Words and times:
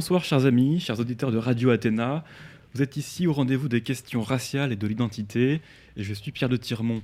Bonsoir 0.00 0.24
chers 0.24 0.46
amis, 0.46 0.80
chers 0.80 0.98
auditeurs 0.98 1.30
de 1.30 1.36
Radio 1.36 1.68
Athéna. 1.68 2.24
Vous 2.72 2.80
êtes 2.80 2.96
ici 2.96 3.26
au 3.26 3.34
rendez-vous 3.34 3.68
des 3.68 3.82
questions 3.82 4.22
raciales 4.22 4.72
et 4.72 4.76
de 4.76 4.86
l'identité 4.86 5.60
et 5.94 6.02
je 6.02 6.14
suis 6.14 6.32
Pierre 6.32 6.48
de 6.48 6.56
Tirmont. 6.56 7.02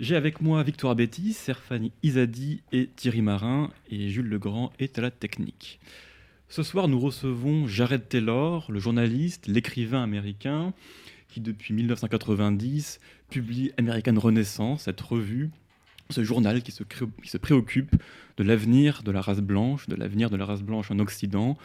J'ai 0.00 0.16
avec 0.16 0.40
moi 0.40 0.60
Victoire 0.64 0.96
Betty, 0.96 1.32
Serfani 1.32 1.92
Izadi 2.02 2.62
et 2.72 2.88
Thierry 2.88 3.22
Marin 3.22 3.70
et 3.88 4.08
Jules 4.08 4.28
Legrand 4.28 4.72
est 4.80 4.98
à 4.98 5.02
la 5.02 5.12
technique. 5.12 5.78
Ce 6.48 6.64
soir, 6.64 6.88
nous 6.88 6.98
recevons 6.98 7.68
Jared 7.68 8.08
Taylor, 8.08 8.66
le 8.68 8.80
journaliste, 8.80 9.46
l'écrivain 9.46 10.02
américain 10.02 10.74
qui 11.28 11.40
depuis 11.40 11.72
1990 11.72 12.98
publie 13.30 13.70
American 13.78 14.18
Renaissance, 14.18 14.82
cette 14.82 15.00
revue, 15.00 15.50
ce 16.10 16.24
journal 16.24 16.62
qui 16.62 16.72
se, 16.72 16.82
qui 16.82 17.28
se 17.28 17.38
préoccupe 17.38 17.94
de 18.38 18.42
l'avenir 18.42 19.04
de 19.04 19.12
la 19.12 19.20
race 19.20 19.40
blanche, 19.40 19.88
de 19.88 19.94
l'avenir 19.94 20.30
de 20.30 20.36
la 20.36 20.46
race 20.46 20.62
blanche 20.62 20.90
en 20.90 20.98
Occident, 20.98 21.56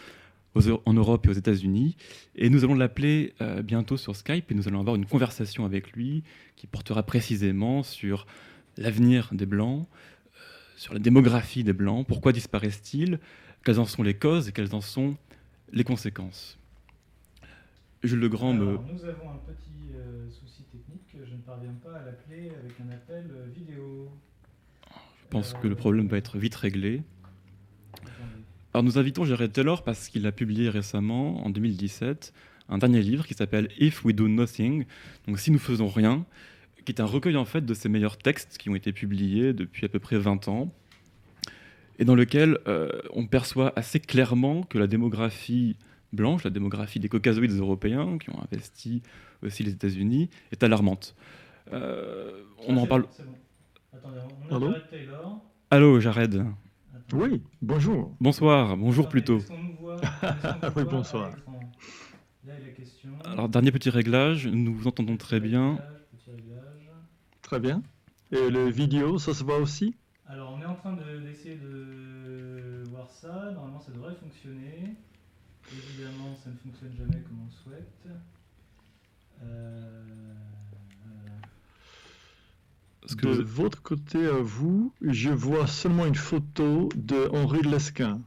en 0.56 0.94
Europe 0.94 1.26
et 1.26 1.30
aux 1.30 1.34
États-Unis. 1.34 1.96
Et 2.36 2.50
nous 2.50 2.63
allons 2.63 2.75
l'appeler 2.75 3.34
euh, 3.42 3.62
bientôt 3.62 3.98
sur 3.98 4.16
Skype 4.16 4.51
et 4.51 4.56
nous 4.56 4.68
allons 4.68 4.80
avoir 4.80 4.96
une 4.96 5.06
conversation 5.06 5.66
avec 5.66 5.92
lui 5.94 6.24
qui 6.56 6.68
portera 6.68 7.04
précisément 7.04 7.84
sur 7.84 8.25
l'avenir 8.78 9.30
des 9.31 9.46
Blancs, 9.46 9.88
euh, 9.88 10.40
sur 10.75 10.94
la 10.94 11.00
démographie 11.00 11.63
des 11.63 11.74
Blancs, 11.74 12.06
pourquoi 12.07 12.31
disparaissent-ils, 12.31 13.19
quelles 13.63 13.80
en 13.80 13.86
sont 13.86 14.04
les 14.04 14.13
causes 14.13 14.50
et 14.50 14.51
quelles 14.51 14.74
en 14.74 14.81
sont 14.81 15.16
les 15.72 15.84
conséquences. 15.84 16.57
Jules 18.04 18.19
Legrand 18.19 18.54
me... 18.54 18.78
Nous 18.92 19.06
avons 19.06 19.31
un 19.31 19.40
petit 19.45 19.94
euh, 19.94 20.30
souci 20.31 20.63
technique, 20.63 21.10
je 21.13 21.34
ne 21.34 21.42
parviens 21.42 21.75
pas 21.84 21.98
à 21.98 22.06
l'appeler 22.06 22.52
avec 22.63 22.74
un 22.80 22.92
appel 22.94 23.30
vidéo. 23.54 24.10
Je 25.22 25.28
pense 25.30 25.54
que 25.54 25.68
le 25.68 25.75
problème 25.75 26.07
va 26.07 26.18
être 26.18 26.38
vite 26.40 26.56
réglé. 26.56 27.04
Alors 28.74 28.83
nous 28.83 29.00
invitons 29.00 29.25
Jared 29.25 29.51
Taylor 29.51 29.81
parce 29.83 30.10
qu'il 30.10 30.27
a 30.27 30.31
publié 30.31 30.69
récemment, 30.69 31.44
en 31.44 31.50
2017, 31.50 32.33
un 32.69 32.77
dernier 32.77 33.01
livre 33.01 33.25
qui 33.25 33.33
s'appelle 33.33 33.69
If 33.80 34.06
We 34.06 34.16
Do 34.16 34.27
Nothing, 34.27 34.86
donc 35.27 35.39
si 35.39 35.50
nous 35.50 35.57
faisons 35.57 35.88
rien, 35.88 36.24
qui 36.86 36.92
est 36.92 37.01
un 37.01 37.06
recueil 37.06 37.36
en 37.36 37.45
fait 37.45 37.66
de 37.66 37.74
ses 37.74 37.89
meilleurs 37.89 38.18
textes 38.18 38.60
qui 38.60 38.69
ont 38.69 38.75
été 38.75 38.94
publiés 38.94 39.54
depuis 39.54 39.86
à 39.86 39.89
peu 39.89 39.98
près 39.98 40.19
20 40.19 40.48
ans, 40.50 40.71
et 41.98 42.06
dans 42.06 42.13
lequel 42.13 42.60
euh, 42.68 42.89
on 43.12 43.25
perçoit 43.25 43.74
assez 43.75 44.00
clairement 44.00 44.62
que 44.62 44.77
la 44.77 44.86
démographie 44.86 45.75
blanche, 46.13 46.44
la 46.44 46.51
démographie 46.51 47.00
des 47.00 47.10
caucasoïdes 47.10 47.57
européens 47.57 48.19
qui 48.19 48.30
ont 48.30 48.39
investi 48.51 49.01
aussi 49.44 49.63
les 49.63 49.71
États-Unis, 49.71 50.30
est 50.51 50.62
alarmante. 50.62 51.16
Euh, 51.74 52.44
on 52.68 52.77
en 52.77 52.86
parle. 52.86 53.06
Attendez, 53.92 54.19
on 54.50 54.56
a 54.56 54.60
Jared 54.60 54.89
Taylor. 54.92 55.42
Allô, 55.71 56.00
Jared. 56.00 56.45
Oui, 57.11 57.41
bonjour. 57.61 58.15
Bonsoir, 58.19 58.77
bonjour 58.77 59.07
plutôt. 59.07 59.41
oui, 60.75 60.83
bonsoir. 60.85 61.35
Alors, 63.25 63.50
dernier 63.50 63.71
petit 63.71 63.89
réglage, 63.89 64.45
nous 64.45 64.75
vous 64.75 64.88
entendons 64.88 65.17
très 65.17 65.39
bien. 65.39 65.79
Très 67.41 67.59
bien. 67.59 67.81
Et 68.31 68.50
le 68.50 68.69
vidéo, 68.69 69.17
ça 69.17 69.33
se 69.33 69.44
voit 69.44 69.57
aussi 69.57 69.95
Alors, 70.27 70.53
on 70.56 70.61
est 70.61 70.65
en 70.65 70.75
train 70.75 70.94
d'essayer 71.25 71.56
de, 71.56 72.83
voir 72.91 73.09
ça. 73.09 73.51
Normalement, 73.53 73.79
ça 73.79 73.91
devrait 73.91 74.15
fonctionner. 74.15 74.95
Évidemment, 75.71 76.35
ça 76.35 76.51
ne 76.51 76.57
fonctionne 76.57 76.95
jamais 76.95 77.23
comme 77.23 77.39
on 77.41 77.45
le 77.45 77.51
souhaite. 77.51 78.07
Euh 79.41 80.49
de 83.07 83.42
votre 83.42 83.81
côté 83.81 84.25
à 84.25 84.38
vous, 84.40 84.94
je 85.01 85.30
vois 85.30 85.68
seulement 85.68 86.06
une 86.06 86.16
photo 86.16 86.90
de 86.96 87.30
Henri 87.31 87.62
Lesquin. 87.62 88.19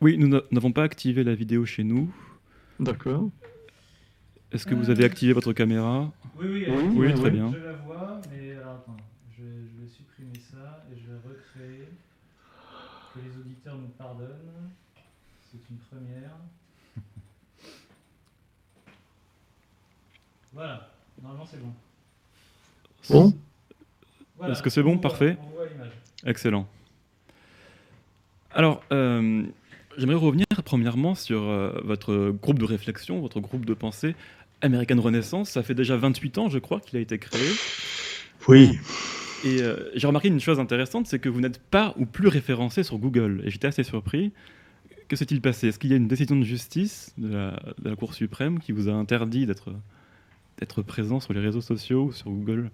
Oui, 0.00 0.16
nous 0.18 0.28
n'avons 0.50 0.72
pas 0.72 0.84
activé 0.84 1.24
la 1.24 1.34
vidéo 1.34 1.64
chez 1.66 1.84
nous. 1.84 2.12
D'accord. 2.78 3.30
Est-ce 4.52 4.66
que 4.66 4.74
vous 4.74 4.90
avez 4.90 5.04
activé 5.04 5.32
votre 5.32 5.52
caméra? 5.52 6.10
Oui, 6.38 6.46
oui, 6.46 6.66
oui, 6.94 7.14
très 7.14 7.30
bien. 7.30 7.52
Je 7.52 7.58
la 7.58 7.72
vois, 7.72 8.20
mais 8.30 8.52
alors 8.52 8.76
attends, 8.76 8.96
je, 9.36 9.42
vais 9.42 9.88
supprimer 9.88 10.40
ça 10.50 10.84
et 10.90 10.96
je 10.96 11.10
vais 11.10 11.18
recréer. 11.18 11.88
Que 13.14 13.20
les 13.20 13.40
auditeurs 13.40 13.76
nous 13.76 13.88
pardonnent. 13.98 14.70
C'est 15.50 15.58
une 15.70 15.78
première. 15.90 16.36
Voilà, 20.54 20.90
normalement 21.20 21.46
c'est 21.46 21.60
bon. 21.60 21.72
Bon 23.10 23.34
est-ce 24.46 24.62
que 24.62 24.70
c'est 24.70 24.82
bon 24.82 24.98
Parfait. 24.98 25.36
Excellent. 26.24 26.68
Alors, 28.50 28.82
euh, 28.92 29.44
j'aimerais 29.96 30.16
revenir 30.16 30.46
premièrement 30.64 31.14
sur 31.14 31.42
euh, 31.42 31.80
votre 31.84 32.30
groupe 32.30 32.58
de 32.58 32.64
réflexion, 32.64 33.20
votre 33.20 33.40
groupe 33.40 33.64
de 33.64 33.74
pensée, 33.74 34.14
American 34.62 35.00
Renaissance. 35.00 35.50
Ça 35.50 35.62
fait 35.62 35.74
déjà 35.74 35.96
28 35.96 36.38
ans, 36.38 36.48
je 36.48 36.58
crois, 36.58 36.80
qu'il 36.80 36.98
a 36.98 37.00
été 37.00 37.18
créé. 37.18 37.48
Oui. 38.48 38.78
Et 39.44 39.62
euh, 39.62 39.90
j'ai 39.94 40.06
remarqué 40.06 40.28
une 40.28 40.40
chose 40.40 40.58
intéressante, 40.58 41.06
c'est 41.06 41.18
que 41.18 41.28
vous 41.28 41.40
n'êtes 41.40 41.60
pas 41.60 41.94
ou 41.96 42.06
plus 42.06 42.28
référencé 42.28 42.82
sur 42.82 42.98
Google. 42.98 43.42
Et 43.44 43.50
j'étais 43.50 43.68
assez 43.68 43.84
surpris. 43.84 44.32
Que 45.06 45.16
s'est-il 45.16 45.40
passé? 45.40 45.68
Est-ce 45.68 45.78
qu'il 45.78 45.90
y 45.90 45.94
a 45.94 45.96
une 45.96 46.08
décision 46.08 46.36
de 46.36 46.42
justice 46.42 47.14
de 47.16 47.32
la, 47.32 47.50
de 47.78 47.88
la 47.88 47.96
Cour 47.96 48.14
suprême 48.14 48.58
qui 48.58 48.72
vous 48.72 48.88
a 48.88 48.92
interdit 48.92 49.46
d'être 49.46 50.82
présent 50.82 51.20
sur 51.20 51.32
les 51.32 51.40
réseaux 51.40 51.60
sociaux 51.60 52.06
ou 52.06 52.12
sur 52.12 52.30
Google 52.30 52.70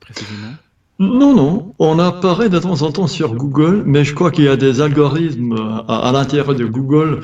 précisément? 0.00 0.54
Non, 0.98 1.34
non, 1.34 1.74
on 1.78 1.98
apparaît 1.98 2.48
de 2.48 2.58
temps 2.58 2.82
en 2.82 2.92
temps 2.92 3.06
sur 3.06 3.34
Google, 3.34 3.82
mais 3.86 4.04
je 4.04 4.14
crois 4.14 4.30
qu'il 4.30 4.44
y 4.44 4.48
a 4.48 4.56
des 4.56 4.80
algorithmes 4.80 5.84
à, 5.88 6.10
l'intérieur 6.12 6.54
de 6.54 6.64
Google 6.64 7.20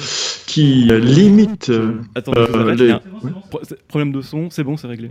qui 0.46 0.88
limitent. 0.90 1.70
Attendez, 2.14 2.40
euh, 2.40 2.98
problème 3.86 4.12
de 4.12 4.20
son, 4.20 4.50
c'est 4.50 4.64
bon, 4.64 4.76
c'est 4.76 4.88
réglé. 4.88 5.10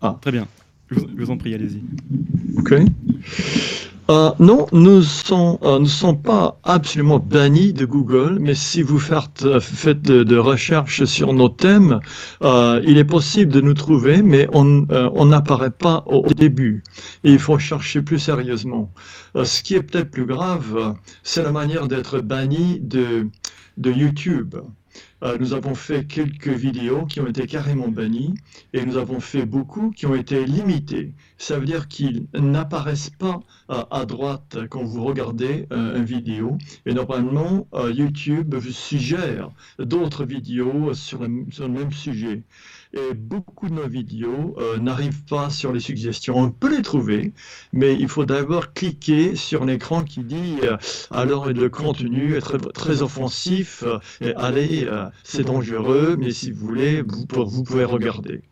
Ah. 0.00 0.18
Très 0.20 0.32
bien. 0.32 0.48
Je 0.90 0.98
vous, 0.98 1.06
je 1.16 1.24
vous 1.24 1.30
en 1.30 1.36
prie, 1.36 1.54
allez-y. 1.54 1.82
Ok. 2.58 2.74
Euh, 4.10 4.32
non, 4.40 4.66
nous 4.72 5.00
ne 5.00 5.64
euh, 5.64 5.84
sommes 5.84 6.20
pas 6.20 6.58
absolument 6.64 7.20
bannis 7.20 7.72
de 7.72 7.84
Google, 7.84 8.38
mais 8.40 8.54
si 8.54 8.82
vous 8.82 8.98
faites, 8.98 9.44
euh, 9.44 9.60
faites 9.60 10.02
de, 10.02 10.36
recherches 10.36 11.04
sur 11.04 11.32
nos 11.32 11.48
thèmes, 11.48 12.00
il 12.42 12.98
est 12.98 13.04
possible 13.04 13.52
de 13.52 13.60
nous 13.60 13.74
trouver, 13.74 14.22
mais 14.22 14.48
on 14.52 15.24
n'apparaît 15.26 15.70
pas 15.70 16.02
au 16.06 16.26
début. 16.34 16.82
Et 17.22 17.32
il 17.32 17.38
faut 17.38 17.58
chercher 17.58 18.02
plus 18.02 18.18
sérieusement. 18.18 18.92
ce 19.44 19.62
qui 19.62 19.74
est 19.74 19.82
peut-être 19.82 20.10
plus 20.10 20.26
grave, 20.26 20.96
c'est 21.22 21.42
la 21.42 21.52
manière 21.52 21.86
d'être 21.86 22.18
banni 22.18 22.80
de, 22.80 23.28
de 23.76 23.90
YouTube. 23.92 24.56
Euh, 25.22 25.38
nous 25.38 25.54
avons 25.54 25.74
fait 25.74 26.06
quelques 26.06 26.48
vidéos 26.48 27.06
qui 27.06 27.20
ont 27.20 27.26
été 27.26 27.46
carrément 27.46 27.88
bannies 27.88 28.34
et 28.72 28.84
nous 28.84 28.96
avons 28.96 29.20
fait 29.20 29.46
beaucoup 29.46 29.90
qui 29.90 30.06
ont 30.06 30.14
été 30.14 30.44
limitées. 30.44 31.12
Ça 31.38 31.58
veut 31.58 31.64
dire 31.64 31.88
qu'ils 31.88 32.26
n'apparaissent 32.34 33.10
pas 33.10 33.40
euh, 33.70 33.84
à 33.90 34.04
droite 34.04 34.58
quand 34.70 34.82
vous 34.82 35.04
regardez 35.04 35.66
euh, 35.72 35.96
une 35.96 36.04
vidéo. 36.04 36.58
Et 36.86 36.94
normalement, 36.94 37.66
YouTube 37.92 38.54
suggère 38.70 39.50
d'autres 39.78 40.24
vidéos 40.24 40.94
sur 40.94 41.22
le 41.22 41.68
même 41.68 41.92
sujet 41.92 42.42
et 42.94 43.14
beaucoup 43.14 43.68
de 43.68 43.74
nos 43.74 43.88
vidéos 43.88 44.54
euh, 44.58 44.78
n'arrivent 44.78 45.24
pas 45.24 45.50
sur 45.50 45.72
les 45.72 45.80
suggestions. 45.80 46.36
On 46.36 46.50
peut 46.50 46.74
les 46.74 46.82
trouver, 46.82 47.32
mais 47.72 47.94
il 47.94 48.08
faut 48.08 48.26
d'abord 48.26 48.72
cliquer 48.74 49.34
sur 49.34 49.64
l'écran 49.64 50.04
qui 50.04 50.22
dit 50.22 50.58
euh, 50.62 50.76
alors 51.10 51.48
le 51.48 51.68
contenu 51.70 52.36
est 52.36 52.40
très, 52.40 52.58
très 52.58 53.02
offensif, 53.02 53.82
euh, 53.86 53.98
et 54.20 54.34
allez, 54.34 54.88
c'est 55.24 55.44
dangereux, 55.44 56.16
mais 56.18 56.30
si 56.30 56.50
vous 56.50 56.66
voulez, 56.66 57.02
vous, 57.02 57.26
vous 57.46 57.62
pouvez 57.62 57.84
regarder. 57.84 58.42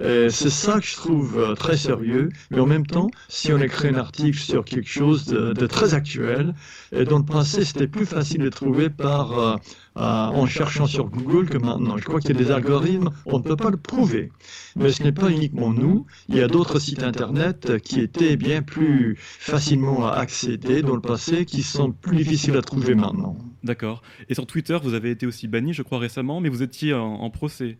C'est 0.00 0.30
ça 0.50 0.78
que 0.78 0.86
je 0.86 0.94
trouve 0.94 1.54
très 1.58 1.76
sérieux, 1.76 2.28
mais 2.50 2.60
en 2.60 2.66
même 2.66 2.86
temps, 2.86 3.10
si 3.28 3.52
on 3.52 3.58
écrit 3.58 3.88
un 3.88 3.96
article 3.96 4.38
sur 4.38 4.64
quelque 4.64 4.88
chose 4.88 5.24
de, 5.26 5.66
très 5.66 5.94
actuel, 5.94 6.54
et 6.92 7.04
dans 7.04 7.18
le 7.18 7.24
passé, 7.24 7.64
c'était 7.64 7.88
plus 7.88 8.06
facile 8.06 8.42
de 8.42 8.48
trouver 8.48 8.90
par 8.90 9.58
en 9.98 10.46
cherchant 10.46 10.86
sur 10.86 11.08
Google 11.08 11.48
que 11.48 11.58
maintenant. 11.58 11.96
Je 11.96 12.04
crois 12.04 12.20
qu'il 12.20 12.30
y 12.30 12.40
a 12.40 12.44
des 12.44 12.50
algorithmes, 12.50 13.10
on 13.26 13.38
ne 13.38 13.42
peut 13.42 13.56
pas 13.56 13.70
le 13.70 13.76
prouver. 13.76 14.30
Mais 14.76 14.90
ce 14.92 15.02
n'est 15.02 15.12
pas 15.12 15.30
uniquement 15.30 15.72
nous, 15.72 16.06
il 16.28 16.36
y 16.36 16.42
a 16.42 16.48
d'autres 16.48 16.78
sites 16.78 17.02
Internet 17.02 17.78
qui 17.82 18.00
étaient 18.00 18.36
bien 18.36 18.62
plus 18.62 19.16
facilement 19.18 20.06
à 20.06 20.12
accéder 20.12 20.82
dans 20.82 20.94
le 20.94 21.00
passé, 21.00 21.44
qui 21.44 21.62
sont 21.62 21.92
plus 21.92 22.16
difficiles 22.16 22.56
à 22.56 22.62
trouver 22.62 22.94
maintenant. 22.94 23.36
D'accord. 23.64 24.02
Et 24.28 24.34
sur 24.34 24.46
Twitter, 24.46 24.78
vous 24.82 24.94
avez 24.94 25.10
été 25.10 25.26
aussi 25.26 25.48
banni, 25.48 25.72
je 25.72 25.82
crois, 25.82 25.98
récemment, 25.98 26.40
mais 26.40 26.48
vous 26.48 26.62
étiez 26.62 26.94
en 26.94 27.28
procès. 27.30 27.78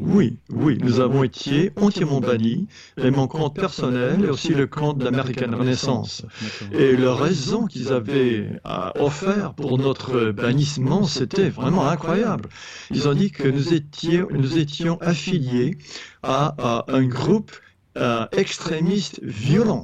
Oui, 0.00 0.36
oui, 0.50 0.78
nous 0.82 0.98
avons 0.98 1.22
été 1.22 1.70
entièrement 1.76 2.20
bannis, 2.20 2.66
et 2.96 3.10
mon 3.10 3.28
compte 3.28 3.54
personnel 3.54 4.24
et 4.24 4.28
aussi 4.28 4.52
le 4.52 4.66
compte 4.66 4.98
d'American 4.98 5.56
Renaissance. 5.56 6.24
Et 6.72 6.96
la 6.96 7.14
raison 7.14 7.66
qu'ils 7.66 7.92
avaient 7.92 8.60
offert 8.96 9.54
pour 9.54 9.78
notre 9.78 10.32
bannissement, 10.32 11.04
c'était 11.04 11.50
vraiment 11.50 11.88
incroyable. 11.88 12.48
Ils 12.90 13.06
ont 13.06 13.14
dit 13.14 13.30
que 13.30 13.46
nous 13.46 13.74
étions, 13.74 14.26
nous 14.30 14.58
étions 14.58 14.98
affiliés 15.00 15.78
à, 16.22 16.84
un 16.88 17.04
groupe 17.04 17.52
euh, 17.96 18.26
extrémiste 18.32 19.20
violent. 19.22 19.82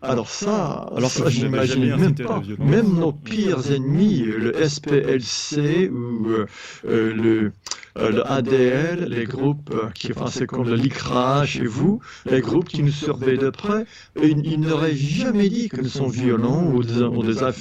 Alors 0.00 0.28
ça, 0.28 0.88
Alors 0.96 1.10
ça, 1.10 1.28
je 1.28 1.44
n'imagine 1.44 1.96
même 1.96 2.14
pas. 2.14 2.40
Même 2.58 2.94
nos 2.94 3.12
pires 3.12 3.72
ennemis, 3.72 4.20
le 4.20 4.52
SPLC 4.68 5.88
ou 5.88 6.28
euh, 6.28 6.46
le, 6.84 7.52
le 7.98 8.30
ADL, 8.30 9.06
les 9.08 9.24
groupes 9.24 9.74
qui, 9.94 10.12
enfin 10.12 10.30
c'est 10.30 10.46
comme 10.46 10.68
le 10.68 10.76
LICRA 10.76 11.44
chez 11.46 11.66
vous, 11.66 12.00
les 12.30 12.40
groupes 12.40 12.68
qui 12.68 12.82
nous 12.82 12.92
surveillent 12.92 13.38
de 13.38 13.50
près, 13.50 13.84
ils, 14.22 14.60
n'auraient 14.60 14.94
jamais 14.94 15.48
dit 15.48 15.68
que 15.68 15.80
nous 15.80 15.88
sommes 15.88 16.10
violents 16.10 16.70
ou 16.72 16.82
des, 16.82 17.08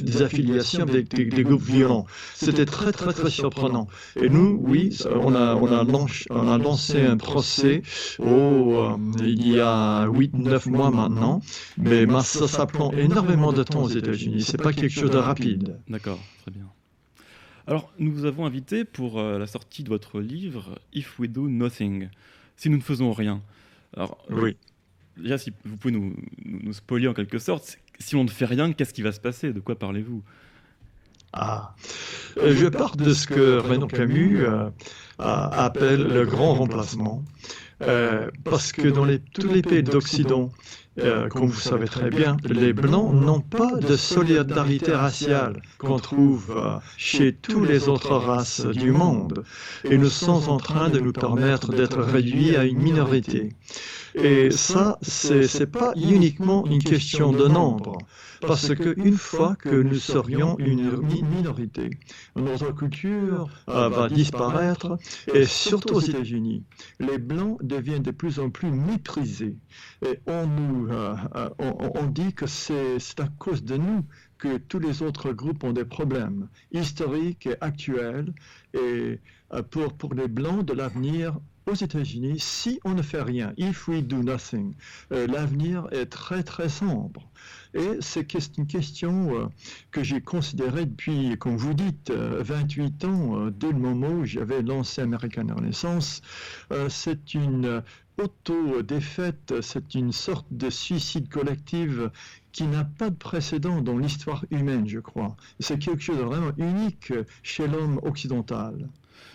des, 0.03 0.21
affiliations 0.21 0.83
avec 0.83 1.09
des, 1.09 1.43
groupes 1.43 1.63
violents. 1.63 2.05
C'était 2.35 2.65
très 2.65 2.91
très 2.91 3.13
très 3.13 3.29
surprenant. 3.29 3.87
Et 4.21 4.29
nous, 4.29 4.59
oui, 4.63 4.97
on 5.11 5.35
a, 5.35 5.55
on 5.55 5.71
a, 5.71 5.83
lancé, 6.57 7.01
un 7.01 7.17
procès 7.17 7.81
oh, 8.19 8.95
il 9.19 9.47
y 9.47 9.59
a 9.59 10.07
8-9 10.07 10.69
mois 10.69 10.91
maintenant, 10.91 11.41
mais 11.77 12.05
ça, 12.21 12.47
ça 12.47 12.65
prend 12.65 12.91
énormément 12.91 13.53
de 13.53 13.63
temps 13.63 13.83
aux 13.83 13.89
États-Unis. 13.89 14.41
C'est 14.41 14.61
pas 14.61 14.73
quelque 14.73 14.93
chose 14.93 15.11
de 15.11 15.17
rapide. 15.17 15.77
D'accord, 15.87 16.19
très 16.43 16.51
bien. 16.51 16.65
Alors, 17.67 17.91
nous 17.99 18.13
vous 18.13 18.23
avons 18.23 18.45
invité 18.45 18.85
pour 18.85 19.19
euh, 19.19 19.37
la 19.37 19.45
sortie 19.45 19.83
de 19.83 19.89
votre 19.89 20.21
livre 20.21 20.79
If 20.93 21.19
We 21.19 21.29
Do 21.29 21.49
Nothing, 21.49 22.07
si 22.55 22.69
nous 22.69 22.77
ne 22.77 22.81
faisons 22.81 23.11
rien. 23.11 23.41
Alors, 23.93 24.17
oui. 24.29 24.55
déjà, 25.17 25.37
si 25.37 25.51
vous 25.65 25.75
pouvez 25.75 25.93
nous, 25.93 26.15
nous, 26.45 26.71
spoiler 26.71 27.09
en 27.09 27.13
quelque 27.13 27.39
sorte, 27.39 27.77
si 27.99 28.15
on 28.15 28.23
ne 28.23 28.29
fait 28.29 28.45
rien, 28.45 28.71
qu'est-ce 28.71 28.93
qui 28.93 29.01
va 29.01 29.11
se 29.11 29.19
passer? 29.19 29.51
De 29.51 29.59
quoi 29.59 29.75
parlez-vous? 29.75 30.23
Ah. 31.33 31.75
Euh, 32.37 32.55
je 32.55 32.67
pars 32.67 32.95
de 32.95 33.13
ce 33.13 33.27
que 33.27 33.57
Renaud 33.57 33.87
Camus 33.87 34.45
euh, 34.45 34.69
appelle 35.17 36.03
le 36.03 36.25
grand 36.25 36.53
remplacement. 36.53 37.21
parce 38.45 38.71
que 38.71 38.87
dans 38.87 39.03
les, 39.03 39.19
tous 39.19 39.49
les 39.49 39.61
pays 39.61 39.83
d'Occident, 39.83 40.51
euh, 40.99 41.27
comme 41.27 41.45
vous 41.45 41.59
savez 41.59 41.87
très 41.87 42.09
bien, 42.09 42.37
les 42.43 42.73
Blancs 42.73 43.13
n'ont 43.13 43.41
pas 43.41 43.75
de 43.75 43.95
solidarité 43.95 44.93
raciale 44.93 45.61
qu'on 45.77 45.99
trouve 45.99 46.55
euh, 46.57 46.77
chez 46.97 47.33
toutes 47.33 47.67
les 47.67 47.87
autres 47.87 48.15
races 48.15 48.65
du 48.65 48.91
monde. 48.91 49.43
Et 49.83 49.97
nous 49.97 50.09
sommes 50.09 50.49
en 50.49 50.57
train 50.57 50.89
de 50.89 50.99
nous 50.99 51.13
permettre 51.13 51.71
d'être 51.71 52.01
réduits 52.01 52.55
à 52.55 52.65
une 52.65 52.79
minorité. 52.79 53.53
Et 54.17 54.51
ça, 54.51 54.97
ce 55.01 55.59
n'est 55.59 55.67
pas 55.67 55.93
uniquement 55.95 56.65
une 56.65 56.81
question 56.81 57.31
de 57.31 57.47
nombre, 57.47 57.97
parce 58.41 58.73
qu'une 58.73 59.17
fois 59.17 59.55
que 59.55 59.69
nous 59.69 59.99
serions 59.99 60.57
une 60.59 61.01
minorité, 61.01 61.89
notre 62.35 62.71
culture 62.71 63.47
euh, 63.69 63.89
va 63.89 64.09
disparaître, 64.09 64.97
et 65.33 65.45
surtout 65.45 65.95
aux 65.95 66.01
États-Unis, 66.01 66.63
les 66.99 67.17
Blancs 67.17 67.57
deviennent 67.63 68.03
de 68.03 68.11
plus 68.11 68.39
en 68.39 68.49
plus 68.49 68.71
méprisés. 68.71 69.55
Et 70.05 70.19
on 70.25 70.47
nous 70.47 70.87
euh, 70.89 71.15
euh, 71.35 71.49
on, 71.59 72.05
dit 72.07 72.33
que 72.33 72.47
c'est 72.47 73.19
à 73.19 73.27
cause 73.39 73.63
de 73.63 73.77
nous 73.77 74.03
que 74.37 74.57
tous 74.57 74.79
les 74.79 75.01
autres 75.01 75.31
groupes 75.31 75.63
ont 75.63 75.73
des 75.73 75.85
problèmes 75.85 76.47
historiques 76.71 77.47
et 77.47 77.55
actuels. 77.61 78.33
Et 78.73 79.19
euh, 79.53 79.63
pour, 79.63 79.93
pour 79.93 80.13
les 80.13 80.27
Blancs 80.27 80.65
de 80.65 80.73
l'avenir 80.73 81.39
aux 81.67 81.75
États-Unis, 81.75 82.39
si 82.39 82.79
on 82.83 82.93
ne 82.93 83.01
fait 83.01 83.21
rien, 83.21 83.53
if 83.57 83.87
we 83.87 84.01
do 84.01 84.23
nothing, 84.23 84.73
l'avenir 85.11 85.87
est 85.91 86.07
très 86.07 86.43
très 86.43 86.69
sombre. 86.69 87.29
Et 87.73 87.97
c'est 87.99 88.57
une 88.57 88.65
question 88.65 89.51
que 89.91 90.01
j'ai 90.03 90.21
considérée 90.21 90.85
depuis, 90.85 91.37
comme 91.37 91.57
vous 91.57 91.73
dites, 91.73 92.11
28 92.11 93.05
ans, 93.05 93.47
dès 93.51 93.71
le 93.71 93.77
moment 93.77 94.09
où 94.09 94.25
j'avais 94.25 94.61
lancé 94.61 95.01
American 95.01 95.47
Renaissance. 95.55 96.21
c'est 96.89 97.33
une 97.33 97.83
auto-défaite, 98.17 99.61
c'est 99.61 99.93
une 99.93 100.11
sorte 100.11 100.47
de 100.51 100.69
suicide 100.69 101.29
collectif 101.29 101.91
qui 102.51 102.63
n'a 102.63 102.83
pas 102.83 103.09
de 103.09 103.15
précédent 103.15 103.81
dans 103.81 103.97
l'histoire 103.97 104.43
humaine, 104.49 104.87
je 104.87 104.99
crois. 104.99 105.35
C'est 105.59 105.77
quelque 105.77 106.01
chose 106.01 106.17
de 106.17 106.23
vraiment 106.23 106.51
unique 106.57 107.13
chez 107.43 107.67
l'homme 107.67 107.99
occidental. 108.01 108.89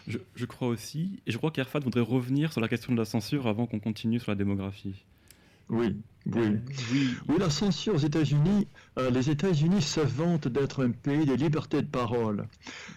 Je, 0.07 0.45
crois 0.47 0.69
aussi, 0.69 1.21
et 1.27 1.31
je 1.31 1.39
crois 1.39 1.51
qu'Erfat 1.51 1.81
voudrait 1.81 2.01
revenir 2.01 2.53
sur 2.53 2.61
la 2.61 2.69
question 2.69 2.93
de 2.93 2.99
la 2.99 3.05
censure 3.05 3.47
avant 3.47 3.67
qu'on 3.67 3.81
continue 3.81 4.19
sur 4.19 4.31
la 4.31 4.37
démographie. 4.37 5.05
Oui, 5.69 5.97
oui. 6.27 6.59
oui. 6.93 7.37
la 7.39 7.49
censure 7.49 7.95
aux 7.95 7.99
États-Unis, 7.99 8.67
euh, 8.99 9.11
les 9.11 9.31
États-Unis 9.31 9.81
se 9.81 10.01
vantent 10.01 10.49
d'être 10.49 10.85
un 10.85 10.91
pays 10.91 11.25
de 11.25 11.35
liberté 11.35 11.81
de 11.81 11.87
parole. 11.87 12.47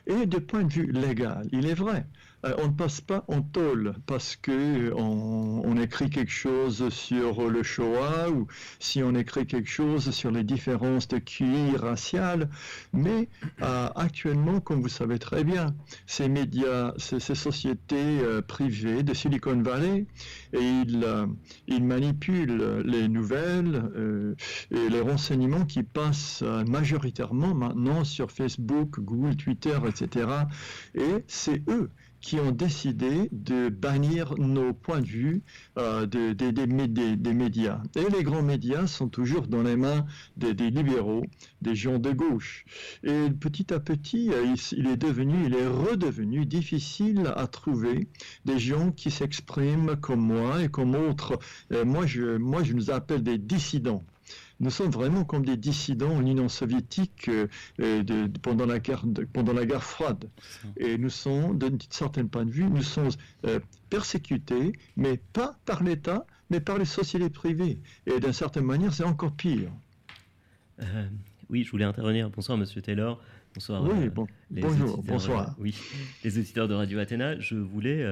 Et 0.08 0.25
de 0.25 0.38
point 0.39 0.63
de 0.63 0.74
vue 0.74 0.92
légal, 0.92 1.48
il 1.51 1.68
est 1.68 1.74
vrai, 1.75 2.06
on 2.58 2.68
ne 2.68 2.74
passe 2.74 3.02
pas 3.02 3.24
en 3.28 3.42
tôle 3.42 3.96
parce 4.06 4.36
que 4.36 4.94
on, 4.94 5.75
écrit 5.75 6.10
quelque 6.10 6.32
chose 6.32 6.88
sur 6.90 7.50
le 7.50 7.62
Shoah 7.62 8.30
ou 8.32 8.48
si 8.80 9.04
on 9.04 9.14
écrit 9.14 9.46
quelque 9.46 9.70
chose 9.70 10.12
sur 10.12 10.32
les 10.32 10.44
différences 10.44 11.08
de 11.10 11.18
QI 11.18 11.75
raciales. 11.75 12.50
Mais 12.94 13.28
euh, 13.62 13.90
actuellement, 13.96 14.62
comme 14.62 14.82
vous 14.82 14.90
savez 14.90 15.20
très 15.20 15.44
bien, 15.44 15.75
ces 16.08 16.30
médias, 16.30 16.94
ces, 16.98 17.20
sociétés 17.20 17.96
euh, 18.22 18.42
privées 18.42 19.04
de 19.04 19.14
Silicon 19.14 19.62
Valley, 19.62 20.06
ils, 20.54 21.06
ils 21.68 21.84
manipulent 21.84 22.82
les 22.86 23.10
nouvelles 23.10 23.84
et 24.72 24.90
les 24.90 25.02
renseignements 25.02 25.66
qui 25.66 25.84
passent 25.84 26.44
majoritairement 26.66 27.54
maintenant 27.54 28.06
sur 28.06 28.32
Facebook, 28.32 29.00
Google, 29.00 29.36
Twitter, 29.36 29.78
etc. 29.88 30.28
Et 30.96 31.24
c'est 31.28 31.62
eux 31.70 31.90
qui 32.25 32.39
ont 32.39 32.51
décidé 32.51 33.29
de 33.32 33.70
bannir 33.70 34.34
nos 34.39 34.74
points 34.74 35.00
de 35.00 35.05
vue 35.05 35.44
euh, 35.77 36.08
des, 36.08 36.34
des, 36.34 36.65
médias. 36.65 37.84
Et 37.96 38.10
les 38.10 38.24
grands 38.24 38.41
médias 38.41 38.88
sont 38.88 39.10
toujours 39.10 39.46
dans 39.46 39.62
les 39.62 39.75
mains 39.75 40.08
des, 40.36 40.55
libéraux, 40.72 41.24
des 41.62 41.75
gens 41.75 42.00
de 42.00 42.12
gauche. 42.12 42.65
Et 43.03 43.29
petit 43.29 43.72
à 43.72 43.79
petit, 43.79 44.32
euh, 44.34 44.55
il, 44.72 44.88
est 44.88 44.98
devenu, 44.98 45.46
il 45.46 45.53
est 45.53 45.67
redevenu 45.67 46.48
difficile 46.48 47.32
à 47.36 47.46
trouver 47.46 48.08
des 48.44 48.58
gens 48.58 48.91
qui 48.91 49.12
s'expriment 49.12 49.96
comme 49.96 50.22
moi 50.22 50.63
et 50.63 50.70
comme 50.70 50.96
autres. 50.96 51.38
Euh, 51.74 51.86
moi, 51.86 52.08
je, 52.08 52.38
moi, 52.38 52.63
je 52.63 52.74
nous 52.74 52.89
appelle 52.89 53.22
des 53.22 53.38
dissidents 53.38 54.03
nous 54.59 54.69
sommes 54.69 54.91
vraiment 54.91 55.25
comme 55.25 55.45
des 55.45 55.57
dissidents 55.57 56.15
en 56.15 56.25
Union 56.25 56.47
soviétique 56.47 57.29
euh, 57.29 58.03
de, 58.03 58.27
pendant, 58.39 58.65
la 58.65 58.79
guerre, 58.79 59.03
pendant 59.33 59.53
la 59.53 59.65
guerre 59.65 59.83
froide. 59.83 60.29
Et 60.77 60.97
nous 60.97 61.09
sommes, 61.09 61.57
d'un 61.57 61.77
certain 61.89 62.25
point 62.25 62.45
de 62.45 62.51
vue, 62.51 62.63
nous 62.63 62.83
sommes 62.83 63.09
euh, 63.45 63.59
persécutés, 63.89 64.74
mais 64.95 65.19
pas 65.33 65.57
par 65.65 65.83
l'État, 65.83 66.25
mais 66.50 66.62
par 66.62 66.77
les 66.77 66.85
sociétés 66.85 67.29
privées. 67.29 67.79
Et 68.05 68.19
d'une 68.19 68.33
certaine 68.33 68.65
manière, 68.65 68.93
c'est 68.93 69.03
encore 69.03 69.33
pire. 69.33 69.71
Euh, 70.81 71.07
oui, 71.50 71.63
je 71.63 71.71
voulais 71.71 71.85
intervenir. 71.85 72.29
Bonsoir, 72.29 72.57
Monsieur 72.57 72.81
Taylor. 72.81 73.21
Bonsoir. 73.53 73.83
Oui, 73.83 74.09
bon, 74.09 74.27
bonjour, 74.51 75.01
bonsoir. 75.03 75.55
oui, 75.59 75.77
les 76.24 76.38
auditeurs 76.38 76.67
de 76.67 76.74
Radio 76.74 77.00
Athéna. 77.00 77.39
Je 77.39 77.55
voulais 77.55 78.05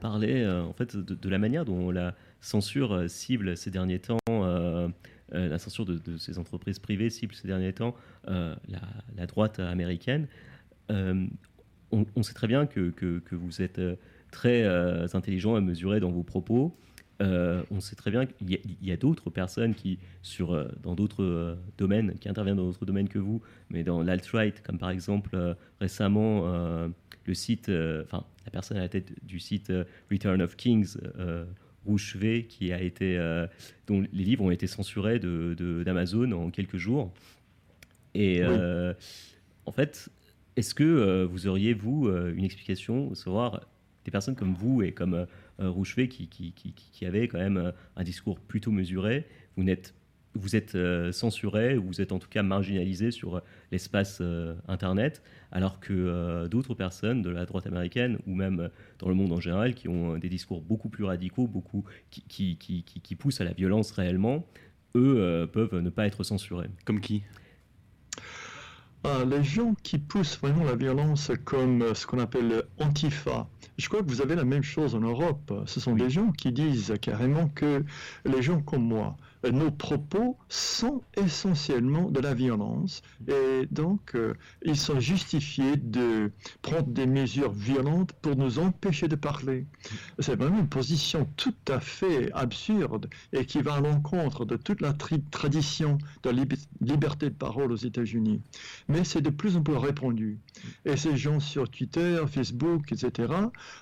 parler 0.00 0.46
en 0.46 0.72
fait 0.72 0.96
de, 0.96 1.14
de, 1.14 1.28
la 1.28 1.38
manière 1.38 1.64
dont 1.64 1.90
la 1.90 2.14
censure 2.44 2.92
euh, 2.92 3.08
cible 3.08 3.56
ces 3.56 3.70
derniers 3.70 3.98
temps, 3.98 4.18
euh, 4.28 4.88
euh, 5.34 5.48
la 5.48 5.58
censure 5.58 5.86
de, 5.86 6.16
ces 6.18 6.38
entreprises 6.38 6.78
privées 6.78 7.10
cible 7.10 7.34
ces 7.34 7.48
derniers 7.48 7.72
temps 7.72 7.94
la, 8.26 9.26
droite 9.26 9.58
américaine. 9.58 10.28
On, 10.90 12.22
sait 12.22 12.34
très 12.34 12.48
bien 12.48 12.66
que, 12.66 12.90
que, 12.90 13.34
vous 13.34 13.62
êtes 13.62 13.80
très 14.30 14.64
intelligent 15.14 15.56
et 15.56 15.60
mesuré 15.60 16.00
dans 16.00 16.10
vos 16.10 16.22
propos. 16.22 16.76
on 17.20 17.80
sait 17.80 17.96
très 17.96 18.10
bien 18.10 18.26
qu'il 18.26 18.58
y 18.82 18.92
a, 18.92 18.96
d'autres 18.96 19.30
personnes 19.30 19.74
qui, 19.74 19.98
sur, 20.22 20.68
dans 20.82 20.94
d'autres 20.94 21.56
domaines, 21.78 22.14
qui 22.18 22.28
interviennent 22.28 22.56
dans 22.56 22.66
d'autres 22.66 22.86
domaines 22.86 23.08
que 23.08 23.18
vous, 23.18 23.40
mais 23.70 23.82
dans 23.82 24.02
l'alt-right, 24.02 24.62
comme 24.62 24.78
par 24.78 24.90
exemple 24.90 25.56
récemment 25.80 26.46
le 27.26 27.34
site, 27.34 27.70
enfin 28.04 28.24
la 28.44 28.50
personne 28.50 28.76
à 28.76 28.80
la 28.80 28.88
tête 28.88 29.12
du 29.24 29.38
site 29.38 29.72
Return 30.10 30.42
of 30.42 30.56
Kings, 30.56 30.96
Rouchevet, 31.86 32.44
qui 32.44 32.72
a 32.72 32.80
été, 32.80 33.16
euh, 33.18 33.46
dont 33.86 34.04
les 34.12 34.24
livres 34.24 34.44
ont 34.44 34.50
été 34.50 34.66
censurés 34.66 35.18
d'Amazon 35.18 36.28
de, 36.28 36.34
en 36.34 36.50
quelques 36.50 36.76
jours. 36.76 37.12
Et 38.14 38.42
euh, 38.42 38.94
en 39.66 39.72
fait, 39.72 40.08
est-ce 40.56 40.74
que 40.74 40.84
euh, 40.84 41.26
vous 41.26 41.46
auriez, 41.46 41.74
vous, 41.74 42.08
une 42.08 42.44
explication, 42.44 43.14
savoir 43.14 43.60
des 44.04 44.10
personnes 44.10 44.36
comme 44.36 44.54
vous 44.54 44.82
et 44.82 44.92
comme 44.92 45.26
Rouchevet 45.58 46.08
qui, 46.08 46.28
qui, 46.28 46.52
qui, 46.52 46.72
qui, 46.72 47.06
avaient 47.06 47.28
quand 47.28 47.38
même 47.38 47.72
un 47.96 48.02
discours 48.02 48.38
plutôt 48.38 48.70
mesuré, 48.70 49.26
vous 49.56 49.62
n'êtes 49.62 49.94
vous 50.34 50.56
êtes 50.56 50.74
euh, 50.74 51.12
censuré, 51.12 51.76
ou 51.76 51.84
vous 51.84 52.00
êtes 52.00 52.12
en 52.12 52.18
tout 52.18 52.28
cas 52.28 52.42
marginalisé 52.42 53.10
sur 53.10 53.36
euh, 53.36 53.40
l'espace 53.70 54.18
euh, 54.20 54.54
Internet, 54.68 55.22
alors 55.52 55.80
que 55.80 56.48
d'autres 56.48 56.74
personnes 56.74 57.22
de 57.22 57.30
la 57.30 57.46
droite 57.46 57.66
américaine, 57.66 58.18
ou 58.26 58.34
même 58.34 58.70
dans 58.98 59.08
le 59.08 59.14
monde 59.14 59.32
en 59.32 59.40
général, 59.40 59.74
qui 59.74 59.88
ont 59.88 60.18
des 60.18 60.28
discours 60.28 60.60
beaucoup 60.60 60.88
plus 60.88 61.04
radicaux, 61.04 61.46
beaucoup, 61.46 61.84
qui, 62.10 62.56
qui, 62.56 62.82
qui, 62.82 63.14
poussent 63.14 63.40
à 63.40 63.44
la 63.44 63.52
violence 63.52 63.92
réellement, 63.92 64.44
eux 64.96 65.48
peuvent 65.52 65.76
ne 65.76 65.90
pas 65.90 66.08
être 66.08 66.24
censurés. 66.24 66.70
Comme 66.84 67.00
qui? 67.00 67.22
Ah, 69.04 69.24
les 69.24 69.44
gens 69.44 69.74
qui 69.84 69.98
poussent 69.98 70.38
vraiment 70.40 70.64
la 70.64 70.74
violence 70.74 71.30
comme 71.44 71.94
ce 71.94 72.04
qu'on 72.04 72.18
appelle 72.18 72.64
antifa, 72.80 73.46
je 73.76 73.88
crois 73.88 74.02
que 74.02 74.08
vous 74.08 74.22
avez 74.22 74.34
la 74.34 74.44
même 74.44 74.62
chose 74.62 74.94
en 74.94 75.00
Europe. 75.00 75.52
Ce 75.66 75.78
sont 75.78 75.94
des 75.94 76.10
gens 76.10 76.32
qui 76.32 76.52
disent 76.52 76.94
carrément 77.00 77.48
que 77.48 77.84
les 78.24 78.42
gens 78.42 78.60
comme 78.60 78.84
moi, 78.84 79.16
nos 79.50 79.70
propos 79.70 80.36
sont 80.48 81.02
essentiellement 81.16 82.10
de 82.10 82.20
la 82.20 82.34
violence 82.34 83.02
et 83.28 83.66
donc 83.70 84.14
euh, 84.14 84.34
ils 84.62 84.76
sont 84.76 85.00
justifiés 85.00 85.76
de 85.76 86.32
prendre 86.62 86.88
des 86.88 87.06
mesures 87.06 87.52
violentes 87.52 88.12
pour 88.14 88.36
nous 88.36 88.58
empêcher 88.58 89.08
de 89.08 89.16
parler. 89.16 89.66
C'est 90.18 90.36
vraiment 90.36 90.58
une 90.58 90.68
position 90.68 91.28
tout 91.36 91.54
à 91.68 91.80
fait 91.80 92.32
absurde 92.32 93.08
et 93.32 93.44
qui 93.46 93.60
va 93.60 93.74
à 93.74 93.80
l'encontre 93.80 94.44
de 94.44 94.56
toute 94.56 94.80
la 94.80 94.92
tradition 94.92 95.98
de 96.22 96.30
liberté 96.80 97.30
de 97.30 97.34
parole 97.34 97.72
aux 97.72 97.76
États-Unis. 97.76 98.40
Mais 98.88 99.04
c'est 99.04 99.20
de 99.20 99.30
plus 99.30 99.56
en 99.56 99.62
plus 99.62 99.76
répandu. 99.76 100.38
Et 100.84 100.96
ces 100.96 101.16
gens 101.16 101.40
sur 101.40 101.68
Twitter, 101.68 102.22
Facebook, 102.26 102.92
etc., 102.92 103.32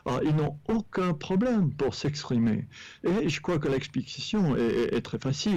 euh, 0.07 0.21
ils 0.25 0.35
n'ont 0.35 0.59
aucun 0.69 1.13
problème 1.15 1.73
pour 1.73 1.95
s'exprimer. 1.95 2.67
Et 3.05 3.29
je 3.29 3.41
crois 3.41 3.59
que 3.59 3.69
l'explication 3.69 4.57
est, 4.57 5.01
très 5.03 5.19
facile 5.19 5.52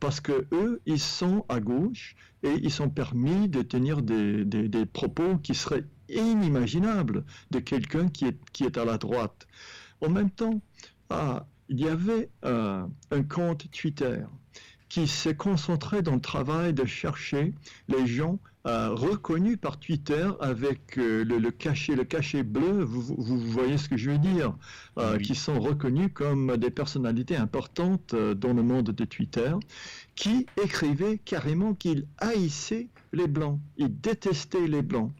parce 0.00 0.20
que 0.20 0.46
eux, 0.52 0.80
ils 0.86 1.00
sont 1.00 1.44
à 1.48 1.60
gauche 1.60 2.16
et 2.42 2.54
ils 2.62 2.70
sont 2.70 2.88
permis 2.88 3.48
de 3.48 3.62
tenir 3.62 4.02
des, 4.02 4.86
propos 4.92 5.38
qui 5.38 5.54
seraient 5.54 5.84
inimaginables 6.08 7.24
de 7.50 7.58
quelqu'un 7.58 8.08
qui 8.08 8.26
est, 8.26 8.38
qui 8.52 8.64
est 8.64 8.78
à 8.78 8.84
la 8.84 8.98
droite. 8.98 9.46
En 10.00 10.08
même 10.08 10.30
temps, 10.30 10.60
ah, 11.10 11.46
il 11.68 11.80
y 11.80 11.88
avait 11.88 12.30
euh, 12.44 12.86
un 13.10 13.22
compte 13.22 13.70
Twitter 13.70 14.20
qui 14.88 15.06
s'est 15.06 15.36
concentré 15.36 16.02
dans 16.02 16.14
le 16.14 16.20
travail 16.20 16.72
de 16.72 16.84
chercher 16.84 17.54
les 17.88 18.06
gens 18.06 18.38
euh, 18.66 18.90
reconnus 18.90 19.56
par 19.56 19.78
Twitter 19.78 20.28
avec 20.40 20.98
euh, 20.98 21.24
le, 21.24 21.50
cachet, 21.50 21.94
le 21.94 22.04
cachet 22.04 22.42
bleu, 22.42 22.82
vous, 22.82 23.16
voyez 23.40 23.78
ce 23.78 23.88
que 23.88 23.96
je 23.96 24.10
veux 24.10 24.18
dire, 24.18 24.54
euh, 24.98 25.16
qui 25.18 25.34
sont 25.34 25.58
reconnus 25.58 26.10
comme 26.12 26.56
des 26.56 26.70
personnalités 26.70 27.36
importantes 27.36 28.14
dans 28.14 28.52
le 28.52 28.62
monde 28.62 28.90
de 28.90 29.04
Twitter, 29.04 29.52
qui 30.16 30.46
écrivaient 30.62 31.18
carrément 31.18 31.74
qu'ils 31.74 32.06
haïssaient 32.18 32.88
les 33.12 33.26
blancs, 33.26 33.58
ils 33.76 34.00
détestaient 34.00 34.66
les 34.66 34.82
blancs. 34.82 35.12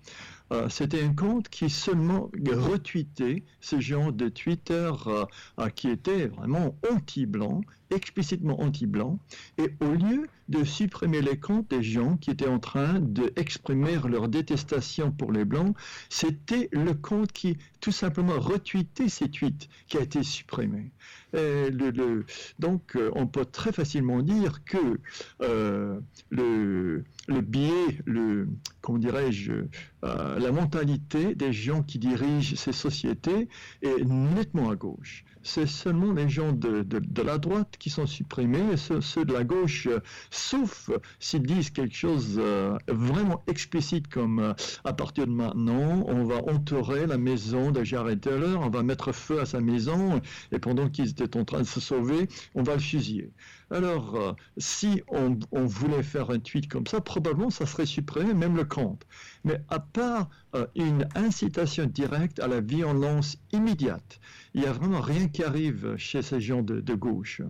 Euh, 0.51 0.69
c'était 0.71 1.03
un 1.03 1.13
compte 1.13 1.49
qui 1.49 1.69
seulement 1.69 2.31
retweetait 2.47 3.45
ce 3.61 3.81
genre 3.81 4.13
de 4.13 4.29
Twitter 4.29 4.91
euh, 5.07 5.27
euh, 5.61 5.69
qui 5.69 5.91
était 5.91 6.27
vraiment 6.27 6.75
anti-blanc, 6.91 7.61
explicitement 7.91 8.61
anti-blanc, 8.61 9.19
et 9.59 9.75
au 9.81 9.93
lieu 9.93 10.29
de 10.49 10.65
supprimer 10.65 11.21
les 11.21 11.39
comptes 11.39 11.71
des 11.71 11.83
gens 11.83 12.17
qui 12.17 12.31
étaient 12.31 12.49
en 12.49 12.59
train 12.59 13.01
d'exprimer 13.01 13.99
leur 14.09 14.29
détestation 14.29 15.13
pour 15.13 15.33
les 15.33 15.45
blancs, 15.45 15.77
c'était 16.09 16.69
le 16.73 16.95
compte 16.95 17.33
qui 17.33 17.59
tout 17.81 17.93
simplement 17.93 18.39
retweetait 18.39 19.09
ces 19.09 19.29
tweets 19.29 19.69
qui 19.89 19.99
a 19.99 20.01
été 20.01 20.23
supprimé. 20.23 20.91
donc 22.59 22.97
on 23.15 23.27
peut 23.27 23.45
très 23.45 23.73
facilement 23.73 24.23
dire 24.23 24.65
que 24.65 24.99
le, 26.31 27.05
le 27.29 27.41
biais, 27.43 28.01
le, 28.07 28.49
comment 28.81 28.99
dirais-je, 28.99 29.53
euh, 30.05 30.39
la 30.39 30.51
mentalité 30.51 31.35
des 31.35 31.53
gens 31.53 31.83
qui 31.83 31.99
dirigent 31.99 32.57
ces 32.57 32.73
sociétés 32.73 33.49
est 33.83 34.05
nettement 34.05 34.71
à 34.71 34.77
gauche 34.77 35.25
c'est 35.43 35.67
seulement 35.67 36.13
les 36.13 36.29
gens 36.29 36.53
de, 36.53 36.85
la 37.23 37.39
droite 37.39 37.77
qui 37.79 37.91
sont 37.91 38.07
supprimés, 38.07 38.73
et 38.73 38.77
ceux, 38.77 39.25
de 39.25 39.33
la 39.33 39.45
gauche, 39.45 39.87
euh, 39.87 40.01
sauf 40.31 40.91
s'ils 41.19 41.43
disent 41.43 41.71
quelque 41.71 41.95
chose 41.95 42.37
euh, 42.39 42.77
vraiment 42.89 43.43
explicite 43.47 44.09
comme 44.09 44.39
euh, 44.39 44.53
à 44.85 44.93
partir 44.93 45.27
de 45.27 45.33
maintenant, 45.33 46.05
on 46.07 46.25
va 46.25 46.37
entourer 46.37 47.07
la 47.07 47.19
maison 47.19 47.71
de 47.71 47.85
Jared 47.85 48.21
Taylor, 48.21 48.61
on 48.61 48.71
va 48.71 48.83
mettre 48.83 49.13
feu 49.13 49.41
à 49.41 49.47
sa 49.47 49.61
maison, 49.61 50.21
et 50.53 50.59
pendant 50.59 50.89
qu'ils 50.89 51.11
étaient 51.11 51.37
en 51.37 51.45
train 51.45 51.61
de 51.61 51.65
se 51.65 51.81
sauver, 51.81 52.29
on 52.55 52.63
va 52.63 52.75
le 52.75 52.81
fusiller. 52.81 53.31
Alors, 53.71 54.37
si 54.57 55.03
on, 55.09 55.39
voulait 55.53 56.03
faire 56.03 56.31
un 56.31 56.39
tweet 56.39 56.69
comme 56.69 56.87
ça, 56.87 57.01
probablement 57.01 57.51
ça 57.51 57.67
serait 57.67 57.87
supprimé, 57.87 58.33
même 58.33 58.57
le 58.57 58.65
compte. 58.65 59.07
Mais 59.45 59.61
à 59.69 59.79
part 59.79 60.31
une 60.75 61.07
incitation 61.15 61.85
directe 61.87 62.41
à 62.41 62.49
la 62.49 62.61
violence 62.61 63.37
immédiate, 63.53 64.21
il 64.55 64.63
n'y 64.63 64.67
a 64.67 64.73
vraiment 64.73 65.01
rien 65.01 65.29
qui 65.29 65.45
arrive 65.45 65.97
chez 65.97 66.23
ces 66.23 66.41
gens 66.41 66.63
de, 66.63 66.95
gauche. 66.95 67.43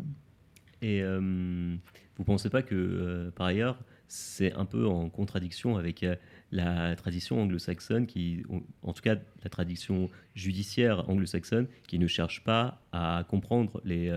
Et 0.83 1.03
euh, 1.03 1.21
vous 1.21 2.23
ne 2.23 2.25
pensez 2.25 2.51
pas 2.51 2.63
que, 2.63 2.75
euh, 2.75 3.31
par 3.31 3.47
ailleurs, 3.47 3.79
c'est 4.09 4.53
un 4.55 4.65
peu 4.65 4.87
en 4.87 5.09
contradiction 5.11 5.77
avec 5.77 6.03
euh, 6.03 6.17
la 6.51 6.97
tradition 6.97 7.41
anglo-saxonne, 7.41 8.07
qui, 8.07 8.43
en 8.83 8.93
tout 8.93 9.03
cas 9.03 9.17
la 9.45 9.51
tradition 9.51 10.11
judiciaire 10.35 11.09
anglo-saxonne, 11.09 11.69
qui 11.87 11.99
ne 11.99 12.07
cherche 12.07 12.43
pas 12.43 12.83
à 12.91 13.25
comprendre 13.29 13.81
les, 13.85 14.11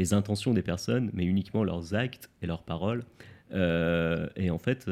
les 0.00 0.14
intentions 0.14 0.52
des 0.52 0.62
personnes, 0.62 1.10
mais 1.12 1.24
uniquement 1.24 1.62
leurs 1.62 1.94
actes 1.94 2.30
et 2.42 2.46
leurs 2.46 2.62
paroles. 2.62 3.04
et 3.52 4.50
en 4.50 4.58
fait, 4.58 4.88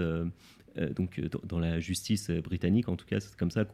euh, 0.79 0.91
donc 0.91 1.19
euh, 1.19 1.29
dans 1.45 1.59
la 1.59 1.81
justice 1.81 2.31
britannique, 2.31 2.88
en 2.88 2.97
tout 2.97 3.07
cas, 3.07 3.21
c'est 3.21 3.37
comme 3.37 3.50
ça, 3.50 3.65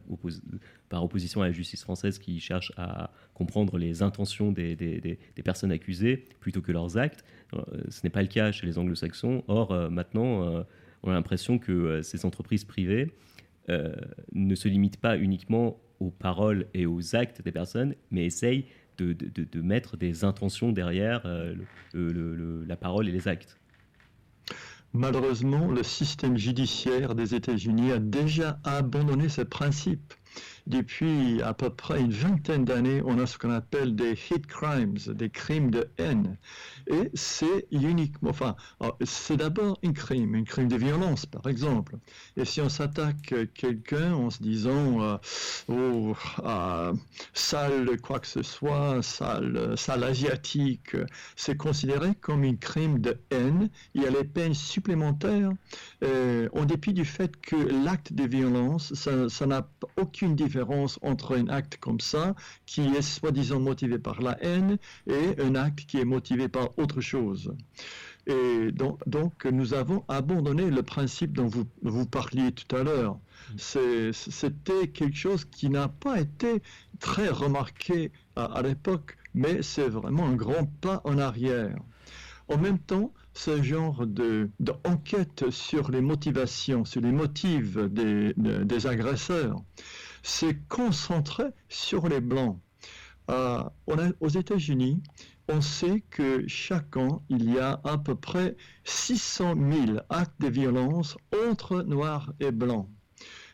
par 0.89 1.03
opposition 1.03 1.41
à 1.41 1.47
la 1.47 1.51
justice 1.51 1.83
française 1.83 2.19
qui 2.19 2.39
cherche 2.39 2.71
à 2.77 3.11
comprendre 3.33 3.77
les 3.77 4.01
intentions 4.01 4.51
des, 4.51 5.17
personnes 5.43 5.71
accusées 5.71 6.25
plutôt 6.39 6.61
que 6.61 6.71
leurs 6.71 6.97
actes. 6.97 7.23
Euh, 7.53 7.61
ce 7.89 8.01
n'est 8.03 8.09
pas 8.09 8.21
le 8.21 8.27
cas 8.27 8.51
chez 8.51 8.65
les 8.65 8.77
anglo-saxons. 8.77 9.43
Or, 9.47 9.89
maintenant, 9.91 10.65
on 11.03 11.11
a 11.11 11.13
l'impression 11.13 11.59
que 11.59 12.01
ces 12.01 12.25
entreprises 12.25 12.63
privées 12.63 13.11
ne 13.67 14.55
se 14.55 14.67
limitent 14.67 14.99
pas 14.99 15.17
uniquement 15.17 15.79
aux 15.99 16.11
paroles 16.11 16.67
et 16.73 16.85
aux 16.85 17.15
actes 17.15 17.41
des 17.41 17.51
personnes, 17.51 17.95
mais 18.11 18.25
essayent 18.25 18.65
de, 18.97 19.61
mettre 19.61 19.97
des 19.97 20.23
intentions 20.23 20.71
derrière 20.71 21.27
la 21.93 22.75
parole 22.75 23.07
et 23.07 23.11
les 23.11 23.27
actes. 23.27 23.59
Malheureusement, 24.93 25.69
le 25.69 25.83
système 25.83 26.37
judiciaire 26.37 27.15
des 27.15 27.35
États-Unis 27.35 27.91
a 27.91 27.99
déjà 27.99 28.59
abandonné 28.63 29.27
ce 29.27 29.41
principe 29.41 30.13
depuis 30.67 31.41
à 31.43 31.53
peu 31.53 31.69
près 31.69 32.01
une 32.01 32.11
vingtaine 32.11 32.65
d'années, 32.65 33.01
on 33.05 33.19
a 33.19 33.27
ce 33.27 33.37
qu'on 33.37 33.51
appelle 33.51 33.95
des 33.95 34.11
hate 34.11 34.47
crimes, 34.47 34.95
des 35.07 35.29
crimes 35.29 35.69
de 35.69 35.87
haine. 35.97 36.37
Et 36.87 37.11
c'est 37.13 37.67
uniquement, 37.71 38.29
enfin, 38.29 38.55
c'est 39.03 39.37
d'abord 39.37 39.77
un 39.83 39.93
crime, 39.93 40.35
un 40.35 40.43
crime 40.43 40.67
de 40.67 40.75
violence, 40.75 41.25
par 41.25 41.47
exemple. 41.47 41.97
Et 42.37 42.45
si 42.45 42.61
on 42.61 42.69
s'attaque 42.69 43.33
quelqu'un 43.53 44.13
en 44.13 44.29
se 44.29 44.41
disant, 44.41 45.01
euh, 45.01 45.17
oh, 45.67 46.15
ah, 46.43 46.93
sale 47.33 47.99
quoi 48.01 48.19
que 48.19 48.27
ce 48.27 48.43
soit, 48.43 49.01
sale, 49.03 49.77
sale 49.77 50.03
asiatique, 50.03 50.95
c'est 51.35 51.57
considéré 51.57 52.15
comme 52.15 52.43
un 52.43 52.55
crime 52.55 52.99
de 52.99 53.17
haine. 53.29 53.69
Il 53.93 54.03
y 54.03 54.05
a 54.05 54.09
les 54.09 54.23
peines 54.23 54.53
supplémentaires, 54.53 55.51
en 56.01 56.65
dépit 56.65 56.93
du 56.93 57.05
fait 57.05 57.35
que 57.37 57.55
l'acte 57.55 58.13
de 58.13 58.23
violence, 58.23 58.93
ça 58.93 59.45
n'a 59.45 59.67
aucune 59.97 60.35
différence 60.35 60.54
entre 61.01 61.37
un 61.37 61.47
acte 61.47 61.77
comme 61.77 61.99
ça, 61.99 62.35
qui 62.65 62.81
est 62.81 63.01
soi-disant 63.01 63.59
motivé 63.59 63.99
par 63.99 64.21
la 64.21 64.41
haine, 64.43 64.77
et 65.07 65.41
un 65.41 65.55
acte 65.55 65.85
qui 65.85 65.99
est 65.99 66.05
motivé 66.05 66.47
par 66.47 66.77
autre 66.77 67.01
chose. 67.01 67.53
Et 68.27 68.71
donc, 68.71 69.07
donc 69.07 69.45
nous 69.45 69.73
avons 69.73 70.03
abandonné 70.07 70.69
le 70.69 70.81
principe 70.81 71.33
dont 71.33 71.47
vous, 71.47 71.65
vous 71.83 72.05
parliez 72.07 72.51
tout 72.51 72.75
à 72.75 72.83
l'heure. 72.83 73.19
C'était 73.57 74.87
quelque 74.87 75.15
chose 75.15 75.45
qui 75.45 75.69
n'a 75.69 75.87
pas 75.87 76.19
été 76.19 76.61
très 76.99 77.29
remarqué 77.29 78.11
à, 78.35 78.61
l'époque, 78.63 79.17
mais 79.33 79.61
c'est 79.61 79.87
vraiment 79.87 80.25
un 80.25 80.35
grand 80.35 80.65
pas 80.81 81.01
en 81.03 81.17
arrière. 81.19 81.77
En 82.47 82.57
même 82.57 82.79
temps, 82.79 83.13
ce 83.33 83.61
genre 83.61 84.05
d'enquête 84.07 85.43
de, 85.45 85.51
sur 85.51 85.91
les 85.91 86.01
motivations, 86.01 86.85
sur 86.85 87.01
les 87.01 87.11
motifs 87.11 87.77
des, 87.77 88.33
des 88.37 88.87
agresseurs, 88.87 89.61
s'est 90.25 90.57
concentré 90.69 91.45
sur 91.69 92.07
les 92.09 92.19
Blancs. 92.19 92.59
Euh, 93.29 93.63
aux 94.19 94.27
États-Unis, 94.27 95.01
on 95.47 95.61
sait 95.61 96.01
que 96.09 96.47
chaque 96.47 96.97
an, 96.97 97.23
il 97.29 97.53
y 97.53 97.59
a 97.59 97.79
à 97.83 97.97
peu 97.97 98.15
près 98.15 98.55
600 98.83 99.55
000 99.85 99.99
actes 100.09 100.39
de 100.41 100.47
violence 100.47 101.17
entre 101.49 101.83
Noirs 101.83 102.33
et 102.39 102.51
Blancs. 102.51 102.89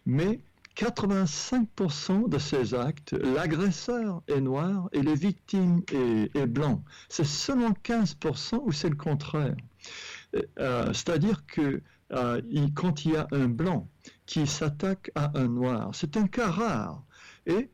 Mais 0.06 0.42
85% 0.78 2.30
de 2.30 2.38
ces 2.38 2.74
actes, 2.74 3.14
l'agresseur 3.14 4.24
est 4.28 4.42
noir 4.42 4.90
et 4.94 5.02
les 5.02 5.16
victimes 5.16 5.82
est, 5.94 6.36
est 6.36 6.48
blanc. 6.48 6.84
C'est 7.10 7.26
seulement 7.26 7.74
15% 7.84 8.62
où 8.64 8.72
c'est 8.72 8.90
le 8.90 8.96
contraire. 8.96 9.56
Euh, 10.60 10.94
c'est-à-dire 10.94 11.46
que 11.46 11.82
euh, 12.14 12.42
quand 12.76 13.06
il 13.06 13.12
y 13.12 13.18
a 13.18 13.28
un 13.32 13.48
blanc 13.48 13.90
qui 14.32 14.48
s'attaque 14.48 15.12
à 15.14 15.38
un 15.38 15.50
noir, 15.50 15.90
c'est 15.94 16.16
un 16.16 16.26
cas 16.26 16.50
rare. 16.50 17.04
Et 17.48 17.70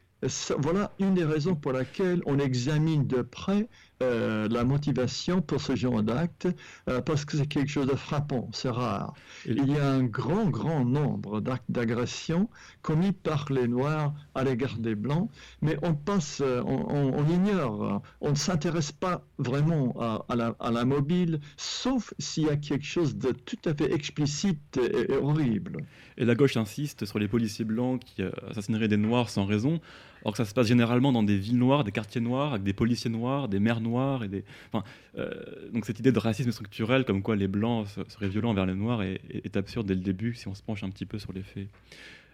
voilà 0.57 0.91
une 0.97 1.13
des 1.13 1.23
raisons 1.23 1.55
pour 1.55 1.71
laquelle 1.71 2.23
on 2.25 2.39
examine 2.39 3.05
de 3.05 3.21
près 3.21 3.69
euh, 4.03 4.47
la 4.49 4.63
motivation 4.63 5.41
pour 5.41 5.59
ce 5.59 5.75
genre 5.75 6.03
d'acte 6.03 6.47
euh, 6.87 7.01
parce 7.01 7.25
que 7.25 7.35
c'est 7.35 7.47
quelque 7.47 7.69
chose 7.69 7.87
de 7.87 7.95
frappant, 7.95 8.47
c'est 8.53 8.69
rare. 8.69 9.15
Il 9.47 9.67
y 9.67 9.77
a 9.77 9.89
un 9.89 10.03
grand, 10.03 10.49
grand 10.49 10.85
nombre 10.85 11.41
d'actes 11.41 11.65
d'agression 11.69 12.47
commis 12.83 13.11
par 13.11 13.47
les 13.51 13.67
Noirs 13.67 14.13
à 14.35 14.43
l'égard 14.43 14.77
des 14.77 14.93
Blancs, 14.93 15.31
mais 15.61 15.77
on 15.81 15.95
passe, 15.95 16.41
euh, 16.45 16.61
on, 16.63 17.27
ignore, 17.27 18.03
on 18.21 18.29
ne 18.29 18.35
s'intéresse 18.35 18.91
pas 18.91 19.23
vraiment 19.39 19.95
à, 20.29 20.35
la, 20.35 20.85
mobile, 20.85 21.39
sauf 21.57 22.13
s'il 22.19 22.43
y 22.43 22.49
a 22.49 22.55
quelque 22.55 22.85
chose 22.85 23.17
de 23.17 23.31
tout 23.31 23.57
à 23.65 23.73
fait 23.73 23.91
explicite 23.91 24.77
et, 24.77 25.15
horrible. 25.15 25.77
Et 26.17 26.25
la 26.25 26.35
gauche 26.35 26.55
insiste 26.55 27.05
sur 27.05 27.17
les 27.17 27.27
policiers 27.27 27.65
blancs 27.65 27.99
qui 28.03 28.21
assassineraient 28.49 28.87
des 28.87 28.97
Noirs 28.97 29.29
sans 29.29 29.45
raison 29.45 29.81
alors 30.21 30.33
que 30.33 30.37
ça 30.37 30.45
se 30.45 30.53
passe 30.53 30.67
généralement 30.67 31.11
dans 31.11 31.23
des 31.23 31.37
villes 31.37 31.57
noires, 31.57 31.83
des 31.83 31.91
quartiers 31.91 32.21
noirs, 32.21 32.53
avec 32.53 32.63
des 32.63 32.73
policiers 32.73 33.09
noirs, 33.09 33.47
des 33.47 33.59
maires 33.59 33.81
noirs. 33.81 34.23
Et 34.23 34.27
des... 34.27 34.43
Enfin, 34.71 34.83
euh, 35.17 35.31
donc 35.71 35.85
cette 35.85 35.99
idée 35.99 36.11
de 36.11 36.19
racisme 36.19 36.51
structurel, 36.51 37.05
comme 37.05 37.21
quoi 37.21 37.35
les 37.35 37.47
blancs 37.47 37.87
seraient 38.07 38.29
violents 38.29 38.51
envers 38.51 38.65
les 38.65 38.75
noirs, 38.75 39.01
est, 39.03 39.57
absurde 39.57 39.87
dès 39.87 39.95
le 39.95 40.01
début 40.01 40.33
si 40.33 40.47
on 40.47 40.55
se 40.55 40.61
penche 40.61 40.83
un 40.83 40.89
petit 40.89 41.05
peu 41.05 41.19
sur 41.19 41.33
les 41.33 41.43
faits. 41.43 41.67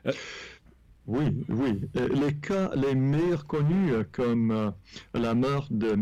Euh, 0.06 0.12
oui, 1.06 1.46
oui. 1.50 1.82
Euh, 1.98 2.08
les 2.08 2.34
cas 2.36 2.72
les 2.76 2.96
meilleurs 2.96 3.46
connus, 3.46 3.92
comme 4.12 4.52
euh, 4.52 4.72
la 5.14 5.34
mort 5.34 5.68
de 5.70 5.98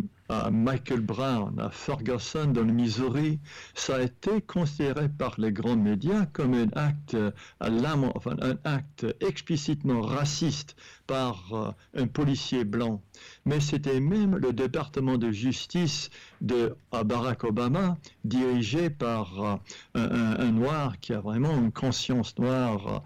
Michael 0.51 1.01
Brown 1.01 1.59
à 1.59 1.69
Ferguson 1.69 2.47
dans 2.47 2.63
le 2.63 2.71
Missouri, 2.71 3.39
ça 3.73 3.95
a 3.95 4.01
été 4.01 4.41
considéré 4.41 5.09
par 5.09 5.35
les 5.37 5.51
grands 5.51 5.75
médias 5.75 6.25
comme 6.27 6.53
un 6.53 6.69
acte, 6.73 7.17
un 7.59 8.57
acte 8.63 9.05
explicitement 9.19 10.01
raciste 10.01 10.75
par 11.07 11.75
un 11.95 12.07
policier 12.07 12.63
blanc. 12.63 13.01
Mais 13.45 13.59
c'était 13.59 13.99
même 13.99 14.37
le 14.37 14.53
département 14.53 15.17
de 15.17 15.31
justice 15.31 16.09
de 16.39 16.75
Barack 16.91 17.43
Obama, 17.43 17.97
dirigé 18.23 18.89
par 18.89 19.59
un, 19.95 20.51
noir 20.51 20.99
qui 20.99 21.13
a 21.13 21.19
vraiment 21.19 21.57
une 21.57 21.71
conscience 21.71 22.37
noire 22.37 23.03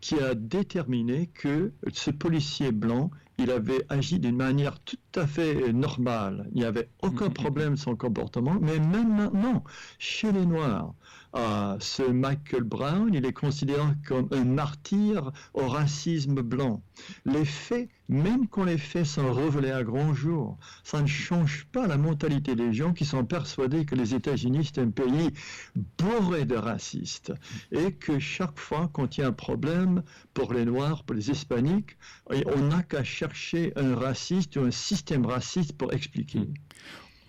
qui 0.00 0.18
a 0.18 0.34
déterminé 0.34 1.28
que 1.28 1.72
ce 1.92 2.10
policier 2.10 2.72
blanc, 2.72 3.10
il 3.38 3.50
avait 3.50 3.86
agi 3.88 4.18
d'une 4.18 4.36
manière 4.36 4.78
tout 4.80 4.96
à 5.16 5.26
fait 5.26 5.72
normale. 5.72 6.48
Il 6.52 6.60
n'y 6.60 6.64
avait 6.64 6.88
aucun 7.02 7.28
mm-hmm. 7.28 7.32
problème 7.32 7.76
son 7.76 7.96
comportement, 7.96 8.56
mais 8.60 8.78
même 8.78 9.16
maintenant, 9.16 9.64
chez 9.98 10.32
les 10.32 10.46
Noirs, 10.46 10.94
ah, 11.34 11.76
ce 11.80 12.02
Michael 12.02 12.64
Brown, 12.64 13.08
il 13.14 13.24
est 13.24 13.32
considéré 13.32 13.82
comme 14.06 14.28
un 14.32 14.44
martyr 14.44 15.32
au 15.54 15.66
racisme 15.66 16.42
blanc. 16.42 16.82
Les 17.24 17.46
faits, 17.46 17.88
même 18.10 18.46
quand 18.48 18.64
les 18.64 18.76
faits 18.76 19.06
sont 19.06 19.32
révélés 19.32 19.70
à 19.70 19.82
grand 19.82 20.12
jour, 20.12 20.58
ça 20.84 21.00
ne 21.00 21.06
change 21.06 21.66
pas 21.72 21.86
la 21.86 21.96
mentalité 21.96 22.54
des 22.54 22.74
gens 22.74 22.92
qui 22.92 23.06
sont 23.06 23.24
persuadés 23.24 23.86
que 23.86 23.94
les 23.94 24.14
États-Unis, 24.14 24.70
c'est 24.74 24.82
un 24.82 24.90
pays 24.90 25.30
bourré 25.96 26.44
de 26.44 26.56
racistes. 26.56 27.32
Et 27.70 27.92
que 27.92 28.18
chaque 28.18 28.58
fois, 28.58 28.90
quand 28.92 29.16
il 29.16 29.22
y 29.22 29.24
a 29.24 29.28
un 29.28 29.32
problème 29.32 30.02
pour 30.34 30.52
les 30.52 30.66
Noirs, 30.66 31.02
pour 31.02 31.16
les 31.16 31.30
Hispaniques, 31.30 31.96
on 32.28 32.58
n'a 32.58 32.82
qu'à 32.82 33.04
chercher 33.04 33.72
un 33.76 33.94
raciste 33.94 34.56
ou 34.56 34.60
un 34.60 34.70
système 34.70 35.01
raciste 35.24 35.76
pour 35.76 35.92
expliquer. 35.92 36.40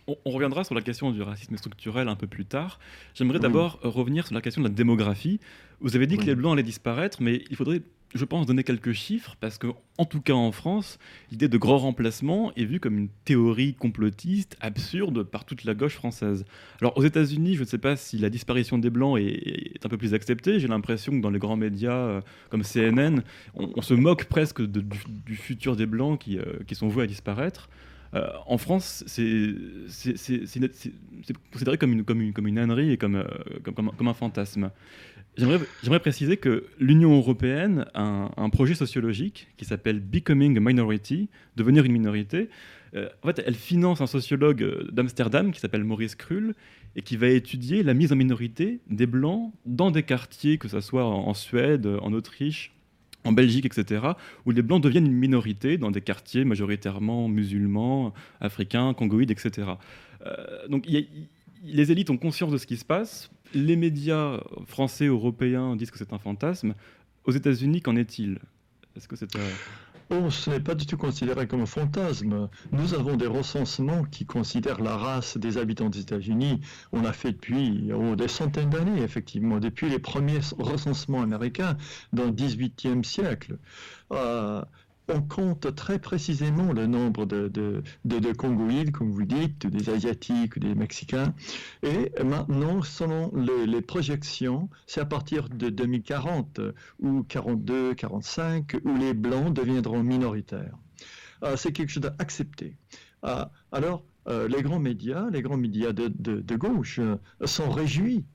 On, 0.08 0.32
reviendra 0.32 0.66
sur 0.66 0.76
la 0.76 0.82
question 0.82 1.12
du 1.12 1.22
racisme 1.22 1.56
structurel 1.56 2.10
un 2.10 2.16
peu 2.16 2.28
plus 2.28 2.46
tard. 2.46 2.80
J'aimerais 3.14 3.40
d'abord 3.40 3.80
revenir 3.84 4.26
sur 4.28 4.36
la 4.36 4.42
question 4.42 4.62
de 4.62 4.68
la 4.68 4.74
démographie. 4.74 5.40
Vous 5.80 5.96
avez 5.96 6.08
dit 6.08 6.18
que 6.18 6.26
les 6.26 6.36
Blancs 6.36 6.54
allaient 6.54 6.64
disparaître, 6.64 7.22
mais 7.22 7.46
il 7.50 7.56
faudrait, 7.56 7.82
je 8.14 8.26
pense, 8.26 8.46
donner 8.46 8.64
quelques 8.64 8.94
chiffres, 8.94 9.36
parce 9.40 9.58
que, 9.58 9.68
en 9.98 10.06
tout 10.06 10.22
cas 10.22 10.34
en 10.34 10.52
France, 10.52 11.00
l'idée 11.32 11.48
de 11.48 11.58
grand 11.58 11.78
remplacement 11.78 12.54
est 12.56 12.66
vue 12.66 12.80
comme 12.80 12.98
une 12.98 13.10
théorie 13.26 13.74
complotiste 13.74 14.56
absurde 14.62 15.24
par 15.24 15.46
toute 15.46 15.64
la 15.64 15.74
gauche 15.74 15.96
française. 15.96 16.46
Alors 16.82 16.98
aux 16.98 17.04
États-Unis, 17.04 17.56
je 17.56 17.62
ne 17.62 17.68
sais 17.68 17.78
pas 17.78 17.96
si 17.96 18.18
la 18.18 18.30
disparition 18.30 18.78
des 18.78 18.90
Blancs 18.90 19.20
est, 19.20 19.84
un 19.84 19.90
peu 19.90 19.98
plus 19.98 20.14
acceptée. 20.14 20.60
J'ai 20.60 20.68
l'impression 20.68 21.12
que 21.12 21.22
dans 21.22 21.30
les 21.30 21.40
grands 21.40 21.58
médias 21.58 21.94
euh, 21.94 22.22
comme 22.50 22.64
CNN, 22.64 23.22
on, 23.56 23.82
se 23.82 23.94
moque 23.94 24.26
presque 24.26 24.62
du, 24.62 25.36
futur 25.36 25.76
des 25.76 25.86
Blancs 25.86 26.20
qui, 26.20 26.38
euh, 26.38 26.60
sont 26.74 26.88
voués 26.88 27.04
à 27.04 27.08
disparaître. 27.08 27.70
Euh, 28.16 28.28
en 28.46 28.58
France, 28.58 29.04
c'est 29.08 29.56
considéré 31.52 31.78
comme 31.78 31.94
une, 31.94 32.04
comme, 32.04 32.58
ânerie 32.58 32.92
et 32.92 32.98
comme, 32.98 33.16
un 33.16 34.14
fantasme. 34.14 34.70
J'aimerais 35.38 36.00
préciser 36.00 36.38
que 36.38 36.68
l'Union 36.80 37.16
européenne 37.16 37.86
a 37.96 38.30
un, 38.38 38.50
projet 38.50 38.76
sociologique 38.76 39.48
qui 39.58 39.66
s'appelle 39.66 40.00
Becoming 40.00 40.58
a 40.58 40.60
Minority, 40.60 41.30
devenir 41.56 41.86
une 41.86 41.92
minorité. 41.94 42.50
Euh, 42.96 43.10
en 43.24 43.28
fait, 43.28 43.42
elle 43.46 43.56
finance 43.56 44.02
un 44.02 44.08
sociologue 44.08 44.92
d'Amsterdam 44.92 45.52
qui 45.52 45.60
s'appelle 45.60 45.84
Maurice 45.84 46.16
Krull 46.16 46.54
et 46.96 47.02
qui 47.02 47.18
va 47.18 47.30
étudier 47.30 47.82
la 47.82 47.96
mise 47.96 48.14
en 48.14 48.16
minorité 48.16 48.80
des 48.88 49.08
Blancs 49.08 49.52
dans 49.66 49.90
des 49.90 50.04
quartiers, 50.04 50.60
que 50.60 50.68
ce 50.68 50.80
soit 50.82 51.06
en 51.06 51.34
Suède, 51.34 51.88
en 51.88 52.14
Autriche, 52.14 52.74
en 53.24 53.32
Belgique, 53.32 53.66
etc., 53.66 54.02
où 54.46 54.52
les 54.52 54.62
Blancs 54.62 54.82
deviennent 54.84 55.06
une 55.06 55.14
minorité 55.14 55.78
dans 55.78 55.92
des 55.92 56.02
quartiers 56.02 56.46
majoritairement 56.46 57.28
musulmans, 57.28 58.14
africains, 58.42 58.94
congoïdes, 58.94 59.32
etc. 59.32 59.68
Euh, 60.26 60.68
donc 60.68 60.86
les 61.64 61.92
élites 61.92 62.10
ont 62.10 62.18
conscience 62.18 62.52
de 62.52 62.58
ce 62.58 62.68
qui 62.68 62.78
se 62.78 62.86
passe, 62.86 63.32
les 63.54 63.76
médias 63.76 64.40
français, 64.66 65.06
européens 65.06 65.76
disent 65.76 65.92
que 65.92 65.98
c'est 65.98 66.14
un 66.14 66.20
fantasme. 66.20 66.76
Aux 67.26 67.32
États-Unis, 67.32 67.82
qu'en 67.82 67.96
est-il? 67.96 68.40
Est-ce 68.96 69.08
que 69.08 69.16
c'est... 69.16 69.30
Oh, 70.10 70.30
ce 70.30 70.50
n'est 70.50 70.60
pas 70.60 70.76
du 70.76 70.86
tout 70.86 70.98
considéré 70.98 71.48
comme 71.48 71.62
un 71.62 71.66
fantasme. 71.66 72.50
Nous 72.72 72.94
avons 72.94 73.16
des 73.16 73.26
recensements 73.26 74.04
qui 74.04 74.26
considèrent 74.26 74.82
la 74.82 74.98
race 74.98 75.38
des 75.38 75.58
habitants 75.58 75.90
des 75.90 76.02
États-Unis. 76.02 76.60
On 76.92 77.06
a 77.06 77.14
fait 77.14 77.32
depuis 77.32 77.90
oh, 77.94 78.16
des 78.16 78.28
centaines 78.28 78.70
d'années, 78.70 79.02
effectivement, 79.02 79.60
depuis 79.60 79.90
les 79.90 80.00
premiers 80.00 80.40
recensements 80.60 81.22
américains 81.22 81.78
dans 82.12 82.26
le 82.26 82.32
XVIIIe 82.32 83.04
siècle. 83.04 83.58
Euh, 84.12 84.62
on 85.08 85.22
compte 85.22 85.76
très 85.76 86.00
précisément 86.00 86.72
le 86.72 86.88
nombre 86.88 87.26
de, 87.26 87.50
de, 88.06 88.32
Congoïdes, 88.34 88.92
comme 88.92 89.12
vous 89.12 89.26
dites, 89.26 89.68
des 89.68 89.90
Asiatiques, 89.90 90.60
des 90.60 90.76
Mexicains. 90.76 91.34
Et 91.84 92.12
maintenant, 92.24 92.82
selon 92.82 93.32
les, 93.36 93.82
projections, 93.82 94.70
c'est 94.88 95.02
à 95.02 95.06
partir 95.06 95.50
de 95.50 95.70
2040 95.70 96.62
ou 97.00 97.24
42, 97.24 97.96
45, 97.96 98.78
où 98.86 98.96
les 98.96 99.14
Blancs 99.14 99.54
deviendront 99.54 100.04
minoritaires. 100.04 100.78
Euh, 101.44 101.58
c'est 101.58 101.72
quelque 101.72 101.90
chose 101.90 102.04
d'accepté. 102.04 102.78
Euh, 103.26 103.46
alors, 103.72 104.04
euh, 104.28 104.48
les 104.48 104.62
grands 104.62 104.80
médias, 104.80 105.30
les 105.30 105.42
grands 105.42 105.58
médias 105.58 105.92
de, 105.92 106.56
gauche 106.56 107.00
sont 107.44 107.70
réjouis 107.70 108.26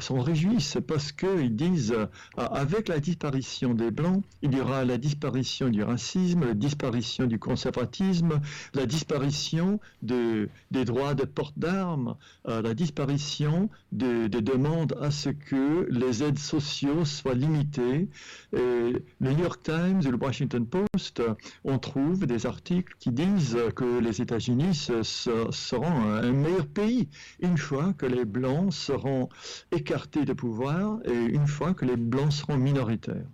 s'en 0.00 0.20
réjouissent 0.20 0.78
parce 0.86 1.12
qu'ils 1.12 1.56
disent 1.56 1.96
ah, 2.36 2.44
avec 2.46 2.88
la 2.88 3.00
disparition 3.00 3.74
des 3.74 3.90
Blancs, 3.90 4.22
il 4.42 4.54
y 4.54 4.60
aura 4.60 4.84
la 4.84 4.98
disparition 4.98 5.68
du 5.68 5.82
racisme, 5.82 6.44
la 6.46 6.54
disparition 6.54 7.26
du 7.26 7.38
conservatisme, 7.38 8.40
la 8.74 8.86
disparition 8.86 9.80
de, 10.02 10.48
des 10.70 10.84
droits 10.84 11.14
de 11.14 11.24
porte 11.24 11.58
d'armes, 11.58 12.16
euh, 12.48 12.62
la 12.62 12.74
disparition 12.74 13.70
des 13.92 14.28
demandes 14.28 14.96
à 15.00 15.10
ce 15.10 15.30
que 15.30 15.86
les 15.90 16.22
aides 16.22 16.38
sociaux 16.38 17.04
soient 17.04 17.34
limitées. 17.34 18.08
Le 18.52 19.02
New 19.20 19.38
York 19.38 19.62
Times 19.62 20.00
et 20.04 20.10
le 20.10 20.16
Washington 20.16 20.66
Post, 20.66 21.22
on 21.64 21.78
trouve 21.78 22.26
des 22.26 22.46
articles 22.46 22.94
qui 22.98 23.10
disent 23.10 23.58
que 23.74 24.00
les 24.00 24.20
États-Unis 24.20 24.74
seront 24.74 26.00
un 26.14 26.32
meilleur 26.32 26.66
pays 26.66 27.08
une 27.40 27.58
fois 27.58 27.92
que 27.94 28.06
les 28.06 28.24
Blancs 28.24 28.72
seront 28.72 29.28
écartés 29.72 30.24
de 30.24 30.32
pouvoir 30.32 30.98
et 31.04 31.24
une 31.24 31.46
fois 31.46 31.74
que 31.74 31.84
les 31.84 31.96
blancs 31.96 32.32
seront 32.32 32.56
minoritaires. 32.56 33.26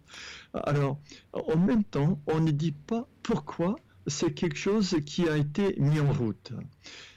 Alors, 0.54 0.98
en 1.32 1.56
même 1.56 1.84
temps, 1.84 2.20
on 2.26 2.40
ne 2.40 2.50
dit 2.50 2.72
pas 2.72 3.06
pourquoi 3.22 3.76
c'est 4.06 4.32
quelque 4.32 4.58
chose 4.58 4.96
qui 5.04 5.28
a 5.28 5.36
été 5.36 5.74
mis 5.78 6.00
en 6.00 6.12
route. 6.12 6.52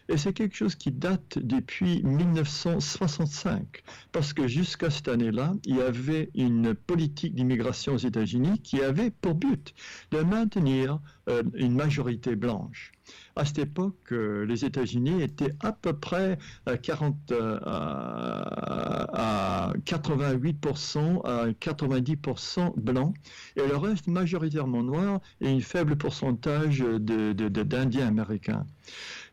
Et 0.09 0.17
c'est 0.17 0.33
quelque 0.33 0.55
chose 0.55 0.73
qui 0.73 0.91
date 0.91 1.37
depuis 1.37 2.01
1965, 2.01 3.83
parce 4.11 4.33
que 4.33 4.47
jusqu'à 4.47 4.89
cette 4.89 5.07
année-là, 5.07 5.53
il 5.65 5.75
y 5.75 5.81
avait 5.81 6.31
une 6.33 6.73
politique 6.73 7.35
d'immigration 7.35 7.93
aux 7.93 7.99
États-Unis 7.99 8.59
qui 8.63 8.81
avait 8.81 9.11
pour 9.11 9.35
but 9.35 9.75
de 10.09 10.21
maintenir 10.21 10.99
euh, 11.29 11.43
une 11.53 11.75
majorité 11.75 12.35
blanche. 12.35 12.91
À 13.35 13.45
cette 13.45 13.59
époque, 13.59 14.11
euh, 14.11 14.45
les 14.45 14.65
États-Unis 14.65 15.21
étaient 15.21 15.53
à 15.59 15.71
peu 15.71 15.93
près 15.93 16.39
40, 16.81 17.15
euh, 17.31 17.59
à 17.63 19.71
88% 19.85 21.21
à 21.25 21.51
90% 21.51 22.73
blancs, 22.77 23.15
et 23.55 23.67
le 23.67 23.77
reste 23.77 24.07
majoritairement 24.07 24.81
noir 24.81 25.19
et 25.39 25.49
un 25.49 25.59
faible 25.59 25.97
pourcentage 25.97 26.79
d'Indiens 26.79 28.07
américains. 28.07 28.65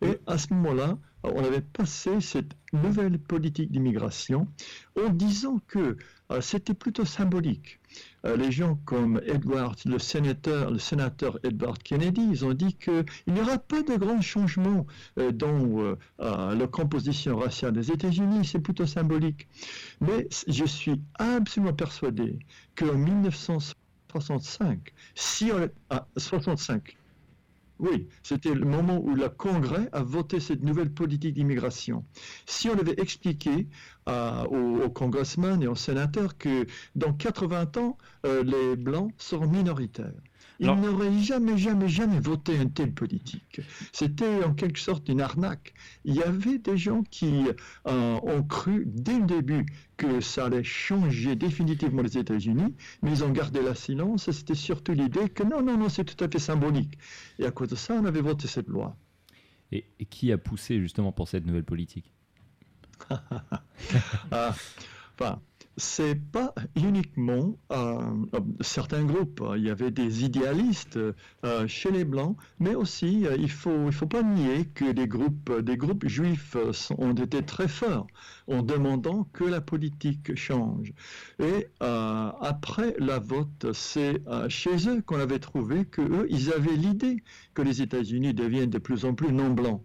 Et 0.02 0.18
à 0.26 0.36
ce 0.36 0.52
moment-là, 0.52 0.98
on 1.22 1.42
avait 1.42 1.62
passé 1.62 2.20
cette 2.20 2.52
nouvelle 2.72 3.18
politique 3.18 3.72
d'immigration 3.72 4.48
en 5.02 5.08
disant 5.08 5.60
que 5.66 5.96
c'était 6.40 6.74
plutôt 6.74 7.04
symbolique. 7.04 7.80
Euh, 8.26 8.36
les 8.36 8.50
gens 8.52 8.78
comme 8.84 9.20
Edward, 9.26 9.76
le 9.86 9.98
sénateur, 9.98 10.70
le 10.70 10.78
sénateur 10.78 11.38
Edward 11.44 11.82
Kennedy, 11.82 12.26
ils 12.30 12.44
ont 12.44 12.52
dit 12.52 12.74
qu'il 12.74 13.04
n'y 13.28 13.40
aura 13.40 13.58
pas 13.58 13.82
de 13.82 13.96
grands 13.96 14.20
changements 14.20 14.86
euh, 15.18 15.32
dans 15.32 15.96
la 16.18 16.66
composition 16.66 17.38
raciale 17.38 17.72
des 17.72 17.90
États-Unis, 17.90 18.44
c'est 18.44 18.58
plutôt 18.60 18.86
symbolique. 18.86 19.48
Mais 20.00 20.28
je 20.48 20.64
suis 20.64 21.00
absolument 21.14 21.72
persuadé 21.72 22.38
qu'en 22.74 22.94
1965, 22.94 24.92
si 25.14 25.50
on, 25.52 25.68
65, 26.16 26.96
oui, 27.78 28.08
c'était 28.22 28.54
le 28.54 28.64
moment 28.64 28.98
où 29.02 29.14
le 29.14 29.28
Congrès 29.28 29.88
a 29.92 30.02
voté 30.02 30.40
cette 30.40 30.62
nouvelle 30.62 30.92
politique 30.92 31.34
d'immigration. 31.34 32.04
Si 32.46 32.68
on 32.68 32.78
avait 32.78 32.94
expliqué 32.98 33.68
euh, 34.08 34.44
aux, 34.44 34.88
congressmen 34.90 35.62
et 35.62 35.66
aux 35.66 35.74
sénateurs 35.74 36.38
que 36.38 36.66
dans 36.94 37.12
80 37.12 37.72
ans, 37.76 37.98
euh, 38.24 38.42
les 38.42 38.76
Blancs 38.76 39.12
seront 39.18 39.48
minoritaires, 39.48 40.12
ils 40.58 40.66
n'auraient 40.66 41.18
jamais, 41.20 41.58
jamais, 41.58 41.88
jamais 41.88 42.20
voté 42.20 42.56
une 42.56 42.72
telle 42.72 42.92
politique. 42.92 43.60
C'était 43.92 44.44
en 44.44 44.54
quelque 44.54 44.78
sorte 44.78 45.08
une 45.08 45.20
arnaque. 45.20 45.74
Il 46.04 46.14
y 46.14 46.22
avait 46.22 46.58
des 46.58 46.76
gens 46.76 47.02
qui 47.10 47.46
euh, 47.86 48.20
ont 48.22 48.42
cru 48.42 48.84
dès 48.86 49.18
le 49.18 49.26
début 49.26 49.66
que 49.96 50.20
ça 50.20 50.46
allait 50.46 50.64
changer 50.64 51.36
définitivement 51.36 52.02
les 52.02 52.18
États-Unis, 52.18 52.74
mais 53.02 53.10
ils 53.10 53.24
ont 53.24 53.30
gardé 53.30 53.62
la 53.62 53.74
silence 53.74 54.28
et 54.28 54.32
c'était 54.32 54.54
surtout 54.54 54.92
l'idée 54.92 55.28
que 55.28 55.42
non, 55.42 55.62
non, 55.62 55.76
non, 55.76 55.88
c'est 55.88 56.04
tout 56.04 56.22
à 56.22 56.28
fait 56.28 56.38
symbolique. 56.38 56.98
Et 57.38 57.46
à 57.46 57.50
cause 57.50 57.68
de 57.68 57.76
ça, 57.76 57.94
on 57.94 58.04
avait 58.04 58.20
voté 58.20 58.48
cette 58.48 58.68
loi. 58.68 58.96
Et, 59.72 59.84
qui 60.10 60.32
a 60.32 60.38
poussé 60.38 60.80
justement 60.80 61.12
pour 61.12 61.28
cette 61.28 61.46
nouvelle 61.46 61.64
politique? 61.64 62.12
Ah, 64.30 64.54
enfin, 65.14 65.40
c'est 65.76 66.14
pas 66.14 66.54
uniquement 66.74 67.58
euh, 67.70 68.00
certains 68.60 69.04
groupes. 69.04 69.42
Il 69.56 69.62
y 69.62 69.70
avait 69.70 69.90
des 69.90 70.24
idéalistes 70.24 70.98
euh, 71.44 71.66
chez 71.66 71.90
les 71.90 72.04
blancs, 72.04 72.36
mais 72.58 72.74
aussi 72.74 73.26
euh, 73.26 73.36
il 73.38 73.50
faut 73.50 73.86
il 73.86 73.92
faut 73.92 74.06
pas 74.06 74.22
nier 74.22 74.66
que 74.74 74.90
des 74.92 75.06
groupes 75.06 75.60
des 75.60 75.76
groupes 75.76 76.06
juifs 76.06 76.56
ont 76.96 77.14
été 77.14 77.42
très 77.42 77.68
forts 77.68 78.06
en 78.48 78.62
demandant 78.62 79.24
que 79.32 79.44
la 79.44 79.60
politique 79.60 80.34
change. 80.36 80.92
Et 81.40 81.68
après 81.80 82.94
la 82.98 83.18
vote, 83.18 83.72
c'est 83.72 84.22
chez 84.48 84.88
eux 84.88 85.02
qu'on 85.02 85.18
avait 85.20 85.38
trouvé 85.38 85.84
que 85.84 86.00
eux 86.00 86.26
ils 86.30 86.52
avaient 86.52 86.76
l'idée 86.76 87.22
que 87.54 87.62
les 87.62 87.82
États-Unis 87.82 88.34
deviennent 88.34 88.70
de 88.70 88.78
plus 88.78 89.04
en 89.04 89.14
plus 89.14 89.32
non 89.32 89.50
blancs. 89.50 89.82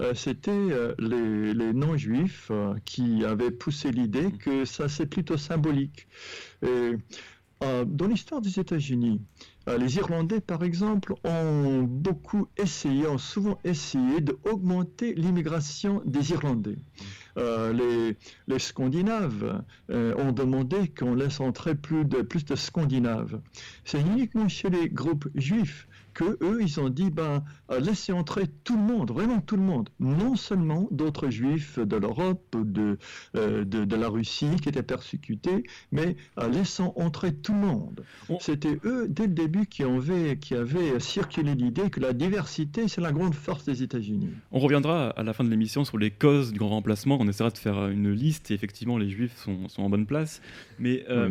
Euh, 0.00 0.14
c'était 0.14 0.50
euh, 0.50 0.94
les, 0.98 1.72
non-juifs 1.72 2.48
euh, 2.50 2.74
qui 2.84 3.24
avaient 3.24 3.50
poussé 3.50 3.90
l'idée 3.92 4.28
mm. 4.28 4.38
que 4.38 4.64
ça 4.64 4.88
c'est 4.88 5.06
plutôt 5.06 5.36
symbolique. 5.36 6.08
dans 7.60 8.06
l'histoire 8.08 8.40
des 8.40 8.58
États-Unis, 8.58 9.20
les 9.78 9.96
Irlandais, 9.96 10.40
par 10.40 10.64
exemple, 10.64 11.14
ont 11.22 11.82
beaucoup 11.84 12.48
essayé, 12.56 13.06
ont 13.06 13.18
souvent 13.18 13.56
essayé 13.62 14.20
d'augmenter 14.20 15.14
l'immigration 15.14 16.02
des 16.04 16.32
Irlandais. 16.32 16.78
les, 17.36 18.16
les, 18.48 18.58
Scandinaves 18.58 19.62
ont 19.88 20.32
demandé 20.32 20.88
qu'on 20.88 21.14
laisse 21.14 21.38
entrer 21.38 21.76
plus 21.76 22.04
de, 22.04 22.22
plus 22.22 22.44
de 22.44 22.56
Scandinaves. 22.56 23.40
C'est 23.84 24.00
uniquement 24.00 24.48
chez 24.48 24.68
les 24.68 24.88
groupes 24.88 25.28
juifs 25.36 25.86
que 26.14 26.38
eux, 26.42 26.58
ils 26.60 26.80
ont 26.80 26.88
dit, 26.88 27.10
ben, 27.10 27.44
euh, 27.70 27.80
laissez 27.80 28.12
entrer 28.12 28.44
tout 28.64 28.76
le 28.76 28.82
monde, 28.82 29.10
vraiment 29.10 29.40
tout 29.40 29.56
le 29.56 29.62
monde, 29.62 29.88
non 30.00 30.36
seulement 30.36 30.88
d'autres 30.90 31.30
juifs 31.30 31.78
de 31.78 31.96
l'Europe, 31.96 32.56
de, 32.56 32.98
euh, 33.36 33.64
de, 33.64 33.96
la 33.96 34.08
Russie 34.08 34.56
qui 34.60 34.68
étaient 34.68 34.82
persécutés, 34.82 35.64
mais 35.90 36.16
euh, 36.38 36.48
laissons 36.48 36.92
entrer 36.96 37.34
tout 37.34 37.52
le 37.52 37.60
monde. 37.60 38.04
C'était 38.40 38.78
eux, 38.84 39.06
dès 39.08 39.26
le 39.26 39.34
début, 39.34 39.66
qui 39.66 39.82
avaient, 39.82 40.38
qui 40.38 40.54
avaient 40.54 40.98
circulé 41.00 41.54
l'idée 41.54 41.90
que 41.90 42.00
la 42.00 42.12
diversité, 42.12 42.88
c'est 42.88 43.00
la 43.00 43.12
grande 43.12 43.34
force 43.34 43.64
des 43.64 43.82
États-Unis. 43.82 44.30
On 44.50 44.58
reviendra 44.58 45.10
à 45.10 45.22
la 45.22 45.32
fin 45.32 45.44
de 45.44 45.50
l'émission 45.50 45.84
sur 45.84 45.98
les 45.98 46.10
causes 46.10 46.52
du 46.52 46.58
grand 46.58 46.70
remplacement, 46.70 47.18
on 47.20 47.28
essaiera 47.28 47.50
de 47.50 47.58
faire 47.58 47.88
une 47.88 48.10
liste, 48.10 48.50
et 48.50 48.54
effectivement, 48.54 48.98
les 48.98 49.10
juifs 49.10 49.36
sont, 49.36 49.68
sont 49.68 49.82
en 49.82 49.90
bonne 49.90 50.06
place, 50.06 50.40
mais... 50.78 51.04
Euh, 51.08 51.30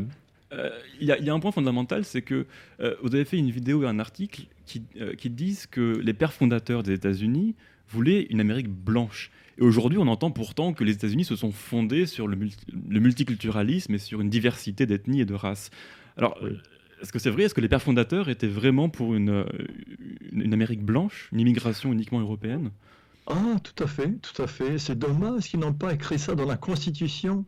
il 0.99 1.07
y, 1.07 1.29
a 1.29 1.33
un 1.33 1.39
point 1.39 1.51
fondamental, 1.51 2.03
c'est 2.03 2.21
que 2.21 2.45
euh, 2.79 2.95
vous 3.01 3.15
avez 3.15 3.25
fait 3.25 3.37
une 3.37 3.51
vidéo 3.51 3.83
et 3.83 3.87
un 3.87 3.99
article 3.99 4.47
qui, 4.65 4.83
euh, 4.99 5.15
qui 5.15 5.29
disent 5.29 5.65
que 5.65 5.99
les 6.03 6.13
pères 6.13 6.33
fondateurs 6.33 6.83
des 6.83 6.93
États-Unis 6.93 7.55
voulaient 7.89 8.27
une 8.29 8.39
Amérique 8.39 8.69
blanche. 8.69 9.31
Et 9.57 9.61
aujourd'hui, 9.61 9.97
on 9.97 10.07
entend 10.07 10.31
pourtant 10.31 10.73
que 10.73 10.83
les 10.83 10.93
États-Unis 10.93 11.25
se 11.25 11.35
sont 11.35 11.51
fondés 11.51 12.05
sur 12.05 12.27
le, 12.27 12.37
multiculturalisme 12.99 13.93
et 13.93 13.97
sur 13.97 14.21
une 14.21 14.29
diversité 14.29 14.85
d'ethnies 14.85 15.21
et 15.21 15.25
de 15.25 15.33
races. 15.33 15.69
Alors, 16.17 16.37
est-ce 17.01 17.11
que 17.11 17.19
c'est 17.19 17.29
vrai? 17.29 17.43
Est-ce 17.43 17.53
que 17.53 17.61
les 17.61 17.69
pères 17.69 17.81
fondateurs 17.81 18.29
étaient 18.29 18.47
vraiment 18.47 18.89
pour 18.89 19.15
une, 19.15 19.45
une 20.31 20.53
Amérique 20.53 20.83
blanche, 20.83 21.29
une 21.31 21.39
immigration 21.39 21.91
uniquement 21.91 22.19
européenne? 22.19 22.71
Ah, 23.27 23.57
tout 23.63 23.83
à 23.83 23.87
fait, 23.87 24.11
tout 24.21 24.41
à 24.41 24.47
fait. 24.47 24.77
C'est 24.77 24.97
dommage 24.97 25.49
qu'ils 25.49 25.59
n'ont 25.59 25.73
pas 25.73 25.93
écrit 25.93 26.19
ça 26.19 26.35
dans 26.35 26.45
la 26.45 26.57
Constitution. 26.57 27.45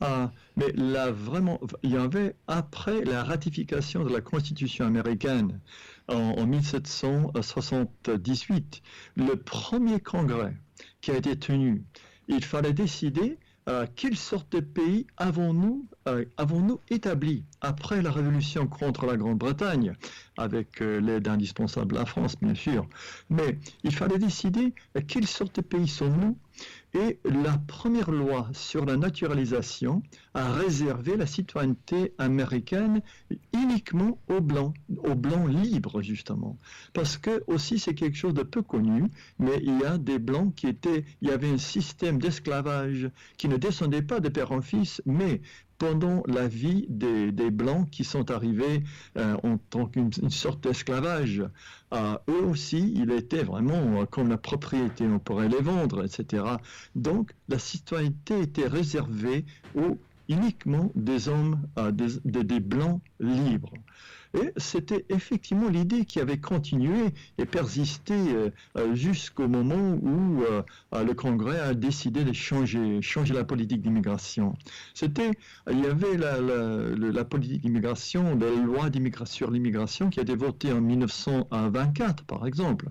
Ah, 0.00 0.30
mais 0.56 0.72
là, 0.72 1.10
vraiment, 1.10 1.58
il 1.82 1.92
y 1.92 1.96
avait, 1.96 2.36
après 2.48 3.02
la 3.04 3.24
ratification 3.24 4.04
de 4.04 4.12
la 4.12 4.20
Constitution 4.20 4.84
américaine 4.84 5.58
en, 6.08 6.46
1778, 6.46 8.82
le 9.16 9.36
premier 9.36 10.00
congrès 10.00 10.54
qui 11.00 11.12
a 11.12 11.16
été 11.16 11.38
tenu, 11.38 11.82
il 12.28 12.44
fallait 12.44 12.74
décider 12.74 13.38
euh, 13.68 13.84
quelle 13.96 14.16
sorte 14.16 14.52
de 14.52 14.60
pays 14.60 15.08
avons-nous 15.16 15.88
euh, 16.06 16.24
avons-nous 16.36 16.80
établi 16.88 17.44
après 17.60 18.02
la 18.02 18.10
révolution 18.10 18.66
contre 18.66 19.06
la 19.06 19.16
Grande-Bretagne, 19.16 19.94
avec 20.36 20.80
euh, 20.80 21.00
l'aide 21.00 21.28
indispensable 21.28 21.96
à 21.96 22.00
la 22.00 22.06
France, 22.06 22.36
bien 22.40 22.54
sûr. 22.54 22.86
Mais 23.30 23.58
il 23.82 23.94
fallait 23.94 24.18
décider 24.18 24.72
quelle 25.08 25.26
sorte 25.26 25.56
de 25.56 25.60
pays 25.62 25.88
sommes-nous 25.88 26.36
et 26.94 27.18
la 27.24 27.58
première 27.58 28.10
loi 28.10 28.48
sur 28.52 28.86
la 28.86 28.96
naturalisation 28.96 30.02
a 30.32 30.52
réservé 30.52 31.16
la 31.16 31.26
citoyenneté 31.26 32.14
américaine 32.16 33.02
uniquement 33.52 34.18
aux 34.28 34.40
blancs, 34.40 34.74
aux 35.04 35.14
blancs 35.14 35.48
libres 35.48 36.00
justement. 36.00 36.58
Parce 36.94 37.18
que 37.18 37.42
aussi 37.48 37.78
c'est 37.78 37.94
quelque 37.94 38.16
chose 38.16 38.32
de 38.32 38.42
peu 38.42 38.62
connu, 38.62 39.04
mais 39.38 39.58
il 39.62 39.78
y 39.78 39.84
a 39.84 39.98
des 39.98 40.18
blancs 40.18 40.54
qui 40.54 40.68
étaient, 40.68 41.04
il 41.20 41.28
y 41.28 41.32
avait 41.32 41.50
un 41.50 41.58
système 41.58 42.18
d'esclavage 42.18 43.10
qui 43.36 43.48
ne 43.48 43.58
descendait 43.58 44.02
pas 44.02 44.20
de 44.20 44.30
père 44.30 44.52
en 44.52 44.62
fils, 44.62 45.02
mais 45.04 45.42
pendant 45.78 46.22
la 46.26 46.48
vie 46.48 46.86
des, 46.88 47.32
Blancs 47.50 47.88
qui 47.90 48.04
sont 48.04 48.30
arrivés 48.30 48.82
euh, 49.16 49.36
en 49.42 49.58
tant 49.58 49.86
qu'une 49.86 50.10
sorte 50.30 50.62
d'esclavage. 50.62 51.42
Eux 51.92 52.44
aussi, 52.44 52.92
il 52.96 53.12
était 53.12 53.44
vraiment 53.44 54.04
comme 54.06 54.28
la 54.28 54.36
propriété, 54.36 55.06
on 55.06 55.18
pourrait 55.18 55.48
les 55.48 55.60
vendre, 55.60 56.04
etc. 56.04 56.42
Donc, 56.94 57.32
la 57.48 57.58
citoyenneté 57.58 58.40
était 58.40 58.66
réservée 58.66 59.44
uniquement 60.28 60.90
des 60.94 61.28
hommes, 61.28 61.62
des 61.92 62.60
Blancs 62.60 63.00
libres. 63.20 63.72
Et 64.36 64.52
c'était 64.56 65.06
effectivement 65.08 65.68
l'idée 65.68 66.04
qui 66.04 66.20
avait 66.20 66.38
continué 66.38 67.14
et 67.38 67.46
persisté 67.46 68.14
euh, 68.14 68.50
euh, 68.76 68.94
jusqu'au 68.94 69.48
moment 69.48 69.98
où 70.02 70.42
euh, 70.42 70.62
le 70.92 71.14
Congrès 71.14 71.58
a 71.58 71.72
décidé 71.72 72.22
de 72.22 72.32
changer, 72.32 73.00
la 73.32 73.44
politique 73.44 73.80
d'immigration. 73.80 74.54
C'était, 74.94 75.30
il 75.70 75.80
y 75.80 75.86
avait 75.86 76.16
la, 76.18 76.38
la, 76.40 77.24
politique 77.24 77.62
d'immigration, 77.62 78.38
la 78.38 78.50
loi 78.62 78.90
sur 79.24 79.50
l'immigration 79.50 80.10
qui 80.10 80.20
a 80.20 80.22
été 80.22 80.36
votée 80.36 80.72
en 80.72 80.80
1924, 80.80 82.24
par 82.24 82.46
exemple, 82.46 82.88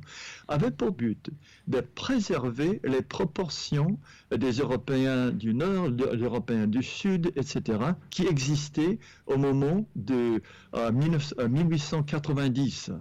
avait 0.48 0.72
pour 0.72 0.92
but 0.92 1.30
de 1.68 1.82
préserver 1.82 2.80
les 2.84 3.02
proportions 3.02 4.00
des 4.36 4.54
Européens 4.54 5.32
du 5.32 5.54
Nord, 5.54 5.92
des 5.92 6.06
Européens 6.06 6.68
du 6.68 6.84
Sud, 6.84 7.32
etc., 7.36 7.80
qui 8.10 8.28
existaient 8.28 9.00
au 9.26 9.38
moment 9.38 9.88
de 9.96 10.42
1890. 10.74 12.92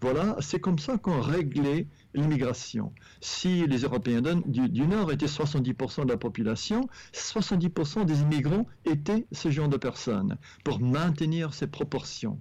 Voilà, 0.00 0.36
c'est 0.40 0.60
comme 0.60 0.78
ça 0.78 0.98
qu'on 0.98 1.20
réglait 1.20 1.86
l'immigration. 2.14 2.92
Si 3.20 3.66
les 3.66 3.78
Européens 3.78 4.22
du, 4.46 4.68
du 4.68 4.86
Nord 4.86 5.12
étaient 5.12 5.26
70% 5.26 6.04
de 6.04 6.10
la 6.10 6.16
population, 6.16 6.88
70% 7.12 8.04
des 8.04 8.20
immigrants 8.20 8.66
étaient 8.84 9.26
ce 9.32 9.50
genre 9.50 9.68
de 9.68 9.76
personnes, 9.76 10.36
pour 10.64 10.80
maintenir 10.80 11.54
ces 11.54 11.66
proportions. 11.66 12.38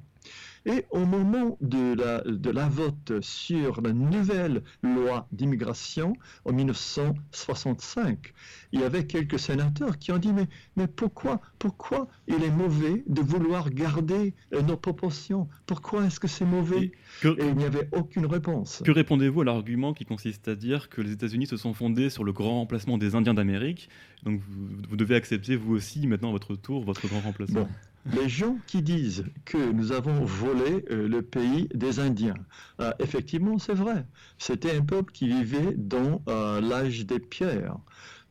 Et 0.65 0.85
au 0.91 1.05
moment 1.05 1.57
de 1.61 1.95
la, 1.95 2.21
de 2.21 2.49
la 2.51 2.67
vote 2.67 3.13
sur 3.21 3.81
la 3.81 3.93
nouvelle 3.93 4.61
loi 4.83 5.27
d'immigration 5.31 6.13
en 6.45 6.53
1965, 6.53 8.33
il 8.71 8.81
y 8.81 8.83
avait 8.83 9.07
quelques 9.07 9.39
sénateurs 9.39 9.97
qui 9.97 10.11
ont 10.11 10.19
dit 10.19 10.33
mais, 10.33 10.47
mais 10.75 10.87
pourquoi, 10.87 11.41
pourquoi 11.57 12.07
il 12.27 12.43
est 12.43 12.51
mauvais 12.51 13.03
de 13.07 13.21
vouloir 13.21 13.71
garder 13.71 14.35
euh, 14.53 14.61
nos 14.61 14.77
proportions? 14.77 15.47
Pourquoi 15.65 16.05
est-ce 16.05 16.19
que 16.19 16.27
c'est 16.27 16.45
mauvais? 16.45 16.91
Et, 17.23 17.31
il 17.39 17.55
n'y 17.55 17.65
avait 17.65 17.89
aucune 17.91 18.27
réponse. 18.27 18.83
Que 18.85 18.91
répondez-vous 18.91 19.41
à 19.41 19.45
l'argument 19.45 19.93
qui 19.93 20.05
consiste 20.05 20.47
à 20.47 20.55
dire 20.55 20.89
que 20.89 21.01
les 21.01 21.11
États-Unis 21.11 21.47
se 21.47 21.57
sont 21.57 21.73
fondés 21.73 22.11
sur 22.11 22.23
le 22.23 22.33
grand 22.33 22.59
remplacement 22.59 22.99
des 22.99 23.15
Indiens 23.15 23.33
d'Amérique? 23.33 23.89
Donc 24.23 24.39
vous, 24.47 24.95
devez 24.95 25.15
accepter 25.15 25.55
vous 25.55 25.73
aussi 25.73 26.05
maintenant 26.05 26.29
à 26.29 26.33
votre 26.33 26.55
tour 26.55 26.83
votre 26.83 27.07
grand 27.07 27.21
remplacement 27.21 27.67
les 28.05 28.29
gens 28.29 28.57
qui 28.67 28.81
disent 28.81 29.25
que 29.45 29.71
nous 29.71 29.91
avons 29.91 30.23
volé 30.23 30.85
euh, 30.89 31.07
le 31.07 31.21
pays 31.21 31.67
des 31.73 31.99
Indiens, 31.99 32.35
euh, 32.79 32.91
effectivement, 32.99 33.59
c'est 33.59 33.73
vrai. 33.73 34.05
C'était 34.37 34.75
un 34.75 34.81
peuple 34.81 35.11
qui 35.11 35.27
vivait 35.27 35.73
dans 35.77 36.21
euh, 36.27 36.61
l'âge 36.61 37.05
des 37.05 37.19
pierres. 37.19 37.77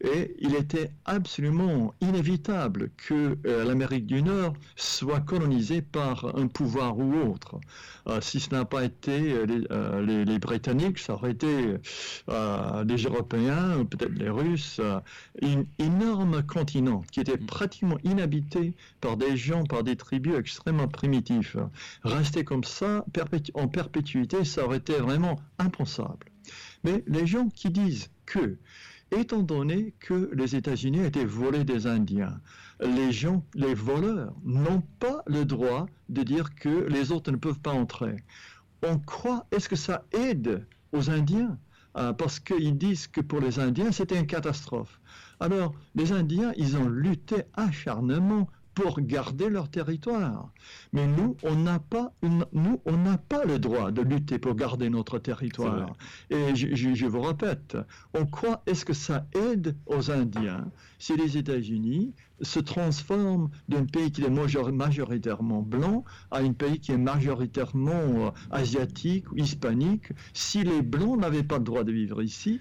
Et 0.02 0.34
il 0.40 0.54
était 0.54 0.90
absolument 1.04 1.92
inévitable 2.00 2.90
que 2.96 3.36
euh, 3.46 3.64
l'Amérique 3.64 4.06
du 4.06 4.22
Nord 4.22 4.54
soit 4.74 5.20
colonisée 5.20 5.82
par 5.82 6.34
un 6.38 6.46
pouvoir 6.46 6.98
ou 6.98 7.12
autre. 7.14 7.60
Euh, 8.06 8.20
si 8.22 8.40
ce 8.40 8.48
n'a 8.54 8.64
pas 8.64 8.84
été 8.84 9.32
euh, 9.34 9.44
les, 9.44 10.06
les- 10.06 10.24
les 10.24 10.38
Britanniques, 10.38 10.98
ça 10.98 11.12
aurait 11.14 11.32
été 11.32 11.74
les 12.28 13.02
Européens, 13.04 13.78
ou 13.78 13.84
peut-être 13.84 14.12
les 14.14 14.30
Russes, 14.30 14.80
un 15.42 15.64
énorme 15.78 16.42
continent 16.44 17.02
qui 17.12 17.20
était 17.20 17.36
pratiquement 17.36 17.98
inhabité 18.04 18.74
par 19.00 19.16
des 19.16 19.36
gens, 19.36 19.64
par 19.64 19.82
des 19.82 19.96
tribus 19.96 20.34
extrêmement 20.38 20.88
primitifs. 20.88 21.56
Rester 22.04 22.44
comme 22.44 22.64
ça 22.64 23.04
perpétu- 23.12 23.50
en 23.54 23.68
perpétuité, 23.68 24.44
ça 24.44 24.64
aurait 24.64 24.78
été 24.78 24.94
vraiment 24.94 25.38
impensable. 25.58 26.26
Mais 26.84 27.04
les 27.06 27.26
gens 27.26 27.48
qui 27.50 27.68
disent 27.70 28.08
que 28.24 28.56
étant 29.12 29.42
donné 29.42 29.94
que 30.00 30.30
les 30.32 30.56
États-Unis 30.56 31.04
étaient 31.04 31.24
volés 31.24 31.64
des 31.64 31.86
Indiens, 31.86 32.40
les 32.80 33.12
gens, 33.12 33.44
les 33.54 33.74
voleurs, 33.74 34.34
n'ont 34.44 34.82
pas 34.98 35.22
le 35.26 35.44
droit 35.44 35.86
de 36.08 36.22
dire 36.22 36.54
que 36.54 36.86
les 36.88 37.12
autres 37.12 37.30
ne 37.30 37.36
peuvent 37.36 37.60
pas 37.60 37.72
entrer. 37.72 38.16
On 38.82 38.98
croit, 38.98 39.46
est-ce 39.50 39.68
que 39.68 39.76
ça 39.76 40.04
aide 40.12 40.66
aux 40.92 41.10
Indiens? 41.10 41.58
Euh, 41.96 42.12
Parce 42.12 42.38
qu'ils 42.38 42.78
disent 42.78 43.08
que 43.08 43.20
pour 43.20 43.40
les 43.40 43.58
Indiens, 43.58 43.92
c'était 43.92 44.18
une 44.18 44.26
catastrophe. 44.26 45.00
Alors, 45.40 45.74
les 45.94 46.12
Indiens, 46.12 46.52
ils 46.56 46.76
ont 46.76 46.88
lutté 46.88 47.42
acharnement 47.54 48.48
pour 48.74 49.00
garder 49.00 49.48
leur 49.48 49.68
territoire. 49.68 50.50
Mais 50.92 51.06
nous, 51.06 51.36
on 51.42 51.54
n'a 51.56 51.78
pas, 51.78 52.12
une- 52.22 52.46
nous, 52.52 52.80
on 52.84 52.96
n'a 52.96 53.18
pas 53.18 53.44
le 53.44 53.58
droit 53.58 53.90
de 53.90 54.02
lutter 54.02 54.38
pour 54.38 54.54
garder 54.54 54.88
notre 54.90 55.18
territoire. 55.18 55.94
Et 56.30 56.54
je, 56.54 56.74
je- 56.74 56.94
je 56.94 57.06
vous 57.06 57.20
répète, 57.20 57.76
on 58.14 58.26
croit, 58.26 58.62
est-ce 58.66 58.84
que 58.84 58.92
ça 58.92 59.26
aide 59.34 59.76
aux 59.86 60.10
Indiens 60.10 60.70
si 60.98 61.16
les 61.16 61.36
États-Unis 61.36 62.14
se 62.42 62.58
transforment 62.60 63.50
d'un 63.68 63.84
pays 63.84 64.10
qui 64.12 64.22
est 64.22 64.30
major- 64.30 64.72
majoritairement 64.72 65.60
blanc 65.60 66.04
à 66.30 66.38
un 66.38 66.52
pays 66.52 66.80
qui 66.80 66.92
est 66.92 66.96
majoritairement 66.96 67.92
euh, 67.92 68.30
asiatique 68.50 69.30
ou 69.32 69.36
hispanique? 69.36 70.12
Si 70.32 70.62
les 70.62 70.80
blancs 70.80 71.20
n'avaient 71.20 71.42
pas 71.42 71.58
le 71.58 71.64
droit 71.64 71.84
de 71.84 71.92
vivre 71.92 72.22
ici, 72.22 72.60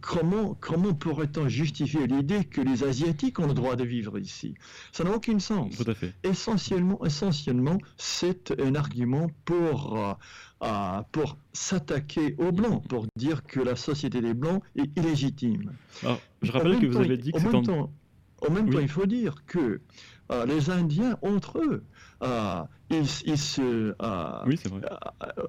comment, 0.00 0.56
comment 0.60 0.94
pourrait-on 0.94 1.48
justifier 1.48 2.06
l'idée 2.06 2.44
que 2.44 2.60
les 2.60 2.82
Asiatiques 2.84 3.38
ont 3.38 3.46
le 3.46 3.54
droit 3.54 3.76
de 3.76 3.84
vivre 3.84 4.18
ici? 4.18 4.54
Ça 4.92 5.04
n'a 5.04 5.10
aucun 5.28 5.38
sens 5.38 5.76
Tout 5.76 5.90
à 5.90 5.94
fait. 5.94 6.14
essentiellement, 6.22 7.04
essentiellement, 7.04 7.78
c'est 7.96 8.58
un 8.60 8.74
argument 8.74 9.28
pour, 9.44 10.16
euh, 10.62 11.02
pour 11.12 11.36
s'attaquer 11.52 12.34
aux 12.38 12.52
Blancs, 12.52 12.86
pour 12.88 13.06
dire 13.16 13.42
que 13.44 13.60
la 13.60 13.76
société 13.76 14.20
des 14.20 14.34
Blancs 14.34 14.62
est 14.76 14.96
illégitime. 14.98 15.72
Alors, 16.02 16.20
je 16.42 16.52
rappelle 16.52 16.78
que 16.78 16.86
vous 16.86 16.92
temps, 16.94 17.00
avez 17.00 17.16
dit 17.18 17.32
que 17.32 17.36
en 17.36 17.40
c'est 17.40 17.46
même 17.46 17.56
en... 17.56 17.62
temps, 17.62 17.92
en 18.46 18.50
même 18.52 18.66
Oui. 18.68 18.74
temps, 18.74 18.80
il 18.80 18.88
faut 18.88 19.06
dire 19.06 19.34
que 19.46 19.80
euh, 20.32 20.46
les 20.46 20.70
Indiens, 20.70 21.18
entre 21.22 21.58
eux, 21.58 21.84
euh, 22.22 22.62
ils, 22.90 23.04
ils 23.26 23.38
se... 23.38 23.94
euh, 24.00 24.42
Oui, 24.46 24.56
c'est 24.60 24.68
vrai. 24.68 24.80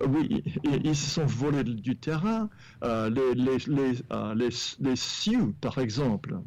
oui, 0.08 0.44
ils, 0.64 0.86
ils 0.86 0.96
se 0.96 1.10
sont 1.10 1.26
volés 1.26 1.64
du 1.64 1.96
terrain. 1.98 2.50
Les, 2.84 3.34
les, 3.36 3.58
les, 3.68 3.94
les, 4.36 4.50
les 4.80 4.96
Sioux, 4.96 5.54
par 5.62 5.78
exemple, 5.80 6.40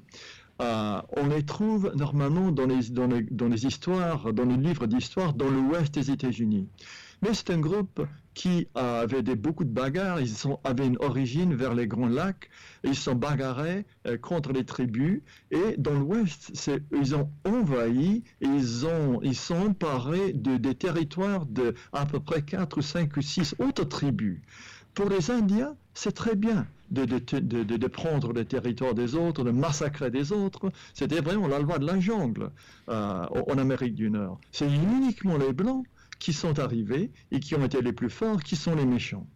euh, 0.61 1.01
on 1.17 1.27
les 1.29 1.45
trouve 1.45 1.93
normalement 1.97 2.53
dans 2.53 2.67
les, 2.67 2.91
dans, 2.91 3.07
les, 3.07 3.23
dans 3.23 3.49
les 3.49 3.67
histoires, 3.67 4.33
dans 4.33 4.45
les 4.45 4.57
livres 4.57 4.87
d'histoire 4.87 5.33
dans 5.33 5.49
l'ouest 5.49 5.95
des 5.95 6.11
États-Unis. 6.11 6.69
Mais 7.23 7.35
c'est 7.35 7.51
un 7.51 7.59
groupe 7.59 8.07
qui 8.35 8.69
avait 8.75 9.23
des, 9.23 9.35
beaucoup 9.35 9.65
de 9.65 9.73
bagarres, 9.73 10.21
ils 10.21 10.29
sont, 10.29 10.61
avaient 10.65 10.87
une 10.87 10.97
origine 11.01 11.55
vers 11.55 11.75
les 11.75 11.87
Grands 11.87 12.09
Lacs, 12.09 12.49
ils 12.85 12.95
se 12.95 13.03
sont 13.03 13.15
bagarrés 13.15 13.85
euh, 14.07 14.17
contre 14.17 14.53
les 14.53 14.65
tribus, 14.65 15.21
et 15.51 15.77
dans 15.77 15.99
l'ouest, 15.99 16.71
ils 16.93 17.15
ont 17.15 17.31
envahi, 17.45 18.23
et 18.41 18.47
ils, 18.47 18.87
ont, 18.87 19.21
ils 19.23 19.35
sont 19.37 19.57
emparés 19.57 20.33
de, 20.33 20.57
des 20.57 20.75
territoires 20.75 21.45
de 21.45 21.75
à 21.93 22.07
peu 22.07 22.21
près 22.21 22.43
4 22.43 22.79
ou 22.79 22.83
5 22.83 23.17
ou 23.17 23.23
6 23.23 23.57
autres 23.59 23.85
tribus. 23.85 24.41
Pour 24.95 25.09
les 25.09 25.31
Indiens, 25.31 25.75
c'est 25.93 26.13
très 26.13 26.37
bien 26.37 26.67
de, 26.91 27.05
de, 27.05 27.19
de, 27.39 27.63
de- 27.65 27.77
de 27.77 27.87
prendre 27.87 28.33
le 28.33 28.45
territoire 28.45 28.95
des 28.95 29.15
autres, 29.15 29.45
de 29.45 29.51
massacrer 29.51 30.11
des 30.11 30.33
autres. 30.33 30.73
C'était 30.95 31.21
vraiment 31.21 31.49
la 31.49 31.59
loi 31.61 31.79
de 31.79 31.87
la 31.87 31.99
jungle 32.01 32.51
euh, 32.89 33.27
en 33.49 33.59
Amérique 33.59 33.95
du 33.95 34.11
Nord. 34.11 34.41
C'est 34.51 34.67
uniquement 34.73 35.39
les 35.39 35.53
Blancs 35.53 35.87
qui 36.19 36.33
sont 36.33 36.59
arrivés 36.59 37.11
et 37.31 37.41
qui 37.41 37.55
ont 37.55 37.65
été 37.65 37.81
les 37.81 37.93
plus 37.93 38.11
forts, 38.11 38.43
qui 38.43 38.57
sont 38.57 38.75
les 38.75 38.85
méchants. 38.87 39.27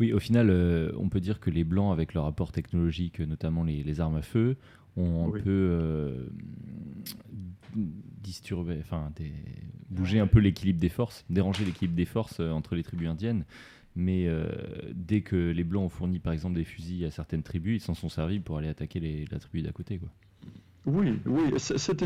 Oui, 0.00 0.12
au 0.12 0.18
final, 0.18 0.50
euh, 0.50 0.90
on 0.98 1.08
peut 1.08 1.20
dire 1.20 1.38
que 1.40 1.50
les 1.50 1.64
Blancs, 1.64 1.92
avec 1.92 2.14
leur 2.14 2.26
apport 2.26 2.50
technologique, 2.52 3.20
notamment 3.20 3.62
les, 3.64 3.82
les 3.82 4.00
armes 4.00 4.16
à 4.16 4.22
feu, 4.22 4.56
ont 4.96 5.26
un 5.26 5.30
Oui. 5.30 5.42
peu 5.42 5.50
euh, 5.50 6.28
disturbé, 8.22 8.78
enfin, 8.80 9.10
des- 9.16 9.32
bougé 9.90 10.18
un 10.20 10.26
peu 10.26 10.38
l'équilibre 10.40 10.80
des 10.80 10.88
forces, 10.88 11.24
dérangé 11.30 11.64
l'équilibre 11.64 11.94
des 11.96 12.04
forces 12.04 12.40
entre 12.40 12.74
les 12.74 12.82
tribus 12.82 13.08
indiennes. 13.08 13.44
Mais 13.96 14.26
euh, 14.26 14.48
dès 14.92 15.20
que 15.22 15.36
les 15.36 15.64
Blancs 15.64 15.84
ont 15.84 15.88
fourni, 15.88 16.18
par 16.18 16.32
exemple, 16.32 16.56
des 16.56 16.64
fusils 16.64 17.04
à 17.04 17.10
certaines 17.10 17.42
tribus, 17.42 17.82
ils 17.82 17.84
s'en 17.84 17.94
sont 17.94 18.08
servis 18.08 18.40
pour 18.40 18.58
aller 18.58 18.68
attaquer 18.68 18.98
les- 19.00 19.24
la 19.30 19.38
tribu 19.38 19.62
d'à 19.62 19.72
côté. 19.72 20.00
Oui, 20.86 21.18
oui, 21.24 21.54
c'est 21.56 22.04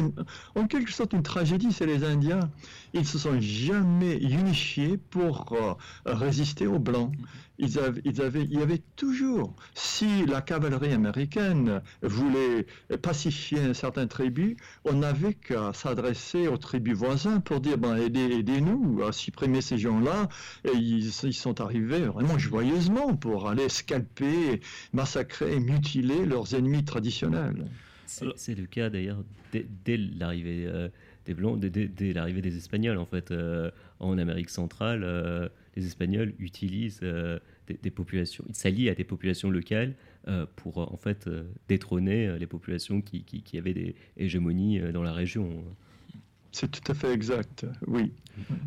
en 0.55 0.67
quelque 0.69 0.93
sorte 0.93 1.13
une 1.13 1.25
tragédie, 1.25 1.73
c'est 1.73 1.87
les 1.87 2.05
Indiens. 2.05 2.49
Ils 2.93 3.07
se 3.07 3.19
sont 3.19 3.41
jamais 3.41 4.17
unifiés 4.19 4.99
pour 4.99 5.53
euh, 5.53 5.75
résister 6.07 6.69
aux 6.69 6.79
Blancs. 6.79 7.13
Ils 7.59 7.81
avaient, 7.81 8.01
ils 8.05 8.23
avaient, 8.23 8.45
il 8.45 8.55
y 8.55 8.63
avait 8.63 8.81
toujours, 8.95 9.53
si 9.75 10.25
la 10.27 10.43
cavalerie 10.43 10.93
américaine 10.93 11.83
voulait 12.03 12.67
pacifier 13.03 13.75
certaines 13.75 14.07
tribus, 14.07 14.57
on 14.85 14.93
n'avait 14.93 15.35
qu'à 15.35 15.73
s'adresser 15.73 16.47
aux 16.47 16.59
tribus 16.59 16.95
voisines 16.95 17.43
pour 17.43 17.61
dire, 17.61 17.79
ben, 17.79 17.97
aidez, 17.97 18.31
aidez-nous 18.31 19.03
à 19.03 19.11
supprimer 19.11 19.61
ces 19.61 19.79
gens-là. 19.79 20.29
Et 20.65 20.77
ils, 20.77 21.11
ils 21.25 21.35
sont 21.35 21.61
arrivés 21.61 22.03
vraiment 22.03 22.39
joyeusement 22.39 23.17
pour 23.17 23.49
aller 23.49 23.69
scalper, 23.69 24.61
massacrer, 24.93 25.59
mutiler 25.59 26.25
leurs 26.27 26.55
ennemis 26.55 26.85
traditionnels. 26.85 27.67
C'est 28.37 28.55
le 28.55 28.67
cas 28.67 28.91
d'ailleurs 28.91 29.23
dès, 29.53 29.67
dès 29.85 29.97
l'arrivée 29.97 30.65
euh, 30.67 30.89
des 31.27 31.35
Blancs, 31.35 31.61
dès, 31.61 31.71
dès- 31.71 31.89
dès 31.89 32.13
l'arrivée 32.13 32.41
des 32.43 32.57
Espagnols 32.57 32.99
en 32.99 33.07
fait. 33.07 33.31
euh, 33.31 33.71
en 34.01 34.17
Amérique 34.17 34.49
centrale, 34.51 35.03
euh, 35.05 35.49
les 35.77 35.87
Espagnols 35.87 36.33
utilisent 36.39 37.01
euh, 37.03 37.39
des, 37.67 37.75
des 37.83 37.91
populations, 37.91 38.45
ils 38.49 38.55
s'allient 38.55 38.89
à 38.89 38.95
des 38.95 39.05
populations 39.05 39.51
locales 39.51 39.95
euh, 40.29 40.47
pour 40.57 40.79
en 40.79 40.97
fait 40.97 41.27
euh, 41.27 41.43
détrôner 41.69 42.39
les 42.39 42.47
populations 42.47 43.01
qui, 43.01 43.25
qui, 43.25 43.43
qui 43.43 43.59
avaient 43.59 43.75
des 43.75 43.95
hégémonies 44.17 44.81
dans 44.93 45.03
la 45.03 45.13
région. 45.13 45.65
C'est 46.53 46.71
tout 46.71 46.91
à 46.91 46.95
fait 46.95 47.13
exact, 47.13 47.67
oui. 47.87 48.11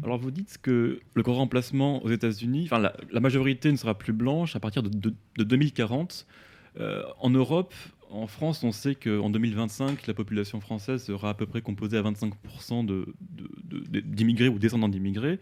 Alors 0.04 0.20
vous 0.20 0.32
dites 0.32 0.60
que 0.62 1.00
le 1.16 1.24
grand 1.24 1.36
remplacement 1.36 2.04
aux 2.04 2.10
États-Unis, 2.10 2.64
enfin 2.66 2.80
la, 2.80 2.96
la 3.12 3.20
majorité 3.22 3.72
ne 3.72 3.78
sera 3.78 3.98
plus 3.98 4.14
blanche 4.14 4.56
à 4.56 4.60
partir 4.60 4.84
de, 4.84 4.90
de- 4.90 5.16
de 5.38 5.44
2040. 5.44 6.28
Euh, 6.80 7.04
en 7.20 7.30
Europe, 7.32 7.74
en 8.12 8.28
France, 8.28 8.64
on 8.64 8.72
sait 8.72 8.96
qu'en 8.96 9.30
2025, 9.30 10.08
la 10.08 10.14
population 10.14 10.60
française 10.60 11.04
sera 11.04 11.30
à 11.30 11.34
peu 11.34 11.46
près 11.46 11.62
composée 11.62 11.98
à 11.98 12.02
25% 12.02 12.84
de- 12.84 13.14
de- 13.32 13.80
de- 13.90 14.00
d'immigrés 14.02 14.50
ou 14.50 14.60
descendants 14.60 14.90
d'immigrés. 14.90 15.40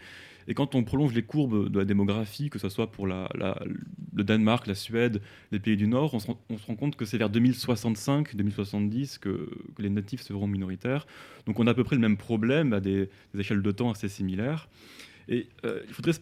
Et 0.47 0.53
quand 0.55 0.73
on 0.73 0.84
prolonge 0.84 1.13
les 1.13 1.21
courbes 1.21 1.69
de 1.69 1.77
la 1.79 1.86
démographie, 1.86 2.49
que 2.49 2.58
ce 2.58 2.69
soit 2.69 2.91
pour 2.91 3.05
le 3.05 4.23
Danemark, 4.23 4.65
la 4.65 4.73
Suède, 4.75 5.21
les 5.51 5.60
pays 5.60 5.77
du 5.77 5.88
Nord, 5.88 6.13
on 6.15 6.19
se 6.19 6.27
rend, 6.27 6.75
compte 6.75 6.95
que 6.95 7.05
c'est 7.05 7.17
vers 7.19 7.29
2065, 7.29 8.36
2070 8.36 9.19
que, 9.19 9.49
les 9.77 9.89
natifs 9.89 10.21
seront 10.21 10.47
minoritaires. 10.47 11.05
Donc 11.45 11.60
on 11.60 11.67
a 11.67 11.71
à 11.71 11.73
peu 11.73 11.84
près 11.84 11.95
le 11.95 12.01
même 12.01 12.17
problème 12.17 12.73
à 12.73 12.79
des, 12.79 13.10
des 13.34 13.41
échelles 13.41 13.62
de 13.62 13.71
temps 13.71 13.91
assez 13.91 14.10
similaires. 14.10 14.69
Et 15.27 15.47
euh, 15.65 15.82
il 15.88 15.93
faudrait 15.93 16.13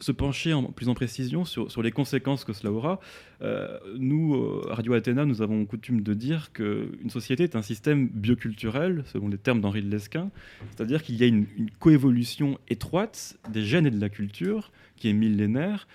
se- 0.00 0.12
pencher 0.12 0.52
en 0.52 0.64
plus 0.64 0.88
en 0.88 0.94
précision 0.94 1.44
sur, 1.44 1.82
les 1.82 1.90
conséquences 1.90 2.44
que 2.44 2.52
cela 2.52 2.72
aura. 2.72 3.00
Euh, 3.42 3.78
nous, 3.96 4.34
euh, 4.34 4.62
Radio 4.68 4.94
Athéna, 4.94 5.24
nous 5.24 5.42
avons 5.42 5.64
coutume 5.64 6.02
de 6.02 6.14
dire 6.14 6.52
qu'une 6.52 7.10
société 7.10 7.44
est 7.44 7.56
un 7.56 7.62
système 7.62 8.08
bioculturel, 8.08 9.04
selon 9.06 9.28
les 9.28 9.38
termes 9.38 9.60
d'Henri 9.60 9.82
de 9.82 9.90
Lesquin, 9.90 10.30
c'est-à-dire 10.70 11.02
qu'il 11.02 11.16
y 11.16 11.24
a 11.24 11.26
une, 11.26 11.46
coévolution 11.78 12.58
étroite 12.68 13.38
des 13.52 13.64
gènes 13.64 13.86
et 13.86 13.90
de 13.90 14.00
la 14.00 14.08
culture 14.08 14.72
qui 14.96 15.08
est 15.08 15.12
millénaire. 15.12 15.86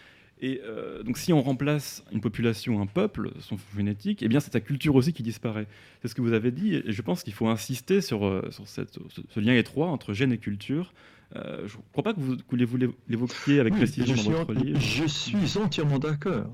Et 0.42 0.62
euh, 0.66 1.04
donc, 1.04 1.18
si 1.18 1.32
on 1.32 1.42
remplace 1.42 2.04
une 2.12 2.20
population, 2.20 2.82
un 2.82 2.86
peuple, 2.86 3.32
son 3.40 3.58
génétique, 3.76 4.24
eh 4.24 4.28
bien, 4.28 4.40
c'est 4.40 4.52
sa 4.52 4.60
culture 4.60 4.96
aussi 4.96 5.14
qui 5.14 5.24
disparaît. 5.24 5.68
C'est 6.02 6.10
ce 6.10 6.16
que 6.16 6.22
vous 6.22 6.34
avez 6.34 6.52
dit, 6.52 6.76
et 6.76 6.92
je 6.92 7.02
pense 7.02 7.24
qu'il 7.24 7.34
faut 7.34 7.48
insister 7.48 8.02
sur, 8.02 8.44
ce 8.52 9.40
lien 9.40 9.54
étroit 9.54 9.88
entre 9.88 10.14
gènes 10.14 10.34
et 10.34 10.38
culture. 10.38 10.94
Euh, 11.36 11.68
je 11.68 11.78
ne 11.78 11.82
crois 11.92 12.04
pas 12.04 12.14
que 12.14 12.20
vous, 12.20 12.38
que 12.38 12.64
vous 12.66 12.78
l'évo- 12.78 12.96
l'évoquiez 13.08 13.60
avec 13.60 13.74
Oui, 13.74 13.80
précision 13.80 14.16
je, 14.16 14.22
dans 14.22 14.22
suis, 14.24 14.32
votre 14.34 14.54
livre. 14.54 14.80
je 14.80 15.06
suis 15.06 15.58
entièrement 15.58 15.98
d'accord. 15.98 16.46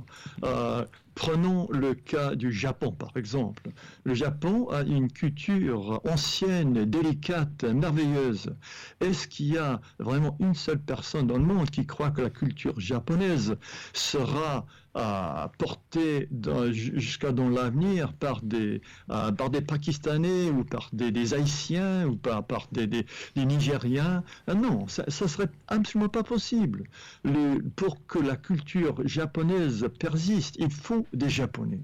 Euh, 0.46 0.86
prenons 1.16 1.68
le 1.72 1.96
cas 1.96 2.36
du 2.36 2.52
Japon, 2.54 2.94
par 2.94 3.12
exemple. 3.18 3.64
Le 4.06 4.14
Japon 4.14 4.70
a 4.70 4.84
une 4.84 5.12
culture 5.12 6.00
ancienne, 6.08 6.86
délicate, 6.86 7.66
merveilleuse. 7.66 8.56
Est-ce 9.02 9.28
qu'il 9.28 9.48
y 9.48 9.58
a 9.58 9.82
vraiment 10.00 10.38
une 10.40 10.54
seule 10.56 10.80
personne 10.80 11.28
dans 11.28 11.38
le 11.38 11.44
monde 11.44 11.70
qui 11.70 11.86
croit 11.86 12.12
que 12.12 12.22
la 12.22 12.30
culture 12.30 12.80
japonaise 12.80 13.58
sera 13.92 14.66
à 15.00 15.52
porter 15.58 16.28
jusqu'à 16.72 17.32
dans 17.32 17.50
l'avenir 17.50 18.12
par 18.14 18.42
des, 18.42 18.82
euh, 19.10 19.32
par 19.32 19.50
des 19.50 19.62
Pakistanais 19.62 20.50
ou 20.50 20.66
par 20.66 20.90
des, 20.92 21.34
Haïtiens 21.34 22.06
ou 22.06 22.18
par, 22.18 22.44
des, 22.72 22.86
des, 22.88 23.06
Nigériens. 23.38 24.24
Euh, 24.50 24.54
non, 24.54 24.88
ça 24.88 25.06
ne 25.06 25.28
serait 25.28 25.50
absolument 25.70 26.10
pas 26.10 26.24
possible. 26.24 26.84
Le, 27.24 27.62
pour 27.76 28.06
que 28.08 28.20
la 28.20 28.36
culture 28.36 28.96
japonaise 29.08 29.88
persiste, 30.00 30.56
il 30.60 30.70
faut 30.72 31.06
des 31.14 31.30
Japonais. 31.30 31.80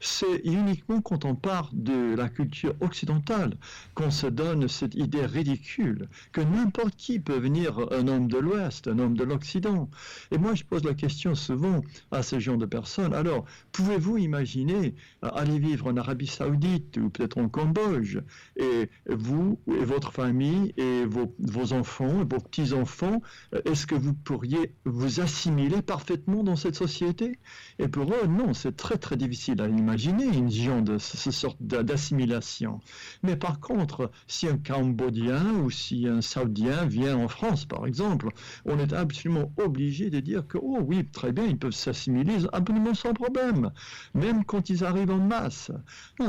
C'est 0.00 0.40
uniquement 0.44 1.02
quand 1.02 1.24
on 1.24 1.34
part 1.34 1.70
de 1.72 2.14
la 2.14 2.28
culture 2.28 2.74
occidentale 2.80 3.56
qu'on 3.94 4.10
se 4.10 4.26
donne 4.26 4.68
cette 4.68 4.94
idée 4.94 5.26
ridicule 5.26 6.08
que 6.32 6.40
n'importe 6.40 6.96
qui 6.96 7.20
peut 7.20 7.38
venir 7.38 7.78
un 7.92 8.08
homme 8.08 8.28
de 8.28 8.38
l'Ouest, 8.38 8.88
un 8.88 8.98
homme 8.98 9.16
de 9.16 9.24
l'Occident. 9.24 9.90
Et 10.30 10.38
moi, 10.38 10.54
je 10.54 10.64
pose 10.64 10.84
la 10.84 10.94
question 10.94 11.34
souvent 11.34 11.82
à 12.10 12.22
ces 12.22 12.40
gens 12.40 12.53
de 12.56 12.66
personnes. 12.66 13.14
Alors, 13.14 13.44
pouvez-vous 13.72 14.18
imaginer 14.18 14.94
euh, 15.24 15.28
aller 15.34 15.58
vivre 15.58 15.86
en 15.86 15.96
Arabie 15.96 16.26
Saoudite 16.26 16.96
ou 16.96 17.10
peut-être 17.10 17.38
en 17.38 17.48
Cambodge 17.48 18.18
et 18.56 18.88
vous 19.08 19.58
et 19.68 19.84
votre 19.84 20.12
famille 20.12 20.72
et 20.76 21.04
vos, 21.04 21.34
vos 21.38 21.72
enfants, 21.72 22.24
vos 22.24 22.38
petits-enfants, 22.38 23.22
euh, 23.54 23.60
est-ce 23.64 23.86
que 23.86 23.94
vous 23.94 24.14
pourriez 24.14 24.74
vous 24.84 25.20
assimiler 25.20 25.82
parfaitement 25.82 26.42
dans 26.42 26.56
cette 26.56 26.76
société? 26.76 27.38
Et 27.78 27.88
pour 27.88 28.12
eux, 28.12 28.26
non, 28.26 28.54
c'est 28.54 28.76
très 28.76 28.98
très 28.98 29.16
difficile 29.16 29.60
à 29.60 29.68
imaginer 29.68 30.24
une 30.24 30.50
genre 30.50 30.82
de 30.82 30.98
ce 30.98 31.30
sorte 31.30 31.58
d'assimilation. 31.60 32.80
Mais 33.22 33.36
par 33.36 33.60
contre, 33.60 34.10
si 34.26 34.48
un 34.48 34.58
Cambodgien 34.58 35.52
ou 35.62 35.70
si 35.70 36.06
un 36.06 36.20
Saoudien 36.20 36.84
vient 36.86 37.16
en 37.16 37.28
France, 37.28 37.64
par 37.64 37.86
exemple, 37.86 38.28
on 38.64 38.78
est 38.78 38.92
absolument 38.92 39.52
obligé 39.56 40.10
de 40.10 40.20
dire 40.20 40.46
que, 40.46 40.58
oh 40.60 40.78
oui, 40.82 41.06
très 41.06 41.32
bien, 41.32 41.44
ils 41.44 41.58
peuvent 41.58 41.72
s'assimiler 41.72 42.33
absolument 42.52 42.94
sans 42.94 43.14
problème, 43.14 43.70
même 44.14 44.44
quand 44.44 44.70
ils 44.70 44.84
arrivent 44.84 45.10
en 45.10 45.18
masse. 45.18 45.70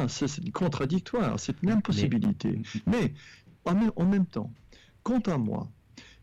C'est 0.08 0.52
contradictoire, 0.52 1.40
c'est 1.40 1.62
une 1.62 1.72
impossibilité. 1.72 2.62
Mais, 2.88 3.14
en, 3.66 4.06
même 4.06 4.26
temps, 4.26 4.52
quant 5.04 5.20
à 5.20 5.38
moi, 5.38 5.70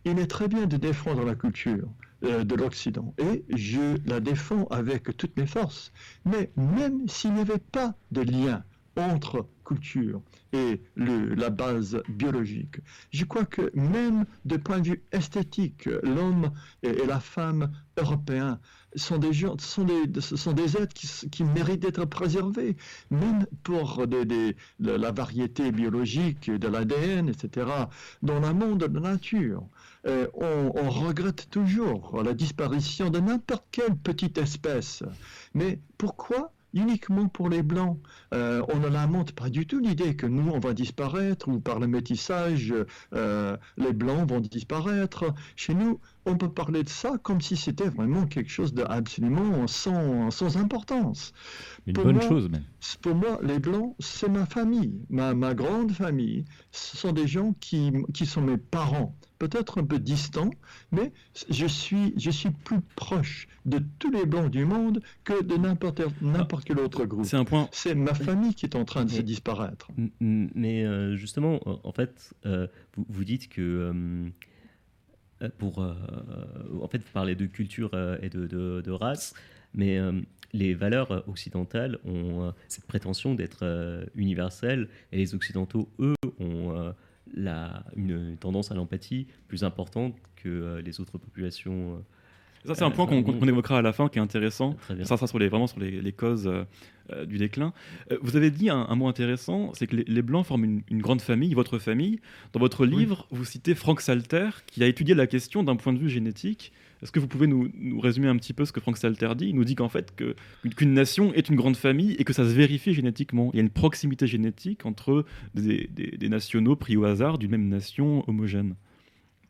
il 0.05 0.19
est 0.19 0.27
très 0.27 0.49
bien 0.49 0.67
de 0.67 0.77
défendre 0.77 1.25
la 1.25 1.35
culture 1.35 1.89
euh, 2.25 2.45
de 2.45 2.55
l'Occident 2.55 3.15
et 3.19 3.45
je 3.49 3.99
la 4.07 4.21
défends 4.21 4.67
avec 4.67 5.17
toutes 5.17 5.37
mes 5.37 5.47
forces. 5.47 5.93
Mais 6.25 6.51
même 6.57 7.09
s'il 7.09 7.35
n'y 7.35 7.41
avait 7.41 7.59
pas 7.59 7.95
de 8.11 8.23
lien 8.23 8.65
entre 8.97 9.47
culture 9.65 10.21
et 10.53 10.81
la 10.97 11.51
base 11.51 12.03
biologique. 12.09 12.77
Je 13.11 13.25
crois 13.25 13.45
que 13.45 13.71
même 13.75 14.27
de 14.45 14.57
point 14.57 14.81
de 14.81 14.89
vue 14.89 15.03
esthétique, 15.13 15.87
l'homme 16.03 16.51
et, 16.83 17.07
la 17.07 17.21
femme 17.21 17.73
européens 17.97 18.59
sont 18.95 19.19
des 19.19 19.33
gens, 19.33 19.57
sont 19.59 19.85
des, 19.85 20.77
êtres 20.77 20.95
qui, 20.95 21.45
méritent 21.45 21.81
d'être 21.81 22.05
préservés, 22.05 22.77
même 23.11 23.47
pour 23.63 24.05
la 24.79 25.11
variété 25.13 25.73
biologique 25.73 26.51
de 26.51 26.69
l'ADN, 26.69 27.29
etc. 27.29 27.67
Dans 28.23 28.41
le 28.41 28.53
monde 28.53 28.81
de 28.81 29.01
la 29.01 29.13
nature, 29.13 29.67
euh, 30.07 30.27
on 30.35 30.91
regrette 30.91 31.49
toujours 31.51 32.23
la 32.23 32.35
disparition 32.35 33.09
de 33.09 33.21
n'importe 33.21 33.65
quelle 33.71 33.97
petite 33.97 34.37
espèce. 34.37 35.03
Mais 35.55 35.81
pourquoi 35.97 36.53
uniquement 36.75 37.29
pour 37.29 37.49
les 37.49 37.63
blancs. 37.63 37.99
Euh, 38.35 38.63
on 38.73 38.79
ne 38.79 38.89
lamente 38.89 39.33
pas 39.33 39.49
du 39.49 39.67
tout 39.67 39.79
l'idée 39.79 40.17
que 40.17 40.27
nous, 40.27 40.51
on 40.51 40.59
va 40.59 40.75
disparaître, 40.75 41.49
ou 41.49 41.61
par 41.61 41.79
le 41.79 41.87
métissage, 41.87 42.75
euh, 43.15 43.57
les 43.77 43.93
blancs 43.93 44.29
vont 44.29 44.41
disparaître. 44.41 45.35
Chez 45.57 45.75
nous, 45.75 46.01
on 46.25 46.37
peut 46.37 46.51
parler 46.51 46.83
de 46.83 46.89
ça 46.89 47.19
comme 47.23 47.41
si 47.41 47.57
c'était 47.57 47.89
vraiment 47.89 48.27
quelque 48.27 48.51
chose 48.51 48.75
d'absolument 48.75 49.67
sans, 49.67 50.31
sans 50.31 50.57
importance. 50.57 51.33
Une 51.87 51.95
bonne 51.95 52.23
chose 52.23 52.49
même. 52.49 52.65
Pour 53.01 53.15
moi, 53.15 53.39
les 53.43 53.59
Blancs, 53.59 53.95
c'est 53.99 54.29
ma 54.29 54.47
famille, 54.47 55.01
ma, 55.11 55.35
ma, 55.35 55.55
grande 55.55 55.93
famille. 55.93 56.45
Ce 56.71 56.97
sont 56.97 57.13
des 57.13 57.27
gens 57.27 57.55
qui, 57.61 57.93
qui 58.15 58.27
sont 58.27 58.43
mes 58.43 58.59
parents, 58.59 59.17
peut-être 59.43 59.81
un 59.81 59.85
peu 59.85 59.99
distants, 59.99 60.51
mais 60.93 61.13
je 61.51 61.67
suis, 61.67 62.15
je 62.17 62.31
suis 62.31 62.51
plus 62.51 62.81
proche 62.95 63.49
de 63.67 63.81
tous 63.99 64.13
les 64.13 64.25
Blancs 64.25 64.51
du 64.51 64.65
monde 64.65 65.03
que 65.25 65.43
de 65.43 65.57
n'importe 65.57 66.65
quel 66.65 66.79
autre 66.79 67.05
groupe. 67.07 67.27
C'est 67.27 67.37
un 67.37 67.45
point. 67.45 67.69
C'est 67.73 67.97
ma 67.97 68.15
famille 68.15 68.55
qui 68.55 68.67
est 68.67 68.77
en 68.77 68.85
train 68.85 69.05
de 69.05 69.11
se 69.11 69.21
disparaître. 69.21 69.89
Mais 70.21 70.85
euh, 70.85 71.17
justement, 71.17 71.61
en 71.67 71.93
fait, 71.93 72.35
euh, 72.47 72.69
vous, 72.97 73.05
vous, 73.09 73.25
dites 73.25 73.49
que 73.49 73.61
euh, 73.61 74.31
euh, 75.43 75.49
pour, 75.59 75.83
euh, 75.83 75.95
en 76.81 76.89
fait, 76.89 76.99
vous 76.99 77.13
parlez 77.13 77.35
de 77.35 77.47
culture 77.47 77.91
euh, 77.95 78.17
et 78.23 78.29
de, 78.29 78.47
de, 78.47 78.91
race, 78.91 79.35
mais 79.75 79.99
les 80.53 80.75
valeurs 80.75 81.27
occidentales 81.29 81.99
ont 82.05 82.53
cette 82.69 82.85
prétention 82.85 83.35
d'être 83.35 83.65
universelles 84.15 84.89
et 85.11 85.17
les 85.17 85.35
occidentaux, 85.35 85.89
eux, 85.99 86.15
ont 86.39 86.93
la, 87.35 87.85
une 87.97 88.37
tendance 88.37 88.71
à 88.71 88.75
l'empathie 88.75 89.27
plus 89.49 89.65
importante 89.65 90.15
que 90.37 90.81
les 90.85 91.01
autres 91.01 91.19
populations 91.19 92.03
ça, 92.65 92.77
c'est 92.77 92.85
un 92.85 92.91
point 92.91 93.07
qu'on 93.07 93.49
évoquera 93.49 93.79
à 93.79 93.83
la 93.83 93.93
fin 93.93 94.09
qui 94.09 94.19
est 94.19 94.23
intéressant. 94.23 94.77
Ça, 95.03 95.17
sur 95.27 95.39
les, 95.39 95.49
vraiment 95.49 95.67
sur 95.67 95.81
les, 95.81 96.13
causes 96.13 96.49
euh, 97.11 97.27
du 97.27 97.39
déclin. 97.39 97.73
Euh, 98.11 98.19
vous 98.23 98.37
avez 98.37 98.51
dit 98.51 98.71
un, 98.71 98.95
mot 98.95 99.09
intéressant, 99.09 99.73
c'est 99.75 99.89
que 99.89 99.97
les, 99.97 100.23
Blancs 100.23 100.47
forment 100.47 100.83
une, 100.89 101.03
grande 101.03 101.21
famille, 101.21 101.55
votre 101.55 101.79
famille. 101.79 102.21
Dans 102.53 102.61
votre 102.61 102.87
livre, 102.87 103.27
vous 103.31 103.45
citez 103.45 103.75
Frank 103.75 104.01
Salter, 104.01 104.51
qui 104.67 104.85
a 104.85 104.87
étudié 104.87 105.15
la 105.15 105.27
question 105.27 105.65
d'un 105.65 105.77
point 105.77 105.93
de 105.93 105.99
vue 105.99 106.09
génétique. 106.09 106.73
Est-ce 107.03 107.13
que 107.13 107.19
vous 107.19 107.27
pouvez 107.27 107.47
nous, 107.47 107.69
résumer 108.01 108.29
un 108.29 108.37
petit 108.37 108.53
peu 108.53 108.65
ce 108.65 108.73
que 108.73 108.81
Frank 108.81 108.97
Salter 108.97 109.35
dit? 109.37 109.49
Il 109.49 109.57
nous 109.57 109.65
dit 109.65 109.75
qu'en 109.75 109.89
fait, 109.89 110.15
qu'une 110.77 110.95
nation 110.95 111.35
est 111.35 111.49
une 111.49 111.57
grande 111.57 111.77
famille 111.77 112.13
et 112.19 112.25
que 112.25 112.33
ça 112.33 112.45
se 112.45 112.55
vérifie 112.55 112.95
génétiquement. 112.95 113.51
Il 113.53 113.57
y 113.57 113.61
a 113.61 113.63
une 113.63 113.71
proximité 113.71 114.27
génétique 114.27 114.87
entre 114.87 115.25
des, 115.55 115.89
nationaux 116.29 116.77
pris 116.77 116.97
au 116.97 117.05
hasard 117.05 117.39
d'une 117.39 117.51
même 117.51 117.69
nation 117.69 118.25
homogène. 118.29 118.77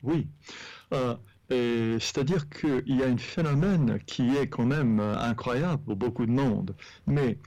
Oui. 0.02 0.26
Euh, 1.52 1.98
c'est-à-dire 1.98 2.48
qu'il 2.48 2.96
y 2.96 3.02
a 3.02 3.06
un 3.06 3.16
phénomène 3.18 3.98
qui 4.06 4.36
est 4.36 4.46
quand 4.46 4.64
même 4.64 5.00
euh, 5.00 5.18
incroyable 5.18 5.82
pour 5.82 5.96
beaucoup 5.96 6.24
de 6.24 6.30
monde. 6.30 6.74
Mais 7.06 7.38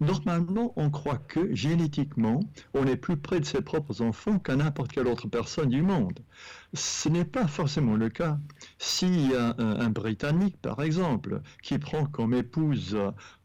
normalement, 0.00 0.72
on 0.76 0.90
croit 0.90 1.18
que 1.18 1.54
génétiquement, 1.54 2.40
on 2.72 2.86
est 2.86 2.96
plus 2.96 3.16
près 3.18 3.40
de 3.40 3.44
ses 3.44 3.60
propres 3.60 4.00
enfants 4.00 4.38
qu'à 4.38 4.56
n'importe 4.56 4.92
quelle 4.92 5.08
autre 5.08 5.28
personne 5.28 5.68
du 5.68 5.82
monde. 5.82 6.20
Ce 6.72 7.08
n'est 7.08 7.24
pas 7.24 7.46
forcément 7.46 7.96
le 7.96 8.08
cas. 8.08 8.38
A 8.80 9.54
un, 9.58 9.90
Britannique, 9.90 10.56
par 10.60 10.80
exemple, 10.82 11.42
qui 11.62 11.78
prend 11.78 12.06
comme 12.06 12.32
épouse 12.32 12.96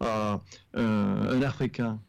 euh, 0.01 0.37
un 0.73 1.41
Africain, 1.41 1.99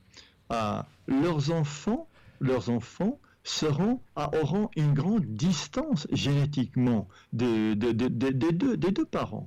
leurs 1.09 1.51
enfants, 1.51 2.09
leurs 2.41 2.70
enfants 2.70 3.18
seront, 3.47 4.01
auront 4.16 4.70
une 4.77 4.93
grande 4.93 5.24
distance 5.24 6.07
génétiquement 6.12 7.09
des, 7.33 7.74
deux, 7.77 9.05
parents. 9.05 9.47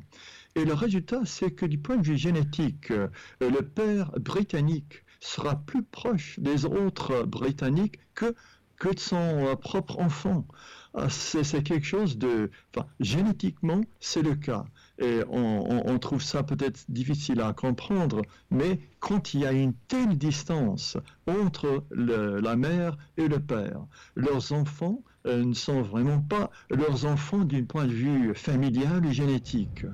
Et 0.56 0.66
le 0.66 0.74
résultat, 0.74 1.22
c'est 1.26 1.52
que 1.52 1.66
du 1.66 1.78
point 1.78 1.98
de 1.98 2.06
vue 2.06 2.18
génétique, 2.18 2.92
euh, 2.92 3.08
le 3.42 3.62
père 3.62 4.12
britannique 4.20 5.04
sera 5.20 5.56
plus 5.56 5.84
proche 5.84 6.40
des 6.40 6.66
autres 6.66 7.24
Britanniques 7.24 8.00
que, 8.16 8.34
que 8.78 8.90
de 8.94 9.00
son 9.00 9.46
euh, 9.46 9.56
propre 9.56 10.00
enfant. 10.00 10.48
Ah, 10.96 11.10
c'est 11.10 11.64
quelque 11.64 11.86
chose 11.86 12.18
de... 12.18 12.50
Enfin, 12.74 12.88
génétiquement, 13.00 13.82
c'est 14.00 14.24
le 14.24 14.36
cas. 14.36 14.66
Et 14.98 15.22
on, 15.30 15.98
trouve 16.00 16.22
ça 16.22 16.44
peut-être 16.44 16.86
difficile 16.90 17.42
à 17.42 17.54
comprendre, 17.54 18.22
mais 18.50 18.80
quand 19.00 19.34
il 19.34 19.42
y 19.42 19.46
a 19.46 19.52
une 19.52 19.74
telle 19.88 20.18
distance 20.18 20.98
entre 21.28 21.84
la 21.92 22.56
mère 22.56 22.98
et 23.18 23.28
le 23.28 23.40
père, 23.40 23.86
leurs 24.16 24.52
enfants 24.52 25.04
euh, 25.26 25.44
ne 25.44 25.54
sont 25.54 25.82
vraiment 25.82 26.22
pas 26.22 26.50
leurs 26.70 27.06
enfants 27.06 27.44
d'un 27.44 27.64
point 27.64 27.86
de 27.86 27.94
vue 27.94 28.34
familial 28.34 29.06
et 29.06 29.14
génétique. 29.14 29.86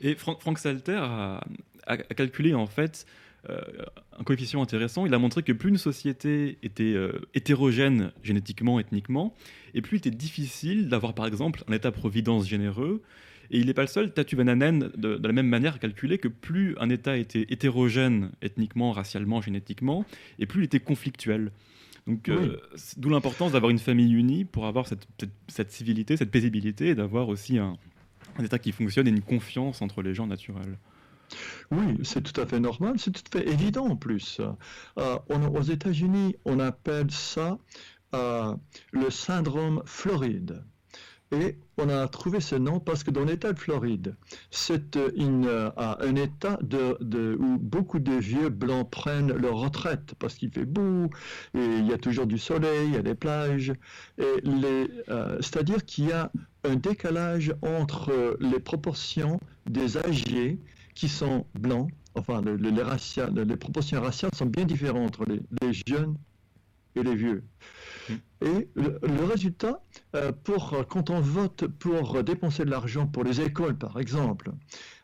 Et 0.00 0.14
Frank, 0.14 0.58
Salter 0.58 1.00
a, 1.02 1.40
calculé 2.16 2.54
en 2.54 2.66
fait 2.66 3.06
un 3.48 4.24
coefficient 4.24 4.62
intéressant. 4.62 5.06
Il 5.06 5.14
a 5.14 5.18
montré 5.18 5.42
que 5.42 5.52
plus 5.52 5.70
une 5.70 5.78
société 5.78 6.58
était 6.62 6.94
euh, 6.94 7.12
hétérogène 7.34 8.12
génétiquement, 8.22 8.80
ethniquement, 8.80 9.34
et 9.74 9.82
plus 9.82 9.96
il 9.96 9.98
était 9.98 10.10
difficile 10.10 10.88
d'avoir 10.88 11.14
par 11.14 11.26
exemple 11.26 11.62
un 11.68 11.72
état-providence 11.72 12.46
généreux, 12.48 13.02
et 13.50 13.58
il 13.58 13.66
n'est 13.66 13.74
pas 13.74 13.82
le 13.82 13.88
seul. 13.88 14.12
Tatu 14.12 14.34
Vananen, 14.36 14.90
de, 14.96 15.16
de, 15.16 15.26
la 15.26 15.32
même 15.32 15.46
manière, 15.46 15.76
a 15.76 15.78
calculé 15.78 16.18
que 16.18 16.28
plus 16.28 16.74
un 16.78 16.90
État 16.90 17.16
était 17.16 17.46
hétérogène 17.48 18.32
ethniquement, 18.42 18.90
racialement, 18.92 19.40
génétiquement, 19.40 20.04
et 20.38 20.46
plus 20.46 20.62
il 20.62 20.64
était 20.64 20.80
conflictuel. 20.80 21.52
Donc, 22.06 22.28
euh, 22.28 22.56
d'où 22.96 23.08
l'importance 23.08 23.52
d'avoir 23.52 23.70
une 23.70 23.78
famille 23.78 24.12
unie 24.12 24.44
pour 24.44 24.66
avoir 24.66 24.86
cette, 24.86 25.06
cette, 25.48 25.72
civilité, 25.72 26.16
cette 26.16 26.30
paisibilité, 26.30 26.88
et 26.88 26.94
d'avoir 26.94 27.28
aussi 27.28 27.58
un, 27.58 27.76
un, 28.38 28.44
État 28.44 28.58
qui 28.58 28.72
fonctionne 28.72 29.06
et 29.08 29.10
une 29.10 29.22
confiance 29.22 29.82
entre 29.82 30.02
les 30.02 30.14
gens 30.14 30.26
naturels. 30.26 30.78
Oui, 31.70 31.98
c'est 32.04 32.22
tout 32.22 32.40
à 32.40 32.46
fait 32.46 32.60
normal, 32.60 32.94
c'est 32.98 33.10
tout 33.10 33.22
à 33.36 33.40
fait 33.40 33.48
évident 33.48 33.86
en 33.86 33.96
plus. 33.96 34.40
Euh, 34.98 35.18
aux 35.28 35.62
États-Unis, 35.62 36.36
on 36.44 36.60
appelle 36.60 37.10
ça 37.10 37.58
euh, 38.14 38.54
le 38.92 39.10
syndrome 39.10 39.82
Floride. 39.84 40.64
Et 41.32 41.58
on 41.76 41.88
a 41.88 42.06
trouvé 42.06 42.38
ce 42.38 42.54
nom 42.54 42.78
parce 42.78 43.02
que 43.02 43.10
dans 43.10 43.24
l'État 43.24 43.52
de 43.52 43.58
Floride, 43.58 44.14
c'est 44.52 44.96
euh, 44.96 45.70
un 45.76 46.14
État 46.14 46.56
où 46.62 47.58
beaucoup 47.58 47.98
de 47.98 48.12
vieux 48.12 48.48
blancs 48.48 48.88
prennent 48.88 49.32
leur 49.32 49.56
retraite 49.56 50.14
parce 50.20 50.36
qu'il 50.36 50.52
fait 50.52 50.64
beau, 50.64 51.10
et 51.52 51.64
il 51.64 51.86
y 51.88 51.92
a 51.92 51.98
toujours 51.98 52.28
du 52.28 52.38
soleil, 52.38 52.86
il 52.86 52.94
y 52.94 52.96
a 52.96 53.02
des 53.02 53.16
plages. 53.16 53.72
C'est-à-dire 55.40 55.84
qu'il 55.84 56.06
y 56.06 56.12
a 56.12 56.30
un 56.62 56.76
décalage 56.76 57.52
entre 57.60 58.36
les 58.38 58.60
proportions 58.60 59.40
des 59.66 59.96
âgés 59.96 60.60
qui 60.96 61.08
sont 61.08 61.46
blancs, 61.54 61.90
enfin 62.16 62.42
les, 62.42 62.56
les, 62.56 63.44
les 63.44 63.56
proportions 63.56 64.00
raciales 64.00 64.34
sont 64.34 64.46
bien 64.46 64.64
différentes 64.64 65.20
entre 65.20 65.26
les, 65.26 65.72
jeunes 65.86 66.16
et 66.96 67.02
les 67.02 67.14
vieux. 67.14 67.44
Hmm. 68.08 68.14
Et 68.40 68.68
le, 68.74 69.24
résultat, 69.24 69.82
euh, 70.14 70.32
pour, 70.32 70.86
quand 70.88 71.10
on 71.10 71.20
vote 71.20 71.66
pour 71.66 72.24
dépenser 72.24 72.64
de 72.64 72.70
l'argent 72.70 73.06
pour 73.06 73.24
les 73.24 73.42
écoles, 73.42 73.76
par 73.76 74.00
exemple, 74.00 74.52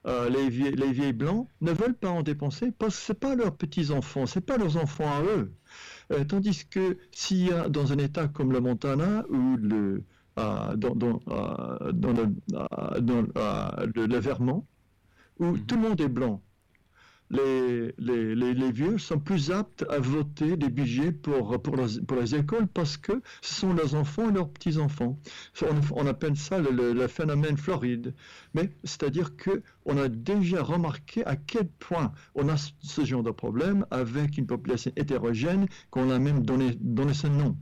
euh, 0.06 0.30
les, 0.30 0.48
vieilles, 0.48 0.74
les 0.74 0.92
vieilles 0.92 1.12
blancs 1.12 1.46
ne 1.60 1.72
veulent 1.72 1.94
pas 1.94 2.10
en 2.10 2.22
dépenser 2.22 2.72
parce 2.72 2.96
que 2.96 3.02
ce 3.02 3.12
n'est 3.12 3.18
pas 3.18 3.34
leurs 3.34 3.54
petits-enfants, 3.54 4.24
ce 4.24 4.38
n'est 4.38 4.44
pas 4.44 4.56
leurs 4.56 4.78
enfants 4.78 5.10
à 5.10 5.22
eux. 5.22 5.52
Euh, 6.10 6.24
tandis 6.24 6.66
que 6.66 6.96
s'il 7.12 7.48
y 7.48 7.52
a 7.52 7.68
dans 7.68 7.92
un 7.92 7.98
État 7.98 8.28
comme 8.28 8.50
le 8.52 8.60
Montana 8.60 9.24
ou 9.28 9.56
le, 9.58 10.04
dans, 10.36 10.74
dans, 10.74 11.20
dans, 11.92 12.12
le, 12.12 12.34
dans 13.02 13.26
le 14.06 14.18
Vermont, 14.18 14.64
où 15.42 15.52
mhm. 15.52 15.66
tout 15.66 15.74
le 15.74 15.82
monde 15.82 16.00
est 16.00 16.08
blanc. 16.08 16.42
Les, 17.30 17.94
les, 17.96 18.34
les, 18.34 18.72
vieux 18.72 18.98
sont 18.98 19.18
plus 19.18 19.50
aptes 19.50 19.86
à 19.88 19.98
voter 19.98 20.58
des 20.58 20.68
budgets 20.68 21.12
pour, 21.12 21.62
pour, 21.62 21.76
les, 21.76 22.02
pour 22.02 22.18
les 22.18 22.34
écoles 22.34 22.66
parce 22.66 22.98
que 22.98 23.22
ce 23.40 23.54
sont 23.54 23.72
leurs 23.72 23.94
enfants 23.94 24.28
et 24.28 24.32
leurs 24.34 24.50
petits-enfants. 24.50 25.18
On, 25.92 26.06
appelle 26.06 26.36
ça 26.36 26.58
le, 26.58 27.06
phénomène 27.08 27.56
Floride. 27.56 28.14
Mais 28.52 28.70
c'est-à-dire 28.84 29.30
qu'on 29.34 29.96
a 29.96 30.08
déjà 30.08 30.62
remarqué 30.62 31.24
à 31.24 31.36
quel 31.36 31.68
point 31.68 32.12
on 32.34 32.50
a 32.50 32.56
ce 32.82 33.04
genre 33.06 33.22
de 33.22 33.30
problème 33.30 33.86
avec 33.90 34.36
une 34.36 34.46
population 34.46 34.92
hétérogène 34.96 35.68
qu'on 35.90 36.10
a 36.10 36.18
même 36.18 36.44
donné, 36.44 36.76
donné 36.82 37.14
ce 37.14 37.28
nom. 37.28 37.56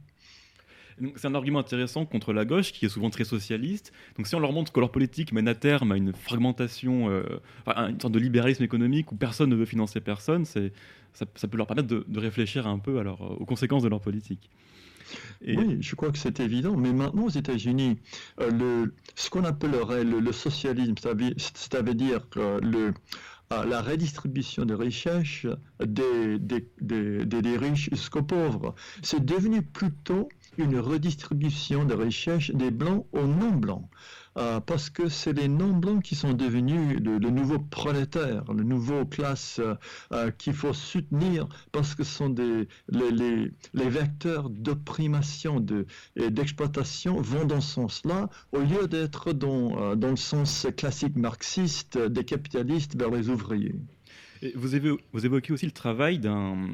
C'est 1.16 1.26
un 1.26 1.34
argument 1.34 1.59
intéressant 1.59 2.05
contre 2.05 2.32
la 2.32 2.44
gauche, 2.44 2.72
qui 2.72 2.86
est 2.86 2.88
souvent 2.88 3.11
très 3.11 3.24
socialiste. 3.24 3.92
Donc 4.16 4.26
si 4.26 4.34
on 4.34 4.40
leur 4.40 4.53
montre 4.53 4.72
que 4.72 4.80
leur 4.80 4.90
politique 4.90 5.32
mène 5.32 5.48
à 5.48 5.55
terme 5.55 5.92
à 5.92 5.96
une 5.96 6.12
fragmentation, 6.12 7.11
euh, 7.11 7.22
une 7.66 8.01
sorte 8.01 8.12
de 8.12 8.18
libéralisme 8.18 8.62
économique 8.62 9.12
où 9.12 9.16
personne 9.16 9.51
ne 9.51 9.57
veut 9.57 9.64
financer 9.64 10.01
personne, 10.01 10.44
ça, 10.44 10.61
peut 11.46 11.57
leur 11.57 11.66
permettre 11.66 11.88
de, 11.88 12.18
réfléchir 12.18 12.66
un 12.66 12.78
peu 12.78 13.03
aux 13.38 13.46
conséquences 13.46 13.82
de 13.82 13.88
leur 13.88 14.01
politique. 14.01 14.51
Oui, 15.46 15.78
je 15.80 15.94
crois 15.94 16.11
que 16.11 16.18
c'est 16.18 16.40
évident. 16.40 16.76
Mais 16.76 16.92
maintenant, 16.92 17.24
aux 17.24 17.30
États-Unis, 17.30 17.98
euh, 18.40 18.86
ce 19.14 19.30
qu'on 19.30 19.44
appellerait 19.44 20.05
le, 20.05 20.32
socialisme, 20.32 20.94
ça 20.98 21.14
veut, 21.82 21.94
dire 21.94 22.28
que 22.30 22.61
le, 22.62 22.92
la 23.51 23.82
redistribution 23.82 24.64
des 24.64 24.74
richesses 24.74 25.46
des, 25.84 26.38
des, 26.38 26.68
des, 26.80 27.24
des 27.24 27.57
riches 27.57 27.90
jusqu'aux 27.90 28.22
pauvres, 28.22 28.74
c'est 29.03 29.24
devenu 29.24 29.62
plutôt 29.62 30.28
une 30.57 30.78
redistribution 30.78 31.84
de 31.84 31.94
richesses 31.94 32.51
des 32.53 32.70
blancs 32.70 33.07
aux 33.12 33.26
non-blancs. 33.26 33.88
Euh, 34.37 34.61
parce 34.61 34.91
que 34.91 35.09
c'est 35.09 35.33
les 35.33 35.49
non-blancs 35.49 36.03
qui 36.05 36.14
sont 36.14 36.33
devenus 36.33 37.01
le, 37.01 37.18
nouveau 37.18 37.59
prolétaire, 37.59 38.45
le 38.53 38.62
nouveau 38.62 39.05
classe 39.05 39.59
euh, 39.59 39.74
euh, 40.12 40.31
qu'il 40.31 40.53
faut 40.53 40.72
soutenir 40.72 41.49
parce 41.72 41.97
que 41.97 42.05
sont 42.05 42.28
des, 42.28 42.68
les, 42.89 43.51
vecteurs 43.74 44.49
d'opprimation 44.49 45.64
et 46.14 46.31
d'exploitation 46.31 47.20
vont 47.20 47.45
dans 47.45 47.61
ce 47.61 47.74
sens-là 47.74 48.31
au 48.53 48.61
lieu 48.61 48.87
d'être 48.87 49.33
dans, 49.33 49.97
dans 49.97 50.11
le 50.11 50.16
sens 50.16 50.68
classique 50.76 51.16
marxiste 51.16 51.99
des 51.99 52.24
capitalistes 52.24 52.97
vers 52.97 53.11
les 53.11 53.31
ouvriers. 53.31 53.74
Vous, 54.55 54.74
évoquez 54.76 55.53
aussi 55.53 55.66
le 55.66 55.72
travail 55.72 56.18
d'un 56.18 56.68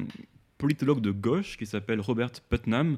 politologue 0.57 1.01
de 1.01 1.11
gauche 1.11 1.57
qui 1.57 1.65
s'appelle 1.65 1.99
Robert 2.01 2.31
Putnam, 2.49 2.97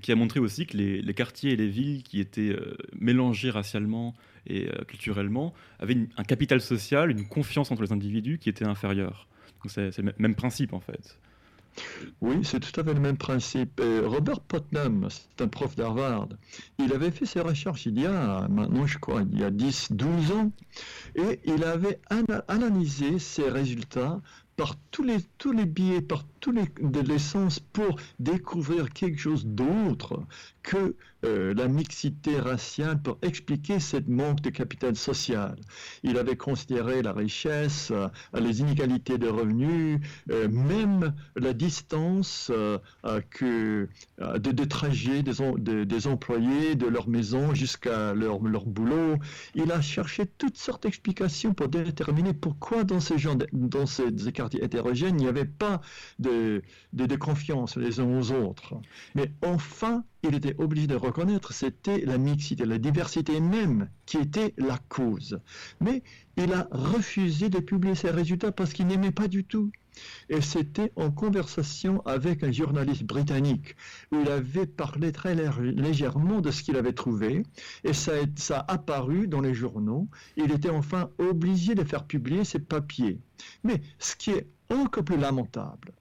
qui 0.00 0.12
a 0.12 0.16
montré 0.16 0.40
aussi 0.40 0.66
que 0.66 0.76
les, 0.76 1.14
quartiers 1.14 1.52
et 1.52 1.56
les 1.56 1.68
villes 1.68 2.02
qui 2.02 2.20
étaient 2.20 2.50
euh, 2.50 2.76
mélangés 2.98 3.50
racialement 3.50 4.14
et 4.46 4.68
euh, 4.68 4.84
culturellement 4.84 5.54
avaient 5.78 6.08
un 6.16 6.24
capital 6.24 6.60
social, 6.60 7.10
une 7.10 7.26
confiance 7.26 7.70
entre 7.70 7.82
les 7.82 7.92
individus 7.92 8.38
qui 8.38 8.48
était 8.48 8.66
inférieure. 8.66 9.28
C'est 9.66 9.96
le 9.98 10.12
même 10.18 10.34
principe 10.34 10.74
en 10.74 10.80
fait. 10.80 11.18
Oui, 12.20 12.36
c'est 12.44 12.60
tout 12.60 12.78
à 12.78 12.84
fait 12.84 12.94
le 12.94 13.00
même 13.00 13.16
principe. 13.16 13.80
Robert 14.04 14.40
Putnam, 14.40 15.08
c'est 15.10 15.42
un 15.42 15.48
prof 15.48 15.74
d'Harvard, 15.74 16.28
il 16.78 16.92
avait 16.92 17.10
fait 17.10 17.26
ses 17.26 17.40
recherches 17.40 17.86
il 17.86 18.00
y 18.00 18.06
a, 18.06 18.46
maintenant 18.48 18.86
je 18.86 18.98
crois, 18.98 19.22
il 19.22 19.40
y 19.40 19.42
a 19.42 19.50
10-12 19.50 20.32
ans, 20.32 20.52
et 21.16 21.40
il 21.46 21.64
avait 21.64 21.98
analysé 22.46 23.18
ses 23.18 23.48
résultats 23.48 24.20
par 24.56 24.76
tous 24.90 25.02
les, 25.02 25.16
tous 25.38 25.52
les 25.52 25.64
biais, 25.64 26.02
les 26.52 26.64
de 26.80 27.00
l'essence 27.00 27.60
pour 27.60 27.96
découvrir 28.18 28.90
quelque 28.90 29.18
chose 29.18 29.46
d'autre 29.46 30.22
que 30.62 30.96
euh, 31.24 31.54
la 31.54 31.68
mixité 31.68 32.38
raciale 32.38 33.00
pour 33.00 33.18
expliquer 33.22 33.80
cette 33.80 34.08
manque 34.08 34.40
de 34.40 34.50
capital 34.50 34.96
social. 34.96 35.56
Il 36.02 36.18
avait 36.18 36.36
considéré 36.36 37.02
la 37.02 37.12
richesse, 37.12 37.90
euh, 37.92 38.08
les 38.38 38.60
inégalités 38.60 39.16
de 39.16 39.28
revenus, 39.28 40.00
euh, 40.30 40.48
même 40.48 41.14
la 41.36 41.52
distance 41.52 42.50
que 43.30 43.88
de, 44.18 44.64
trajet 44.64 45.22
des, 45.22 45.86
des, 45.86 46.06
employés 46.06 46.74
de 46.74 46.86
leur 46.86 47.08
maison 47.08 47.54
jusqu'à 47.54 48.14
leur, 48.14 48.42
leur 48.42 48.66
boulot. 48.66 49.16
Il 49.54 49.72
a 49.72 49.80
cherché 49.80 50.26
toutes 50.26 50.56
sortes 50.56 50.82
d'explications 50.82 51.54
pour 51.54 51.68
déterminer 51.68 52.32
pourquoi 52.32 52.84
dans 52.84 53.00
ces, 53.00 53.18
gens, 53.18 53.36
dans 53.52 53.86
ces 53.86 54.12
quartiers 54.32 54.64
hétérogènes, 54.64 55.18
il 55.18 55.22
n'y 55.24 55.28
avait 55.28 55.44
pas 55.44 55.80
de, 56.18 56.33
de, 56.92 57.16
confiance 57.16 57.76
les 57.76 58.00
uns 58.00 58.18
aux 58.18 58.32
autres. 58.32 58.74
Mais 59.14 59.32
enfin, 59.42 60.04
il 60.22 60.34
était 60.34 60.54
obligé 60.58 60.86
de 60.86 60.96
reconnaître, 60.96 61.52
c'était 61.52 61.98
la 62.00 62.18
mixité, 62.18 62.64
la 62.64 62.78
diversité 62.78 63.40
même 63.40 63.88
qui 64.06 64.18
était 64.18 64.54
la 64.58 64.78
cause. 64.88 65.40
Mais 65.80 66.02
il 66.36 66.52
a 66.52 66.68
refusé 66.70 67.48
de 67.48 67.60
publier 67.60 67.94
ses 67.94 68.10
résultats 68.10 68.52
parce 68.52 68.72
qu'il 68.72 68.86
n'aimait 68.86 69.12
pas 69.12 69.28
du 69.28 69.44
tout. 69.44 69.70
Et 70.28 70.40
c'était 70.40 70.92
en 70.96 71.10
conversation 71.10 72.02
avec 72.04 72.42
un 72.42 72.52
journaliste 72.52 73.04
britannique 73.04 73.76
où 74.12 74.20
il 74.20 74.28
avait 74.28 74.66
parlé 74.66 75.12
très 75.12 75.34
légèrement 75.34 76.40
de 76.40 76.50
ce 76.50 76.62
qu'il 76.62 76.76
avait 76.76 76.92
trouvé 76.92 77.42
et 77.84 77.92
ça, 77.92 78.12
a 78.50 78.72
apparu 78.72 79.28
dans 79.28 79.40
les 79.40 79.54
journaux. 79.54 80.08
Il 80.36 80.52
était 80.52 80.70
enfin 80.70 81.10
obligé 81.18 81.74
de 81.74 81.84
faire 81.84 82.04
publier 82.04 82.44
ses 82.44 82.58
papiers. 82.58 83.20
Mais 83.62 83.80
ce 83.98 84.16
qui 84.16 84.30
est 84.30 84.48
encore 84.70 85.04
plus 85.04 85.16
lamentable, 85.16 85.92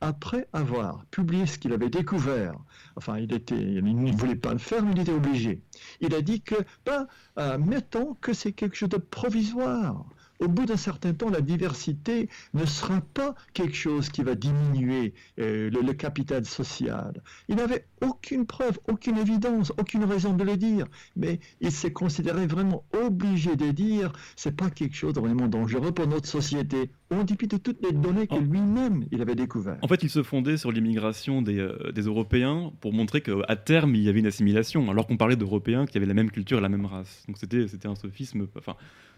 après 0.00 0.48
avoir 0.52 1.04
publié 1.06 1.46
ce 1.46 1.58
qu'il 1.58 1.72
avait 1.72 1.90
découvert, 1.90 2.54
enfin 2.96 3.18
il, 3.18 3.32
était, 3.32 3.60
il 3.60 3.84
ne 3.84 4.12
voulait 4.12 4.34
pas 4.34 4.52
le 4.52 4.58
faire, 4.58 4.84
mais 4.84 4.92
il 4.92 5.00
était 5.00 5.12
obligé. 5.12 5.62
Il 6.00 6.14
a 6.14 6.22
dit 6.22 6.42
que, 6.42 6.56
ben, 6.84 7.06
euh, 7.38 7.58
mettons 7.58 8.14
que 8.14 8.32
c'est 8.32 8.52
quelque 8.52 8.76
chose 8.76 8.88
de 8.88 8.96
provisoire 8.96 10.04
au 10.42 10.48
bout 10.48 10.66
d'un 10.66 10.76
certain 10.76 11.14
temps, 11.14 11.30
la 11.30 11.40
diversité 11.40 12.28
ne 12.52 12.66
sera 12.66 13.00
pas 13.00 13.34
quelque 13.54 13.76
chose 13.76 14.08
qui 14.08 14.22
va 14.22 14.34
diminuer 14.34 15.14
euh, 15.38 15.70
le, 15.70 15.92
capital 15.92 16.44
social. 16.44 17.22
Il 17.48 17.56
n'avait 17.56 17.86
aucune 18.00 18.46
preuve, 18.46 18.78
aucune 18.88 19.18
évidence, 19.18 19.72
aucune 19.78 20.04
raison 20.04 20.32
de 20.32 20.42
le 20.42 20.56
dire, 20.56 20.86
mais 21.16 21.38
il 21.60 21.70
s'est 21.70 21.92
considéré 21.92 22.46
vraiment 22.46 22.84
obligé 22.92 23.56
de 23.56 23.70
dire 23.70 24.12
c'est 24.36 24.56
pas 24.56 24.70
quelque 24.70 24.96
chose 24.96 25.14
de 25.14 25.20
vraiment 25.20 25.46
dangereux 25.46 25.92
pour 25.92 26.06
notre 26.06 26.26
société, 26.26 26.90
en 27.14 27.24
dépit 27.24 27.46
de 27.46 27.56
toutes 27.56 27.82
les 27.82 27.92
données 27.92 28.26
que 28.26 28.36
lui-même 28.36 29.04
il 29.10 29.20
avait 29.20 29.34
découvertes. 29.34 29.78
En 29.82 29.88
fait, 29.88 30.02
il 30.02 30.10
se 30.10 30.22
fondait 30.22 30.56
sur 30.56 30.72
l'immigration 30.72 31.42
des, 31.42 31.58
euh, 31.58 31.92
des, 31.92 32.02
Européens 32.02 32.72
pour 32.80 32.92
montrer 32.92 33.20
qu'à 33.20 33.56
terme 33.56 33.94
il 33.94 34.02
y 34.02 34.08
avait 34.08 34.20
une 34.20 34.26
assimilation, 34.26 34.90
alors 34.90 35.06
qu'on 35.06 35.16
parlait 35.16 35.36
d'Européens 35.36 35.86
qui 35.86 35.98
avaient 35.98 36.06
la 36.06 36.14
même 36.14 36.30
culture 36.30 36.58
et 36.58 36.60
la 36.60 36.68
même 36.68 36.86
race. 36.86 37.24
Donc 37.26 37.36
c'était 37.38 37.88
un 37.88 37.94
sophisme. 37.94 38.46
Enfin, 38.56 38.76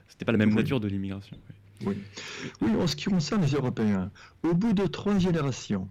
c'était 0.08 0.24
pas 0.24 0.32
la 0.32 0.38
même 0.38 0.54
nature 0.54 0.80
de 0.80 0.88
l'immigration. 0.88 1.36
Oui. 1.48 1.54
Oui, 1.86 1.96
en 2.80 2.86
ce 2.86 2.96
qui 2.96 3.06
concerne 3.06 3.42
les 3.42 3.52
Européens, 3.52 4.10
au 4.42 4.54
bout 4.54 4.72
de 4.72 4.86
trois 4.86 5.18
générations, 5.18 5.88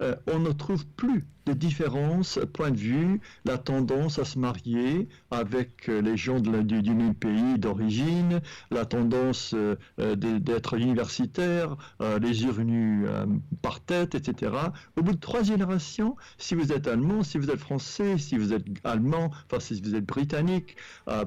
euh, 0.00 0.16
on 0.26 0.38
ne 0.38 0.52
trouve 0.52 0.86
plus 0.86 1.24
de 1.46 1.52
différence, 1.52 2.38
point 2.52 2.70
de 2.70 2.76
vue, 2.76 3.20
la 3.44 3.58
tendance 3.58 4.18
à 4.18 4.24
se 4.24 4.38
marier 4.38 5.08
avec 5.30 5.88
euh, 5.88 6.00
les 6.00 6.16
gens 6.16 6.38
du, 6.38 6.50
même 6.50 7.14
pays 7.14 7.58
d'origine, 7.58 8.40
la 8.70 8.84
tendance 8.84 9.54
euh, 9.54 9.76
d'être 10.16 10.74
universitaire, 10.74 11.76
les 12.00 12.46
revenus 12.46 13.08
par 13.60 13.80
tête, 13.80 14.14
etc. 14.14 14.52
Au 14.96 15.02
bout 15.02 15.12
de 15.12 15.20
trois 15.20 15.42
générations, 15.42 16.16
si 16.38 16.54
vous 16.54 16.72
êtes 16.72 16.86
allemand, 16.86 17.22
si 17.22 17.38
vous 17.38 17.50
êtes 17.50 17.58
français, 17.58 18.18
si 18.18 18.36
vous 18.36 18.52
êtes 18.52 18.64
allemand, 18.84 19.30
enfin 19.46 19.60
si 19.60 19.80
vous 19.80 19.94
êtes 19.94 20.06
britannique, 20.06 20.76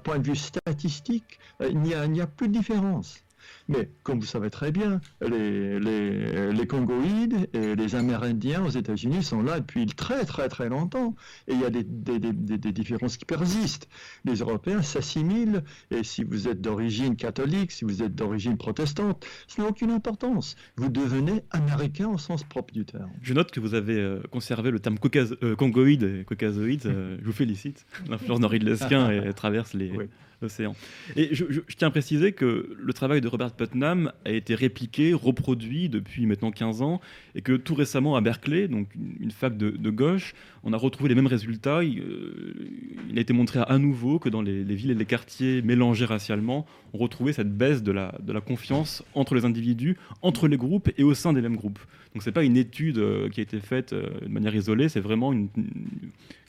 point 0.04 0.20
de 0.20 0.28
vue 0.28 0.36
statistique, 0.36 1.40
il 1.62 1.80
n'y 1.80 2.22
a 2.22 2.28
plus 2.28 2.48
de 2.48 2.54
différence. 2.54 3.26
Mais 3.68 3.90
comme 4.04 4.20
vous 4.20 4.26
savez 4.26 4.50
très 4.50 4.72
bien, 4.72 5.02
les, 5.22 5.80
les, 5.80 6.52
les 6.54 6.68
Congoïdes 6.68 7.50
et 7.54 7.76
les 7.76 7.96
Amérindiens 7.96 8.64
aux 8.64 8.70
États-Unis 8.70 9.24
sont 9.24 9.42
là 9.42 9.60
depuis 9.60 9.86
très 9.88 10.24
très 10.26 10.50
très 10.50 10.70
longtemps. 10.70 11.16
Et 11.48 11.54
il 11.54 11.62
y 11.62 11.66
a 11.66 11.70
des, 11.70 11.84
des, 11.84 12.20
des, 12.20 12.32
des 12.58 12.72
différences 12.72 13.18
qui 13.18 13.26
persistent. 13.26 13.88
Les 14.24 14.36
Européens 14.36 14.82
s'assimilent, 14.84 15.64
et 15.92 16.04
si 16.04 16.24
vous 16.24 16.48
êtes 16.48 16.62
d'origine 16.62 17.16
catholique, 17.16 17.72
si 17.72 17.86
vous 17.86 18.04
êtes 18.04 18.14
d'origine 18.16 18.58
protestante, 18.58 19.26
ça 19.48 19.64
n'a 19.64 19.70
aucune 19.70 19.92
importance. 19.92 20.56
Vous 20.76 20.90
devenez 20.90 21.44
américain 21.52 22.08
au 22.10 22.18
sens 22.18 22.44
propre 22.44 22.74
du 22.74 22.86
terme. 22.86 23.10
Je 23.22 23.34
note 23.34 23.52
que 23.52 23.60
vous 23.60 23.74
avez 23.74 23.98
euh, 24.00 24.22
conservé 24.32 24.70
le 24.72 24.80
terme 24.80 25.00
caucase, 25.00 25.36
euh, 25.44 25.56
congoïde 25.56 26.04
et 26.04 26.24
caucasoïde. 26.24 26.86
Euh, 26.86 27.18
je 27.20 27.26
vous 27.26 27.32
félicite. 27.34 27.86
L'influence 28.10 28.40
d'Henri 28.40 28.60
de 28.60 28.66
Lesquin 28.70 29.32
traverse 29.34 29.74
les, 29.74 29.92
Oui. 29.92 30.06
l'océan. 30.42 30.76
Et 31.16 31.30
je, 31.34 31.46
je- 31.50 31.62
je 31.68 31.76
tiens 31.76 31.88
à 31.88 31.92
préciser 31.92 32.34
que 32.34 32.76
le 32.78 32.94
travail 32.94 33.22
de 33.22 33.28
Robert 33.28 33.55
Putnam 33.56 34.12
a 34.26 34.32
été 34.32 34.56
répliqué, 34.56 35.14
reproduit 35.14 35.90
depuis 35.90 36.26
maintenant 36.26 36.52
15 36.52 36.82
ans, 36.82 37.02
et 37.36 37.42
que 37.42 37.54
tout 37.54 37.76
récemment 37.76 38.16
à 38.16 38.22
Berkeley, 38.22 38.68
donc 38.68 38.88
une, 39.20 39.32
fac 39.32 39.58
de, 39.58 39.90
gauche, 39.90 40.34
on 40.64 40.74
a 40.74 40.78
retrouvé 40.78 41.10
les 41.10 41.16
mêmes 41.16 41.28
résultats. 41.28 41.84
Il, 41.84 42.00
euh, 42.00 43.16
a 43.16 43.20
été 43.20 43.34
montré 43.34 43.60
à 43.66 43.78
nouveau 43.78 44.20
que 44.20 44.30
dans 44.30 44.42
les, 44.42 44.64
les 44.64 44.76
villes 44.76 44.92
et 44.92 44.96
les 44.96 45.06
quartiers 45.06 45.62
mélangés 45.62 46.06
racialement, 46.06 46.66
on 46.94 46.98
retrouvait 46.98 47.34
cette 47.34 47.56
baisse 47.56 47.84
de 47.84 47.92
la, 47.92 48.12
confiance 48.46 49.04
entre 49.14 49.36
les 49.36 49.46
individus, 49.46 49.98
entre 50.22 50.48
les 50.48 50.58
groupes 50.58 50.90
et 50.98 51.04
au 51.04 51.14
sein 51.14 51.34
des 51.34 51.42
mêmes 51.42 51.56
groupes. 51.56 51.80
Donc 52.14 52.24
c'est 52.24 52.32
pas 52.32 52.44
une 52.44 52.58
étude 52.58 52.98
euh, 52.98 53.30
qui 53.30 53.40
a 53.40 53.44
été 53.44 53.60
faite 53.60 53.94
euh, 53.94 54.20
de 54.22 54.28
manière 54.28 54.56
isolée, 54.56 54.88
c'est 54.88 55.00
vraiment 55.00 55.34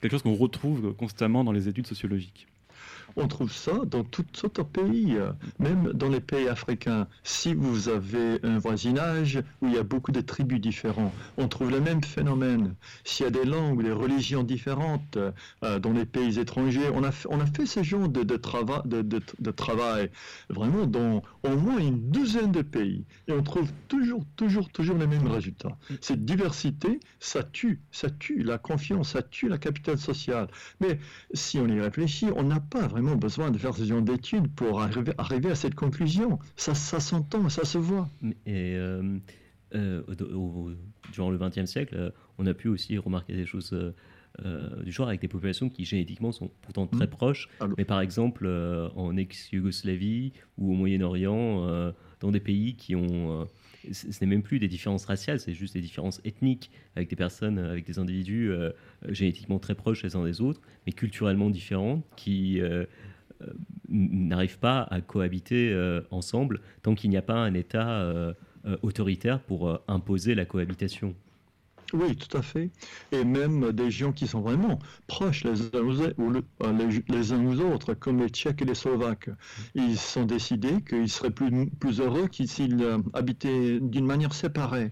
quelque 0.01 0.11
chose 0.11 0.21
qu'on 0.21 0.35
retrouve 0.35 0.93
constamment 0.93 1.43
dans 1.43 1.51
les 1.51 1.67
études 1.67 1.87
sociologiques. 1.87 2.47
On 3.19 3.27
trouve 3.27 3.51
ça 3.51 3.73
dans 3.89 4.05
sortes 4.33 4.57
de 4.57 4.63
pays, 4.63 5.17
même 5.59 5.91
dans 5.93 6.07
les 6.09 6.19
pays 6.19 6.47
africains. 6.47 7.07
Si 7.23 7.55
vous 7.55 7.89
avez 7.89 8.39
un 8.43 8.59
voisinage 8.59 9.39
où 9.61 9.67
il 9.67 9.73
y 9.73 9.77
a 9.79 9.83
beaucoup 9.83 10.11
de 10.11 10.21
tribus 10.21 10.61
différentes, 10.61 11.11
on 11.37 11.47
trouve 11.47 11.71
le 11.71 11.81
même 11.81 12.03
phénomène. 12.03 12.75
S'il 13.03 13.23
y 13.25 13.27
a 13.27 13.31
des 13.31 13.43
langues 13.43 13.83
des 13.83 13.91
religions 13.91 14.43
différentes 14.43 15.17
euh, 15.17 15.79
dans 15.79 15.93
les 15.93 16.05
pays 16.05 16.37
étrangers, 16.39 16.89
on 16.93 17.03
a, 17.03 17.09
on 17.29 17.39
a 17.39 17.45
fait 17.47 17.65
ce 17.65 17.81
genre 17.81 18.07
de, 18.07 18.21
de- 18.23 19.21
de 19.39 19.51
travail 19.51 20.11
vraiment 20.49 20.85
dans 20.85 21.23
au 21.43 21.55
moins 21.57 21.79
une 21.79 22.11
douzaine 22.11 22.51
de 22.51 22.61
pays. 22.61 23.05
Et 23.27 23.33
on 23.33 23.41
trouve 23.41 23.71
toujours, 23.87 24.23
toujours, 24.35 24.69
toujours 24.69 24.97
les 24.97 25.07
mêmes 25.07 25.27
résultats. 25.27 25.75
Cette 26.01 26.23
diversité, 26.23 26.99
ça 27.19 27.41
tue, 27.43 27.81
ça 27.91 28.09
tue 28.11 28.43
la 28.43 28.59
confiance, 28.59 29.13
ça 29.13 29.23
tue 29.23 29.49
la 29.49 29.57
capitale 29.57 29.97
sociale. 29.97 30.47
Mais 30.81 30.99
si 31.33 31.57
on 31.59 31.67
y 31.67 31.79
réfléchit, 31.79 32.27
on 32.35 32.43
n'a 32.43 32.59
pas 32.59 32.87
vraiment 32.87 33.06
besoin 33.15 33.51
de 33.51 33.57
faire 33.57 33.73
ce 33.75 33.83
genre 33.83 34.01
d'études 34.01 34.47
pour 34.53 34.81
arriver, 34.81 35.13
arriver 35.17 35.49
à 35.51 35.55
cette 35.55 35.75
conclusion. 35.75 36.39
Ça, 36.55 36.73
ça 36.75 36.99
s'entend, 36.99 37.47
ça 37.49 37.63
se 37.65 37.77
voit. 37.77 38.09
Et 38.45 38.75
euh, 38.75 39.17
euh, 39.75 40.01
au- 40.33 40.71
durant 41.13 41.29
le 41.29 41.37
XXe 41.37 41.65
siècle, 41.65 41.95
euh, 41.97 42.09
on 42.37 42.45
a 42.45 42.53
pu 42.53 42.67
aussi 42.67 42.97
remarquer 42.97 43.35
des 43.35 43.45
choses 43.45 43.73
euh, 43.73 44.83
du 44.83 44.91
genre 44.91 45.07
avec 45.07 45.21
des 45.21 45.27
populations 45.27 45.67
qui 45.69 45.83
génétiquement 45.85 46.31
sont 46.31 46.51
pourtant 46.61 46.85
très 46.87 47.05
Mhm. 47.05 47.11
proches, 47.11 47.49
mais 47.77 47.85
par 47.85 48.01
exemple 48.01 48.47
en 48.95 49.17
ex-Yougoslavie 49.17 50.33
ou 50.57 50.71
au 50.73 50.75
Moyen-Orient, 50.75 51.93
dans 52.19 52.31
des 52.31 52.39
pays 52.39 52.75
qui 52.75 52.95
ont... 52.95 53.47
euh, 53.87 53.93
ce 53.93 54.07
n'est 54.21 54.29
même 54.29 54.43
plus 54.43 54.59
des 54.59 54.67
différences 54.67 55.05
raciales, 55.05 55.39
c'est 55.39 55.53
juste 55.53 55.73
des 55.73 55.81
différences 55.81 56.21
ethniques 56.25 56.71
avec 56.95 57.09
des 57.09 57.15
personnes, 57.15 57.59
avec 57.59 57.85
des 57.85 57.99
individus 57.99 58.51
euh, 58.51 58.71
euh, 59.05 59.13
génétiquement 59.13 59.59
très 59.59 59.75
proches 59.75 60.03
les 60.03 60.15
uns 60.15 60.23
des 60.23 60.41
autres, 60.41 60.61
mais 60.85 60.91
culturellement 60.91 61.49
différents, 61.49 62.03
qui 62.15 62.61
euh, 62.61 62.85
euh, 63.41 63.53
n'arrivent 63.89 64.59
pas 64.59 64.81
à 64.89 65.01
cohabiter 65.01 65.71
euh, 65.71 66.01
ensemble 66.11 66.61
tant 66.81 66.95
qu'il 66.95 67.09
n'y 67.09 67.17
a 67.17 67.21
pas 67.21 67.35
un 67.35 67.53
État 67.53 68.01
euh, 68.01 68.33
euh, 68.65 68.77
autoritaire 68.81 69.39
pour 69.39 69.69
euh, 69.69 69.77
imposer 69.87 70.35
la 70.35 70.45
cohabitation. 70.45 71.15
Oui, 71.93 72.17
tout 72.17 72.35
à 72.37 72.41
fait. 72.41 72.71
Et 73.11 73.23
même 73.23 73.71
des 73.71 73.89
gens 73.91 74.11
qui 74.11 74.27
sont 74.27 74.41
vraiment 74.41 74.77
proches 75.07 75.45
les 75.45 75.61
uns 75.73 75.79
aux, 75.79 76.01
ou 76.21 76.29
le- 76.29 76.45
euh, 76.63 76.73
les, 76.73 77.03
les 77.07 77.31
uns 77.31 77.45
aux 77.45 77.61
autres, 77.61 77.93
comme 77.93 78.19
les 78.19 78.27
Tchèques 78.27 78.61
et 78.61 78.65
les 78.65 78.75
Slovaques. 78.75 79.29
Ils 79.73 79.97
sont 79.97 80.25
décidés 80.25 80.83
qu'ils 80.83 81.09
seraient 81.09 81.31
plus, 81.31 81.69
plus 81.79 82.01
heureux 82.01 82.27
qu'ils 82.27 82.49
s'ils, 82.49 82.81
euh, 82.83 82.97
habitaient 83.13 83.79
d'une 83.79 84.05
manière 84.05 84.33
séparée. 84.33 84.91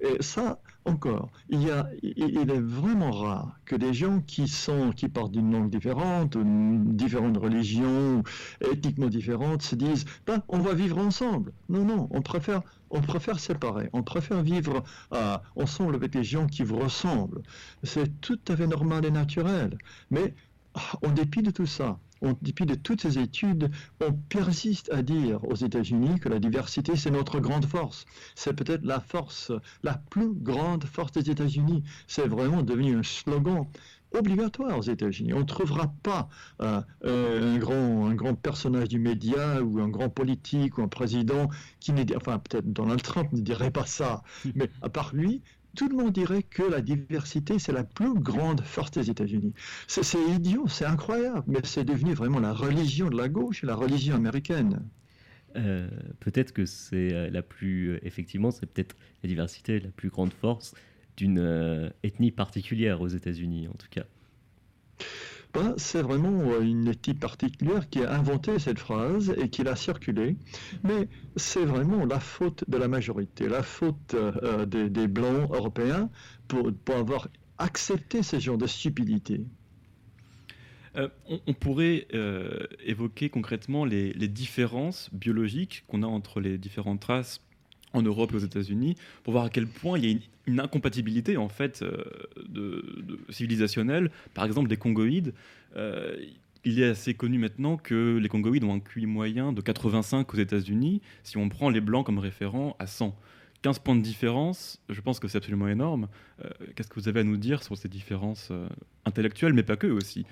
Et 0.00 0.16
ça, 0.22 0.62
encore, 0.84 1.30
il, 1.50 1.68
est 1.68 2.60
vraiment 2.60 3.10
rare 3.10 3.58
que 3.66 3.76
des 3.76 3.92
gens 3.92 4.20
qui, 4.20 4.48
sont, 4.48 4.92
qui 4.92 5.08
partent 5.08 5.32
d'une 5.32 5.52
langue 5.52 5.70
différente, 5.70 6.34
ou 6.36 6.42
d'une 6.42 6.96
différente 6.96 7.36
religion, 7.36 8.22
ethniquement 8.60 9.08
différente, 9.08 9.62
se 9.62 9.74
disent 9.74 10.06
ben, 10.26 10.42
on 10.48 10.58
va 10.58 10.74
vivre 10.74 10.98
ensemble. 10.98 11.52
Non, 11.68 11.84
non, 11.84 12.08
on 12.10 12.22
préfère, 12.22 12.62
on 12.90 13.00
préfère 13.00 13.38
séparer. 13.38 13.90
On 13.92 14.02
préfère 14.02 14.42
vivre 14.42 14.82
euh, 15.12 15.36
ensemble 15.56 15.94
avec 15.94 16.12
des 16.12 16.24
gens 16.24 16.46
qui 16.46 16.64
vous 16.64 16.78
ressemblent. 16.78 17.42
C'est 17.82 18.20
tout 18.20 18.40
à 18.48 18.56
fait 18.56 18.66
normal 18.66 19.04
et 19.04 19.10
naturel. 19.10 19.76
Mais 20.10 20.34
en 21.02 21.10
dépit 21.10 21.42
de 21.42 21.50
tout 21.50 21.66
ça, 21.66 21.98
en 22.22 22.34
dépit 22.42 22.66
de 22.66 22.74
toutes 22.74 23.02
ces 23.02 23.18
études, 23.18 23.70
on 24.00 24.12
persiste 24.12 24.90
à 24.92 25.02
dire 25.02 25.44
aux 25.44 25.54
États-Unis 25.54 26.20
que 26.20 26.28
la 26.28 26.38
diversité, 26.38 26.96
c'est 26.96 27.10
notre 27.10 27.40
grande 27.40 27.66
force. 27.66 28.06
C'est 28.34 28.54
peut-être 28.54 28.84
la 28.84 29.00
force, 29.00 29.52
la 29.82 29.94
plus 30.10 30.32
grande 30.32 30.84
force 30.84 31.12
des 31.12 31.30
États-Unis. 31.30 31.82
C'est 32.06 32.26
vraiment 32.26 32.62
devenu 32.62 32.96
un 32.96 33.02
slogan 33.02 33.66
obligatoire 34.12 34.78
aux 34.78 34.82
États-Unis. 34.82 35.34
On 35.34 35.40
ne 35.40 35.44
trouvera 35.44 35.92
pas 36.02 36.28
euh, 36.62 36.80
euh, 37.04 37.54
un, 37.54 37.58
grand, 37.58 38.06
un 38.06 38.14
grand 38.14 38.34
personnage 38.34 38.88
du 38.88 38.98
média 38.98 39.62
ou 39.62 39.80
un 39.80 39.88
grand 39.88 40.08
politique 40.08 40.78
ou 40.78 40.82
un 40.82 40.88
président 40.88 41.48
qui 41.80 41.92
ne 41.92 42.04
enfin 42.16 42.38
peut-être 42.38 42.72
Donald 42.72 43.02
Trump 43.02 43.32
ne 43.32 43.40
dirait 43.40 43.70
pas 43.70 43.86
ça, 43.86 44.22
mais 44.54 44.70
à 44.82 44.88
part 44.88 45.14
lui, 45.14 45.42
tout 45.76 45.88
le 45.88 45.96
monde 45.96 46.12
dirait 46.12 46.42
que 46.42 46.62
la 46.62 46.80
diversité, 46.80 47.58
c'est 47.58 47.72
la 47.72 47.84
plus 47.84 48.14
grande 48.14 48.62
force 48.62 48.90
des 48.90 49.10
États-Unis. 49.10 49.52
C'est 49.86 50.02
idiot, 50.30 50.66
c'est 50.68 50.84
incroyable, 50.84 51.44
mais 51.46 51.60
c'est 51.64 51.84
devenu 51.84 52.14
vraiment 52.14 52.40
la 52.40 52.52
religion 52.52 53.08
de 53.08 53.16
la 53.16 53.28
gauche 53.28 53.64
et 53.64 53.66
la 53.66 53.74
religion 53.74 54.16
américaine. 54.16 54.80
Euh, 55.56 55.88
peut-être 56.20 56.52
que 56.52 56.66
c'est 56.66 57.12
euh, 57.12 57.30
la 57.30 57.42
plus, 57.42 57.90
euh, 57.90 58.00
effectivement, 58.02 58.50
c'est 58.50 58.66
peut-être 58.66 58.96
la 59.22 59.28
diversité 59.28 59.80
la 59.80 59.90
plus 59.90 60.10
grande 60.10 60.32
force 60.32 60.74
d'une 61.16 61.90
ethnie 62.04 62.30
particulière 62.30 63.00
aux 63.00 63.08
États-Unis, 63.08 63.66
en 63.66 63.74
tout 63.74 63.88
cas. 63.90 64.04
C'est 65.76 66.02
vraiment 66.02 66.40
euh, 66.50 66.60
une 66.60 66.88
équipe 66.88 67.20
particulière 67.20 67.88
qui 67.88 68.02
a 68.04 68.12
inventé 68.12 68.58
cette 68.58 68.78
phrase 68.78 69.34
et 69.38 69.48
qui 69.48 69.62
l'a 69.62 69.76
circulée, 69.76 70.36
mais 70.84 71.08
c'est 71.36 71.64
vraiment 71.64 72.04
la 72.04 72.20
faute 72.20 72.64
de 72.68 72.76
la 72.76 72.88
majorité, 72.88 73.48
la 73.48 73.62
faute 73.62 74.14
euh, 74.14 74.32
euh, 74.42 74.66
des, 74.66 74.90
des 74.90 75.08
Blancs 75.08 75.50
européens 75.52 76.10
pour, 76.48 76.72
pour 76.84 76.96
avoir 76.96 77.28
accepté 77.58 78.22
ce 78.22 78.38
genre 78.38 78.58
de 78.58 78.66
stupidité. 78.66 79.42
On, 81.46 81.54
pourrait 81.54 82.08
évoquer 82.84 83.28
concrètement 83.28 83.84
les, 83.84 84.12
les 84.14 84.26
différences 84.26 85.10
biologiques 85.12 85.84
qu'on 85.86 86.02
a 86.02 86.08
entre 86.08 86.40
les 86.40 86.58
différentes 86.58 87.04
races 87.04 87.40
en 87.92 88.02
Europe 88.02 88.32
et 88.32 88.36
aux 88.36 88.40
États-Unis 88.40 88.96
pour 89.22 89.32
voir 89.32 89.44
à 89.44 89.50
quel 89.50 89.68
point 89.68 89.96
il 89.98 90.04
y 90.04 90.08
a 90.08 90.10
une, 90.10 90.20
une 90.48 90.60
incompatibilité 90.60 91.36
en 91.36 91.48
fait 91.48 91.82
euh, 91.82 92.02
de, 92.48 92.84
civilisationnelle. 93.30 94.10
Par 94.34 94.44
exemple, 94.44 94.68
des 94.68 94.76
Congoïdes. 94.76 95.34
euh, 95.76 96.16
il 96.64 96.80
est 96.80 96.88
assez 96.88 97.14
connu 97.14 97.38
maintenant 97.38 97.76
que 97.76 98.18
les 98.18 98.28
Congoïdes 98.28 98.64
ont 98.64 98.74
un 98.74 98.80
QI 98.80 99.06
moyen 99.06 99.52
de 99.52 99.60
85 99.60 100.34
aux 100.34 100.36
États-Unis. 100.36 101.00
Si 101.22 101.36
on 101.36 101.48
prend 101.48 101.70
les 101.70 101.80
Blancs 101.80 102.04
comme 102.04 102.18
référent 102.18 102.76
à 102.80 102.86
100. 102.86 103.16
15 103.62 103.78
points 103.78 103.96
de 103.96 104.02
différence, 104.02 104.80
je 104.88 105.00
pense 105.00 105.18
que 105.18 105.28
c'est 105.28 105.38
absolument 105.38 105.68
énorme. 105.68 106.08
Euh, 106.44 106.48
Qu'est-ce 106.74 106.88
que 106.88 106.96
vous 106.96 107.08
avez 107.08 107.20
à 107.20 107.24
nous 107.24 107.36
dire 107.36 107.62
sur 107.62 107.76
ces 107.76 107.88
différences 107.88 108.52
intellectuelles, 109.04 109.52
mais 109.52 109.62
pas 109.62 109.76
que 109.76 109.86
aussi? 109.86 110.26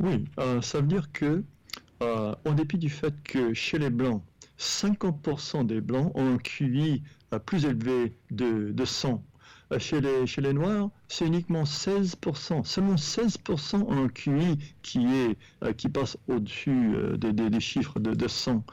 Oui, 0.00 0.24
ça 0.60 0.80
veut 0.80 0.86
dire 0.86 1.10
que, 1.12 1.42
en 2.00 2.52
dépit 2.52 2.78
du 2.78 2.90
fait 2.90 3.14
que 3.22 3.54
chez 3.54 3.78
les 3.78 3.90
Blancs, 3.90 4.22
50% 4.60 5.66
des 5.66 5.80
Blancs 5.80 6.12
ont 6.14 6.34
un 6.34 6.38
QI 6.38 7.02
plus 7.46 7.64
élevé 7.64 8.14
de, 8.30 8.72
de 8.72 8.84
100. 8.84 9.24
Euh, 9.72 9.78
chez 9.78 10.00
les 10.40 10.52
Noirs, 10.52 10.90
c'est 11.10 11.26
uniquement 11.26 11.64
16%. 11.64 12.64
Seulement 12.64 12.94
16% 12.94 13.82
ont 13.82 14.04
un 14.04 14.08
QI 14.08 14.58
qui, 14.82 15.04
est, 15.06 15.36
euh, 15.64 15.72
qui 15.72 15.88
passe 15.88 16.16
au-dessus 16.28 16.94
euh, 16.94 17.16
des, 17.16 17.60
chiffres 17.60 17.98
de, 17.98 18.14
de 18.14 18.28
100. 18.28 18.64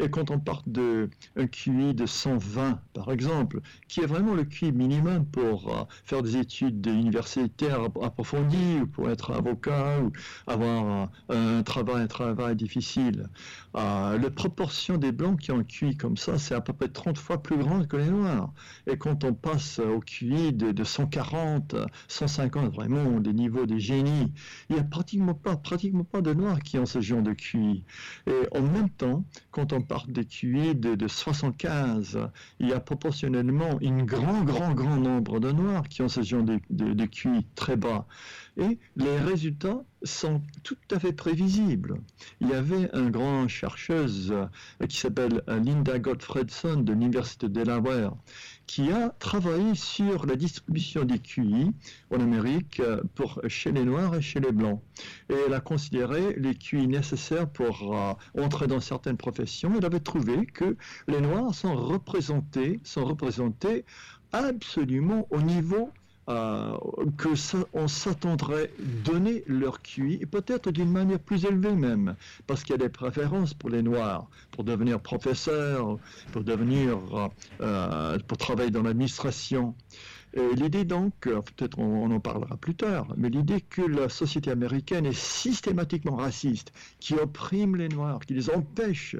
Et 0.00 0.10
quand 0.10 0.32
on 0.32 0.40
part 0.40 0.64
d'un 0.66 1.08
QI 1.52 1.94
de 1.94 2.04
120, 2.04 2.80
par 2.94 3.12
exemple, 3.12 3.60
qui 3.86 4.00
est 4.00 4.06
vraiment 4.06 4.34
le 4.34 4.42
QI 4.42 4.72
minimum 4.72 5.24
pour 5.24 5.72
euh, 5.72 5.84
faire 6.04 6.22
des 6.22 6.36
études 6.36 6.84
universitaires 6.84 7.82
approfondies, 8.02 8.80
ou 8.82 8.86
pour 8.88 9.08
être 9.08 9.30
avocat, 9.30 10.00
ou 10.00 10.10
avoir 10.48 11.08
un 11.28 11.62
travail, 11.62 12.02
un 12.02 12.06
travail 12.08 12.56
difficile. 12.56 13.28
La 13.74 14.18
proportion 14.34 14.98
des 14.98 15.12
blancs 15.12 15.38
qui 15.38 15.52
ont 15.52 15.60
un 15.60 15.64
QI 15.64 15.96
comme 15.96 16.16
ça, 16.16 16.38
c'est 16.38 16.54
à 16.54 16.60
peu 16.60 16.72
près 16.72 16.88
30 16.88 17.18
fois 17.18 17.40
plus 17.42 17.56
grande 17.56 17.86
que 17.86 17.96
les 17.96 18.10
noirs. 18.10 18.52
Et 18.88 18.96
quand 18.96 19.22
on 19.24 19.32
passe 19.32 19.78
au 19.78 20.00
QI 20.00 20.52
de, 20.52 20.72
de 20.72 20.84
140, 20.84 21.83
euh, 21.83 21.83
150 22.08 22.72
vraiment 22.72 23.20
des 23.20 23.32
niveaux 23.32 23.66
de 23.66 23.78
génie. 23.78 24.32
Il 24.68 24.76
n'y 24.76 24.80
a 24.80 24.84
pratiquement 24.84 25.34
pas, 25.34 25.56
pratiquement 25.56 26.04
pas 26.04 26.20
de 26.20 26.32
noirs 26.32 26.60
qui 26.60 26.78
ont 26.78 26.86
ce 26.86 27.00
genre 27.00 27.22
de 27.22 27.32
QI. 27.32 27.84
Et 28.26 28.56
en 28.56 28.62
même 28.62 28.90
temps, 28.90 29.24
quand 29.50 29.72
on 29.72 29.80
parle 29.80 30.12
des 30.12 30.24
QI 30.24 30.74
de, 30.74 30.94
de 30.94 31.08
75, 31.08 32.18
il 32.60 32.68
y 32.68 32.72
a 32.72 32.80
proportionnellement 32.80 33.78
un 33.82 34.02
grand, 34.04 34.44
grand, 34.44 34.74
grand 34.74 34.96
nombre 34.96 35.40
de 35.40 35.52
noirs 35.52 35.88
qui 35.88 36.02
ont 36.02 36.08
ce 36.08 36.22
genre 36.22 36.42
de, 36.42 36.60
de 36.70 37.06
QI 37.06 37.46
très 37.54 37.76
bas. 37.76 38.06
Et 38.56 38.78
les 38.96 39.18
résultats 39.18 39.82
sont 40.04 40.42
tout 40.62 40.76
à 40.90 41.00
fait 41.00 41.12
prévisibles. 41.12 42.00
Il 42.40 42.48
y 42.48 42.54
avait 42.54 42.94
un 42.94 43.10
grand 43.10 43.48
chercheuse 43.48 44.32
euh, 44.32 44.86
qui 44.86 44.98
s'appelle 44.98 45.42
euh, 45.48 45.58
Linda 45.58 45.98
Gottfredson 45.98 46.76
de 46.82 46.92
l'Université 46.92 47.48
de 47.48 47.52
Delaware 47.54 48.14
qui 48.66 48.90
a 48.90 49.10
travaillé 49.18 49.74
sur 49.74 50.26
la 50.26 50.36
distribution 50.36 51.04
des 51.04 51.18
QI 51.18 51.72
en 52.10 52.20
Amérique 52.20 52.80
euh, 52.80 53.02
pour 53.14 53.40
chez 53.48 53.72
les 53.72 53.84
Noirs 53.84 54.14
et 54.14 54.22
chez 54.22 54.40
les 54.40 54.52
Blancs. 54.52 54.80
Et 55.28 55.34
elle 55.46 55.54
a 55.54 55.60
considéré 55.60 56.34
les 56.38 56.54
QI 56.54 56.86
nécessaires 56.86 57.48
pour 57.48 57.94
entrer 58.38 58.66
dans 58.66 58.80
certaines 58.80 59.16
professions. 59.16 59.72
Elle 59.76 59.84
avait 59.84 60.00
trouvé 60.00 60.46
que 60.46 60.76
les 61.08 61.20
Noirs 61.20 61.54
sont 61.54 61.74
représentés, 61.74 62.80
sont 62.84 63.04
représentés 63.04 63.84
absolument 64.32 65.26
au 65.30 65.40
niveau 65.40 65.90
euh, 66.28 66.76
que 67.18 67.34
ça, 67.34 67.58
on 67.74 67.86
s'attendrait 67.86 68.70
donner 69.04 69.44
leur 69.46 69.82
QI, 69.82 70.24
peut-être 70.26 70.70
d'une 70.70 70.90
manière 70.90 71.18
plus 71.18 71.44
élevée 71.44 71.74
même, 71.74 72.16
parce 72.46 72.62
qu'il 72.62 72.72
y 72.72 72.74
a 72.74 72.78
des 72.78 72.88
préférences 72.88 73.52
pour 73.52 73.68
les 73.70 73.82
Noirs, 73.82 74.28
pour 74.50 74.64
devenir 74.64 75.00
professeur, 75.00 75.98
pour 76.32 76.42
devenir, 76.44 76.98
euh, 77.60 78.18
pour 78.26 78.38
travailler 78.38 78.70
dans 78.70 78.82
l'administration. 78.82 79.74
L'idée 80.56 80.84
donc, 80.84 81.26
euh, 81.26 81.40
peut-être 81.42 81.78
on, 81.78 82.10
en 82.10 82.20
parlera 82.20 82.56
plus 82.56 82.74
tard, 82.74 83.06
mais 83.16 83.28
l'idée 83.28 83.60
que 83.60 83.82
la 83.82 84.08
société 84.08 84.50
américaine 84.50 85.06
est 85.06 85.16
systématiquement 85.16 86.16
raciste, 86.16 86.72
qui 86.98 87.14
opprime 87.14 87.76
les 87.76 87.88
Noirs, 87.88 88.20
qui 88.20 88.34
les 88.34 88.50
empêche 88.50 89.14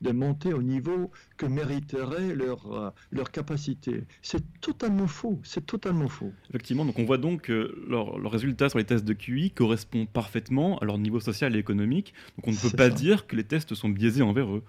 de 0.00 0.12
monter 0.12 0.52
au 0.52 0.62
niveau 0.62 1.10
que 1.36 1.46
mériterait 1.46 2.36
leur, 2.36 2.72
euh, 2.72 2.90
leur 3.10 3.32
capacité, 3.32 4.04
c'est 4.22 4.44
totalement 4.60 5.08
faux, 5.08 5.40
c'est 5.42 5.66
totalement 5.66 6.08
faux. 6.08 6.32
Effectivement, 6.50 6.84
donc 6.84 6.98
on 6.98 7.04
voit 7.04 7.18
donc 7.18 7.42
que 7.42 7.74
leur, 7.88 8.20
résultat 8.30 8.68
sur 8.68 8.78
les 8.78 8.84
tests 8.84 9.04
de 9.04 9.12
QI 9.12 9.50
correspond 9.50 10.06
parfaitement 10.06 10.78
à 10.78 10.84
leur 10.84 10.98
niveau 10.98 11.18
social 11.18 11.56
et 11.56 11.58
économique, 11.58 12.14
donc 12.36 12.46
on 12.46 12.52
ne 12.52 12.56
peut 12.56 12.76
pas 12.76 12.90
dire 12.90 13.26
que 13.26 13.34
les 13.34 13.44
tests 13.44 13.74
sont 13.74 13.88
biaisés 13.88 14.22
envers 14.22 14.54
eux. 14.54 14.62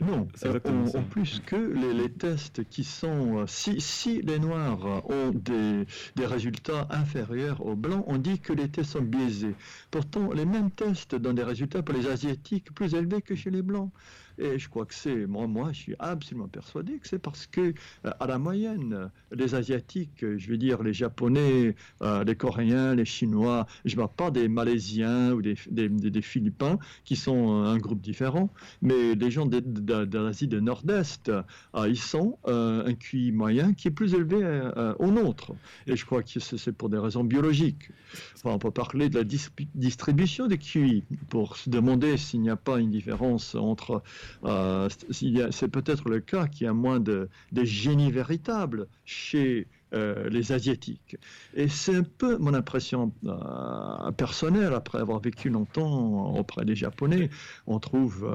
Non, 0.00 0.26
en, 0.44 1.02
plus 1.02 1.40
que 1.46 1.56
les, 1.56 2.10
tests 2.10 2.68
qui 2.68 2.84
sont, 2.84 3.38
euh, 3.38 3.46
si, 3.46 3.80
si, 3.80 4.20
les 4.22 4.38
Noirs 4.38 5.08
ont 5.08 5.30
des, 5.30 5.86
des, 6.16 6.26
résultats 6.26 6.88
inférieurs 6.90 7.64
aux 7.64 7.76
Blancs, 7.76 8.04
on 8.08 8.18
dit 8.18 8.40
que 8.40 8.52
les 8.52 8.68
tests 8.68 8.92
sont 8.92 9.02
biaisés. 9.02 9.54
Pourtant, 9.90 10.32
les 10.32 10.44
mêmes 10.44 10.70
tests 10.70 11.14
donnent 11.14 11.36
des 11.36 11.44
résultats 11.44 11.82
pour 11.82 11.94
les 11.94 12.08
Asiatiques 12.08 12.74
plus 12.74 12.94
élevés 12.94 13.22
que 13.22 13.34
chez 13.34 13.50
les 13.50 13.62
Blancs. 13.62 13.90
Et 14.38 14.58
je 14.58 14.68
crois 14.68 14.84
que 14.84 14.94
c'est, 14.94 15.26
moi, 15.26 15.46
moi, 15.46 15.72
je 15.72 15.78
suis 15.78 15.94
absolument 15.98 16.48
persuadé 16.48 16.98
que 16.98 17.06
c'est 17.06 17.18
parce 17.18 17.46
que, 17.46 17.74
euh, 18.04 18.10
à 18.18 18.26
la 18.26 18.38
moyenne, 18.38 19.10
les 19.32 19.54
Asiatiques, 19.54 20.24
je 20.36 20.48
veux 20.48 20.56
dire 20.56 20.82
les 20.82 20.92
Japonais, 20.92 21.76
euh, 22.02 22.24
les 22.24 22.34
Coréens, 22.34 22.94
les 22.94 23.04
Chinois, 23.04 23.66
je 23.84 23.94
ne 23.94 23.96
parle 23.96 24.14
pas 24.16 24.30
des 24.30 24.48
Malaisiens 24.48 25.32
ou 25.32 25.42
des, 25.42 25.56
des, 25.70 25.88
des, 25.88 26.22
Philippins, 26.22 26.78
qui 27.04 27.16
sont 27.16 27.52
un 27.52 27.78
groupe 27.78 28.00
différent, 28.00 28.50
mais 28.82 29.14
les 29.14 29.30
gens 29.30 29.46
de, 29.46 29.60
de, 29.60 30.18
l'Asie 30.18 30.48
du 30.48 30.60
Nord-Est, 30.60 31.28
euh, 31.28 31.42
ils 31.88 31.98
sont 31.98 32.38
un 32.46 32.94
QI 32.94 33.32
moyen 33.32 33.74
qui 33.74 33.88
est 33.88 33.90
plus 33.90 34.14
élevé 34.14 34.36
au 34.98 35.10
nôtre. 35.10 35.52
Et 35.86 35.96
je 35.96 36.04
crois 36.04 36.22
que 36.22 36.40
c'est 36.40 36.72
pour 36.72 36.88
des 36.88 36.98
raisons 36.98 37.24
biologiques. 37.24 37.90
on 38.44 38.58
peut 38.58 38.70
parler 38.70 39.08
de 39.08 39.18
la 39.18 39.24
distribution 39.74 40.46
des 40.46 40.58
QI 40.58 41.04
pour 41.28 41.56
se 41.56 41.70
demander 41.70 42.16
s'il 42.16 42.40
n'y 42.40 42.50
a 42.50 42.56
pas 42.56 42.78
une 42.78 42.90
différence 42.90 43.54
entre 43.54 44.02
euh, 44.44 44.88
c'est 45.50 45.68
peut-être 45.68 46.08
le 46.08 46.20
cas 46.20 46.46
qu'il 46.46 46.66
y 46.66 46.68
a 46.68 46.72
moins 46.72 47.00
de, 47.00 47.28
génie 47.54 48.10
véritable 48.10 48.86
chez 49.04 49.66
euh, 49.92 50.28
les 50.28 50.52
Asiatiques. 50.52 51.16
Et 51.54 51.68
c'est 51.68 51.94
un 51.94 52.02
peu 52.02 52.36
mon 52.38 52.54
impression 52.54 53.12
euh, 53.26 54.10
personnelle, 54.12 54.74
après 54.74 54.98
avoir 54.98 55.20
vécu 55.20 55.50
longtemps 55.50 56.34
auprès 56.34 56.64
des 56.64 56.74
Japonais. 56.74 57.30
On 57.66 57.78
trouve, 57.78 58.26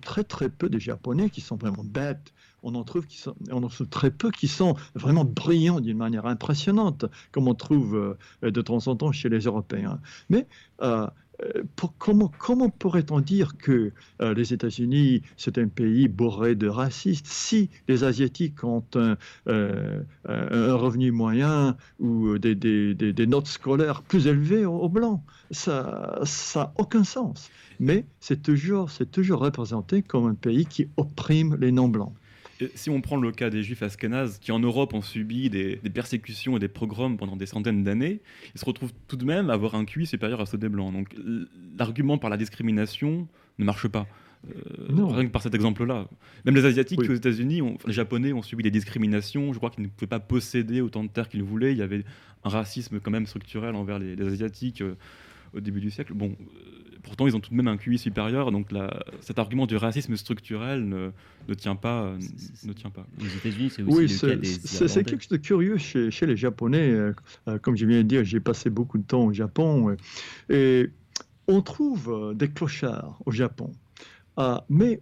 très 0.00 0.24
très 0.24 0.48
peu 0.48 0.68
de 0.68 0.78
Japonais 0.78 1.30
qui 1.30 1.40
sont 1.40 1.56
vraiment 1.56 1.84
bêtes. 1.84 2.32
On 2.62 2.74
en, 2.74 2.84
trouve 2.84 3.06
on 3.50 3.62
en 3.62 3.68
trouve 3.68 3.88
très 3.88 4.10
peu 4.10 4.30
qui 4.30 4.46
sont 4.46 4.76
vraiment 4.94 5.24
brillants 5.24 5.80
d'une 5.80 5.96
manière 5.96 6.26
impressionnante, 6.26 7.06
comme 7.32 7.48
on 7.48 7.54
trouve 7.54 8.16
de 8.42 8.60
temps 8.60 8.86
en 8.86 8.96
temps 8.96 9.12
chez 9.12 9.30
les 9.30 9.40
Européens. 9.40 9.98
Mais 10.28 10.46
euh, 11.42 11.62
comment, 11.98 12.68
pourrait-on 12.70 13.20
dire 13.20 13.56
que 13.56 13.92
euh, 14.20 14.34
les 14.34 14.52
États-Unis, 14.52 15.22
c'est 15.36 15.58
un 15.58 15.68
pays 15.68 16.08
bourré 16.08 16.54
de 16.54 16.68
racistes? 16.68 17.26
Si 17.26 17.70
les 17.88 18.04
Asiatiques 18.04 18.64
ont 18.64 18.84
un, 18.94 19.16
euh, 19.48 20.02
revenu 20.26 21.12
moyen 21.12 21.76
ou 21.98 22.38
des, 22.38 23.26
notes 23.26 23.46
scolaires 23.46 24.02
plus 24.02 24.26
élevées 24.26 24.64
aux, 24.64 24.88
Blancs 24.88 25.22
Ça 25.50 26.20
n'a 26.56 26.72
aucun 26.78 27.04
sens. 27.04 27.50
Mais 27.78 28.04
c'est 28.18 28.42
toujours, 28.42 28.90
toujours 29.12 29.40
représenté 29.40 30.02
comme 30.02 30.26
un 30.26 30.34
pays 30.34 30.66
qui 30.66 30.88
opprime 30.96 31.56
les 31.60 31.72
non-blancs 31.72 32.12
si 32.74 32.90
on 32.90 33.00
prend 33.00 33.16
le 33.16 33.32
cas 33.32 33.50
des 33.50 33.62
juifs 33.62 33.82
askénazes 33.82 34.38
qui 34.38 34.52
en 34.52 34.58
Europe 34.58 34.94
ont 34.94 35.02
subi 35.02 35.50
des, 35.50 35.76
persécutions 35.92 36.56
et 36.56 36.60
des 36.60 36.68
pogroms 36.68 37.16
pendant 37.16 37.36
des 37.36 37.46
centaines 37.46 37.84
d'années, 37.84 38.20
ils 38.54 38.60
se 38.60 38.64
retrouvent 38.64 38.92
tout 39.08 39.16
de 39.16 39.24
même 39.24 39.50
à 39.50 39.54
avoir 39.54 39.74
un 39.74 39.84
QI 39.84 40.06
supérieur 40.06 40.40
à 40.40 40.46
ceux 40.46 40.58
des 40.58 40.68
blancs. 40.68 40.92
Donc 40.92 41.14
l'argument 41.78 42.18
par 42.18 42.30
la 42.30 42.36
discrimination 42.36 43.28
ne 43.58 43.64
marche 43.64 43.88
pas. 43.88 44.06
Euh, 44.48 45.06
rien 45.06 45.26
que 45.26 45.30
par 45.30 45.42
cet 45.42 45.54
exemple-là. 45.54 46.08
Même 46.46 46.54
les 46.54 46.64
Asiatiques 46.64 47.00
aux 47.00 47.14
États-Unis, 47.14 47.60
les 47.86 47.92
Japonais 47.92 48.32
ont 48.32 48.42
subi 48.42 48.62
des 48.62 48.70
discriminations. 48.70 49.52
Je 49.52 49.58
crois 49.58 49.70
qu'ils 49.70 49.84
ne 49.84 49.88
pouvaient 49.88 50.06
pas 50.06 50.20
posséder 50.20 50.80
autant 50.80 51.04
de 51.04 51.08
terres 51.08 51.28
qu'ils 51.28 51.42
voulaient. 51.42 51.72
Il 51.72 51.78
y 51.78 51.82
avait 51.82 52.04
un 52.44 52.48
racisme 52.48 53.00
quand 53.00 53.10
même 53.10 53.26
structurel 53.26 53.74
envers 53.74 53.98
les, 53.98 54.20
Asiatiques 54.20 54.80
euh, 54.80 54.94
au 55.54 55.60
début 55.60 55.80
du 55.80 55.90
siècle. 55.90 56.14
Bon, 56.14 56.36
pourtant, 57.02 57.26
ils 57.26 57.36
ont 57.36 57.40
tout 57.40 57.50
de 57.50 57.56
même 57.56 57.68
un 57.68 57.76
QI 57.76 57.98
supérieur, 57.98 58.52
donc 58.52 58.68
cet 59.20 59.38
argument 59.38 59.66
du 59.66 59.76
racisme 59.76 60.16
structurel 60.16 60.88
ne, 60.88 61.10
ne 61.48 61.54
tient 61.54 61.76
pas. 61.76 62.12
Ne 62.64 62.72
tient 62.72 62.90
pas. 62.90 63.06
Les 63.18 63.36
États-Unis, 63.36 63.70
c'est 63.70 63.82
aussi 63.82 64.26
le 64.26 64.30
cas 64.30 64.36
des 64.36 64.46
C'est 64.46 65.04
quelque 65.04 65.22
chose 65.22 65.30
de 65.30 65.36
curieux 65.36 65.76
chez, 65.76 66.10
chez 66.10 66.26
les 66.26 66.36
Japonais. 66.36 66.90
Euh, 66.90 67.12
euh, 67.48 67.58
comme 67.58 67.76
je 67.76 67.86
viens 67.86 67.98
de 67.98 68.08
dire, 68.08 68.24
j'ai 68.24 68.40
passé 68.40 68.70
beaucoup 68.70 68.98
de 68.98 69.04
temps 69.04 69.24
au 69.26 69.32
Japon. 69.32 69.96
et 70.48 70.90
on 71.48 71.62
trouve 71.62 72.10
euh, 72.12 72.34
des 72.34 72.48
clochards 72.48 73.20
au 73.26 73.32
Japon. 73.32 73.72
mais 74.68 75.00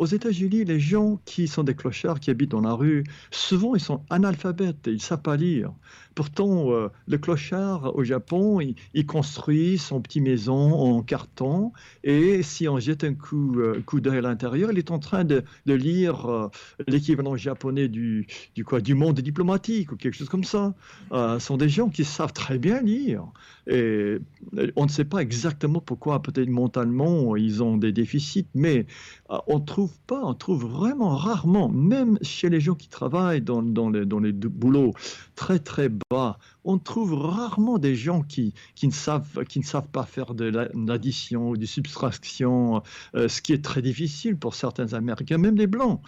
aux 0.00 0.06
États-Unis, 0.06 0.64
les 0.64 0.80
gens 0.80 1.20
qui 1.24 1.46
sont 1.46 1.62
des 1.62 1.74
clochards, 1.74 2.18
qui 2.18 2.30
habitent 2.30 2.50
dans 2.50 2.60
la 2.60 2.72
rue, 2.72 3.04
souvent 3.30 3.76
ils 3.76 3.80
sont 3.80 4.02
analphabètes, 4.10 4.86
ils 4.86 4.94
ne 4.94 4.98
savent 4.98 5.22
pas 5.22 5.36
lire. 5.36 5.72
Pourtant, 6.18 6.72
euh, 6.72 6.88
le 7.06 7.16
clochard 7.16 7.94
au 7.94 8.02
Japon, 8.02 8.58
il, 8.60 9.06
construit 9.06 9.78
son 9.78 10.00
petit 10.00 10.20
maison 10.20 10.74
en 10.74 11.00
carton 11.00 11.70
et 12.02 12.42
si 12.42 12.66
on 12.66 12.80
jette 12.80 13.04
un 13.04 13.14
coup, 13.14 13.60
euh, 13.60 13.84
d'œil 13.92 14.18
à 14.18 14.20
l'intérieur, 14.22 14.72
il 14.72 14.78
est 14.78 14.90
en 14.90 14.98
train 14.98 15.22
de, 15.22 15.44
lire 15.64 16.26
euh, 16.26 16.48
l'équivalent 16.88 17.36
japonais 17.36 17.86
du, 17.86 18.26
du, 18.56 18.64
quoi, 18.64 18.80
du 18.80 18.96
monde 18.96 19.20
diplomatique 19.20 19.92
ou 19.92 19.96
quelque 19.96 20.14
chose 20.14 20.28
comme 20.28 20.42
ça. 20.42 20.74
ce 21.12 21.38
sont 21.38 21.56
des 21.56 21.68
gens 21.68 21.88
qui 21.88 22.04
savent 22.04 22.32
très 22.32 22.58
bien 22.58 22.82
lire. 22.82 23.22
Et 23.68 24.18
on 24.74 24.86
ne 24.86 24.90
sait 24.90 25.04
pas 25.04 25.18
exactement 25.18 25.80
pourquoi, 25.80 26.20
peut-être 26.20 26.48
mentalement, 26.48 27.36
ils 27.36 27.62
ont 27.62 27.76
des 27.76 27.92
déficits, 27.92 28.48
mais 28.54 28.86
on 29.46 29.60
ne 29.60 29.64
trouve 29.64 29.92
pas, 30.06 30.22
on 30.24 30.34
trouve 30.34 30.64
vraiment 30.64 31.14
rarement, 31.14 31.68
même 31.68 32.18
chez 32.22 32.48
les 32.48 32.60
gens 32.60 32.74
qui 32.74 32.88
travaillent 32.88 33.42
dans, 33.42 33.62
dans, 33.62 33.90
les, 33.90 34.04
dans 34.04 34.20
les 34.20 34.32
boulots 34.32 34.94
très 35.38 35.60
très 35.60 35.88
bas 36.10 36.36
on 36.68 36.76
trouve 36.76 37.14
rarement 37.14 37.78
des 37.78 37.94
gens 37.94 38.20
qui, 38.20 38.52
qui, 38.74 38.86
ne, 38.88 38.92
savent, 38.92 39.44
qui 39.48 39.58
ne 39.58 39.64
savent 39.64 39.88
pas 39.88 40.04
faire 40.04 40.34
de 40.34 40.44
l'addition 40.74 41.48
ou 41.48 41.56
de 41.56 41.64
subtraction, 41.64 42.82
euh, 43.14 43.26
ce 43.26 43.40
qui 43.40 43.54
est 43.54 43.64
très 43.64 43.80
difficile 43.80 44.36
pour 44.36 44.54
certains 44.54 44.92
Américains, 44.92 45.38
même 45.38 45.56
les 45.56 45.66
Blancs. 45.66 46.02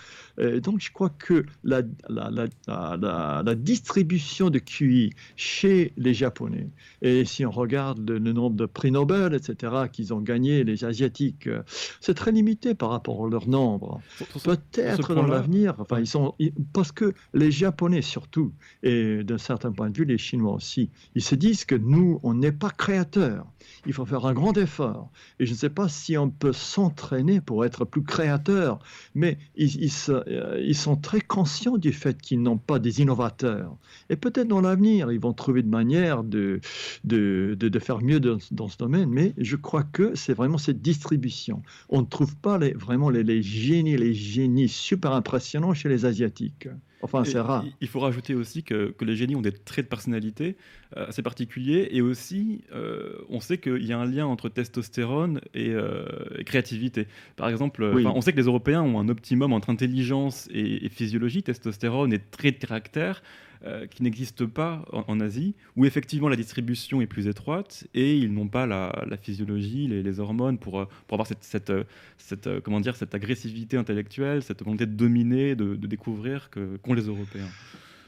donc 0.63 0.81
je 0.81 0.93
crois 0.93 1.09
que 1.09 1.47
la, 1.65 1.81
la, 2.11 3.55
distribution 3.55 4.51
de 4.51 4.59
QI 4.59 5.15
chez 5.35 5.95
les 5.97 6.13
Japonais, 6.13 6.69
et 7.01 7.25
si 7.25 7.47
on 7.47 7.51
regarde 7.51 8.09
le, 8.11 8.19
nombre 8.19 8.57
de 8.57 8.67
prix 8.67 8.91
Nobel, 8.91 9.33
etc., 9.33 9.85
qu'ils 9.91 10.13
ont 10.13 10.21
gagné, 10.21 10.63
les 10.63 10.85
Asiatiques, 10.85 11.47
euh, 11.47 11.63
c'est 12.01 12.15
très 12.15 12.33
limité 12.33 12.75
par 12.75 12.91
rapport 12.91 13.25
à 13.25 13.31
leur 13.31 13.49
nombre. 13.49 14.03
Peut-être 14.45 15.15
dans 15.15 15.27
l'avenir, 15.27 15.75
enfin, 15.79 16.01
ils 16.01 16.07
sont, 16.07 16.35
parce 16.75 16.93
que 16.93 17.15
les 17.33 17.51
Japonais 17.51 18.03
surtout, 18.03 18.53
et 18.83 19.20
d'un 19.23 19.39
certain 19.39 19.73
point 19.73 19.91
de 19.91 19.97
vue 19.97 20.05
les 20.05 20.19
Chinois 20.19 20.55
aussi, 20.55 20.91
ils 21.15 21.23
se 21.23 21.35
disent 21.35 21.65
que 21.65 21.75
nous, 21.75 22.21
on 22.23 22.35
n'est 22.35 22.53
pas 22.53 22.71
créateurs. 22.71 23.47
Il 23.87 23.93
faut 23.93 24.05
faire 24.05 24.27
un 24.27 24.33
grand 24.33 24.57
effort. 24.57 25.11
Et 25.39 25.47
je 25.47 25.53
ne 25.53 25.57
sais 25.57 25.71
pas 25.71 25.89
si 25.89 26.17
on 26.17 26.31
peut 26.31 26.53
s'entraîner 26.53 27.41
pour 27.41 27.65
être 27.65 27.85
plus 27.85 28.03
créateur, 28.03 28.79
mais 29.15 29.39
euh, 29.59 30.61
ils 30.63 30.77
sont 30.77 30.97
très 30.97 31.21
conscients 31.21 31.79
du 31.79 31.93
fait 31.93 32.21
qu'ils 32.21 32.43
n'ont 32.43 32.59
pas 32.59 32.79
des 32.79 33.01
innovateurs. 33.01 33.77
Et 34.09 34.17
peut-être 34.17 34.49
dans 34.49 34.61
l'avenir, 34.61 35.13
ils 35.13 35.21
vont 35.21 35.33
trouver 35.33 35.63
de 35.63 35.69
manière 35.69 36.25
de, 36.25 36.61
de, 37.05 37.57
de, 37.59 37.79
faire 37.79 38.03
mieux 38.03 38.21
dans, 38.21 38.69
ce 38.69 38.77
domaine, 38.77 39.09
mais 39.11 39.35
je 39.39 39.57
crois 39.57 39.83
que 39.85 40.15
c'est 40.15 40.35
vraiment 40.35 40.59
cette 40.59 40.83
distribution. 40.83 41.63
On 41.89 42.03
ne 42.03 42.07
trouve 42.07 42.37
pas 42.37 42.59
vraiment 42.75 43.11
les 43.11 43.43
génies, 43.43 43.97
les 43.97 44.15
génies 44.15 44.69
super 44.69 45.13
impressionnants 45.13 45.75
chez 45.75 45.89
les 45.89 46.05
Asiatiques. 46.05 46.69
Enfin, 47.03 47.25
c'est 47.25 47.41
rare. 47.41 47.65
Il 47.81 47.89
faut 47.89 48.01
rajouter 48.01 48.35
aussi 48.35 48.63
que, 48.63 48.91
que, 48.91 49.05
les 49.05 49.17
génies 49.17 49.37
ont 49.37 49.41
des 49.41 49.53
traits 49.53 49.87
de 49.87 49.89
personnalité 49.89 50.57
euh, 50.97 51.07
assez 51.09 51.23
particuliers 51.23 51.89
et 51.93 52.03
aussi, 52.03 52.63
euh, 52.73 53.15
on 53.29 53.41
sait 53.41 53.59
qu'il 53.59 53.85
y 53.85 53.93
a 53.93 53.99
un 53.99 54.05
lien 54.05 54.27
entre 54.27 54.49
testostérone 54.49 55.41
et, 55.55 55.71
euh, 55.71 56.05
créativité. 56.45 57.07
Par 57.37 57.49
exemple, 57.49 57.83
on 57.85 58.21
sait 58.21 58.33
que 58.33 58.37
les 58.37 58.45
Européens 58.45 58.83
ont 58.83 58.99
un 58.99 59.09
optimum 59.09 59.53
entre 59.53 59.71
intelligence 59.71 60.49
et, 60.53 60.85
et 60.85 60.89
physiologie, 60.89 61.43
testostérone 61.43 62.13
et 62.13 62.19
traits 62.19 62.61
de 62.61 62.67
caractère. 62.67 63.23
Euh, 63.67 63.87
qui 63.87 64.03
n'existent 64.03 64.47
pas 64.47 64.87
en, 64.91 65.21
Asie, 65.21 65.55
où 65.77 65.85
effectivement 65.85 66.31
la 66.31 66.37
distribution 66.37 67.03
est 67.03 67.07
plus 67.07 67.27
étroite 67.27 67.87
et 67.93 68.17
ils 68.17 68.33
n'ont 68.33 68.49
pas 68.49 68.65
la, 68.65 68.91
physiologie, 69.21 69.87
les, 69.87 70.19
hormones 70.19 70.57
pour, 70.57 70.81
euh, 70.81 70.87
pour 71.07 71.17
avoir 71.17 71.27
cette, 71.27 71.45
cette, 71.45 71.69
euh, 71.69 71.85
cette, 72.17 72.61
comment 72.61 72.81
dire, 72.81 72.97
cette 72.97 73.15
agressivité 73.15 73.77
intellectuelle, 73.77 74.43
cette 74.43 74.63
volonté 74.63 74.87
de 74.87 74.93
dominer, 74.93 75.57
de, 75.57 75.77
de 75.77 75.87
découvrir 75.87 76.49
qu'ont 76.49 76.95
les 76.95 77.03
Européens. 77.03 77.51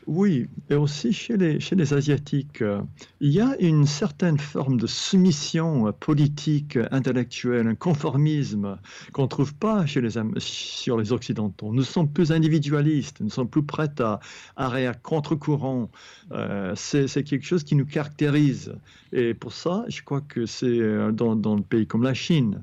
Oui, 0.08 0.48
et 0.68 0.74
aussi 0.74 1.12
chez 1.12 1.36
les, 1.36 1.60
chez 1.60 1.76
les 1.76 1.94
Asiatiques, 1.94 2.60
euh, 2.60 2.80
il 3.20 3.30
y 3.30 3.40
a 3.40 3.56
une 3.60 3.86
certaine 3.86 4.38
forme 4.38 4.76
de 4.76 4.88
soumission 4.88 5.86
euh, 5.86 5.92
politique, 5.92 6.76
intellectuelle, 6.90 7.68
un 7.68 7.76
conformisme 7.76 8.78
qu'on 9.12 9.22
ne 9.22 9.28
trouve 9.28 9.54
pas 9.54 9.86
chez 9.86 10.00
les, 10.00 10.18
sur 10.38 10.98
les 10.98 11.12
Occidentaux. 11.12 11.72
Nous 11.72 11.84
sommes 11.84 12.10
plus 12.10 12.32
individualistes, 12.32 13.20
nous 13.20 13.30
sommes 13.30 13.48
plus 13.48 13.62
prêts 13.62 13.92
à, 14.00 14.18
à 14.56 14.94
contre-courant. 14.94 15.88
Euh, 16.32 16.72
c'est 16.74 17.22
quelque 17.22 17.46
chose 17.46 17.62
qui 17.62 17.76
nous 17.76 17.86
caractérise. 17.86 18.74
Et 19.12 19.34
pour 19.34 19.52
ça, 19.52 19.84
je 19.88 20.02
crois 20.02 20.22
que 20.22 20.46
c'est 20.46 21.12
dans, 21.12 21.36
dans 21.36 21.54
le 21.54 21.62
pays 21.62 21.86
comme 21.86 22.02
la 22.02 22.14
Chine, 22.14 22.60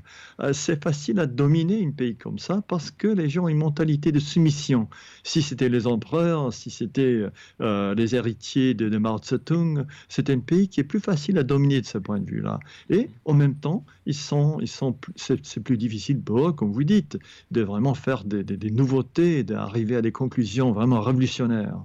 c'est 0.52 0.84
facile 0.84 1.20
à 1.20 1.28
dominer 1.28 1.86
un 1.86 1.92
pays 1.92 2.16
comme 2.16 2.40
ça 2.40 2.64
parce 2.68 2.90
que 2.90 3.08
les 3.08 3.30
gens 3.30 3.44
ont 3.44 3.50
une 3.50 3.58
mentalité 3.58 4.12
de 4.12 4.20
soumission. 4.20 4.90
Si 5.24 5.44
c'était 5.44 5.70
les 5.70 5.86
empereurs, 5.86 6.52
si 6.52 6.72
c'était 6.72 7.29
euh, 7.62 7.96
les 7.96 8.16
héritiers 8.16 8.74
de, 8.74 8.98
Mao 8.98 9.18
Tse-tung, 9.18 9.86
c'est 10.08 10.30
un 10.30 10.40
pays 10.40 10.68
qui 10.68 10.80
est 10.80 10.84
plus 10.84 11.00
facile 11.00 11.38
à 11.38 11.44
dominer 11.44 11.82
de 11.82 11.86
ce 11.86 11.98
point 11.98 12.20
de 12.20 12.30
vue-là. 12.30 12.60
Et 12.90 13.10
en 13.26 13.34
même 13.34 13.56
temps, 13.56 13.86
ils 14.06 14.16
sont, 14.16 14.60
ils 14.62 14.68
sont, 14.68 14.98
c'est 15.16 15.64
plus 15.64 15.78
difficile 15.78 16.22
pour 16.22 16.50
eux, 16.50 16.54
comme 16.54 16.72
vous 16.72 16.84
dites, 16.84 17.18
de 17.52 17.62
vraiment 17.62 17.94
faire 17.94 18.24
des, 18.24 18.44
des 18.44 18.72
nouveautés, 18.72 19.44
d'arriver 19.44 19.96
à 19.96 20.02
des 20.02 20.12
conclusions 20.12 20.72
vraiment 20.72 21.02
révolutionnaires. 21.02 21.80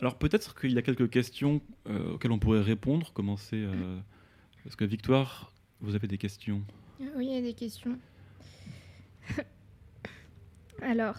Alors 0.00 0.16
peut-être 0.16 0.58
qu'il 0.58 0.72
y 0.72 0.78
a 0.78 0.82
quelques 0.82 1.10
questions 1.10 1.60
euh, 1.88 2.14
auxquelles 2.14 2.32
on 2.32 2.38
pourrait 2.38 2.62
répondre. 2.62 3.12
Commencer. 3.12 3.56
Euh, 3.56 3.98
parce 4.64 4.76
que 4.76 4.84
Victoire, 4.84 5.52
vous 5.80 5.94
avez 5.94 6.08
des 6.08 6.18
questions? 6.18 6.62
Oui, 7.16 7.26
il 7.26 7.34
y 7.34 7.36
a 7.36 7.42
des 7.42 7.54
questions. 7.54 7.98
Alors, 10.82 11.16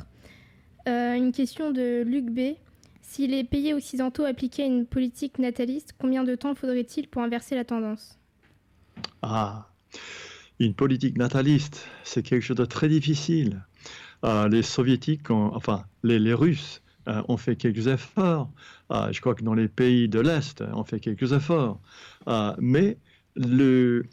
une 0.88 1.32
question 1.32 1.72
de 1.72 2.02
Luc 2.02 2.26
B. 2.32 2.56
Si 3.14 3.28
les 3.28 3.44
pays 3.44 3.74
occidentaux 3.74 4.24
appliquaient 4.24 4.66
une 4.66 4.86
politique 4.86 5.38
nataliste, 5.38 5.94
combien 6.00 6.24
de 6.24 6.34
temps 6.34 6.56
faudrait-il 6.56 7.10
pour 7.10 7.22
inverser 7.22 7.56
la 7.56 7.66
tendance? 7.66 8.18
Ah, 9.22 9.68
une 10.60 10.74
politique 10.74 11.18
nataliste, 11.18 11.90
c'est 12.06 12.24
quelque 12.24 12.42
chose 12.42 12.56
de 12.56 12.64
très 12.64 12.88
difficile. 12.88 13.66
Euh, 14.24 14.48
les 14.48 14.62
soviétiques, 14.64 15.30
enfin 15.30 15.84
les, 16.04 16.34
Russes, 16.34 16.82
euh, 17.10 17.22
ont 17.28 17.36
fait 17.36 17.58
quelques 17.58 17.88
efforts. 17.88 18.50
Euh, 18.94 19.12
je 19.12 19.20
crois 19.20 19.36
que 19.36 19.44
dans 19.44 19.56
les 19.56 19.68
pays 19.68 20.08
de 20.08 20.22
l'Est, 20.22 20.64
on 20.72 20.86
fait 20.86 21.02
quelques 21.02 21.34
efforts. 21.34 21.82
mais 22.60 22.98
le, 23.36 24.06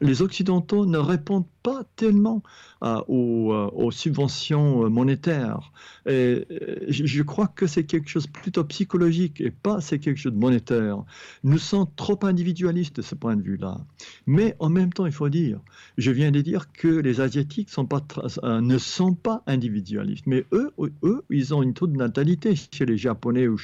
les 0.00 0.22
Occidentaux 0.22 0.86
ne 0.86 0.98
répondent 0.98 1.48
pas 1.62 1.84
tellement 1.96 2.42
euh, 2.82 3.00
euh, 3.08 3.70
aux, 3.72 3.90
subventions 3.90 4.84
euh, 4.84 4.88
monétaires. 4.88 5.72
Je 6.06 7.22
crois 7.22 7.46
que 7.46 7.66
c'est 7.66 7.84
quelque 7.84 8.08
chose 8.08 8.26
plutôt 8.26 8.64
psychologique 8.64 9.40
et 9.40 9.50
pas 9.50 9.80
c'est 9.80 9.98
quelque 9.98 10.16
chose 10.16 10.32
de 10.32 10.38
monétaire. 10.38 11.04
Nous 11.44 11.58
sommes 11.58 11.86
trop 11.96 12.18
individualistes 12.22 12.96
de 12.96 13.02
ce 13.02 13.14
point 13.14 13.36
de 13.36 13.42
vue-là. 13.42 13.78
Mais 14.26 14.56
en 14.58 14.70
même 14.70 14.92
temps, 14.92 15.06
il 15.06 15.12
faut 15.12 15.28
dire, 15.28 15.60
je 15.98 16.10
viens 16.10 16.30
de 16.30 16.40
dire 16.40 16.72
que 16.72 16.88
les 16.88 17.20
Asiatiques 17.20 17.68
ne 17.68 18.78
sont 18.78 19.14
pas 19.14 19.42
individualistes, 19.46 20.26
mais 20.26 20.44
eux, 20.52 20.72
eux, 21.02 21.22
ils 21.30 21.54
ont 21.54 21.62
une 21.62 21.74
taux 21.74 21.86
de 21.86 21.96
natalité 21.96 22.54
chez 22.56 22.86
les 22.86 22.96
Japonais 22.96 23.46
ou 23.46 23.58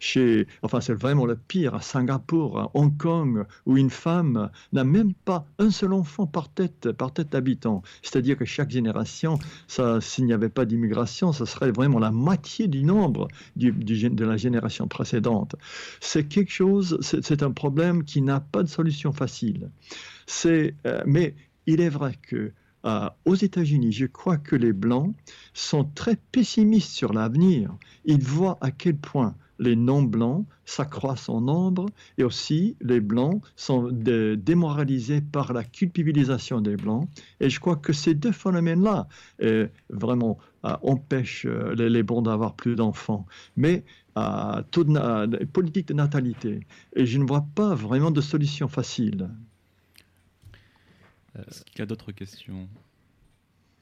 chez, 0.00 0.46
enfin 0.62 0.80
c'est 0.80 0.94
vraiment 0.94 1.26
le 1.26 1.36
pire 1.36 1.74
à 1.74 1.80
Singapour, 1.80 2.58
à 2.58 2.70
Hong 2.74 2.96
Kong, 2.96 3.44
où 3.66 3.76
une 3.76 3.90
femme 3.90 4.50
n'a 4.72 4.84
même 4.84 5.12
pas 5.12 5.46
un 5.58 5.70
seul 5.70 5.92
enfant 5.92 6.26
par 6.26 6.48
tête, 6.48 6.69
par 6.96 7.12
tête 7.12 7.30
d'habitant. 7.32 7.82
C'est-à-dire 8.02 8.36
que 8.36 8.44
chaque 8.44 8.70
génération, 8.70 9.38
s'il 10.00 10.24
n'y 10.24 10.32
avait 10.32 10.48
pas 10.48 10.64
d'immigration, 10.64 11.32
ce 11.32 11.44
serait 11.44 11.70
vraiment 11.70 11.98
la 11.98 12.10
moitié 12.10 12.68
du 12.68 12.82
nombre 12.82 13.28
de 13.56 14.24
la 14.24 14.36
génération 14.36 14.88
précédente. 14.88 15.56
C'est 16.00 16.24
quelque 16.24 16.52
chose, 16.52 16.98
c'est 17.00 17.42
un 17.42 17.52
problème 17.52 18.04
qui 18.04 18.22
n'a 18.22 18.40
pas 18.40 18.62
de 18.62 18.68
solution 18.68 19.12
facile. 19.12 19.70
Euh, 20.46 21.02
mais 21.06 21.34
il 21.66 21.80
est 21.80 21.88
vrai 21.88 22.14
que 22.22 22.52
euh, 22.86 23.10
aux 23.26 23.34
États-Unis, 23.34 23.92
je 23.92 24.06
crois 24.06 24.38
que 24.38 24.56
les 24.56 24.72
Blancs 24.72 25.14
sont 25.52 25.84
très 25.84 26.16
pessimistes 26.32 26.92
sur 26.92 27.12
l'avenir. 27.12 27.74
Ils 28.04 28.22
voient 28.22 28.58
à 28.60 28.70
quel 28.70 28.96
point 28.96 29.34
les 29.60 29.76
non-blancs 29.76 30.46
s'accroissent 30.64 31.28
en 31.28 31.42
nombre 31.42 31.86
et 32.18 32.24
aussi 32.24 32.76
les 32.80 33.00
blancs 33.00 33.42
sont 33.56 33.90
démoralisés 33.92 35.20
par 35.20 35.52
la 35.52 35.62
culpabilisation 35.62 36.60
des 36.60 36.76
blancs. 36.76 37.08
Et 37.38 37.50
je 37.50 37.60
crois 37.60 37.76
que 37.76 37.92
ces 37.92 38.14
deux 38.14 38.32
phénomènes-là 38.32 39.06
euh, 39.42 39.68
vraiment 39.90 40.38
euh, 40.64 40.76
empêchent 40.82 41.46
euh, 41.46 41.74
les, 41.74 42.02
blancs 42.02 42.24
d'avoir 42.24 42.54
plus 42.54 42.74
d'enfants. 42.74 43.26
Mais 43.56 43.84
toute 44.70 44.88
politique 45.52 45.88
de 45.88 45.94
natalité, 45.94 46.66
et 46.94 47.06
je 47.06 47.18
ne 47.18 47.24
vois 47.24 47.46
pas 47.54 47.74
vraiment 47.74 48.10
de 48.10 48.20
solution 48.20 48.68
facile. 48.68 49.30
Est-ce 51.38 51.64
qu'il 51.64 51.78
y 51.78 51.82
a 51.82 51.86
d'autres 51.86 52.12
questions? 52.12 52.68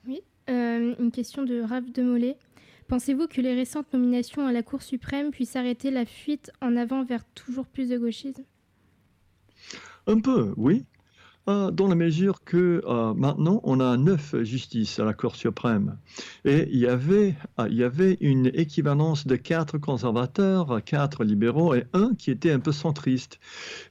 Oui, 0.07 0.21
une 0.47 1.11
question 1.13 1.45
de 1.45 1.61
Raph 1.61 1.91
Demolay. 1.93 2.37
Pensez-vous 2.89 3.29
que 3.29 3.43
les 3.43 3.55
récentes 3.55 3.93
nominations 3.93 4.47
à 4.47 4.53
la 4.53 4.63
Cour 4.63 4.83
suprême 4.83 5.31
puissent 5.31 5.57
arrêter 5.57 5.91
la 5.91 6.07
fuite 6.07 6.51
en 6.63 6.75
avant 6.75 7.05
vers 7.05 7.25
toujours 7.35 7.67
plus 7.67 7.91
de 7.91 7.99
gauchisme? 7.99 8.45
Un 10.07 10.21
peu, 10.21 10.55
oui. 10.57 10.87
Euh, 11.49 11.71
dans 11.71 11.89
la 11.89 11.95
mesure 11.95 12.45
que 12.45 12.83
euh, 12.87 13.15
maintenant 13.15 13.61
on 13.65 13.81
a 13.81 13.97
neuf 13.97 14.35
justices 14.43 14.99
à 14.99 15.05
la 15.05 15.15
Cour 15.15 15.35
suprême 15.35 15.97
et 16.45 16.69
il 16.71 16.79
y 16.79 16.87
avait 16.87 17.37
euh, 17.59 17.69
il 17.71 17.77
y 17.77 17.85
avait 17.85 18.19
une 18.21 18.51
équivalence 18.53 19.27
de 19.27 19.35
quatre 19.37 19.79
conservateurs, 19.79 20.83
quatre 20.85 21.25
libéraux 21.25 21.75
et 21.75 21.85
un 21.95 22.15
qui 22.17 22.31
était 22.31 22.51
un 22.51 22.61
peu 22.61 22.73
centriste. 22.73 23.39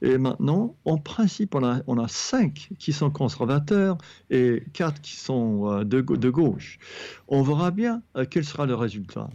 Et 0.04 0.20
maintenant, 0.20 0.76
en 0.86 0.98
principe, 0.98 1.56
on 1.56 1.64
a 1.64 1.82
on 1.88 1.98
a 1.98 2.08
cinq 2.08 2.70
qui 2.78 2.94
sont 2.94 3.10
conservateurs 3.10 3.98
et 4.30 4.64
quatre 4.74 5.02
qui 5.02 5.16
sont 5.16 5.84
de, 5.84 6.02
de 6.02 6.30
gauche. 6.30 6.78
On 7.28 7.42
verra 7.42 7.72
bien 7.72 8.04
quel 8.30 8.46
sera 8.46 8.68
le 8.68 8.76
résultat. 8.76 9.30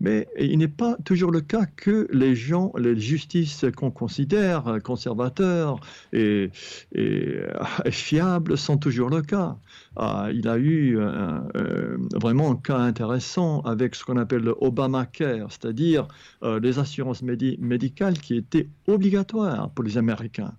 Mais 0.00 0.28
il 0.38 0.58
n'est 0.58 0.68
pas 0.68 0.96
toujours 1.04 1.30
le 1.30 1.40
cas 1.40 1.66
que 1.66 2.06
les 2.12 2.34
gens, 2.34 2.72
les 2.76 2.98
justices 2.98 3.64
qu'on 3.76 3.90
considère 3.90 4.78
conservateurs 4.84 5.80
et, 6.12 6.50
fiables 7.90 8.58
sont 8.58 8.76
toujours 8.76 9.10
le 9.10 9.22
cas. 9.22 9.56
Ah, 9.96 10.28
il 10.32 10.46
a 10.48 10.58
eu 10.58 10.98
euh, 10.98 11.96
vraiment 12.14 12.52
un 12.52 12.56
cas 12.56 12.76
intéressant 12.78 13.60
avec 13.60 13.94
ce 13.94 14.04
qu'on 14.04 14.18
appelle 14.18 14.42
le 14.42 14.54
Obamacare, 14.60 15.50
c'est-à-dire 15.50 16.06
euh, 16.42 16.60
les 16.60 16.78
assurances 16.78 17.22
médicales 17.22 18.18
qui 18.18 18.36
étaient 18.36 18.68
obligatoires 18.86 19.70
pour 19.70 19.84
les 19.84 19.96
Américains. 19.96 20.52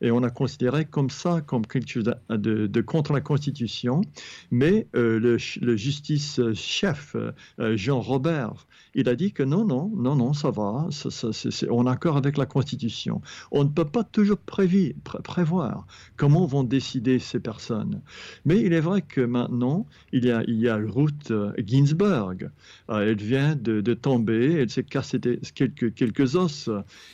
Et 0.00 0.10
on 0.10 0.22
a 0.22 0.30
considéré 0.30 0.84
comme 0.84 1.10
ça, 1.10 1.40
comme 1.40 1.66
quelque 1.66 1.88
chose 1.88 2.14
de, 2.28 2.80
contre 2.80 3.12
la 3.12 3.20
Constitution. 3.20 4.00
Mais 4.50 4.86
euh, 4.94 5.18
le, 5.18 5.76
justice 5.76 6.40
chef, 6.54 7.16
euh, 7.58 7.76
Jean 7.76 8.00
Robert, 8.00 8.66
il 8.94 9.08
a 9.08 9.14
dit 9.14 9.32
que 9.32 9.42
non, 9.42 9.64
non, 9.64 9.90
non, 9.94 10.16
non, 10.16 10.32
ça 10.32 10.50
va, 10.50 10.88
ça, 10.90 11.10
ça, 11.10 11.66
avec 12.14 12.36
la 12.36 12.46
Constitution. 12.46 13.20
On 13.50 13.64
ne 13.64 13.68
peut 13.68 13.84
pas 13.84 14.04
toujours 14.04 14.38
prévoir 14.38 15.86
comment 16.16 16.46
vont 16.46 16.64
décider 16.64 17.18
ces 17.18 17.40
personnes. 17.40 18.00
Mais 18.44 18.60
il 18.60 18.72
est 18.72 18.80
vrai 18.80 19.02
que 19.02 19.20
maintenant, 19.20 19.86
il 20.12 20.24
y 20.24 20.30
a, 20.30 20.42
il 20.46 20.60
y 20.60 20.70
Ruth 20.70 21.32
Ginsburg. 21.58 22.50
elle 22.88 23.16
vient 23.16 23.56
de, 23.56 23.80
de 23.80 23.94
tomber, 23.94 24.54
elle 24.54 24.70
s'est 24.70 24.82
cassée 24.82 25.20
quelques, 25.54 25.94
quelques 25.94 26.34
os, 26.34 26.70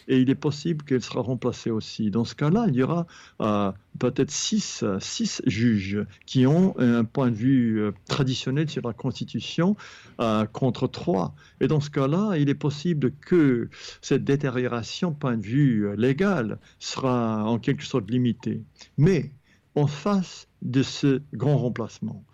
et 0.09 0.19
il 0.19 0.31
est 0.31 0.35
possible 0.35 0.85
qu'elle 0.85 1.03
sera 1.03 1.21
remplacée 1.21 1.71
aussi. 1.71 2.11
Dans 2.11 2.25
ce 2.25 2.35
cas-là, 2.35 2.67
il 2.73 2.79
y 2.79 2.83
aura 2.83 3.07
euh, 3.41 3.73
peut-être 3.99 4.31
six, 4.31 4.85
six, 5.01 5.43
juges 5.47 6.05
qui 6.27 6.47
ont 6.47 6.75
un 6.79 7.05
point 7.05 7.31
de 7.31 7.37
vue 7.37 7.81
euh, 7.81 7.93
traditionnel 8.07 8.69
sur 8.69 8.87
la 8.87 8.93
Constitution 8.93 9.77
euh, 10.21 10.47
contre 10.47 10.87
trois. 10.87 11.35
Et 11.61 11.69
dans 11.69 11.81
ce 11.81 11.91
cas-là, 11.91 12.37
il 12.37 12.49
est 12.49 12.55
possible 12.55 13.13
que 13.21 13.69
cette 14.01 14.25
détérioration, 14.25 15.13
point 15.13 15.37
de 15.37 15.43
vue 15.43 15.97
légal, 15.97 16.59
sera 16.79 17.45
en 17.45 17.59
quelque 17.59 17.85
sorte 17.85 18.11
limitée. 18.11 18.63
Mais 18.99 19.33
en 19.75 19.87
face 19.87 20.49
de 20.63 20.83
ce 20.83 21.23
grand 21.33 21.57
remplacement, 21.57 22.25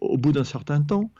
au 0.00 0.18
bout 0.18 0.32
d'un 0.32 0.44
certain 0.44 0.82
temps, 0.82 1.10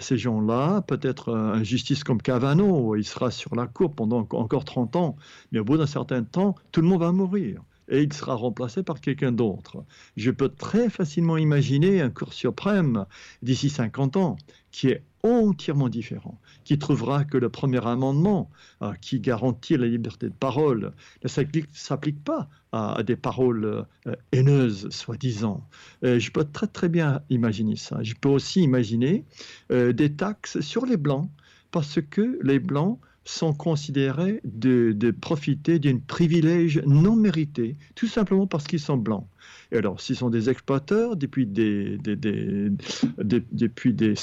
ces 0.00 0.18
gens-là, 0.18 0.82
peut-être 0.82 1.32
un 1.32 1.62
justice 1.62 2.04
comme 2.04 2.20
Cavano, 2.20 2.94
il 2.96 3.04
sera 3.04 3.30
sur 3.30 3.54
la 3.54 3.66
cour 3.66 3.94
pendant 3.94 4.26
encore 4.32 4.64
30 4.64 4.96
ans, 4.96 5.16
mais 5.50 5.60
au 5.60 5.64
bout 5.64 5.78
d'un 5.78 5.86
certain 5.86 6.22
temps, 6.22 6.54
tout 6.72 6.82
le 6.82 6.88
monde 6.88 7.00
va 7.00 7.12
mourir 7.12 7.62
et 7.88 8.02
il 8.02 8.12
sera 8.12 8.34
remplacé 8.34 8.82
par 8.82 9.00
quelqu'un 9.00 9.32
d'autre. 9.32 9.84
Je 10.16 10.30
peux 10.30 10.48
très 10.48 10.90
facilement 10.90 11.36
imaginer 11.36 12.00
un 12.00 12.10
cours 12.10 12.32
suprême 12.32 13.06
d'ici 13.42 13.70
50 13.70 14.16
ans 14.16 14.36
qui 14.70 14.88
est 14.88 15.02
entièrement 15.22 15.88
différent, 15.88 16.40
qui 16.64 16.78
trouvera 16.78 17.24
que 17.24 17.36
le 17.36 17.48
premier 17.48 17.86
amendement 17.86 18.50
euh, 18.82 18.92
qui 19.00 19.20
garantit 19.20 19.76
la 19.76 19.86
liberté 19.86 20.28
de 20.28 20.34
parole 20.34 20.92
ne 21.22 21.28
s'applique 21.28 22.24
pas 22.24 22.48
à, 22.72 23.02
des 23.04 23.16
paroles 23.16 23.86
euh, 24.06 24.16
haineuses, 24.32 24.88
soi-disant. 24.90 25.66
Euh, 26.04 26.18
je 26.18 26.30
peux 26.32 26.44
très 26.44 26.66
très 26.66 26.88
bien 26.88 27.20
imaginer 27.30 27.76
ça. 27.76 28.02
Je 28.02 28.14
peux 28.14 28.28
aussi 28.28 28.62
imaginer 28.62 29.24
des 29.70 30.12
taxes 30.12 30.60
sur 30.60 30.86
les 30.86 30.96
blancs, 30.96 31.30
parce 31.70 32.00
que 32.00 32.38
les 32.42 32.58
blancs 32.58 32.98
sont 33.24 33.52
considérés 33.52 34.40
de, 34.44 35.10
profiter 35.10 35.78
d'un 35.78 35.98
privilège 35.98 36.82
non 36.86 37.16
mérité, 37.16 37.76
tout 37.94 38.06
simplement 38.06 38.46
parce 38.46 38.66
qu'ils 38.66 38.80
sont 38.80 38.96
blancs. 38.96 39.26
Et 39.70 39.76
alors, 39.76 40.00
s'ils 40.00 40.16
sont 40.16 40.30
des 40.30 40.50
exploiteurs 40.50 41.16
depuis 41.16 41.46
des, 41.46 41.98
depuis 42.02 43.94
des 43.94 44.14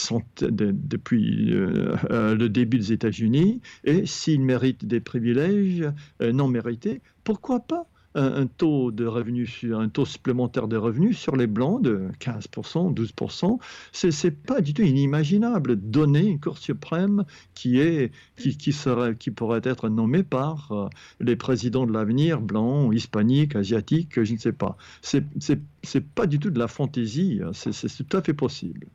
depuis 0.41 1.53
euh, 1.53 1.95
euh, 2.11 2.35
le 2.35 2.49
début 2.49 2.77
des 2.77 2.93
États-Unis, 2.93 3.61
et 3.83 4.05
s'ils 4.05 4.41
méritent 4.41 4.85
des 4.85 4.99
privilèges 4.99 5.85
euh, 6.21 6.31
non 6.31 6.47
mérités, 6.47 7.01
pourquoi 7.23 7.61
pas 7.61 7.87
un, 8.15 8.47
taux 8.47 8.91
de 8.91 9.05
revenus, 9.05 9.65
un 9.71 9.89
taux 9.89 10.05
supplémentaire 10.05 10.67
de 10.67 10.77
revenus 10.77 11.17
sur 11.17 11.35
les 11.35 11.47
blancs 11.47 11.81
de 11.81 12.09
15%, 12.19 12.93
12%. 12.93 13.59
C'est, 13.91 14.23
n'est 14.23 14.31
pas 14.31 14.61
du 14.61 14.73
tout 14.73 14.81
inimaginable. 14.81 15.75
Donner 15.75 16.25
une 16.27 16.39
Cour 16.39 16.57
suprême 16.57 17.25
qui, 17.53 17.79
est, 17.79 18.11
qui, 18.35 18.71
serait, 18.71 19.15
qui 19.15 19.31
pourrait 19.31 19.61
être 19.63 19.89
nommée 19.89 20.23
par 20.23 20.71
euh, 20.71 20.87
les 21.19 21.35
présidents 21.35 21.85
de 21.85 21.93
l'avenir, 21.93 22.41
blancs, 22.41 22.93
hispaniques, 22.93 23.55
asiatiques, 23.55 24.23
je 24.23 24.33
ne 24.33 24.39
sais 24.39 24.53
pas. 24.53 24.77
C'est, 25.01 25.23
c'est, 25.39 26.05
pas 26.05 26.27
du 26.27 26.39
tout 26.39 26.49
de 26.49 26.59
la 26.59 26.67
fantaisie, 26.67 27.41
c'est, 27.53 28.07
tout 28.07 28.17
à 28.17 28.21
fait 28.21 28.33
possible. 28.33 28.87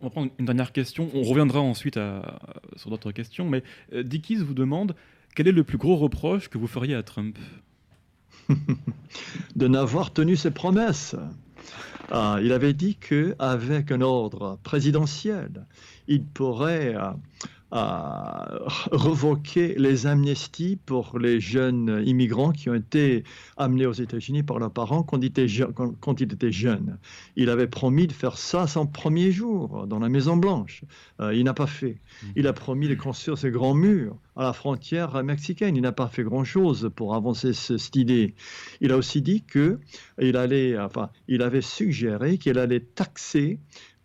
On 0.00 0.06
va 0.06 0.10
prendre 0.10 0.30
une 0.38 0.44
dernière 0.44 0.72
question. 0.72 1.10
On 1.14 1.22
reviendra 1.22 1.60
ensuite 1.60 1.98
sur 2.76 2.90
d'autres 2.90 3.12
questions. 3.12 3.48
Mais 3.48 3.62
euh, 3.92 4.02
Dickies 4.02 4.36
vous 4.36 4.54
demande 4.54 4.94
quel 5.34 5.48
est 5.48 5.52
le 5.52 5.64
plus 5.64 5.78
gros 5.78 5.96
reproche 5.96 6.48
que 6.48 6.58
vous 6.58 6.66
feriez 6.66 6.94
à 6.94 7.02
Trump? 7.02 7.38
de 9.56 9.68
n'avoir 9.68 10.12
tenu 10.12 10.36
ses 10.36 10.50
promesses. 10.50 11.16
Ah, 12.10 12.38
il 12.40 12.52
avait 12.52 12.72
dit 12.72 12.96
qu'avec 12.96 13.90
un 13.90 14.00
ordre 14.00 14.58
présidentiel, 14.62 15.66
il 16.06 16.24
pourrait 16.24 16.94
euh, 16.94 17.10
à 17.72 18.48
revoquer 18.92 19.74
les 19.76 20.06
amnesties 20.06 20.78
pour 20.86 21.18
les 21.18 21.40
jeunes 21.40 22.02
immigrants 22.06 22.52
qui 22.52 22.70
ont 22.70 22.74
été 22.74 23.24
amenés 23.56 23.86
aux 23.86 23.92
États-Unis 23.92 24.44
par 24.44 24.58
leurs 24.58 24.70
parents 24.70 25.02
quand 25.02 25.18
ils, 25.20 25.26
étaient 25.26 25.46
quand, 25.74 26.20
ils 26.20 26.32
étaient 26.32 26.52
jeunes. 26.52 26.98
Il 27.34 27.50
avait 27.50 27.66
promis 27.66 28.06
de 28.06 28.12
faire 28.12 28.38
ça 28.38 28.66
son 28.66 28.86
premier 28.86 29.32
jour 29.32 29.86
dans 29.88 29.98
la 29.98 30.08
Maison 30.08 30.36
Blanche. 30.36 30.84
Euh, 31.20 31.34
il 31.34 31.44
n'a 31.44 31.54
pas 31.54 31.66
fait. 31.66 32.00
Mm. 32.22 32.26
Il 32.36 32.46
a 32.46 32.52
promis 32.52 32.88
de 32.88 32.94
construire 32.94 33.36
ces 33.36 33.50
grands 33.50 33.74
murs 33.74 34.16
à 34.36 34.44
la 34.44 34.52
frontière 34.52 35.22
mexicaine. 35.24 35.74
Il 35.74 35.82
n'a 35.82 35.92
pas 35.92 36.08
fait 36.08 36.22
grand-chose 36.22 36.90
pour 36.94 37.14
avancer 37.14 37.52
cette 37.52 37.96
idée. 37.96 38.34
Il 38.80 38.92
a 38.92 38.96
aussi 38.96 39.22
dit 39.22 39.42
que 39.42 39.80
il 40.20 40.36
allait, 40.36 40.78
enfin, 40.78 41.10
il 41.26 41.42
avait 41.42 41.62
suggéré 41.62 42.38
qu'il 42.38 42.58
allait 42.58 42.80
taxer 42.80 43.58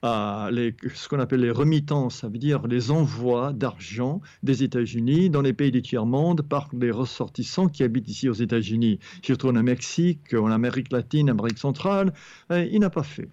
les, 0.03 0.75
ce 0.93 1.07
qu'on 1.07 1.19
appelle 1.19 1.41
les 1.41 1.51
remittances, 1.51 2.17
ça 2.17 2.27
veut 2.27 2.37
dire 2.37 2.65
les 2.67 2.91
envois 2.91 3.53
d'argent 3.53 4.21
des 4.43 4.63
États-Unis 4.63 5.29
dans 5.29 5.41
les 5.41 5.53
pays 5.53 5.71
du 5.71 5.81
tiers-monde 5.81 6.41
par 6.41 6.69
les 6.73 6.91
ressortissants 6.91 7.67
qui 7.67 7.83
habitent 7.83 8.09
ici 8.09 8.27
aux 8.29 8.33
États-Unis, 8.33 8.99
surtout 9.21 9.49
en 9.49 9.63
Mexique, 9.63 10.33
en 10.33 10.49
Amérique 10.51 10.91
latine, 10.91 11.29
Amérique 11.29 11.59
centrale. 11.59 12.13
Euh, 12.51 12.67
il 12.71 12.79
n'a 12.79 12.89
pas 12.89 13.03
fait. 13.03 13.29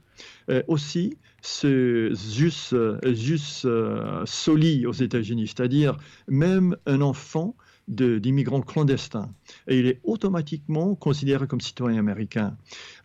Euh, 0.50 0.62
aussi, 0.68 1.16
ce 1.40 2.12
jus, 2.14 2.74
jus 3.14 3.62
euh, 3.64 4.22
soli 4.26 4.86
aux 4.86 4.92
États-Unis, 4.92 5.48
c'est-à-dire 5.48 5.96
même 6.26 6.76
un 6.86 7.00
enfant 7.00 7.54
d'immigrants 7.88 8.60
clandestins. 8.60 9.30
Et 9.66 9.78
il 9.78 9.86
est 9.86 10.00
automatiquement 10.04 10.94
considéré 10.94 11.46
comme 11.46 11.60
citoyen 11.60 11.98
américain. 11.98 12.56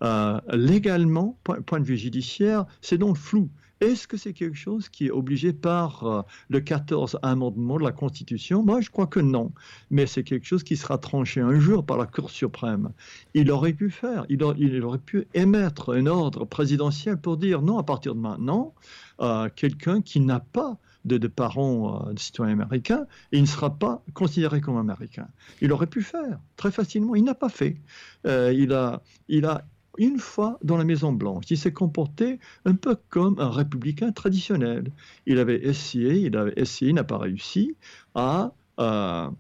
Euh, 0.04 0.40
légalement, 0.52 1.38
point, 1.44 1.80
de 1.80 1.86
vue 1.86 1.98
judiciaire, 1.98 2.66
c'est 2.82 2.98
donc 2.98 3.18
flou. 3.18 3.50
Est-ce 3.84 4.08
que 4.08 4.16
c'est 4.16 4.32
quelque 4.32 4.58
chose 4.58 4.88
qui 4.88 5.08
est 5.08 5.12
obligé 5.12 5.52
par 5.52 6.04
euh, 6.06 6.22
le 6.48 6.62
14 6.62 7.20
amendement 7.22 7.78
de 7.78 7.84
la 7.84 7.92
Constitution? 7.92 8.64
Moi, 8.64 8.80
je 8.80 8.90
crois 8.90 9.08
que 9.08 9.20
non. 9.20 9.52
Mais 9.92 10.06
c'est 10.06 10.24
quelque 10.24 10.46
chose 10.46 10.64
qui 10.64 10.78
sera 10.78 10.98
tranché 10.98 11.42
un 11.42 11.60
jour 11.60 11.86
par 11.86 11.98
la 11.98 12.06
Cour 12.06 12.30
suprême. 12.30 12.92
Il 13.34 13.52
aurait 13.52 13.74
pu 13.74 13.90
faire, 13.90 14.26
il, 14.30 14.42
aurait 14.42 15.00
pu 15.00 15.28
émettre 15.34 15.94
un 15.94 16.06
ordre 16.06 16.46
présidentiel 16.46 17.18
pour 17.18 17.36
dire 17.36 17.62
non, 17.62 17.78
à 17.78 17.84
partir 17.84 18.16
de 18.16 18.22
maintenant, 18.22 18.74
euh, 19.20 19.50
quelqu'un 19.54 20.02
qui 20.02 20.22
n'a 20.22 20.40
pas 20.40 20.78
de, 21.06 21.28
parents 21.28 22.08
euh, 22.08 22.14
de 22.14 22.20
citoyens 22.20 22.54
américains, 22.54 23.06
il 23.32 23.42
ne 23.42 23.48
sera 23.48 23.78
pas 23.78 24.04
considéré 24.14 24.62
comme 24.62 24.78
américain. 24.78 25.28
Il 25.62 25.72
aurait 25.72 25.88
pu 25.88 26.02
faire 26.02 26.40
très 26.56 26.72
facilement, 26.72 27.16
il 27.16 27.24
n'a 27.24 27.36
pas 27.36 27.50
fait. 27.50 27.78
Euh, 28.26 28.54
il, 28.54 28.74
a, 28.74 29.02
il 29.28 29.46
a 29.46 29.66
une 29.98 30.18
fois 30.18 30.58
dans 30.64 30.78
la 30.78 30.84
Maison 30.84 31.12
Blanche, 31.12 31.46
il 31.50 31.58
s'est 31.58 31.74
comporté 31.74 32.40
un 32.66 32.76
peu 32.76 32.98
comme 33.10 33.40
un 33.40 33.50
républicain 33.50 34.12
traditionnel. 34.12 34.92
Il 35.26 35.40
avait 35.40 35.64
essayé, 35.64 36.16
il 36.16 36.36
avait 36.36 36.54
essayé, 36.56 36.92
il 36.92 36.96
n'a 36.96 37.04
pas 37.04 37.18
réussi 37.18 37.76
à 38.16 38.54
à, 38.78 39.32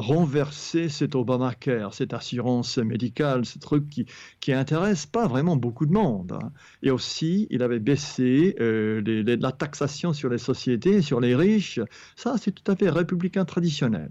renverser 0.00 0.88
cet 0.88 1.14
Obamacare, 1.14 1.92
cette 1.94 2.14
assurance 2.14 2.78
médicale, 2.78 3.44
ce 3.44 3.58
truc 3.58 3.88
qui, 3.88 4.06
qui 4.40 4.52
intéresse 4.52 5.06
pas 5.06 5.26
vraiment 5.26 5.56
beaucoup 5.56 5.86
de 5.86 5.92
monde. 5.92 6.32
Hein. 6.32 6.52
Et 6.82 6.90
aussi, 6.90 7.46
il 7.50 7.62
avait 7.62 7.80
baissé 7.80 8.54
euh, 8.60 9.02
la 9.26 9.52
taxation 9.52 10.12
sur 10.12 10.28
les 10.28 10.38
sociétés, 10.38 11.02
sur 11.02 11.20
les 11.20 11.34
riches. 11.34 11.80
Ça, 12.16 12.36
c'est 12.38 12.52
tout 12.52 12.70
à 12.70 12.76
fait 12.76 12.90
républicain 12.90 13.44
traditionnel. 13.44 14.10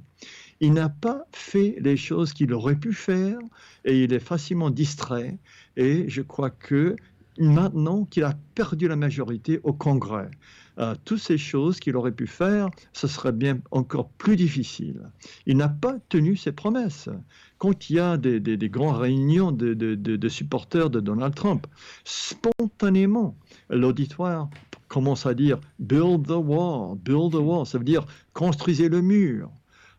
Il 0.60 0.74
n'a 0.74 0.90
pas 0.90 1.26
fait 1.32 1.76
les 1.80 1.98
choses 1.98 2.34
qu'il 2.34 2.52
aurait 2.54 2.76
pu 2.76 2.94
faire 2.94 3.38
et 3.86 4.04
il 4.04 4.14
est 4.14 4.20
facilement 4.20 4.70
distrait. 4.70 5.38
Et 5.76 6.10
je 6.10 6.22
crois 6.22 6.50
que 6.50 6.96
maintenant 7.38 8.06
qu'il 8.06 8.24
a 8.24 8.34
perdu 8.56 8.88
la 8.88 8.96
majorité 8.96 9.60
au 9.64 9.74
Congrès, 9.74 10.32
euh, 10.80 10.96
toutes 11.06 11.20
ces 11.20 11.38
choses 11.38 11.80
qu'il 11.80 11.96
aurait 11.96 12.12
pu 12.12 12.28
faire, 12.28 12.70
ce 12.94 13.08
serait 13.08 13.32
bien 13.32 13.60
encore 13.72 14.10
plus 14.10 14.36
difficile. 14.36 15.02
Il 15.46 15.58
n'a 15.58 15.70
pas 15.70 15.98
tenu 16.10 16.36
ses 16.36 16.52
promesses. 16.52 17.10
Quand 17.58 17.90
il 17.90 17.96
y 17.96 18.00
a 18.00 18.18
des, 18.18 18.40
des, 18.40 18.70
grandes 18.70 18.98
réunions 18.98 19.52
de, 19.52 20.28
supporters 20.28 20.92
de 20.92 21.00
Donald 21.00 21.34
Trump, 21.34 21.66
spontanément, 22.04 23.36
l'auditoire 23.70 24.50
commence 24.88 25.26
à 25.26 25.34
dire 25.34 25.60
Build 25.80 26.28
the 26.28 26.38
wall, 26.38 26.96
build 26.98 27.32
the 27.32 27.42
wall. 27.42 27.66
Ça 27.66 27.80
veut 27.80 27.84
dire 27.84 28.06
construisez 28.34 28.90
le 28.90 29.02
mur. 29.02 29.50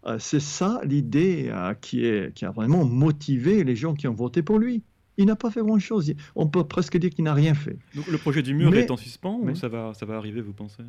Euh, 0.07 0.19
c'est 0.21 0.41
ça 0.41 0.81
l'idée 0.85 1.49
euh, 1.51 1.75
qui 1.75 2.45
a 2.45 2.51
vraiment 2.53 2.85
motivé 2.85 3.65
les 3.65 3.75
gens 3.75 3.95
qui 3.95 4.07
ont 4.07 4.15
voté 4.15 4.43
pour 4.43 4.61
lui 4.61 4.85
il 5.19 5.27
n'a 5.27 5.37
pas 5.37 5.51
fait 5.51 5.61
grand-chose. 5.61 6.15
On 6.35 6.47
peut 6.47 6.65
presque 6.65 6.97
dire 6.97 7.11
qu'il 7.11 7.25
n'a 7.25 7.35
rien 7.35 7.55
fait. 7.55 7.77
Donc 7.95 8.07
le 8.07 8.19
projet 8.19 8.43
du 8.43 8.55
mur 8.55 8.75
est 8.75 8.91
en 8.91 8.97
suspens 8.97 9.39
ou 9.43 9.55
ça 9.55 9.69
va, 9.69 9.93
ça 9.93 10.07
va 10.07 10.17
arriver, 10.17 10.41
vous 10.41 10.55
pensez? 10.55 10.85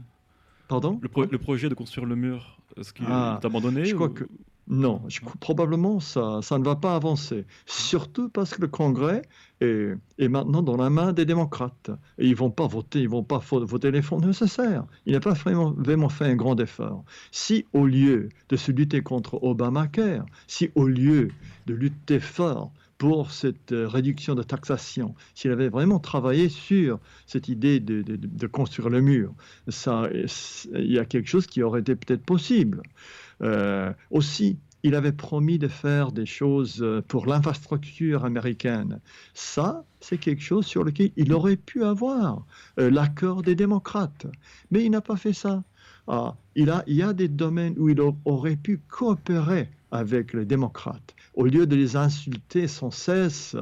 Pardon? 0.69 0.99
Le, 1.01 1.37
projet 1.39 1.67
de 1.67 1.73
construire 1.73 2.05
le 2.05 2.15
mur, 2.15 2.59
est-ce 2.77 2.93
qu'il 2.93 3.07
ah, 3.09 3.39
est 3.41 3.45
abandonné 3.45 3.85
Je 3.85 3.95
crois 3.95 4.09
que 4.09 4.25
Non, 4.67 5.01
je, 5.07 5.19
probablement 5.39 5.99
ça, 5.99 6.41
ça 6.43 6.59
ne 6.59 6.63
va 6.63 6.75
pas 6.75 6.95
avancer. 6.95 7.45
Surtout 7.65 8.29
parce 8.29 8.53
que 8.53 8.61
le 8.61 8.67
Congrès 8.67 9.23
est, 9.61 9.95
est 10.19 10.27
maintenant 10.27 10.61
dans 10.61 10.77
la 10.77 10.91
main 10.91 11.11
des 11.11 11.25
démocrates. 11.25 11.89
Et 12.19 12.27
ils 12.27 12.31
ne 12.31 12.35
vont 12.35 12.51
pas 12.51 12.67
voter, 12.67 12.99
ils 13.01 13.09
vont 13.09 13.23
pas 13.23 13.41
voter 13.49 13.89
les 13.89 14.03
fonds 14.03 14.19
nécessaires. 14.19 14.85
Il 15.07 15.13
n'a 15.13 15.19
pas 15.19 15.33
vraiment, 15.33 15.71
vraiment 15.71 16.09
fait 16.09 16.25
un 16.25 16.35
grand 16.35 16.59
effort. 16.59 17.03
Si 17.31 17.65
au 17.73 17.87
lieu 17.87 18.29
de 18.49 18.55
se 18.55 18.71
lutter 18.71 19.01
contre 19.01 19.43
Obamacare, 19.43 20.23
si 20.45 20.69
au 20.75 20.85
lieu 20.85 21.29
de 21.65 21.73
lutter 21.73 22.19
fort 22.19 22.71
pour 22.99 23.31
cette 23.31 23.71
euh, 23.71 23.87
réduction 23.87 24.35
de 24.35 24.43
taxation, 24.43 25.15
s'il 25.33 25.49
avait 25.51 25.69
vraiment 25.69 25.99
travaillé 25.99 26.49
sur 26.49 26.99
cette 27.25 27.47
idée 27.47 27.79
de, 27.79 28.47
construire 28.47 28.89
le 28.89 29.01
mur, 29.01 29.33
ça, 29.69 30.07
il 30.75 30.91
y 30.91 30.99
a 30.99 31.05
quelque 31.05 31.27
chose 31.27 31.47
qui 31.47 31.63
aurait 31.63 31.79
été 31.79 31.95
peut-être 31.95 32.23
possible. 32.23 32.83
Euh, 33.41 33.91
aussi, 34.11 34.59
il 34.83 34.95
avait 34.95 35.11
promis 35.11 35.59
de 35.59 35.67
faire 35.67 36.11
des 36.11 36.25
choses 36.25 36.81
euh, 36.81 37.01
pour 37.07 37.25
l'infrastructure 37.25 38.25
américaine. 38.25 38.99
Ça, 39.33 39.83
c'est 39.99 40.17
quelque 40.17 40.41
chose 40.41 40.65
sur 40.65 40.83
lequel 40.83 41.11
il 41.17 41.33
aurait 41.33 41.57
pu 41.57 41.83
avoir 41.83 42.45
euh, 42.79 42.89
l'accord 42.89 43.41
des 43.41 43.55
démocrates. 43.55 44.27
Mais 44.71 44.83
il 44.83 44.91
n'a 44.91 45.01
pas 45.01 45.17
fait 45.17 45.33
ça. 45.33 45.63
Ah, 46.07 46.35
il 46.55 46.73
y 46.87 47.01
a 47.01 47.13
des 47.13 47.27
domaines 47.27 47.75
où 47.77 47.89
il 47.89 48.01
aurait 48.25 48.55
pu 48.55 48.79
coopérer 48.87 49.69
avec 49.91 50.33
les 50.33 50.45
démocrates. 50.45 51.15
Au 51.39 51.45
lieu 51.45 51.65
de 51.65 51.75
les 51.77 51.95
insulter 51.95 52.67
sans 52.67 52.91
cesse, 52.91 53.55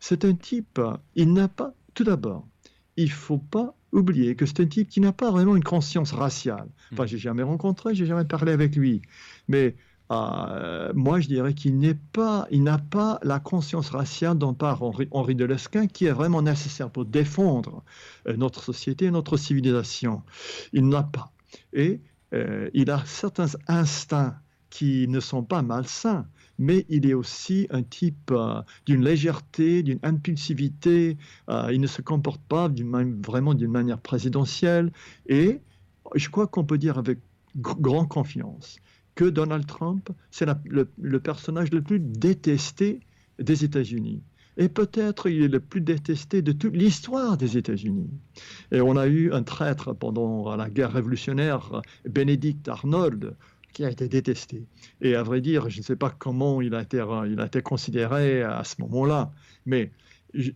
c'est 0.00 0.24
un 0.24 0.32
type, 0.32 0.80
il 1.14 1.34
n'a 1.34 1.48
pas, 1.48 1.74
tout 1.92 2.02
d'abord, 2.02 2.48
il 2.96 3.04
ne 3.04 3.10
faut 3.10 3.36
pas 3.36 3.74
oublier 3.92 4.36
que 4.36 4.46
c'est 4.46 4.60
un 4.60 4.66
type 4.66 4.88
qui 4.88 5.02
n'a 5.02 5.12
pas 5.12 5.30
vraiment 5.30 5.54
une 5.54 5.62
conscience 5.62 6.12
raciale. 6.12 6.68
Enfin, 6.94 7.04
j'ai 7.04 7.18
jamais 7.18 7.42
rencontré, 7.42 7.94
j'ai 7.94 8.06
jamais 8.06 8.24
parlé 8.24 8.52
avec 8.52 8.74
lui. 8.74 9.02
Mais 9.48 9.76
euh, 10.10 10.92
moi, 10.94 11.20
je 11.20 11.28
dirais 11.28 11.54
qu'il 11.54 11.78
n'est 11.78 11.94
pas, 11.94 12.46
il 12.50 12.62
n'a 12.62 12.78
pas 12.78 13.18
la 13.22 13.38
conscience 13.38 13.90
raciale 13.90 14.38
dont 14.38 14.54
parle 14.54 14.82
Henri, 14.82 15.08
Henri 15.10 15.34
de 15.34 15.44
Lesquin, 15.44 15.86
qui 15.88 16.06
est 16.06 16.12
vraiment 16.12 16.40
nécessaire 16.40 16.90
pour 16.90 17.04
défendre 17.04 17.84
euh, 18.26 18.36
notre 18.36 18.64
société, 18.64 19.10
notre 19.10 19.36
civilisation. 19.36 20.22
Il 20.72 20.88
n'a 20.88 21.02
pas. 21.02 21.32
Et 21.72 22.00
euh, 22.32 22.70
il 22.74 22.90
a 22.90 23.02
certains 23.04 23.48
instincts 23.68 24.36
qui 24.70 25.06
ne 25.08 25.20
sont 25.20 25.42
pas 25.42 25.62
malsains, 25.62 26.26
mais 26.60 26.84
il 26.90 27.06
est 27.06 27.14
aussi 27.14 27.66
un 27.70 27.82
type 27.82 28.32
d'une 28.86 29.02
légèreté, 29.02 29.82
d'une 29.82 29.98
impulsivité. 30.02 31.16
il 31.48 31.80
ne 31.80 31.86
se 31.86 32.02
comporte 32.02 32.42
pas 32.42 32.70
vraiment 33.26 33.54
d'une 33.54 33.70
manière 33.70 33.98
présidentielle. 33.98 34.92
Et 35.26 35.60
je 36.14 36.28
crois 36.28 36.46
qu'on 36.46 36.64
peut 36.64 36.78
dire 36.78 36.98
avec 36.98 37.18
grande 37.56 38.08
confiance 38.08 38.78
que 39.14 39.24
Donald 39.24 39.66
Trump, 39.66 40.10
c'est 40.30 40.46
le, 40.64 41.20
personnage 41.20 41.70
le 41.72 41.82
plus 41.82 41.98
détesté 41.98 43.00
des 43.38 43.64
États-Unis. 43.64 44.22
Et 44.56 44.68
peut-être 44.68 45.30
il 45.30 45.42
est 45.42 45.48
le 45.48 45.60
plus 45.60 45.80
détesté 45.80 46.42
de 46.42 46.52
toute 46.52 46.76
l'histoire 46.76 47.38
des 47.38 47.56
États-Unis. 47.56 48.10
Et 48.70 48.82
on 48.82 48.96
a 48.96 49.06
eu 49.06 49.32
un 49.32 49.42
traître 49.42 49.94
pendant 49.94 50.54
la 50.56 50.68
guerre 50.68 50.92
révolutionnaire, 50.92 51.80
Benedict 52.08 52.68
Arnold, 52.68 53.34
qui 53.72 53.84
a 53.84 53.90
été 53.90 54.08
détesté. 54.08 54.64
Et 55.00 55.14
à 55.14 55.22
vrai 55.22 55.40
dire, 55.40 55.68
je 55.70 55.78
ne 55.78 55.82
sais 55.84 55.96
pas 55.96 56.10
comment 56.10 56.60
il 56.60 56.74
a 56.74 56.82
été, 56.82 57.62
considéré 57.62 58.42
à 58.42 58.64
ce 58.64 58.76
moment-là, 58.82 59.32
mais 59.66 59.90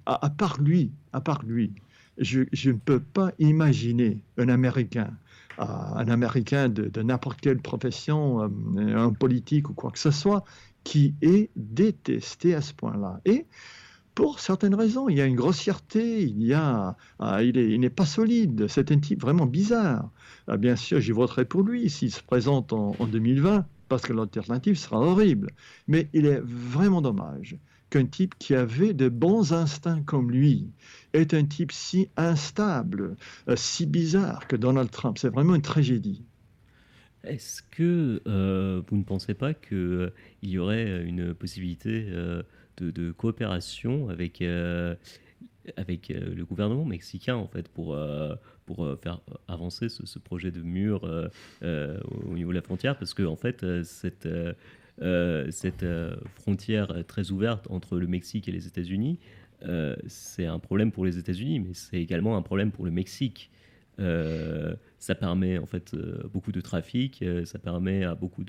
à, 0.06 0.30
part 0.30 0.60
lui, 0.60 0.92
à 1.12 1.20
part 1.20 1.42
lui, 1.44 1.72
je, 2.18 2.42
je 2.52 2.70
ne 2.70 2.76
peux 2.76 3.00
pas 3.00 3.32
imaginer 3.38 4.20
un 4.38 4.48
Américain 4.48 5.10
un 5.58 6.08
Américain 6.08 6.68
de, 6.68 7.02
n'importe 7.02 7.40
quelle 7.40 7.60
profession, 7.60 8.42
euh, 8.42 8.96
un 8.96 9.12
politique 9.12 9.70
ou 9.70 9.74
quoi 9.74 9.90
que 9.90 9.98
ce 9.98 10.10
soit, 10.10 10.44
qui 10.82 11.14
est 11.22 11.50
détesté 11.56 12.54
à 12.54 12.60
ce 12.60 12.74
point-là. 12.74 13.20
Et 13.24 13.46
pour 14.14 14.38
certaines 14.38 14.74
raisons, 14.74 15.08
il 15.08 15.16
y 15.16 15.20
a 15.20 15.26
une 15.26 15.34
grossièreté, 15.34 16.22
il 16.22 16.42
y 16.42 16.54
a, 16.54 16.96
ah, 17.18 17.42
il 17.42 17.80
n'est 17.80 17.90
pas 17.90 18.06
solide, 18.06 18.66
c'est 18.68 18.92
un 18.92 18.98
type 18.98 19.20
vraiment 19.20 19.46
bizarre. 19.46 20.10
Ah, 20.46 20.56
bien 20.56 20.76
sûr, 20.76 21.00
j'y 21.00 21.12
voterai 21.12 21.44
pour 21.44 21.62
lui 21.62 21.90
s'il 21.90 22.12
se 22.12 22.22
présente 22.22 22.72
en, 22.72 22.94
en 22.98 23.06
2020, 23.06 23.66
parce 23.88 24.02
que 24.02 24.12
l'alternative 24.12 24.76
sera 24.76 25.00
horrible. 25.00 25.50
Mais 25.88 26.08
il 26.12 26.26
est 26.26 26.40
vraiment 26.44 27.02
dommage 27.02 27.58
qu'un 27.90 28.06
type 28.06 28.34
qui 28.38 28.54
avait 28.54 28.94
de 28.94 29.08
bons 29.08 29.52
instincts 29.52 30.02
comme 30.02 30.30
lui 30.30 30.72
est 31.12 31.34
un 31.34 31.44
type 31.44 31.72
si 31.72 32.08
instable, 32.16 33.16
euh, 33.48 33.56
si 33.56 33.86
bizarre 33.86 34.46
que 34.48 34.56
Donald 34.56 34.90
Trump. 34.90 35.18
C'est 35.18 35.28
vraiment 35.28 35.54
une 35.54 35.62
tragédie. 35.62 36.24
Est-ce 37.22 37.62
que 37.62 38.20
euh, 38.26 38.82
vous 38.88 38.96
ne 38.96 39.04
pensez 39.04 39.34
pas 39.34 39.54
qu'il 39.54 39.76
euh, 39.76 40.10
y 40.42 40.58
aurait 40.58 41.04
une 41.04 41.34
possibilité 41.34 42.06
de, 42.78 43.12
coopération 43.12 44.08
avec, 44.08 44.42
avec 45.76 46.08
le 46.08 46.44
gouvernement 46.44 46.84
mexicain 46.84 47.36
en 47.36 47.46
fait 47.46 47.68
pour, 47.68 47.96
pour 48.66 48.96
faire 49.02 49.20
avancer 49.48 49.88
ce, 49.88 50.18
projet 50.18 50.50
de 50.50 50.62
mur 50.62 51.04
au 51.62 52.34
niveau 52.34 52.50
de 52.50 52.56
la 52.56 52.62
frontière 52.62 52.96
Parce 52.96 53.14
que 53.14 53.22
en 53.22 53.36
fait, 53.36 53.64
cette, 53.84 54.28
cette 55.50 55.86
frontière 56.34 57.04
très 57.06 57.30
ouverte 57.30 57.66
entre 57.70 57.98
le 57.98 58.06
Mexique 58.06 58.48
et 58.48 58.52
les 58.52 58.66
États-Unis, 58.66 59.18
euh, 59.66 59.96
c'est 60.06 60.46
un 60.46 60.58
problème 60.58 60.92
pour 60.92 61.04
les 61.04 61.18
États-Unis, 61.18 61.60
mais 61.60 61.74
c'est 61.74 62.00
également 62.00 62.36
un 62.36 62.42
problème 62.42 62.70
pour 62.70 62.84
le 62.84 62.90
Mexique. 62.90 63.50
Euh, 64.00 64.74
ça 64.98 65.14
permet 65.14 65.58
en 65.58 65.66
fait 65.66 65.94
euh, 65.94 66.22
beaucoup 66.32 66.52
de 66.52 66.60
trafic, 66.60 67.24
ça 67.44 67.58
permet 67.58 68.04
à 68.04 68.14
beaucoup 68.14 68.44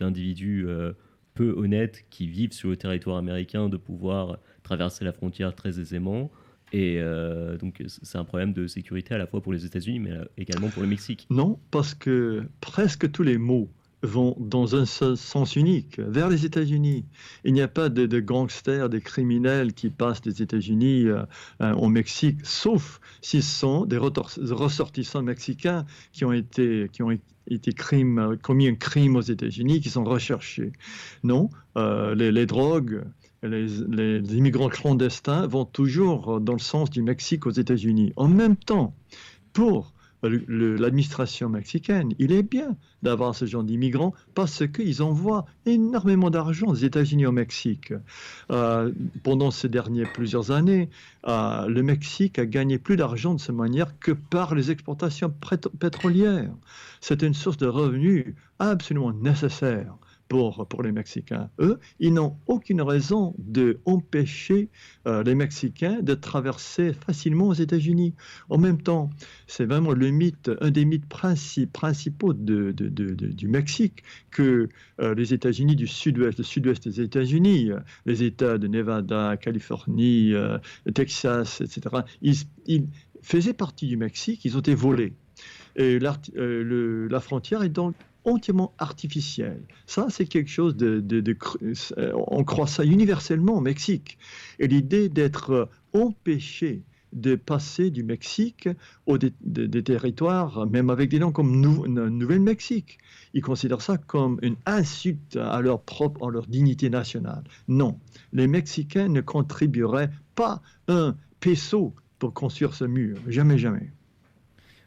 d'individus 0.00 0.62
de, 0.62 0.94
peu 1.36 1.54
honnêtes 1.56 2.04
qui 2.10 2.26
vivent 2.26 2.52
sur 2.52 2.68
le 2.70 2.76
territoire 2.76 3.16
américain 3.18 3.68
de 3.68 3.76
pouvoir 3.76 4.38
traverser 4.64 5.04
la 5.04 5.12
frontière 5.12 5.54
très 5.54 5.78
aisément. 5.78 6.32
Et 6.72 7.00
donc 7.60 7.84
c'est 7.86 8.18
un 8.18 8.24
problème 8.24 8.52
de 8.52 8.66
sécurité 8.66 9.14
à 9.14 9.18
la 9.18 9.28
fois 9.28 9.40
pour 9.40 9.52
les 9.52 9.64
États-Unis, 9.64 10.00
mais 10.00 10.14
également 10.36 10.68
pour 10.68 10.82
le 10.82 10.88
Mexique. 10.88 11.28
Non, 11.30 11.60
parce 11.70 11.94
que 11.94 12.42
presque 12.60 13.12
tous 13.12 13.22
les 13.22 13.38
mots 13.38 13.70
vont 14.06 14.36
dans 14.38 14.74
un 14.76 14.86
sens 14.86 15.56
unique, 15.56 15.98
vers 15.98 16.28
les 16.28 16.46
États-Unis. 16.46 17.04
Il 17.44 17.52
n'y 17.52 17.60
a 17.60 17.68
pas 17.68 17.88
de, 17.88 18.20
gangsters, 18.20 18.88
de 18.88 18.98
criminels 18.98 19.74
qui 19.74 19.90
passent 19.90 20.22
des 20.22 20.42
États-Unis 20.42 21.04
euh, 21.06 21.22
euh, 21.60 21.74
au 21.74 21.88
Mexique, 21.88 22.38
sauf 22.44 23.00
s'ils 23.20 23.42
sont 23.42 23.84
des 23.84 23.98
ressortissants 23.98 25.22
mexicains 25.22 25.84
qui 26.12 26.24
ont 26.24 26.32
été, 26.32 26.88
qui 26.92 27.02
ont 27.02 27.10
été 27.48 27.72
crime, 27.72 28.36
commis 28.42 28.68
un 28.68 28.74
crime 28.74 29.16
aux 29.16 29.20
États-Unis, 29.20 29.80
qui 29.80 29.90
sont 29.90 30.04
recherchés. 30.04 30.72
Non, 31.22 31.50
euh, 31.76 32.14
les, 32.14 32.46
drogues, 32.46 33.04
les, 33.42 34.36
immigrants 34.36 34.68
clandestins 34.68 35.46
vont 35.46 35.64
toujours 35.64 36.40
dans 36.40 36.54
le 36.54 36.58
sens 36.58 36.90
du 36.90 37.02
Mexique 37.02 37.46
aux 37.46 37.50
États-Unis. 37.50 38.12
En 38.16 38.28
même 38.28 38.56
temps, 38.56 38.94
pour 39.52 39.92
l'administration 40.48 41.48
mexicaine, 41.48 42.12
il 42.18 42.32
est 42.32 42.42
bien 42.42 42.76
d'avoir 43.02 43.34
ce 43.34 43.44
genre 43.44 43.62
d'immigrants 43.62 44.14
parce 44.34 44.66
qu'ils 44.66 45.02
envoient 45.02 45.46
énormément 45.64 46.30
d'argent 46.30 46.66
aux 46.66 46.74
États-Unis 46.74 47.26
au 47.26 47.32
Mexique. 47.32 47.92
Euh, 48.50 48.92
pendant 49.22 49.50
ces 49.50 49.68
dernières 49.68 50.12
plusieurs 50.12 50.50
années, 50.50 50.88
euh, 51.26 51.66
le 51.66 51.82
Mexique 51.82 52.38
a 52.38 52.46
gagné 52.46 52.78
plus 52.78 52.96
d'argent 52.96 53.34
de 53.34 53.40
cette 53.40 53.54
manière 53.54 53.98
que 53.98 54.12
par 54.12 54.54
les 54.54 54.70
exportations 54.70 55.32
pétrolières. 55.78 56.50
C'est 57.00 57.22
une 57.22 57.34
source 57.34 57.56
de 57.56 57.66
revenus 57.66 58.34
absolument 58.58 59.12
nécessaire 59.12 59.94
pour, 60.28 60.66
pour 60.66 60.82
les 60.82 60.92
Mexicains. 60.92 61.50
Eux, 61.60 61.78
ils 62.00 62.12
n'ont 62.12 62.36
aucune 62.46 62.82
raison 62.82 63.34
de 63.38 63.78
empêcher 63.84 64.68
euh, 65.06 65.22
les 65.22 65.34
Mexicains 65.34 66.00
de 66.02 66.14
traverser 66.14 66.92
facilement 66.92 67.48
aux 67.48 67.54
États-Unis. 67.54 68.14
En 68.48 68.58
même 68.58 68.82
temps, 68.82 69.10
c'est 69.46 69.64
vraiment 69.64 69.92
le 69.92 70.10
mythe, 70.10 70.50
un 70.60 70.70
des 70.70 70.84
mythes 70.84 71.06
principaux 71.06 72.32
de, 72.32 72.72
de, 72.72 72.88
du 72.88 73.48
Mexique, 73.48 74.02
que 74.30 74.68
euh, 75.00 75.14
les 75.14 75.32
États-Unis 75.32 75.76
du 75.76 75.86
sud-ouest, 75.86 76.38
le 76.38 76.44
sud-ouest 76.44 76.88
des 76.88 77.00
États-Unis, 77.00 77.70
les 78.04 78.22
États 78.22 78.58
de 78.58 78.66
Nevada, 78.66 79.36
Californie, 79.36 80.32
euh, 80.34 80.58
Texas, 80.94 81.60
etc., 81.60 82.02
ils, 82.22 82.36
ils 82.66 82.86
faisaient 83.22 83.54
partie 83.54 83.86
du 83.86 83.96
Mexique, 83.96 84.44
ils 84.44 84.56
ont 84.56 84.60
été 84.60 84.74
volés. 84.74 85.14
Et 85.76 85.98
la 85.98 87.20
frontière 87.20 87.62
est 87.62 87.68
donc 87.68 87.94
entièrement 88.26 88.74
artificielle. 88.78 89.62
Ça, 89.86 90.08
c'est 90.10 90.26
quelque 90.26 90.50
chose 90.50 90.76
de, 90.76 91.02
euh, 91.96 92.12
On 92.28 92.44
croit 92.44 92.66
ça 92.66 92.84
universellement 92.84 93.54
au 93.54 93.60
Mexique. 93.60 94.18
Et 94.58 94.66
l'idée 94.66 95.08
d'être 95.08 95.70
empêché 95.94 96.82
de 97.12 97.34
passer 97.34 97.90
du 97.90 98.02
Mexique 98.02 98.68
aux 99.06 99.16
des, 99.16 99.32
territoires, 99.82 100.66
même 100.66 100.90
avec 100.90 101.08
des 101.08 101.18
noms 101.18 101.32
comme 101.32 101.60
Nouvelle-Mexique. 101.60 102.98
Ils 103.32 103.42
considèrent 103.42 103.80
ça 103.80 103.96
comme 103.96 104.38
une 104.42 104.56
insulte 104.66 105.36
à 105.36 105.60
leur 105.60 105.80
propre, 105.82 106.26
à 106.26 106.30
leur 106.30 106.46
dignité 106.46 106.90
nationale. 106.90 107.44
Non, 107.68 107.98
les 108.32 108.46
Mexicains 108.46 109.08
ne 109.08 109.20
contribueraient 109.20 110.10
pas 110.34 110.60
un 110.88 111.16
peso 111.40 111.94
pour 112.18 112.34
construire 112.34 112.74
ce 112.74 112.84
mur. 112.84 113.18
Jamais, 113.28 113.58
jamais. 113.58 113.92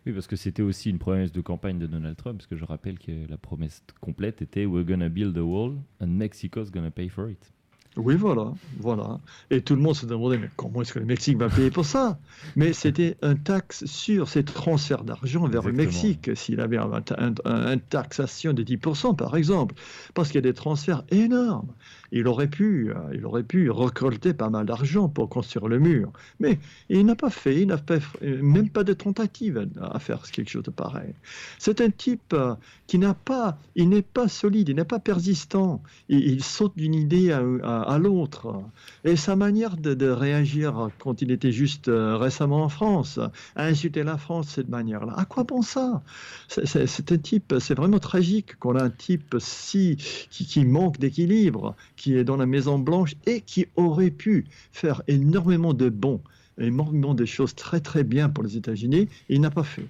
Oui, 0.05 0.13
parce 0.13 0.27
que 0.27 0.35
c'était 0.35 0.61
aussi 0.61 0.89
une 0.89 0.99
promesse 0.99 1.31
de 1.31 1.41
campagne 1.41 1.77
de 1.77 1.87
Donald 1.87 2.15
Trump, 2.15 2.37
parce 2.37 2.47
que 2.47 2.55
je 2.55 2.65
rappelle 2.65 2.97
que 2.99 3.27
la 3.29 3.37
promesse 3.37 3.83
complète 3.99 4.41
était 4.41 4.65
We're 4.65 4.85
gonna 4.85 5.09
build 5.09 5.37
a 5.37 5.43
wall 5.43 5.77
and 5.99 6.07
Mexico's 6.07 6.71
gonna 6.71 6.91
pay 6.91 7.09
for 7.09 7.29
it. 7.29 7.53
Oui, 7.97 8.15
voilà, 8.15 8.53
voilà. 8.79 9.19
Et 9.49 9.61
tout 9.61 9.75
le 9.75 9.81
monde 9.81 9.95
se 9.95 10.05
demandait, 10.05 10.37
mais 10.37 10.49
comment 10.55 10.81
est-ce 10.81 10.93
que 10.93 10.99
le 10.99 11.05
Mexique 11.05 11.37
va 11.37 11.49
payer 11.49 11.71
pour 11.71 11.85
ça? 11.85 12.19
Mais 12.55 12.71
c'était 12.71 13.17
un 13.21 13.35
taxe 13.35 13.85
sur 13.85 14.29
ces 14.29 14.43
transferts 14.43 15.03
d'argent 15.03 15.47
vers 15.47 15.63
le 15.63 15.73
Mexique, 15.73 16.29
s'il 16.35 16.61
avait 16.61 16.77
une 16.77 17.81
taxation 17.89 18.53
de 18.53 18.63
10%, 18.63 19.15
par 19.15 19.35
exemple, 19.35 19.75
parce 20.13 20.29
qu'il 20.29 20.35
y 20.35 20.39
a 20.39 20.49
des 20.49 20.53
transferts 20.53 21.03
énormes 21.09 21.73
il 22.11 22.27
aurait 22.27 22.47
pu, 22.47 22.91
euh, 22.91 22.95
il 23.13 23.25
aurait 23.25 23.43
pu 23.43 23.69
récolter 23.69 24.33
pas 24.33 24.49
mal 24.49 24.65
d'argent 24.65 25.09
pour 25.09 25.29
construire 25.29 25.67
le 25.67 25.79
mur. 25.79 26.11
Mais 26.39 26.59
il 26.89 27.05
n'a 27.05 27.15
pas 27.15 27.29
fait, 27.29 27.61
il 27.61 27.67
n'a 27.67 27.77
pas, 27.77 27.97
même 28.21 28.69
pas 28.69 28.83
de 28.83 28.93
tentative 28.93 29.67
à 29.81 29.99
faire 29.99 30.21
quelque 30.23 30.49
chose 30.49 30.63
de 30.63 30.71
pareil. 30.71 31.13
C'est 31.57 31.81
un 31.81 31.89
type 31.89 32.33
euh, 32.33 32.55
qui 32.87 32.97
n'a 32.97 33.13
pas, 33.13 33.57
il 33.75 33.89
n'est 33.89 34.01
pas 34.01 34.27
solide, 34.27 34.69
il 34.69 34.75
n'est 34.75 34.85
pas 34.85 34.99
persistant. 34.99 35.81
Il, 36.07 36.43
saute 36.43 36.73
d'une 36.75 36.95
idée 36.95 37.31
à, 37.31 37.88
l'autre. 37.97 38.61
Et 39.03 39.15
sa 39.15 39.35
manière 39.35 39.77
de, 39.77 40.09
réagir 40.09 40.89
quand 40.99 41.21
il 41.21 41.31
était 41.31 41.51
juste 41.51 41.87
euh, 41.87 42.17
récemment 42.17 42.63
en 42.63 42.69
France, 42.69 43.19
à 43.55 43.65
insulter 43.65 44.03
la 44.03 44.17
France 44.17 44.47
de 44.47 44.51
cette 44.51 44.69
manière-là, 44.69 45.13
à 45.17 45.25
quoi 45.25 45.43
bon 45.43 45.61
ça? 45.61 46.01
C'est 46.47 47.11
un 47.11 47.17
type, 47.17 47.55
c'est 47.59 47.75
vraiment 47.75 47.99
tragique 47.99 48.55
qu'on 48.57 48.75
a 48.75 48.83
un 48.83 48.89
type 48.89 49.35
si 49.39 49.97
qui, 50.29 50.65
manque 50.65 50.99
d'équilibre, 50.99 51.75
qui 51.95 52.15
est 52.15 52.23
dans 52.23 52.37
la 52.37 52.45
Maison 52.45 52.79
Blanche 52.79 53.15
et 53.25 53.41
qui 53.41 53.67
aurait 53.75 54.11
pu 54.11 54.45
faire 54.71 55.01
énormément 55.07 55.73
de 55.73 55.89
bons, 55.89 56.21
énormément 56.59 57.13
de 57.13 57.25
choses 57.25 57.55
très 57.55 57.79
très 57.79 58.03
bien 58.03 58.29
pour 58.29 58.43
les 58.43 58.57
États-Unis, 58.57 59.07
il 59.29 59.41
n'a 59.41 59.51
pas 59.51 59.63
fait. 59.63 59.87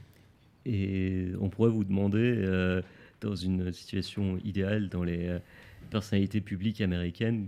Et 0.65 1.31
on 1.39 1.49
pourrait 1.49 1.69
vous 1.69 1.83
demander, 1.83 2.35
euh, 2.37 2.81
dans 3.21 3.35
une 3.35 3.71
situation 3.73 4.37
idéale, 4.43 4.89
dans 4.89 5.03
les 5.03 5.27
euh, 5.27 5.39
personnalités 5.89 6.41
publiques 6.41 6.81
américaines, 6.81 7.47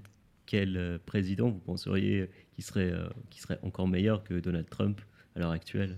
quel 0.52 0.76
euh, 0.76 0.98
président 1.06 1.50
vous 1.50 1.60
penseriez 1.60 2.30
qui 2.54 2.62
serait, 2.62 2.94
qui 3.30 3.40
serait 3.40 3.60
encore 3.64 3.88
meilleur 3.88 4.22
que 4.26 4.34
Donald 4.34 4.70
Trump 4.70 5.00
à 5.36 5.40
l'heure 5.40 5.52
actuelle? 5.52 5.98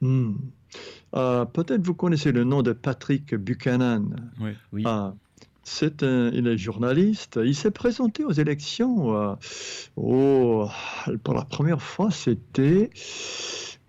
Hmm. 0.00 0.34
Peut-être 1.10 1.82
vous 1.82 1.94
connaissez 1.94 2.30
le 2.30 2.44
nom 2.44 2.62
de 2.62 2.72
Patrick 2.72 3.34
Buchanan. 3.34 4.14
Oui. 4.38 4.50
oui. 4.72 4.82
Ah, 4.86 5.14
c'est 5.68 6.04
un, 6.04 6.30
il 6.32 6.46
est 6.46 6.56
journaliste. 6.56 7.40
Il 7.44 7.56
s'est 7.56 7.72
présenté 7.72 8.24
aux 8.24 8.30
élections. 8.30 9.16
Euh, 9.16 9.34
oh, 9.96 10.68
pour 11.24 11.34
la 11.34 11.44
première 11.44 11.82
fois, 11.82 12.12
c'était 12.12 12.88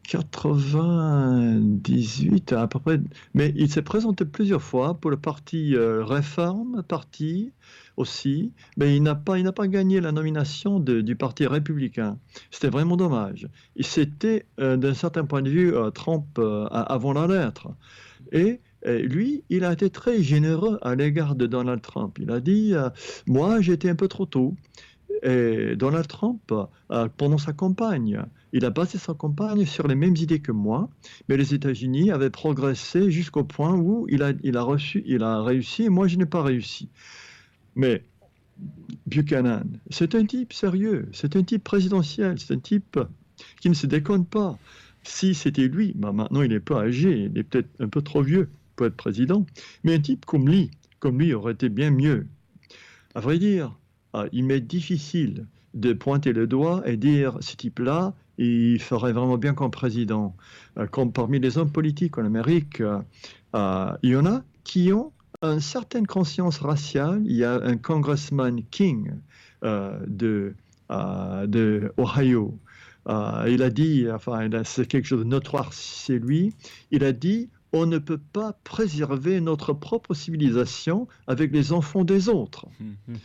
98 0.08 2.54
à 2.54 2.68
peu 2.68 2.80
près. 2.80 3.00
Mais 3.34 3.54
il 3.56 3.70
s'est 3.70 3.82
présenté 3.82 4.26
plusieurs 4.26 4.62
fois 4.62 4.96
pour 4.96 5.12
le 5.12 5.18
parti 5.18 5.76
euh, 5.76 6.04
Réforme, 6.04 6.84
parti 6.88 7.52
aussi. 7.98 8.54
Mais 8.78 8.96
il 8.96 9.04
n'a 9.04 9.16
pas, 9.16 9.38
pas 9.52 9.68
gagné 9.68 10.02
la 10.02 10.12
nomination 10.12 10.80
du 10.80 11.16
parti 11.16 11.46
républicain. 11.46 12.18
C'était 12.52 12.70
vraiment 12.70 12.98
dommage. 12.98 13.48
Il 13.76 13.86
s'était, 13.86 14.46
euh, 14.60 14.78
d'un 14.78 14.94
certain 14.94 15.26
point 15.26 15.42
de 15.42 15.50
vue, 15.50 15.74
Trump 15.94 16.40
avant 16.72 17.14
la 17.14 17.28
lettre. 17.28 17.70
Et 18.32 18.62
lui, 18.86 19.44
il 19.50 19.66
a 19.66 19.74
été 19.74 19.90
très 19.90 20.24
généreux 20.24 20.80
à 20.82 20.96
l'égard 20.96 21.36
de 21.36 21.46
Donald 21.46 21.82
Trump. 21.82 22.18
Il 22.22 22.32
a 22.32 22.40
dit, 22.40 22.74
euh, 22.74 22.90
moi, 23.26 23.60
j'étais 23.62 23.90
un 23.90 23.96
peu 23.96 24.08
trop 24.08 24.26
tôt. 24.26 24.56
Et 25.24 25.76
Donald 25.76 26.08
Trump, 26.08 26.42
euh, 26.92 27.08
pendant 27.18 27.38
sa 27.38 27.54
campagne, 27.54 28.22
il 28.54 28.66
a 28.66 28.70
basé 28.70 28.98
sa 28.98 29.14
campagne 29.14 29.66
sur 29.66 29.88
les 29.88 29.96
mêmes 29.96 30.16
idées 30.16 30.40
que 30.40 30.52
moi, 30.52 30.90
mais 31.28 31.38
les 31.38 31.54
États-Unis 31.54 32.12
avaient 32.12 32.30
progressé 32.30 33.10
jusqu'au 33.10 33.44
point 33.44 33.76
où 33.76 34.06
il 34.10 34.22
a, 34.22 34.34
il 34.44 34.58
a, 34.58 34.62
reçu, 34.62 35.04
il 35.06 35.24
a 35.24 35.42
réussi 35.42 35.84
et 35.84 35.90
moi, 35.90 36.08
je 36.08 36.18
n'ai 36.18 36.26
pas 36.26 36.44
réussi. 36.44 36.90
Mais 37.76 38.04
Buchanan, 39.06 39.66
c'est 39.90 40.16
un 40.16 40.26
type 40.26 40.54
sérieux, 40.54 41.10
c'est 41.14 41.36
un 41.36 41.44
type 41.44 41.64
présidentiel, 41.64 42.40
c'est 42.40 42.54
un 42.54 42.60
type 42.60 43.00
qui 43.62 43.70
ne 43.70 43.76
se 43.76 43.88
déconne 43.88 44.26
pas. 44.26 44.58
Si 45.04 45.34
c'était 45.36 45.68
lui, 45.68 45.94
bah 45.96 46.12
maintenant 46.12 46.42
il 46.42 46.52
est 46.52 46.60
pas 46.60 46.82
âgé, 46.82 47.30
il 47.32 47.38
est 47.38 47.44
peut-être 47.44 47.70
un 47.80 47.88
peu 47.88 48.02
trop 48.02 48.22
vieux 48.22 48.50
pour 48.76 48.88
être 48.88 48.96
président, 48.96 49.46
mais 49.84 49.96
un 49.96 50.02
type 50.02 50.26
comme 50.26 50.50
lui, 50.50 50.70
comme 51.00 51.20
lui 51.20 51.34
aurait 51.34 51.54
été 51.54 51.70
bien 51.70 51.92
mieux. 51.92 52.28
À 53.16 53.22
vrai 53.22 53.40
dire, 53.40 53.78
il 54.32 54.46
m'est 54.46 54.62
difficile 54.62 55.48
de 55.74 55.94
pointer 55.94 56.34
le 56.34 56.48
doigt 56.48 56.82
et 56.86 56.98
dire 56.98 57.38
ce 57.40 57.56
type-là, 57.56 58.14
il 58.38 58.80
ferait 58.82 59.14
vraiment 59.14 59.38
bien 59.38 59.54
comme 59.54 59.72
président. 59.72 60.36
Euh, 60.78 60.88
comme 60.88 61.12
parmi 61.12 61.40
les 61.40 61.58
hommes 61.58 61.72
politiques 61.72 62.18
en 62.18 62.26
Amérique, 62.26 62.82
euh, 62.82 63.00
euh, 63.56 63.92
il 64.04 64.12
y 64.12 64.16
en 64.16 64.26
a 64.26 64.44
qui 64.64 64.92
ont 64.92 65.12
une 65.42 65.60
certaine 65.60 66.08
conscience 66.08 66.60
raciale. 66.60 67.22
Il 67.26 67.36
y 67.36 67.44
a 67.44 67.62
un 67.62 67.78
congressman 67.78 68.62
King 68.72 69.14
de, 69.62 70.56
de 70.90 71.94
Ohio. 71.98 72.58
il 73.08 73.62
a 73.62 73.70
dit, 73.70 74.08
enfin, 74.12 74.50
c'est 74.64 74.88
quelque 74.88 75.06
chose 75.06 75.20
de 75.20 75.26
notoire, 75.26 75.74
c'est 75.74 76.18
lui. 76.18 76.54
Il 76.90 77.04
a 77.04 77.12
dit 77.12 77.50
on 77.74 77.86
ne 77.86 77.98
peut 77.98 78.18
pas 78.18 78.54
préserver 78.64 79.42
notre 79.42 79.74
propre 79.74 80.14
civilisation 80.14 81.08
avec 81.28 81.52
les 81.52 81.72
enfants 81.72 82.04
des 82.04 82.30
autres. 82.30 82.66
Hum, 82.80 82.96
hum. 83.10 83.16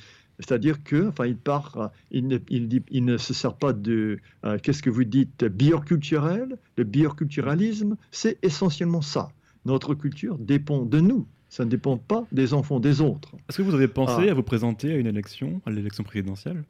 C'est-à-dire 0.42 0.82
que, 0.82 1.08
enfin, 1.08 1.26
il 1.26 1.36
part, 1.36 1.90
il 2.10 2.26
ne, 2.26 2.38
il, 2.48 3.04
ne 3.04 3.16
se 3.16 3.32
sert 3.32 3.54
pas 3.54 3.72
de, 3.72 4.18
euh, 4.44 4.58
qu'est-ce 4.62 4.82
que 4.82 4.90
vous 4.90 5.04
dites, 5.04 5.44
bioculturel. 5.44 6.58
Le 6.76 6.84
bioculturalisme, 6.84 7.96
c'est 8.10 8.38
essentiellement 8.42 9.02
ça. 9.02 9.30
Notre 9.64 9.94
culture 9.94 10.38
dépend 10.38 10.84
de 10.84 11.00
nous. 11.00 11.26
Ça 11.48 11.64
ne 11.64 11.70
dépend 11.70 11.98
pas 11.98 12.26
des 12.32 12.54
enfants 12.54 12.80
des 12.80 13.00
autres. 13.00 13.36
Est-ce 13.48 13.58
que 13.58 13.62
vous 13.62 13.74
avez 13.74 13.88
pensé 13.88 14.28
ah. 14.28 14.30
à 14.32 14.34
vous 14.34 14.42
présenter 14.42 14.92
à 14.92 14.96
une 14.96 15.06
élection, 15.06 15.60
à 15.66 15.70
l'élection 15.70 16.02
présidentielle? 16.02 16.64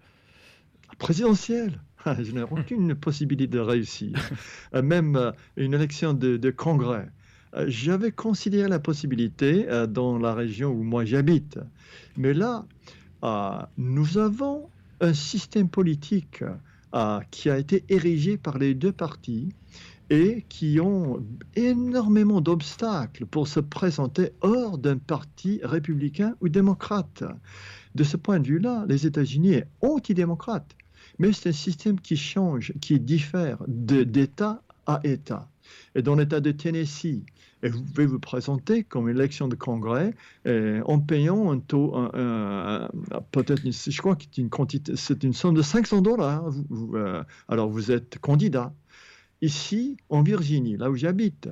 Présidentielle? 0.99 1.81
Je 2.05 2.33
n'ai 2.33 2.43
aucune 2.43 2.95
possibilité 2.97 3.47
de 3.47 3.61
réussir. 3.61 4.13
Euh, 4.75 4.83
même 4.83 5.17
euh, 5.17 5.33
une 5.57 5.73
élection 5.73 6.15
de, 6.15 6.37
de 6.37 6.51
congrès. 6.51 7.09
Euh, 7.55 7.67
j'avais 7.69 8.13
considéré 8.13 8.69
la 8.69 8.79
possibilité 8.79 9.69
euh, 9.69 9.87
dans 9.87 10.19
la 10.19 10.35
région 10.35 10.71
où 10.71 10.83
moi 10.83 11.05
j'habite. 11.05 11.59
Mais 12.17 12.33
là, 12.33 12.65
euh, 12.65 13.02
nous 13.77 14.19
avons 14.19 14.69
un 15.01 15.15
système 15.15 15.69
politique 15.69 16.45
qui 17.31 17.51
a 17.51 17.59
été 17.59 17.85
érigé 17.89 18.37
par 18.37 18.59
les 18.59 18.75
deux 18.75 18.93
partis 18.93 19.55
et 20.11 20.45
qui 20.49 20.79
ont 20.81 21.25
énormément 21.57 22.41
d'obstacles 22.41 23.25
pour 23.25 23.49
se 23.49 23.61
présenter 23.61 24.33
hors 24.43 24.77
d'un 24.77 24.99
parti 24.99 25.61
républicain 25.63 26.35
ou 26.41 26.49
démocrate. 26.49 27.25
De 27.95 28.05
ce 28.05 28.17
point 28.17 28.41
de 28.41 28.47
vue-là, 28.47 28.85
les 28.89 29.07
États-Unis 29.07 29.61
sont 29.81 29.89
antidémocrates. 29.89 30.77
Mais 31.19 31.33
c'est 31.33 31.51
un 31.51 31.53
système 31.53 32.01
qui 32.01 32.17
change, 32.17 32.73
qui 32.81 32.99
diffère 33.01 33.59
d'État 33.69 34.63
à 34.87 35.01
État. 35.05 35.49
Et 35.95 36.03
dans 36.03 36.15
l'État 36.15 36.41
de 36.41 36.51
Tennessee, 36.53 37.23
et 37.63 37.69
vous 37.69 37.83
pouvez 37.83 38.07
vous 38.07 38.19
présenter 38.19 38.85
comme 38.85 39.09
élection 39.09 39.49
de 39.49 39.55
congrès 39.55 40.15
en 40.47 41.01
payant 41.01 41.53
un 41.53 41.59
taux, 41.59 41.93
peut-être, 43.31 43.63
je 43.65 44.01
crois 44.01 44.17
que 44.17 44.25
c'est 44.97 45.25
une 45.25 45.33
somme 45.33 45.55
de 45.55 45.63
500 45.63 46.03
dollars. 46.03 46.51
Euh, 46.95 47.23
alors 47.49 47.69
vous 47.69 47.91
êtes 47.91 48.19
candidat. 48.19 48.73
Ici, 49.41 49.97
en 50.09 50.23
Virginie, 50.23 50.77
là 50.77 50.89
où 50.89 50.95
j'habite, 50.95 51.49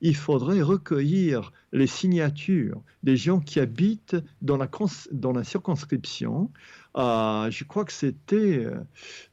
il 0.00 0.16
faudrait 0.16 0.62
recueillir 0.62 1.52
les 1.72 1.86
signatures 1.86 2.80
des 3.02 3.18
gens 3.18 3.38
qui 3.38 3.60
habitent 3.60 4.16
dans 4.40 4.56
la, 4.56 5.44
circonscription. 5.44 6.50
Euh, 6.96 7.50
je 7.50 7.64
crois 7.64 7.84
que 7.84 7.92
c'était 7.92 8.66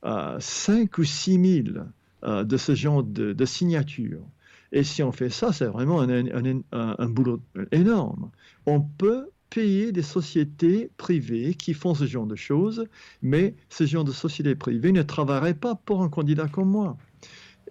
euh, 0.03 0.39
5 0.41 0.97
ou 0.97 1.05
6 1.05 1.63
000 1.73 1.85
euh, 2.23 2.43
de 2.43 2.57
ce 2.57 2.75
genre 2.75 3.01
de 3.01 3.45
signatures. 3.45 4.25
Et 4.72 4.84
si 4.84 5.03
on 5.03 5.11
fait 5.11 5.30
ça, 5.30 5.52
c'est 5.52 5.65
vraiment 5.65 6.02
un, 6.02 7.10
boulot 7.10 7.41
énorme. 7.72 8.31
On 8.65 8.81
peut 8.81 9.30
payer 9.49 9.91
des 9.91 10.02
sociétés 10.02 10.89
privées 10.95 11.56
qui 11.56 11.73
font 11.73 11.93
ce 11.93 12.06
genre 12.06 12.26
de 12.26 12.38
choses, 12.38 12.85
mais 13.22 13.56
ce 13.69 13.85
genre 13.85 14.06
de 14.06 14.14
sociétés 14.14 14.56
privées 14.56 14.93
ne 14.93 15.03
travailleraient 15.03 15.56
pas 15.56 15.76
pour 15.76 16.02
un 16.03 16.10
candidat 16.10 16.48
comme 16.48 16.69
moi. 16.69 16.98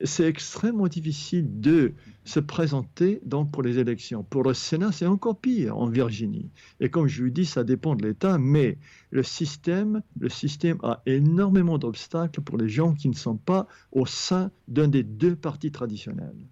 C'est 0.04 0.26
extrêmement 0.26 0.88
difficile 0.88 1.60
de 1.60 1.94
se 2.24 2.40
présenter 2.40 3.20
donc 3.24 3.50
pour 3.50 3.62
les 3.62 3.78
élections. 3.78 4.22
Pour 4.22 4.42
le 4.44 4.54
Sénat, 4.54 4.92
c'est 4.92 5.06
encore 5.06 5.38
pire 5.40 5.76
en 5.76 5.88
Virginie. 5.88 6.50
Et 6.80 6.90
comme 6.90 7.06
je 7.06 7.24
vous 7.24 7.30
dis, 7.30 7.44
ça 7.46 7.64
dépend 7.64 7.94
de 7.94 8.06
l'État, 8.06 8.38
mais 8.38 8.78
le 9.10 9.22
système, 9.22 10.02
le 10.18 10.28
système 10.28 10.78
a 10.82 11.02
énormément 11.06 11.78
d'obstacles 11.78 12.42
pour 12.42 12.58
les 12.58 12.68
gens 12.68 12.94
qui 12.94 13.08
ne 13.08 13.14
sont 13.14 13.36
pas 13.36 13.66
au 13.92 14.06
sein 14.06 14.50
d'un 14.68 14.88
des 14.88 15.02
deux 15.02 15.36
partis 15.36 15.72
traditionnels. 15.72 16.46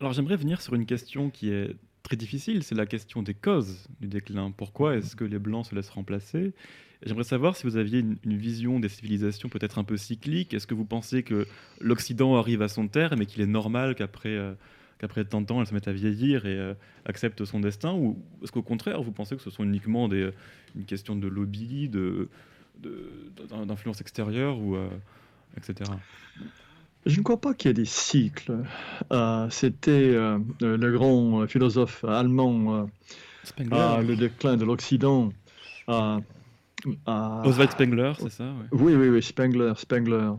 Alors 0.00 0.14
j'aimerais 0.14 0.36
venir 0.36 0.62
sur 0.62 0.74
une 0.74 0.86
question 0.86 1.28
qui 1.28 1.50
est 1.50 1.76
très 2.02 2.16
difficile, 2.16 2.62
c'est 2.62 2.74
la 2.74 2.86
question 2.86 3.22
des 3.22 3.34
causes 3.34 3.86
du 4.00 4.08
déclin. 4.08 4.50
Pourquoi 4.50 4.96
est-ce 4.96 5.14
que 5.14 5.24
les 5.24 5.38
Blancs 5.38 5.66
se 5.66 5.74
laissent 5.74 5.90
remplacer? 5.90 6.54
J'aimerais 7.04 7.24
savoir 7.24 7.54
si 7.54 7.64
vous 7.64 7.76
aviez 7.76 7.98
une, 7.98 8.36
vision 8.36 8.80
des 8.80 8.88
civilisations 8.88 9.50
peut-être 9.50 9.78
un 9.78 9.84
peu 9.84 9.98
cyclique. 9.98 10.54
Est-ce 10.54 10.66
que 10.66 10.72
vous 10.72 10.86
pensez 10.86 11.22
que 11.22 11.46
l'Occident 11.80 12.36
arrive 12.36 12.62
à 12.62 12.68
son 12.68 12.88
terme 12.88 13.20
et 13.20 13.26
qu'il 13.26 13.42
est 13.42 13.46
normal 13.46 13.94
qu'après 13.94 14.30
euh, 14.30 14.54
qu'après 14.98 15.24
tant 15.26 15.42
de 15.42 15.46
temps, 15.46 15.60
elle 15.60 15.66
se 15.66 15.74
mette 15.74 15.88
à 15.88 15.92
vieillir 15.92 16.46
et 16.46 16.58
euh, 16.58 16.74
accepte 17.04 17.44
son 17.44 17.60
destin? 17.60 17.92
Ou 17.92 18.22
est-ce 18.42 18.52
qu'au 18.52 18.62
contraire, 18.62 19.02
vous 19.02 19.12
pensez 19.12 19.36
que 19.36 19.42
ce 19.42 19.50
sont 19.50 19.64
uniquement 19.64 20.08
des, 20.08 20.30
une 20.76 20.86
question 20.86 21.14
de 21.14 21.28
lobby, 21.28 21.90
de, 21.90 22.30
d'influence 23.66 24.00
extérieure, 24.00 24.58
ou, 24.58 24.76
euh, 24.76 24.88
etc. 25.58 25.90
Je 27.06 27.18
ne 27.18 27.22
crois 27.22 27.40
pas 27.40 27.54
qu'il 27.54 27.68
y 27.68 27.70
ait 27.70 27.74
des 27.74 27.84
cycles. 27.84 28.64
Euh, 29.12 29.48
c'était 29.50 30.12
le 30.60 30.92
grand 30.92 31.46
philosophe 31.46 32.04
allemand, 32.04 32.88
le 33.58 34.14
déclin 34.14 34.56
de 34.56 34.64
l'Occident. 34.64 35.30
Oswald 37.06 37.70
Spengler, 37.70 38.12
c'est 38.18 38.30
ça 38.30 38.52
Oui, 38.72 38.94
oui, 38.94 39.08
oui, 39.08 39.22
Spengler, 39.22 39.72
Spengler. 39.76 40.30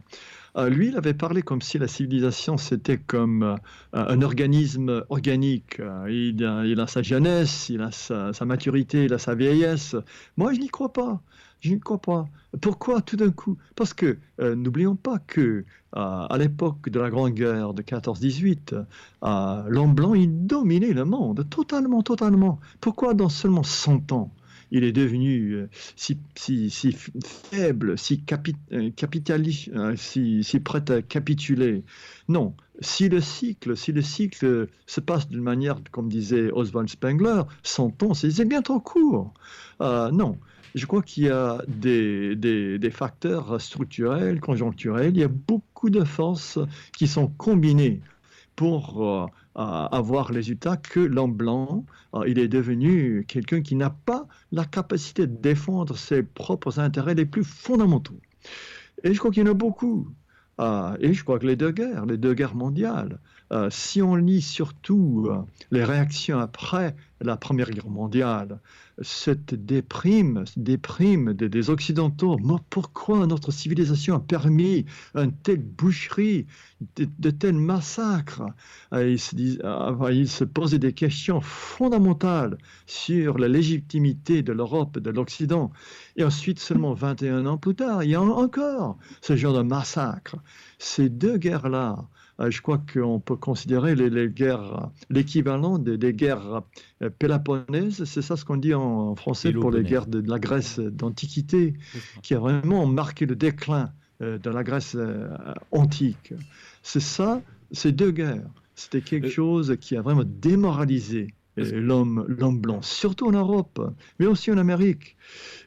Euh, 0.58 0.70
lui, 0.70 0.90
il 0.90 0.98
avait 0.98 1.14
parlé 1.14 1.42
comme 1.42 1.62
si 1.62 1.78
la 1.78 1.88
civilisation, 1.88 2.58
c'était 2.58 2.98
comme 2.98 3.44
euh, 3.44 3.56
un 3.94 4.22
organisme 4.22 5.06
organique. 5.10 5.80
Euh, 5.80 6.08
il, 6.10 6.80
a, 6.80 6.88
sa 6.88 7.02
jeunesse, 7.02 7.70
il 7.70 7.82
a 7.82 7.92
sa, 7.92 8.34
maturité, 8.46 9.06
il 9.06 9.14
a 9.14 9.18
sa 9.18 9.34
vieillesse. 9.34 9.96
Moi, 10.36 10.54
je 10.54 10.60
n'y 10.60 10.68
crois 10.68 10.92
pas. 10.92 11.22
Je 11.62 11.74
n'y 11.74 11.80
crois 11.80 12.02
pas. 12.02 12.26
Pourquoi 12.60 13.02
tout 13.02 13.16
d'un 13.16 13.32
coup? 13.32 13.58
Parce 13.76 13.94
que 13.94 14.18
n'oublions 14.40 14.96
pas 14.96 15.20
que 15.20 15.64
à 15.94 16.36
l'époque 16.38 16.90
de 16.90 17.00
la 17.00 17.10
Grande 17.10 17.34
Guerre 17.34 17.74
de 17.74 17.82
14-18, 17.82 18.86
l'homme 19.70 19.94
blanc, 19.94 20.14
il 20.14 20.46
dominait 20.46 20.94
le 20.94 21.06
monde, 21.06 21.48
totalement, 21.50 22.02
totalement. 22.02 22.60
Pourquoi 22.82 23.14
dans 23.14 23.30
seulement 23.30 23.64
100 23.64 24.12
ans 24.12 24.32
il 24.72 24.86
est 24.86 24.94
devenu 24.94 25.52
euh, 25.52 25.70
si, 25.96 26.18
si, 26.36 26.98
faible, 27.52 27.98
si, 27.98 28.24
euh, 28.72 28.90
capitaliste, 28.96 29.70
euh, 29.74 29.96
si, 29.98 30.44
si 30.44 30.60
prêt 30.60 30.90
à 30.90 31.02
capituler? 31.02 31.84
Non, 32.30 32.56
si 32.80 33.10
le 33.10 33.20
cycle, 33.20 33.76
si 33.76 33.92
le 33.92 34.02
cycle 34.02 34.70
se 34.88 35.02
passe 35.02 35.28
d'une 35.28 35.42
manière, 35.42 35.82
comme 35.92 36.08
disait 36.08 36.50
Oswald 36.52 36.90
Spengler, 36.90 37.44
100 37.64 38.04
ans, 38.04 38.14
c'est 38.14 38.46
bien 38.46 38.62
trop 38.62 38.80
court. 38.80 39.34
non, 39.80 40.38
je 40.76 40.86
crois 40.86 41.02
qu'il 41.02 41.24
y 41.24 41.30
a 41.30 41.62
des, 41.68 42.92
facteurs 42.92 43.60
structurels, 43.60 44.40
conjoncturels, 44.40 45.16
il 45.16 45.20
y 45.20 45.24
a 45.24 45.28
beaucoup 45.28 45.90
de 45.90 46.04
forces 46.04 46.60
qui 46.98 47.08
sont 47.08 47.28
combinées 47.28 48.02
pour 48.56 49.30
avoir 49.56 50.32
les 50.32 50.38
résultat 50.38 50.78
que 50.78 51.00
l'homme 51.00 51.34
blanc, 51.34 51.86
euh, 52.16 52.28
il 52.28 52.40
est 52.40 52.48
devenu 52.48 53.26
quelqu'un 53.28 53.62
qui 53.62 53.76
n'a 53.76 53.90
pas 53.90 54.28
la 54.52 54.66
capacité 54.66 55.28
de 55.28 55.36
défendre 55.36 55.98
ses 55.98 56.24
propres 56.24 56.80
intérêts 56.80 57.16
les 57.16 57.26
plus 57.26 57.44
fondamentaux. 57.44 58.20
Et 59.04 59.14
je 59.14 59.20
crois 59.20 59.32
qu'il 59.32 59.46
y 59.46 59.48
en 59.48 59.52
a 59.52 59.56
beaucoup. 59.56 60.08
Euh, 60.60 60.96
et 61.00 61.14
je 61.14 61.24
crois 61.24 61.40
que 61.40 61.48
les 61.48 61.56
deux 61.56 61.72
guerres, 61.72 62.06
les 62.06 62.18
deux 62.18 62.34
guerres 62.34 62.56
mondiales, 62.56 63.20
euh, 63.52 63.70
si 63.70 64.02
on 64.02 64.16
lit 64.16 64.42
surtout 64.42 65.30
les 65.72 65.84
réactions 65.84 66.40
après 66.40 66.96
la 67.22 67.38
Première 67.38 67.70
Guerre 67.70 67.90
mondiale, 67.90 68.60
cette 69.02 69.54
déprime, 69.54 70.44
déprime 70.58 71.34
des, 71.34 71.70
Occidentaux. 71.70 72.38
pourquoi 72.70 73.26
notre 73.28 73.52
civilisation 73.52 74.16
a 74.16 74.20
permis 74.20 74.86
une 75.16 75.32
telle 75.32 75.62
boucherie, 75.62 76.48
de, 76.96 77.30
tels 77.30 77.58
massacres? 77.58 78.46
Ils 78.94 79.20
se, 79.20 79.36
ils 80.12 80.30
se 80.30 80.44
posaient 80.44 80.80
des 80.80 80.94
questions 80.94 81.42
fondamentales 81.42 82.58
sur 82.86 83.38
la 83.38 83.48
légitimité 83.48 84.44
de 84.44 84.54
l'Europe, 84.54 85.00
de 85.00 85.10
l'Occident. 85.10 85.72
Et 86.16 86.24
ensuite, 86.24 86.60
seulement 86.60 86.94
21 86.94 87.46
ans 87.46 87.58
plus 87.58 87.76
tard, 87.76 88.04
il 88.04 88.12
y 88.12 88.16
a 88.16 88.22
encore 88.22 88.98
ce 89.22 89.36
genre 89.36 89.56
de 89.56 89.64
massacre. 89.64 90.38
Ces 90.80 91.10
deux 91.10 91.38
guerres-là, 91.38 92.08
je 92.40 92.62
crois 92.62 92.80
qu'on 92.80 93.20
peut 93.20 93.36
considérer 93.36 93.96
les, 93.96 94.30
guerres, 94.30 94.90
l'équivalent 95.10 95.78
des, 95.78 96.14
guerres 96.14 96.64
euh, 97.02 97.10
péloponèses, 97.10 98.04
c'est 98.06 98.22
ça 98.22 98.36
ce 98.36 98.46
qu'on 98.46 98.58
dit 98.58 98.74
en, 98.74 99.16
français 99.16 99.52
pour 99.52 99.72
les 99.72 99.84
guerres 99.84 100.08
de, 100.08 100.22
la 100.28 100.40
Grèce 100.40 100.80
d'Antiquité, 100.80 101.74
qui 102.24 102.34
a 102.34 102.40
vraiment 102.40 102.86
marqué 102.86 103.26
le 103.26 103.36
déclin 103.36 103.92
euh, 104.22 104.38
de 104.38 104.50
la 104.50 104.64
Grèce 104.64 104.98
antique. 105.72 106.34
C'est 106.84 107.00
ça, 107.00 107.42
ces 107.72 107.92
deux 107.92 108.12
guerres. 108.12 108.50
C'était 108.76 109.02
quelque 109.02 109.30
chose 109.30 109.78
qui 109.80 109.96
a 109.96 110.02
vraiment 110.02 110.24
démoralisé 110.26 111.34
l'homme, 111.58 112.26
l'homme 112.28 112.60
blanc, 112.60 112.82
surtout 112.82 113.28
en 113.28 113.32
Europe, 113.32 113.94
mais 114.20 114.26
aussi 114.26 114.52
en 114.52 114.58
Amérique. 114.58 115.18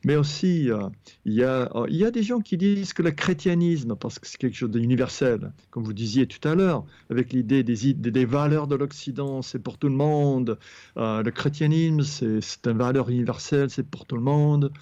Mais 0.05 0.17
aussi, 0.17 0.71
euh, 0.71 0.89
il, 1.25 1.35
y 1.35 1.43
a, 1.43 1.71
euh, 1.75 1.87
il 1.89 1.97
y 1.97 2.05
a 2.05 2.11
des 2.11 2.23
gens 2.23 2.41
qui 2.41 2.57
disent 2.57 2.93
que 2.93 3.03
le 3.03 3.11
chrétianisme, 3.11 3.97
parce 3.97 4.19
que 4.19 4.27
c'est 4.27 4.37
quelque 4.37 4.57
chose 4.57 4.71
d'universel, 4.71 5.53
comme 5.71 5.85
vous 5.85 5.93
disiez 5.93 6.27
tout 6.27 6.47
à 6.47 6.55
l'heure, 6.55 6.85
avec 7.11 7.33
l'idée 7.33 7.63
des, 7.63 7.95
des, 7.95 8.25
valeurs 8.25 8.67
de 8.67 8.75
l'Occident, 8.75 9.43
c'est 9.43 9.59
pour 9.59 9.79
tout 9.79 9.89
le 9.89 9.95
monde. 9.95 10.59
Euh, 10.97 11.23
le 11.23 11.31
christianisme, 11.31 12.03
c'est 12.03 12.67
une 12.67 12.79
valeur 12.79 13.09
universelle, 13.09 13.71
c'est 13.71 13.89
pour 13.89 14.07
tout 14.07 14.17
le 14.17 14.23
monde. 14.23 14.73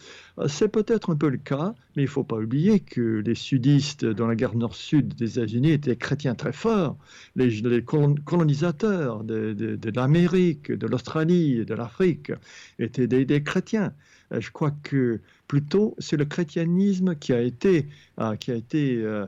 C'est 0.47 0.69
peut-être 0.69 1.11
un 1.11 1.17
peu 1.17 1.29
le 1.29 1.37
cas, 1.37 1.75
mais 1.95 2.03
il 2.03 2.07
ne 2.07 2.11
faut 2.11 2.25
pas 2.25 2.37
oublier 2.37 2.81
que 2.81 3.23
les 3.25 3.35
sudistes 3.35 4.05
dans 4.05 4.27
la 4.27 4.35
guerre 4.35 4.55
nord-sud 4.55 5.15
des 5.15 5.39
États-Unis 5.39 5.73
étaient 5.73 5.97
chrétiens 5.97 6.35
très 6.35 6.53
forts. 6.53 6.97
Les, 7.37 7.85
colonisateurs 8.25 9.25
de, 9.25 9.79
l'Amérique, 9.95 10.73
de 10.73 10.87
l'Australie, 10.87 11.65
de 11.65 11.75
l'Afrique 11.75 12.33
étaient 12.79 13.07
des, 13.07 13.43
chrétiens. 13.43 13.93
Euh, 14.33 14.41
je 14.41 14.51
crois 14.51 14.71
que 14.83 15.21
plutôt 15.49 15.95
c'est 15.99 16.17
le 16.17 16.25
christianisme 16.25 17.15
qui 17.15 17.33
a 17.33 17.41
été, 17.41 17.89
euh, 18.19 18.37
qui 18.37 18.53
a 18.53 18.55
été 18.55 19.03
euh, 19.03 19.27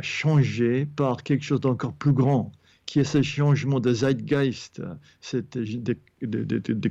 changé 0.00 0.86
par 0.86 1.22
quelque 1.22 1.44
chose 1.44 1.60
d'encore 1.60 1.94
plus 1.94 2.12
grand, 2.12 2.50
qui 2.94 3.00
est 3.00 3.02
ce 3.02 3.22
changement 3.22 3.80
de 3.80 3.92
zeitgeist, 3.92 4.80
cette, 5.20 5.58
de, 5.58 5.96
de, 6.22 6.88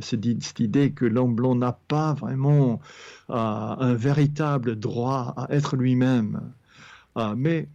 cette, 0.00 0.58
idée 0.58 0.92
que 0.92 1.04
l'homme 1.04 1.34
blanc 1.34 1.54
n'a 1.54 1.78
pas 1.86 2.14
vraiment 2.14 2.80
un 3.28 3.92
véritable 3.92 4.76
droit 4.76 5.34
à 5.36 5.48
être 5.50 5.76
lui-même. 5.76 6.40
mais 7.36 7.68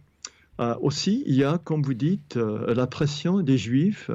aussi, 0.80 1.22
il 1.26 1.34
y 1.34 1.44
a, 1.44 1.58
comme 1.58 1.82
vous 1.82 1.94
dites, 1.94 2.36
la 2.36 2.86
pression 2.86 3.40
des 3.40 3.56
juifs 3.56 4.10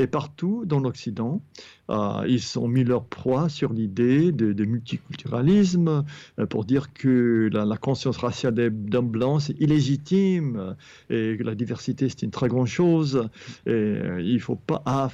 et 0.00 0.06
partout 0.06 0.64
dans 0.64 0.80
l'Occident, 0.80 1.42
euh, 1.90 2.24
ils 2.26 2.58
ont 2.58 2.68
mis 2.68 2.84
leur 2.84 3.04
proie 3.04 3.48
sur 3.48 3.72
l'idée 3.72 4.32
de, 4.32 4.64
multiculturalisme 4.64 6.04
euh, 6.38 6.46
pour 6.46 6.64
dire 6.64 6.92
que 6.92 7.50
la, 7.52 7.76
conscience 7.76 8.16
raciale 8.16 8.72
hommes 8.94 9.10
blancs 9.10 9.42
c'est 9.42 9.60
illégitime 9.60 10.76
et 11.08 11.36
que 11.38 11.42
la 11.42 11.54
diversité 11.54 12.08
c'est 12.08 12.22
une 12.22 12.30
très 12.30 12.48
grande 12.48 12.66
chose. 12.66 13.28
Euh, 13.68 14.22
il 14.24 14.40
faut 14.40 14.56
pas 14.56 15.10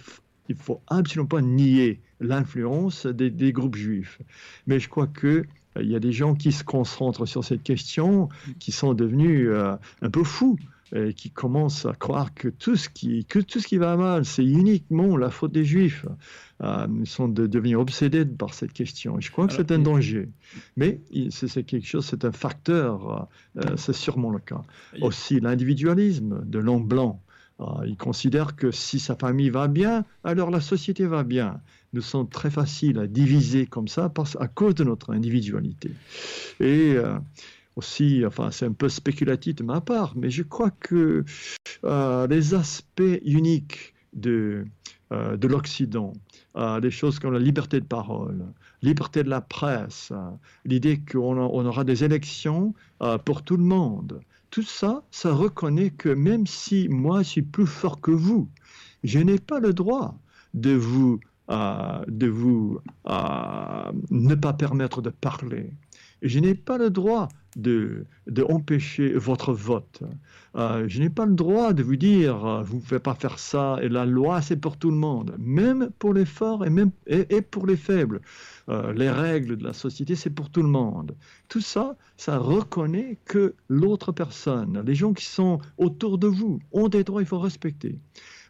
il 0.48 0.54
faut 0.54 0.80
absolument 0.86 1.26
pas 1.26 1.42
nier 1.42 2.00
l'influence 2.20 3.06
des, 3.06 3.30
des, 3.30 3.52
groupes 3.52 3.74
juifs. 3.74 4.20
Mais 4.68 4.78
je 4.78 4.88
crois 4.88 5.08
que 5.08 5.44
il 5.80 5.90
y 5.90 5.96
a 5.96 6.00
des 6.00 6.12
gens 6.12 6.34
qui 6.34 6.52
se 6.52 6.64
concentrent 6.64 7.26
sur 7.26 7.44
cette 7.44 7.62
question, 7.62 8.28
qui 8.58 8.72
sont 8.72 8.94
devenus 8.94 9.50
un 9.50 10.10
peu 10.10 10.24
fous 10.24 10.56
qui 11.16 11.30
commencent 11.30 11.84
à 11.84 11.94
croire 11.94 12.32
que 12.32 12.48
tout 12.48 12.76
ce 12.76 12.88
qui, 12.88 13.24
que 13.24 13.40
tout 13.40 13.60
ce 13.60 13.66
qui 13.66 13.76
va 13.76 13.96
mal, 13.96 14.24
c'est 14.24 14.44
uniquement 14.44 15.16
la 15.16 15.30
faute 15.30 15.52
des 15.52 15.64
Juifs. 15.64 16.06
Euh, 16.62 16.86
ils 17.00 17.06
sont 17.06 17.28
de, 17.28 17.46
devenus 17.46 17.76
obsédés 17.76 18.24
par 18.24 18.54
cette 18.54 18.72
question. 18.72 19.20
je 19.20 19.30
crois 19.30 19.46
que 19.46 19.52
c'est 19.52 19.70
un 19.72 19.78
danger. 19.78 20.28
Mais 20.76 21.00
c'est 21.30 21.64
quelque 21.64 21.86
chose, 21.86 22.06
c'est 22.06 22.24
un 22.24 22.32
facteur, 22.32 23.28
euh, 23.56 23.64
euh, 23.64 23.76
c'est 23.76 23.92
sûrement 23.92 24.30
le 24.30 24.38
cas. 24.38 24.62
Aussi 25.02 25.40
l'individualisme 25.40 26.42
de 26.44 26.58
l'homme 26.58 26.86
blanc. 26.86 27.20
il 27.86 27.96
considère 27.96 28.56
que 28.56 28.70
si 28.70 28.98
sa 28.98 29.16
famille 29.16 29.50
va 29.50 29.68
bien, 29.68 30.04
alors 30.24 30.50
la 30.50 30.60
société 30.60 31.06
va 31.06 31.24
bien. 31.24 31.60
Nous 31.92 32.02
sommes 32.02 32.28
très 32.28 32.50
faciles 32.50 32.98
à 32.98 33.06
diviser 33.06 33.66
comme 33.66 33.88
ça 33.88 34.08
parce, 34.08 34.36
à 34.40 34.48
cause 34.48 34.74
de 34.74 34.84
notre 34.84 35.12
individualité. 35.12 35.90
Et 36.60 36.96
aussi, 37.76 38.24
enfin 38.26 38.50
c'est 38.50 38.66
un 38.66 38.72
peu 38.72 38.88
spéculatif 38.88 39.56
de 39.56 39.62
ma 39.62 39.80
part, 39.80 40.14
mais 40.16 40.30
je 40.30 40.42
crois 40.42 40.70
que 40.70 41.24
euh, 41.84 42.26
les 42.26 42.54
aspects 42.54 43.02
uniques 43.24 43.94
de, 44.14 44.66
euh, 45.12 45.36
de 45.36 45.46
l'Occident, 45.46 46.14
euh, 46.56 46.80
des 46.80 46.90
choses 46.90 47.18
comme 47.18 47.34
la 47.34 47.38
liberté 47.38 47.78
de 47.80 47.84
parole, 47.84 48.46
liberté 48.80 49.22
de 49.22 49.28
la 49.28 49.42
presse, 49.42 50.12
l'idée 50.64 51.00
qu'on 51.00 51.36
on 51.38 51.66
aura 51.66 51.84
des 51.84 52.02
élections 52.02 52.74
pour 53.24 53.42
tout 53.42 53.58
le 53.58 53.64
monde, 53.64 54.20
tout 54.50 54.62
ça, 54.62 55.02
ça 55.10 55.34
reconnaît 55.34 55.90
que 55.90 56.08
même 56.08 56.46
si 56.46 56.88
moi 56.88 57.22
je 57.22 57.28
suis 57.28 57.42
plus 57.42 57.66
fort 57.66 58.00
que 58.00 58.10
vous, 58.10 58.48
je 59.04 59.18
n'ai 59.18 59.38
pas 59.38 59.60
le 59.60 59.74
droit 59.74 60.18
de 60.54 60.72
vous, 60.72 61.20
de 61.50 62.26
vous 62.26 62.80
ne 63.06 64.34
pas 64.34 64.52
permettre 64.54 65.02
de 65.02 65.10
parler. 65.10 65.74
Je 66.22 66.38
n'ai 66.38 66.55
pas 66.55 66.78
le 66.78 66.90
droit 66.90 67.28
de, 67.56 68.06
de 68.26 68.43
empêcher 68.43 69.14
votre 69.14 69.52
vote. 69.52 70.02
Euh, 70.56 70.84
je 70.88 71.01
n'ai 71.01 71.10
pas 71.10 71.26
le 71.26 71.34
droit 71.34 71.72
de 71.72 71.82
vous 71.82 71.97
dire, 71.97 72.44
euh, 72.44 72.62
vous 72.62 72.76
ne 72.76 72.80
pouvez 72.80 73.01
pas 73.01 73.14
faire 73.14 73.38
ça, 73.38 73.78
et 73.82 73.88
la 73.88 74.06
loi, 74.06 74.43
c'est 74.43 74.56
pour 74.56 74.76
tout 74.76 74.90
le 74.90 74.97
monde, 74.97 75.34
même 75.38 75.90
pour 75.98 76.14
les 76.14 76.24
forts 76.24 76.64
et, 76.64 76.70
même, 76.70 76.90
et, 77.06 77.43
pour 77.43 77.66
les 77.66 77.76
faibles. 77.76 78.20
Euh, 78.68 78.93
les 78.93 79.10
règles 79.10 79.56
de 79.56 79.64
la 79.64 79.72
société, 79.72 80.14
c'est 80.14 80.30
pour 80.30 80.51
tout 80.51 80.62
le 80.62 80.68
monde. 80.68 81.16
Tout 81.48 81.60
ça, 81.60 81.97
ça 82.16 82.38
reconnaît 82.38 83.18
que 83.24 83.55
l'autre 83.68 84.12
personne, 84.12 84.82
les 84.84 84.94
gens 84.94 85.12
qui 85.12 85.26
sont 85.26 85.59
autour 85.78 86.18
de 86.18 86.26
vous, 86.26 86.59
ont 86.72 86.88
des 86.88 87.05
droits, 87.05 87.22
il 87.22 87.28
faut 87.28 87.38
respecter. 87.38 87.98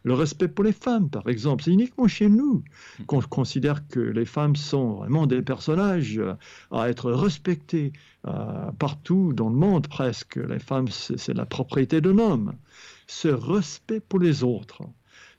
Le 0.03 0.13
respect 0.13 0.47
pour 0.47 0.63
les 0.63 0.73
femmes, 0.73 1.09
par 1.09 1.27
exemple, 1.27 1.63
c'est 1.63 1.71
uniquement 1.71 2.07
chez 2.07 2.29
nous 2.29 2.63
qu'on 3.07 3.21
considère 3.21 3.87
que 3.87 3.99
les 3.99 4.25
femmes 4.25 4.55
sont 4.55 4.95
vraiment 4.95 5.27
des 5.27 5.41
personnages 5.41 6.21
à 6.71 6.89
être 6.89 7.11
respectés 7.11 7.93
euh, 8.25 8.71
partout 8.79 9.33
dans 9.33 9.49
le 9.49 9.55
monde 9.55 9.87
presque. 9.87 10.37
Les 10.37 10.59
femmes, 10.59 10.87
c'est 10.89 11.33
la 11.33 11.45
propriété 11.45 12.01
d'un 12.01 12.17
homme. 12.17 12.53
Ce 13.07 13.27
respect 13.27 13.99
pour 13.99 14.19
les 14.19 14.43
autres, 14.43 14.83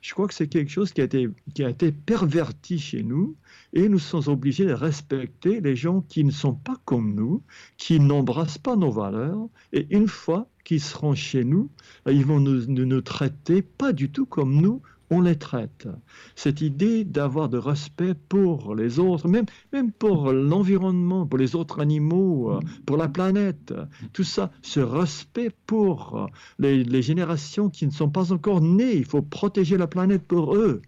je 0.00 0.14
crois 0.14 0.28
que 0.28 0.34
c'est 0.34 0.48
quelque 0.48 0.70
chose 0.70 0.92
qui 0.92 1.00
a, 1.00 1.04
été, 1.04 1.28
qui 1.54 1.64
a 1.64 1.70
été 1.70 1.92
perverti 1.92 2.78
chez 2.78 3.02
nous 3.02 3.36
et 3.72 3.88
nous 3.88 3.98
sommes 3.98 4.28
obligés 4.28 4.66
de 4.66 4.72
respecter 4.72 5.60
les 5.60 5.76
gens 5.76 6.00
qui 6.02 6.24
ne 6.24 6.30
sont 6.30 6.54
pas 6.54 6.76
comme 6.84 7.14
nous, 7.14 7.42
qui 7.76 8.00
n'embrassent 8.00 8.58
pas 8.58 8.76
nos 8.76 8.90
valeurs 8.90 9.48
et 9.72 9.86
une 9.90 10.08
fois 10.08 10.48
qu'ils 10.64 10.80
seront 10.80 11.14
chez 11.14 11.44
nous, 11.44 11.70
ils 12.06 12.24
vont 12.24 12.40
nous, 12.40 12.66
nous, 12.66 13.00
traiter 13.00 13.62
pas 13.62 13.92
du 13.92 14.10
tout 14.10 14.26
comme 14.26 14.60
nous, 14.60 14.82
on 15.10 15.22
les 15.22 15.36
traite. 15.36 15.88
Cette 16.36 16.60
idée 16.60 17.04
d'avoir 17.04 17.48
de 17.48 17.56
respect 17.56 18.14
pour 18.28 18.74
les 18.74 18.98
autres, 18.98 19.28
même, 19.28 19.46
même 19.72 19.92
pour 19.92 20.32
l'environnement, 20.32 21.26
pour 21.26 21.38
les 21.38 21.56
autres 21.56 21.80
animaux, 21.80 22.52
euh, 22.52 22.60
pour 22.84 22.98
la 22.98 23.08
planète, 23.08 23.72
tout 24.12 24.24
ça, 24.24 24.50
ce 24.60 24.80
respect 24.80 25.50
pour 25.66 26.28
les, 26.58 26.84
les 26.84 27.02
générations 27.02 27.70
qui 27.70 27.86
ne 27.86 27.92
sont 27.92 28.10
pas 28.10 28.32
encore 28.32 28.60
nées, 28.60 28.96
il 28.96 29.06
faut 29.06 29.22
protéger 29.22 29.78
la 29.78 29.86
planète 29.86 30.26
pour 30.26 30.54
eux. 30.54 30.82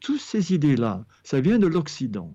Toutes 0.00 0.20
ces 0.20 0.54
idées-là, 0.54 1.04
ça 1.24 1.40
vient 1.40 1.58
de 1.58 1.66
l'Occident. 1.66 2.34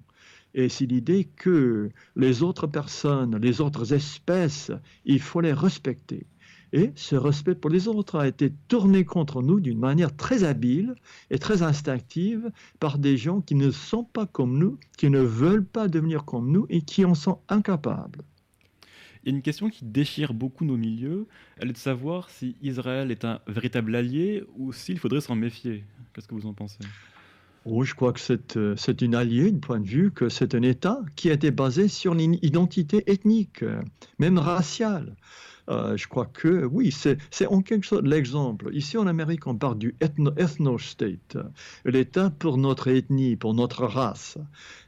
Et 0.56 0.70
c'est 0.70 0.86
l'idée 0.86 1.26
que 1.36 1.90
les 2.16 2.44
autres 2.44 2.68
personnes, 2.68 3.38
les 3.38 3.62
autres 3.62 3.94
espèces, 3.94 4.72
il 5.06 5.20
faut 5.20 5.42
les 5.42 5.54
respecter. 5.54 6.28
Et 6.74 6.92
ce 6.96 7.16
respect 7.16 7.54
pour 7.54 7.70
les 7.70 7.88
autres 7.88 8.18
a 8.18 8.28
été 8.28 8.52
tourné 8.68 9.06
contre 9.06 9.44
nous 9.44 9.60
d'une 9.60 9.80
manière 9.80 10.16
très 10.16 10.44
habile 10.44 10.96
et 11.30 11.38
très 11.38 11.62
instinctive 11.62 12.52
par 12.80 12.98
des 12.98 13.16
gens 13.16 13.42
qui 13.42 13.54
ne 13.54 13.70
sont 13.70 14.04
pas 14.04 14.26
comme 14.26 14.58
nous, 14.58 14.80
qui 14.98 15.12
ne 15.12 15.20
veulent 15.20 15.66
pas 15.66 15.88
devenir 15.88 16.26
comme 16.26 16.52
nous 16.52 16.66
et 16.70 16.82
qui 16.82 17.06
en 17.06 17.14
sont 17.14 17.40
incapables. 17.48 18.22
Il 19.24 19.30
y 19.30 19.34
a 19.34 19.36
une 19.36 19.44
question 19.44 19.70
qui 19.70 19.86
déchire 19.86 20.34
beaucoup 20.34 20.66
nos 20.66 20.76
milieux, 20.76 21.28
elle 21.58 21.70
est 21.70 21.74
de 21.74 21.78
savoir 21.78 22.30
si 22.30 22.58
Israël 22.62 23.12
est 23.12 23.24
un 23.24 23.40
véritable 23.48 23.96
allié 23.96 24.44
ou 24.56 24.74
s'il 24.74 24.98
faudrait 24.98 25.22
s'en 25.22 25.36
méfier. 25.36 25.86
Qu'est-ce 26.14 26.28
que 26.28 26.36
vous 26.36 26.48
en 26.48 26.54
pensez? 26.54 26.84
Oh, 27.66 27.84
je 27.84 27.94
crois 27.94 28.12
que 28.12 28.20
c'est, 28.20 28.60
c'est 28.76 29.02
une 29.02 29.16
alliée, 29.16 29.52
du 29.52 29.60
point 29.60 29.80
de 29.80 29.88
vue 29.88 30.12
que 30.12 30.28
c'est 30.28 30.54
un 30.54 30.62
État 30.64 31.00
qui 31.16 31.30
a 31.30 31.34
été 31.34 31.50
basé 31.50 31.88
sur 31.88 32.14
une 32.14 32.38
identité 32.42 33.04
ethnique, 33.08 33.64
même 34.20 34.38
raciale. 34.38 35.16
Euh, 35.70 35.96
je 35.96 36.08
crois 36.08 36.26
que 36.26 36.66
oui, 36.66 36.92
c'est 36.92 37.48
en 37.48 37.62
quelque 37.62 37.86
sorte 37.86 38.04
l'exemple. 38.06 38.70
Ici 38.74 38.98
en 38.98 39.08
Amérique, 39.08 39.48
on 39.48 39.56
parle 39.56 39.78
du 39.78 39.96
ethno-state, 40.02 41.38
l'État 41.86 42.30
pour 42.32 42.58
notre 42.58 42.90
ethnie, 42.90 43.38
pour 43.38 43.54
notre 43.54 43.86
race. 43.86 44.38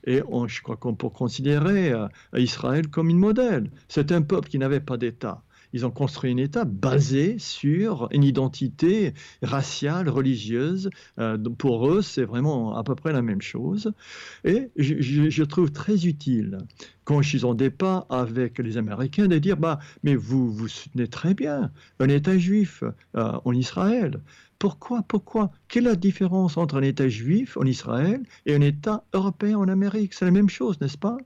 Et 0.05 0.21
je 0.47 0.61
crois 0.61 0.75
qu'on 0.75 0.95
peut 0.95 1.09
considérer 1.09 1.93
euh, 1.93 2.07
Israël 2.35 2.89
comme 2.89 3.09
une 3.09 3.19
modèle. 3.19 3.71
C'est 3.87 4.11
un 4.11 4.21
peuple 4.21 4.49
qui 4.49 4.59
n'avait 4.59 4.81
pas 4.81 4.97
d'État 4.97 5.43
ils 5.75 5.85
ont 5.85 5.91
construit 5.91 6.31
un 6.31 6.37
État 6.37 6.63
basé 6.63 7.37
sur 7.37 8.07
une 8.11 8.23
identité 8.23 9.13
raciale, 9.41 10.07
religieuse. 10.07 10.89
Euh, 11.19 11.37
pour 11.37 11.91
eux, 11.91 12.01
c'est 12.01 12.23
vraiment 12.23 12.77
à 12.77 12.83
peu 12.85 12.95
près 12.95 13.11
la 13.11 13.21
même 13.21 13.41
chose. 13.41 13.91
Et 14.45 14.69
je, 14.77 15.43
trouve 15.43 15.73
très 15.73 16.07
utile, 16.07 16.59
quand 17.03 17.21
ils 17.33 17.45
ont 17.45 17.53
des 17.53 17.69
pas 17.69 18.07
avec 18.09 18.57
les 18.59 18.77
Américains, 18.77 19.27
de 19.27 19.37
dire, 19.37 19.57
bah, 19.57 19.79
mais 20.01 20.15
vous, 20.15 20.49
vous 20.49 20.69
soutenez 20.69 21.09
très 21.09 21.33
bien 21.33 21.71
un 21.99 22.07
État 22.07 22.37
juif 22.37 22.85
euh, 23.17 23.33
en 23.43 23.51
Israël. 23.51 24.21
Pourquoi 24.57 25.03
Pourquoi? 25.07 25.51
Quelle 25.67 25.85
est 25.85 25.89
la 25.89 25.95
différence 25.95 26.57
entre 26.57 26.77
un 26.77 26.81
État 26.81 27.09
juif 27.09 27.57
en 27.57 27.65
Israël 27.65 28.23
et 28.45 28.55
un 28.55 28.61
État 28.61 29.03
européen 29.13 29.57
en 29.57 29.67
Amérique? 29.67 30.13
C'est 30.13 30.25
la 30.25 30.31
même 30.31 30.49
chose, 30.49 30.79
n'est-ce 30.79 30.97
pas? 30.97 31.17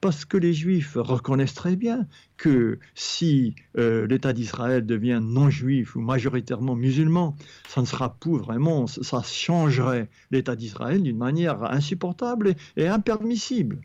Parce 0.00 0.24
que 0.24 0.36
les 0.36 0.54
Juifs 0.54 0.96
reconnaissent 0.96 1.54
très 1.54 1.74
bien 1.74 2.06
que 2.36 2.78
si 2.94 3.56
euh, 3.76 4.06
l'État 4.06 4.32
d'Israël 4.32 4.86
devient 4.86 5.20
non 5.22 5.50
juif 5.50 5.96
ou 5.96 6.00
majoritairement 6.00 6.76
musulman, 6.76 7.36
ça 7.68 7.80
ne 7.80 7.86
sera 7.86 8.14
plus 8.14 8.38
vraiment, 8.38 8.86
ça 8.86 9.22
changerait 9.22 10.08
l'État 10.30 10.54
d'Israël 10.54 11.02
d'une 11.02 11.18
manière 11.18 11.64
insupportable 11.64 12.54
et 12.76 12.86
impermissible. 12.86 13.80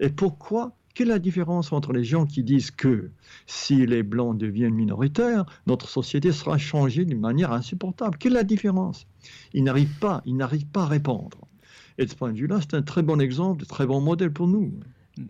Et 0.00 0.08
pourquoi 0.08 0.72
quelle 0.96 1.08
est 1.08 1.12
la 1.12 1.18
différence 1.18 1.72
entre 1.74 1.92
les 1.92 2.04
gens 2.04 2.24
qui 2.24 2.42
disent 2.42 2.70
que 2.70 3.10
si 3.46 3.84
les 3.84 4.02
Blancs 4.02 4.38
deviennent 4.38 4.74
minoritaires, 4.74 5.44
notre 5.66 5.90
société 5.90 6.32
sera 6.32 6.56
changée 6.56 7.04
d'une 7.04 7.20
manière 7.20 7.52
insupportable? 7.52 8.16
Quelle 8.16 8.32
est 8.32 8.36
la 8.36 8.44
différence? 8.44 9.06
Ils 9.52 9.62
n'arrivent 9.62 9.98
pas, 10.00 10.22
ils 10.24 10.34
n'arrivent 10.34 10.68
pas 10.68 10.84
à 10.84 10.86
répondre. 10.86 11.36
Et 11.98 12.06
de 12.06 12.10
ce 12.10 12.16
point 12.16 12.32
de 12.32 12.38
vue-là, 12.38 12.60
c'est 12.62 12.74
un 12.74 12.80
très 12.80 13.02
bon 13.02 13.20
exemple, 13.20 13.64
un 13.64 13.66
très 13.66 13.86
bon 13.86 14.00
modèle 14.00 14.32
pour 14.32 14.48
nous. 14.48 14.72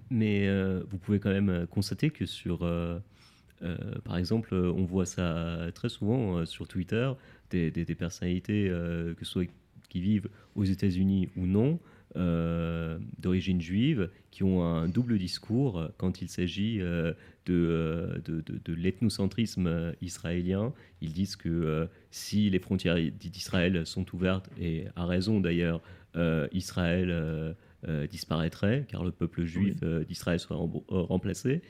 Mais 0.08 0.46
euh, 0.46 0.84
vous 0.88 0.98
pouvez 0.98 1.18
quand 1.18 1.30
même 1.30 1.48
euh, 1.48 1.66
constater 1.66 2.10
que 2.10 2.26
sur, 2.26 2.60
euh, 2.62 3.00
par 4.04 4.18
exemple, 4.18 4.54
on 4.54 4.84
voit 4.84 5.06
ça 5.06 5.66
très 5.74 5.88
souvent 5.88 6.46
sur 6.46 6.68
Twitter, 6.68 7.10
des, 7.50 7.70
personnalités 7.98 8.68
que 8.68 9.46
qui 9.88 10.00
vivent 10.00 10.28
aux 10.54 10.64
États-Unis 10.64 11.28
ou 11.36 11.46
non, 11.46 11.80
euh, 12.16 12.98
d'origine 13.18 13.60
juive 13.60 14.10
qui 14.30 14.42
ont 14.42 14.62
un 14.64 14.88
double 14.88 15.18
discours 15.18 15.90
quand 15.96 16.22
il 16.22 16.28
s'agit 16.28 16.78
euh, 16.80 17.12
de, 17.46 18.22
de, 18.24 18.42
de, 18.42 18.74
l'ethnocentrisme 18.74 19.94
israélien. 20.00 20.72
Ils 21.00 21.12
disent 21.12 21.36
que 21.36 21.88
si 22.10 22.50
les 22.50 22.58
frontières 22.58 22.96
d'Israël 22.96 23.86
sont 23.86 24.06
ouvertes, 24.14 24.50
et 24.60 24.86
à 24.96 25.06
raison 25.06 25.40
d'ailleurs, 25.40 25.80
Israël 26.52 27.54
disparaîtrait, 28.10 28.86
car 28.88 29.04
le 29.04 29.12
peuple 29.12 29.44
juif 29.44 29.76
d'Israël 30.08 30.40
serait 30.40 30.56
remplacé. 30.88 31.62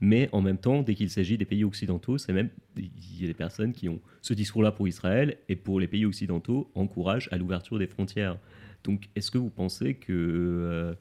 Mais 0.00 0.28
en 0.32 0.42
même 0.42 0.58
temps, 0.58 0.82
dès 0.82 0.94
qu'il 0.94 1.08
s'agit 1.08 1.38
des 1.38 1.44
pays 1.44 1.64
occidentaux, 1.64 2.18
c'est 2.18 2.32
même 2.32 2.50
il 2.76 3.20
y 3.20 3.24
a 3.24 3.28
des 3.28 3.34
personnes 3.34 3.72
qui 3.72 3.88
ont 3.88 4.00
ce 4.22 4.34
discours-là 4.34 4.72
pour 4.72 4.88
Israël 4.88 5.38
et 5.48 5.56
pour 5.56 5.80
les 5.80 5.86
pays 5.86 6.04
occidentaux 6.04 6.70
encouragent 6.74 7.28
à 7.32 7.38
l'ouverture 7.38 7.78
des 7.78 7.86
frontières. 7.86 8.36
Donc, 8.84 9.08
est-ce 9.16 9.30
que 9.30 9.38
vous 9.38 9.50
pensez 9.50 9.94
que 9.94 10.12
euh, 10.12 10.94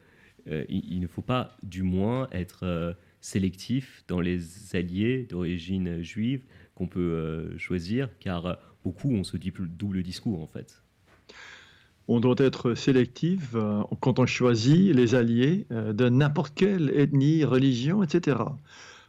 euh, 0.47 0.65
ne 0.99 1.07
faut 1.07 1.21
pas, 1.21 1.57
du 1.61 1.83
moins, 1.83 2.27
être 2.31 2.63
euh, 2.63 2.93
sélectif 3.21 4.03
dans 4.07 4.21
les 4.21 4.75
alliés 4.75 5.27
d'origine 5.29 6.01
juive 6.01 6.43
qu'on 6.75 6.87
peut 6.87 7.55
choisir, 7.57 8.09
car 8.19 8.57
beaucoup 8.83 9.13
ont 9.13 9.23
ce 9.23 9.37
double 9.37 10.01
discours 10.01 10.41
en 10.41 10.47
fait 10.47 10.81
on 12.09 12.19
doit 12.19 12.35
être 12.39 12.73
sélectif 12.73 13.55
quand 14.01 14.19
on 14.19 14.25
choisit 14.25 14.93
les 14.93 15.15
alliés 15.15 15.67
de 15.69 16.09
n'importe 16.09 16.53
quelle 16.53 16.89
ethnie, 16.89 17.45
religion, 17.45 18.03
etc. 18.03 18.39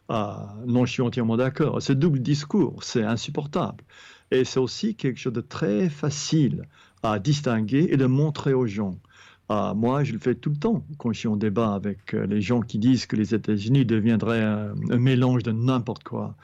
Ah, 0.08 0.54
non, 0.66 0.84
je 0.86 0.92
suis 0.92 1.02
entièrement 1.02 1.36
d'accord. 1.36 1.80
Ce 1.82 1.92
double 1.92 2.20
discours, 2.20 2.82
c'est 2.84 3.02
insupportable. 3.04 3.84
Et 4.30 4.44
c'est 4.44 4.60
aussi 4.60 4.96
quelque 4.96 5.18
chose 5.18 5.32
de 5.32 5.40
très 5.40 5.88
facile 5.90 6.68
à 7.02 7.18
distinguer 7.18 7.88
et 7.90 7.96
de 7.96 8.06
montrer 8.06 8.52
aux 8.54 8.66
gens. 8.66 9.00
Ah, 9.50 9.74
moi, 9.76 10.04
je 10.04 10.14
le 10.14 10.18
fais 10.18 10.34
tout 10.34 10.48
le 10.48 10.56
temps 10.56 10.86
quand 10.96 11.12
je 11.12 11.18
suis 11.18 11.28
en 11.28 11.36
débat 11.36 11.74
avec 11.74 12.14
euh, 12.14 12.26
les 12.26 12.40
gens 12.40 12.62
qui 12.62 12.78
disent 12.78 13.04
que 13.04 13.14
les 13.14 13.34
États-Unis 13.34 13.84
deviendraient 13.84 14.42
un, 14.42 14.74
mélange 14.96 15.42
de 15.42 15.52
n'importe 15.52 16.02
quoi. 16.02 16.34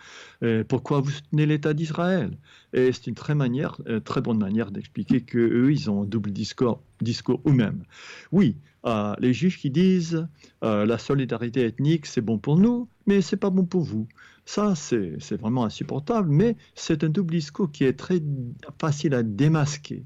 pourquoi 0.69 1.01
vous 1.01 1.11
soutenez 1.11 1.47
l'État 1.47 1.73
d'Israël? 1.73 2.37
Et 2.75 2.93
c'est 2.93 3.07
une 3.07 3.15
très, 3.15 3.35
manière, 3.35 3.81
euh, 3.89 4.01
très 4.01 4.21
bonne 4.21 4.39
manière 4.39 4.71
d'expliquer 4.71 5.23
qu'eux, 5.23 5.73
ils 5.73 5.91
ont 5.91 6.03
un 6.03 6.05
double 6.05 6.31
discours, 6.31 6.83
discours 7.01 7.41
eux-mêmes. 7.47 7.85
Oui, 8.33 8.59
euh, 8.85 9.15
les 9.19 9.33
juifs 9.33 9.59
qui 9.59 9.71
disent 9.71 10.27
la 10.61 10.99
solidarité 10.99 11.65
ethnique, 11.65 12.05
c'est 12.05 12.21
bon 12.21 12.39
pour 12.39 12.59
nous, 12.59 12.87
mais 13.07 13.23
c'est 13.23 13.39
pas 13.39 13.51
bon 13.51 13.65
pour 13.65 13.83
vous. 13.83 14.09
Ça, 14.45 14.75
c'est 14.75 15.41
vraiment 15.41 15.65
insupportable, 15.65 16.29
mais 16.29 16.57
c'est 16.75 17.03
un 17.03 17.09
double 17.09 17.35
discours 17.35 17.71
qui 17.73 17.85
est 17.85 17.99
très 17.99 18.21
facile 18.79 19.15
à 19.15 19.23
démasquer 19.23 20.05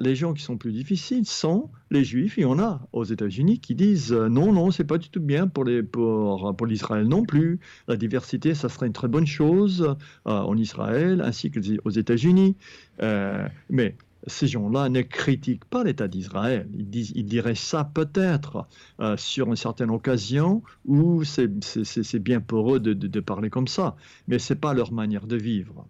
les 0.00 0.14
gens 0.14 0.34
qui 0.34 0.42
sont 0.42 0.56
plus 0.56 0.72
difficiles 0.72 1.26
sont 1.26 1.70
les 1.90 2.04
juifs. 2.04 2.36
Il 2.36 2.42
y 2.42 2.46
en 2.46 2.58
a 2.58 2.86
aux 2.92 3.04
États-Unis 3.04 3.60
qui 3.60 3.74
disent 3.74 4.12
euh, 4.12 4.28
non, 4.28 4.52
non, 4.52 4.70
c'est 4.70 4.84
pas 4.84 4.98
du 4.98 5.08
tout 5.08 5.20
bien 5.20 5.46
pour, 5.46 5.64
les, 5.64 5.82
pour, 5.82 6.54
pour 6.56 6.66
l'Israël 6.66 7.06
non 7.06 7.24
plus. 7.24 7.60
La 7.88 7.96
diversité, 7.96 8.54
ça 8.54 8.68
serait 8.68 8.86
une 8.86 8.92
très 8.92 9.08
bonne 9.08 9.26
chose 9.26 9.96
euh, 10.26 10.30
en 10.30 10.56
Israël 10.56 11.22
ainsi 11.24 11.50
qu'aux 11.50 11.90
États-Unis. 11.90 12.56
Euh, 13.02 13.46
mais 13.70 13.96
ces 14.26 14.46
gens-là 14.46 14.88
ne 14.88 15.02
critiquent 15.02 15.64
pas 15.66 15.84
l'État 15.84 16.08
d'Israël. 16.08 16.68
Ils, 16.74 16.88
disent, 16.88 17.12
ils 17.14 17.26
diraient 17.26 17.54
ça 17.54 17.84
peut-être 17.84 18.66
euh, 19.00 19.16
sur 19.16 19.48
une 19.48 19.56
certaine 19.56 19.90
occasion 19.90 20.62
où 20.86 21.24
c'est 21.24 22.18
bien 22.18 22.40
pour 22.40 22.74
eux 22.74 22.80
de, 22.80 22.94
de, 22.94 23.20
parler 23.20 23.50
comme 23.50 23.68
ça, 23.68 23.96
mais 24.28 24.38
ce 24.38 24.52
n'est 24.52 24.60
pas 24.60 24.74
leur 24.74 24.92
manière 24.92 25.26
de 25.26 25.36
vivre. 25.36 25.86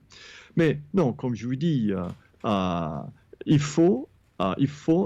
Mais 0.57 0.81
non, 0.95 1.13
comme 1.13 1.35
je 1.35 1.47
vous 1.47 1.57
dis, 1.57 1.93
euh, 2.45 2.99
il 3.47 3.61
faut 3.61 4.09
il 4.59 4.67
faut 4.67 5.05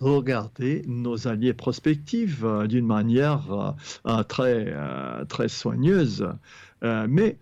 regarder 0.00 0.82
nos 0.88 1.28
alliés 1.28 1.54
prospectifs 1.54 2.42
d'une 2.68 2.86
manière 2.86 3.74
très, 4.28 4.74
très 5.28 5.48
soigneuse. 5.48 6.28
mais 6.82 7.38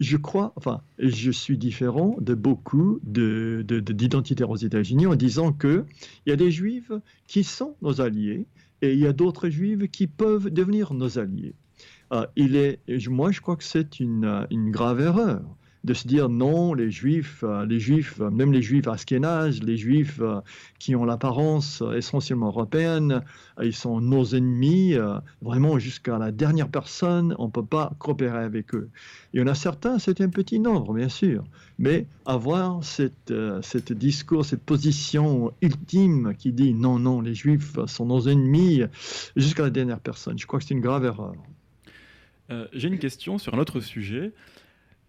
je 0.00 0.16
crois, 0.16 0.52
enfin, 0.56 0.80
je 0.98 1.30
suis 1.30 1.58
différent 1.58 2.16
de 2.20 2.34
beaucoup 2.34 3.00
d'identitaires 3.04 4.48
de, 4.48 4.52
aux 4.52 4.56
États-Unis 4.56 5.06
en 5.06 5.14
disant 5.14 5.52
qu'il 5.52 5.84
y 6.26 6.32
a 6.32 6.36
des 6.36 6.50
juifs 6.50 6.90
qui 7.26 7.44
sont 7.44 7.76
nos 7.82 8.00
alliés 8.00 8.46
et 8.82 8.94
il 8.94 8.98
y 8.98 9.06
a 9.06 9.12
d'autres 9.12 9.50
juifs 9.50 9.90
qui 9.90 10.06
peuvent 10.06 10.48
devenir 10.48 10.94
nos 10.94 11.18
alliés. 11.18 11.54
Euh, 12.12 12.26
il 12.34 12.56
est, 12.56 12.80
moi, 13.08 13.30
je 13.30 13.40
crois 13.40 13.56
que 13.56 13.64
c'est 13.64 14.00
une, 14.00 14.46
une 14.50 14.70
grave 14.70 15.00
erreur 15.00 15.42
de 15.84 15.94
se 15.94 16.06
dire 16.06 16.28
non, 16.28 16.74
les 16.74 16.90
juifs, 16.90 17.42
euh, 17.42 17.64
les 17.64 17.80
juifs, 17.80 18.20
euh, 18.20 18.30
même 18.30 18.52
les 18.52 18.60
juifs 18.60 18.86
askénazes, 18.86 19.62
les 19.62 19.78
juifs 19.78 20.18
euh, 20.20 20.40
qui 20.78 20.94
ont 20.94 21.04
l'apparence 21.04 21.82
essentiellement 21.94 22.48
européenne, 22.48 23.22
ils 23.62 23.74
sont 23.74 24.00
nos 24.00 24.24
ennemis, 24.24 24.94
vraiment 25.42 25.78
jusqu'à 25.78 26.16
la 26.16 26.32
dernière 26.32 26.68
personne, 26.68 27.34
on 27.38 27.46
ne 27.46 27.50
peut 27.50 27.64
pas 27.64 27.92
coopérer 27.98 28.38
avec 28.38 28.74
eux. 28.74 28.88
Il 29.34 29.40
y 29.40 29.42
en 29.42 29.46
a 29.46 29.54
certains, 29.54 29.98
c'est 29.98 30.22
un 30.22 30.30
petit 30.30 30.58
nombre, 30.58 30.94
bien 30.94 31.10
sûr, 31.10 31.44
mais 31.78 32.06
avoir 32.24 32.82
cette, 32.82 33.32
cette 33.60 33.92
discours, 33.92 34.46
cette 34.46 34.62
position 34.62 35.52
ultime 35.60 36.34
qui 36.38 36.52
dit 36.52 36.72
non, 36.72 36.98
non, 36.98 37.20
les 37.20 37.34
juifs 37.34 37.76
sont 37.86 38.06
nos 38.06 38.22
ennemis 38.22 38.82
jusqu'à 39.36 39.64
la 39.64 39.70
dernière 39.70 40.00
personne, 40.00 40.38
je 40.38 40.46
crois 40.46 40.58
que 40.58 40.64
c'est 40.64 40.74
une 40.74 40.80
grave 40.80 41.04
erreur. 41.04 41.34
J'ai 42.72 42.88
une 42.88 42.98
question 42.98 43.36
sur 43.36 43.54
un 43.54 43.58
autre 43.58 43.80
sujet. 43.80 44.32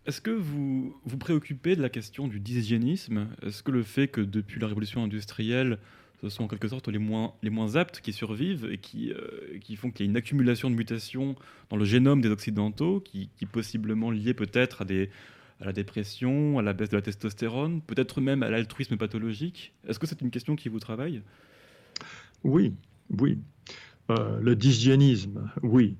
Est-ce 0.07 0.19
que 0.19 0.31
vous 0.31 0.99
vous 1.05 1.17
préoccupez 1.17 1.75
de 1.75 1.81
la 1.81 1.89
question 1.89 2.27
du 2.27 2.39
dyshygiénisme 2.39 3.27
Est-ce 3.43 3.61
que 3.61 3.71
le 3.71 3.83
fait 3.83 4.07
que 4.07 4.21
depuis 4.21 4.59
la 4.59 4.67
révolution 4.67 5.03
industrielle, 5.03 5.77
ce 6.21 6.29
sont 6.29 6.45
en 6.45 6.47
quelque 6.47 6.67
sorte 6.67 6.87
les 6.87 6.97
moins, 6.97 7.33
les 7.43 7.51
moins 7.51 7.75
aptes 7.75 8.01
qui 8.01 8.11
survivent 8.11 8.67
et 8.71 8.79
qui, 8.79 9.11
euh, 9.11 9.59
qui 9.59 9.75
font 9.75 9.91
qu'il 9.91 10.05
y 10.05 10.09
a 10.09 10.09
une 10.09 10.17
accumulation 10.17 10.71
de 10.71 10.75
mutations 10.75 11.35
dans 11.69 11.77
le 11.77 11.85
génome 11.85 12.21
des 12.21 12.29
Occidentaux, 12.29 12.99
qui, 12.99 13.29
qui 13.37 13.45
possiblement 13.45 14.09
liées 14.09 14.33
peut-être 14.33 14.81
à, 14.81 14.85
à 14.85 15.65
la 15.65 15.73
dépression, 15.73 16.57
à 16.57 16.63
la 16.63 16.73
baisse 16.73 16.89
de 16.89 16.95
la 16.95 17.03
testostérone, 17.03 17.81
peut-être 17.81 18.21
même 18.21 18.41
à 18.41 18.49
l'altruisme 18.49 18.97
pathologique? 18.97 19.73
Est-ce 19.87 19.99
que 19.99 20.07
c'est 20.07 20.21
une 20.21 20.31
question 20.31 20.55
qui 20.55 20.69
vous 20.69 20.79
travaille? 20.79 21.21
Oui, 22.43 22.73
oui. 23.19 23.37
Euh, 24.09 24.39
le 24.41 24.55
dyshygiénisme, 24.55 25.51
oui. 25.61 25.95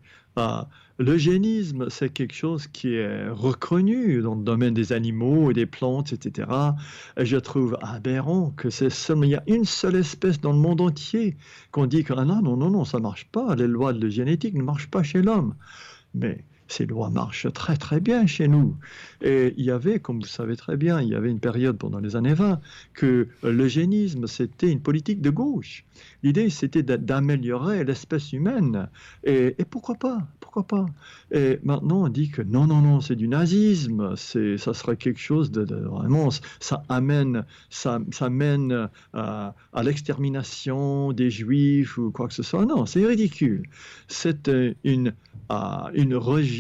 L'eugénisme, 1.00 1.90
c'est 1.90 2.10
quelque 2.10 2.36
chose 2.36 2.68
qui 2.68 2.94
est 2.94 3.28
reconnu 3.30 4.22
dans 4.22 4.36
le 4.36 4.44
domaine 4.44 4.74
des 4.74 4.94
animaux 4.94 5.50
et 5.50 5.54
des 5.54 5.66
plantes, 5.66 6.14
etc. 6.14 6.48
Et 7.18 7.26
je 7.26 7.38
trouve 7.38 7.78
aberrant 7.82 8.52
que 8.52 8.70
c'est 8.70 8.92
seulement, 8.92 9.24
il 9.24 9.32
y 9.32 9.36
a 9.36 9.44
une 9.48 9.66
seule 9.66 9.96
espèce 9.96 10.40
dans 10.40 10.52
le 10.52 10.60
monde 10.60 10.80
entier 10.80 11.38
qu'on 11.72 11.88
dit 11.88 12.04
que 12.04 12.14
ah 12.16 12.24
non, 12.24 12.42
non, 12.42 12.56
non, 12.56 12.70
non, 12.70 12.86
ça 12.86 13.00
marche 13.00 13.26
pas. 13.32 13.56
Les 13.56 13.68
lois 13.68 13.94
de 13.94 14.00
l'eugénétique 14.00 14.54
ne 14.54 14.64
marchent 14.64 14.92
pas 14.92 15.02
chez 15.02 15.22
l'homme. 15.22 15.56
Mais 16.14 16.44
ces 16.72 16.86
lois 16.86 17.10
marchent 17.10 17.52
très 17.52 17.76
très 17.76 18.00
bien 18.00 18.26
chez 18.26 18.48
nous. 18.48 18.78
Et 19.22 19.54
il 19.58 19.66
y 19.66 19.72
avait, 19.72 20.00
comme 20.00 20.20
vous 20.22 20.26
savez 20.26 20.56
très 20.56 20.78
bien, 20.78 21.02
il 21.02 21.10
y 21.10 21.16
avait 21.16 21.30
une 21.30 21.40
période 21.40 21.78
pendant 21.78 22.00
les 22.00 22.16
années 22.16 22.34
20 22.34 22.62
que 22.94 23.28
l'eugénisme, 23.44 24.26
c'était 24.28 24.72
une 24.72 24.82
politique 24.82 25.22
de 25.22 25.30
gauche. 25.30 25.84
L'idée, 26.24 26.50
c'était 26.50 26.82
d'améliorer 26.82 27.84
l'espèce 27.84 28.32
humaine. 28.32 28.88
Et, 29.24 29.56
pourquoi 29.70 29.96
pas 29.96 30.28
Pourquoi 30.40 30.64
pas? 30.64 30.86
Et 31.32 31.60
maintenant, 31.64 32.06
on 32.06 32.10
dit 32.10 32.30
que 32.30 32.42
non, 32.42 32.68
non, 32.68 32.82
non, 32.82 33.02
c'est 33.02 33.16
du 33.16 33.28
nazisme. 33.28 34.16
C'est, 34.16 34.58
ça 34.58 34.74
serait 34.74 34.96
quelque 34.96 35.20
chose 35.20 35.52
de, 35.52 35.64
vraiment, 35.76 36.30
ça 36.60 36.84
amène, 36.90 37.46
ça, 37.70 38.00
ça 38.12 38.30
mène 38.30 38.90
à, 39.14 39.56
à 39.74 39.84
l'extermination 39.84 41.12
des 41.12 41.30
juifs 41.30 41.98
ou 41.98 42.12
quoi 42.12 42.28
que 42.28 42.34
ce 42.34 42.44
soit. 42.44 42.66
Non, 42.66 42.86
c'est 42.86 43.06
ridicule. 43.06 43.64
C'est 44.08 44.50
une 44.84 45.14
une, 45.94 46.16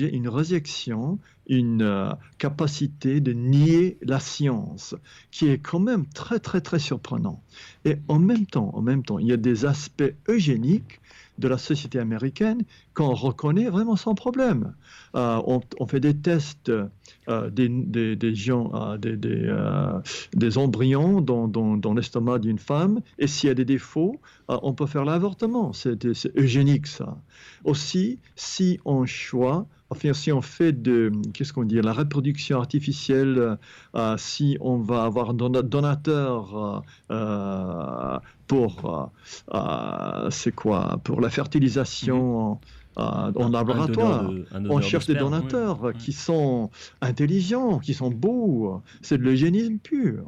une 0.09 0.29
réjection, 0.29 1.19
une 1.47 1.81
euh, 1.81 2.11
capacité 2.37 3.19
de 3.19 3.33
nier 3.33 3.97
la 4.01 4.19
science, 4.19 4.95
qui 5.31 5.47
est 5.47 5.57
quand 5.57 5.79
même 5.79 6.05
très 6.07 6.39
très 6.39 6.61
très 6.61 6.79
surprenant. 6.79 7.41
Et 7.85 7.97
en 8.07 8.19
même 8.19 8.45
temps, 8.45 8.71
en 8.73 8.81
même 8.81 9.03
temps, 9.03 9.19
il 9.19 9.27
y 9.27 9.33
a 9.33 9.37
des 9.37 9.65
aspects 9.65 10.13
eugéniques 10.27 10.99
de 11.41 11.47
la 11.49 11.57
société 11.57 11.99
américaine 11.99 12.63
qu'on 12.93 13.13
reconnaît 13.13 13.69
vraiment 13.69 13.97
sans 13.97 14.15
problème. 14.15 14.73
Euh, 15.15 15.41
on, 15.45 15.85
fait 15.87 15.99
des 15.99 16.15
tests 16.15 16.71
euh, 17.27 17.49
des, 17.49 17.67
des, 18.15 18.35
gens, 18.35 18.95
des, 18.97 19.17
des, 19.17 20.57
embryons 20.57 21.19
dans, 21.19 21.47
dans, 21.47 21.93
l'estomac 21.93 22.39
d'une 22.39 22.59
femme, 22.59 23.01
et 23.19 23.27
s'il 23.27 23.49
y 23.49 23.51
a 23.51 23.55
des 23.55 23.65
défauts, 23.65 24.21
on 24.47 24.73
peut 24.73 24.85
faire 24.85 25.03
l'avortement. 25.03 25.73
C'est 25.73 26.05
eugénique, 26.37 26.87
ça. 26.87 27.17
Aussi, 27.65 28.19
si 28.35 28.79
on 28.85 29.05
choisit 29.05 29.65
enfin, 29.91 30.13
si 30.13 30.31
on 30.31 30.41
fait 30.41 30.71
de, 30.71 31.11
qu'est-ce 31.33 31.51
qu'on 31.53 31.65
dit, 31.65 31.79
la 31.81 31.93
reproduction 31.93 32.57
artificielle, 32.57 33.57
euh, 33.95 34.15
si 34.17 34.57
on 34.61 34.77
va 34.77 35.03
avoir 35.03 35.31
un 35.31 35.33
donateur 35.33 36.83
euh, 37.11 38.17
pour, 38.51 39.09
euh, 39.53 40.29
c'est 40.29 40.53
quoi, 40.53 40.99
pour 41.05 41.21
la 41.21 41.29
fertilisation. 41.29 42.59
Mm-hmm. 42.97 43.41
en 43.41 43.49
laboratoire. 43.49 44.29
on 44.69 44.81
cherche 44.81 45.07
des 45.07 45.15
donateurs 45.15 45.93
qui 45.97 46.11
sont 46.11 46.69
intelligents, 46.99 47.79
qui 47.79 47.93
sont 47.93 48.11
beaux. 48.11 48.81
C'est 49.01 49.17
de 49.17 49.23
l'eugénisme 49.23 49.77
pur. 49.77 50.25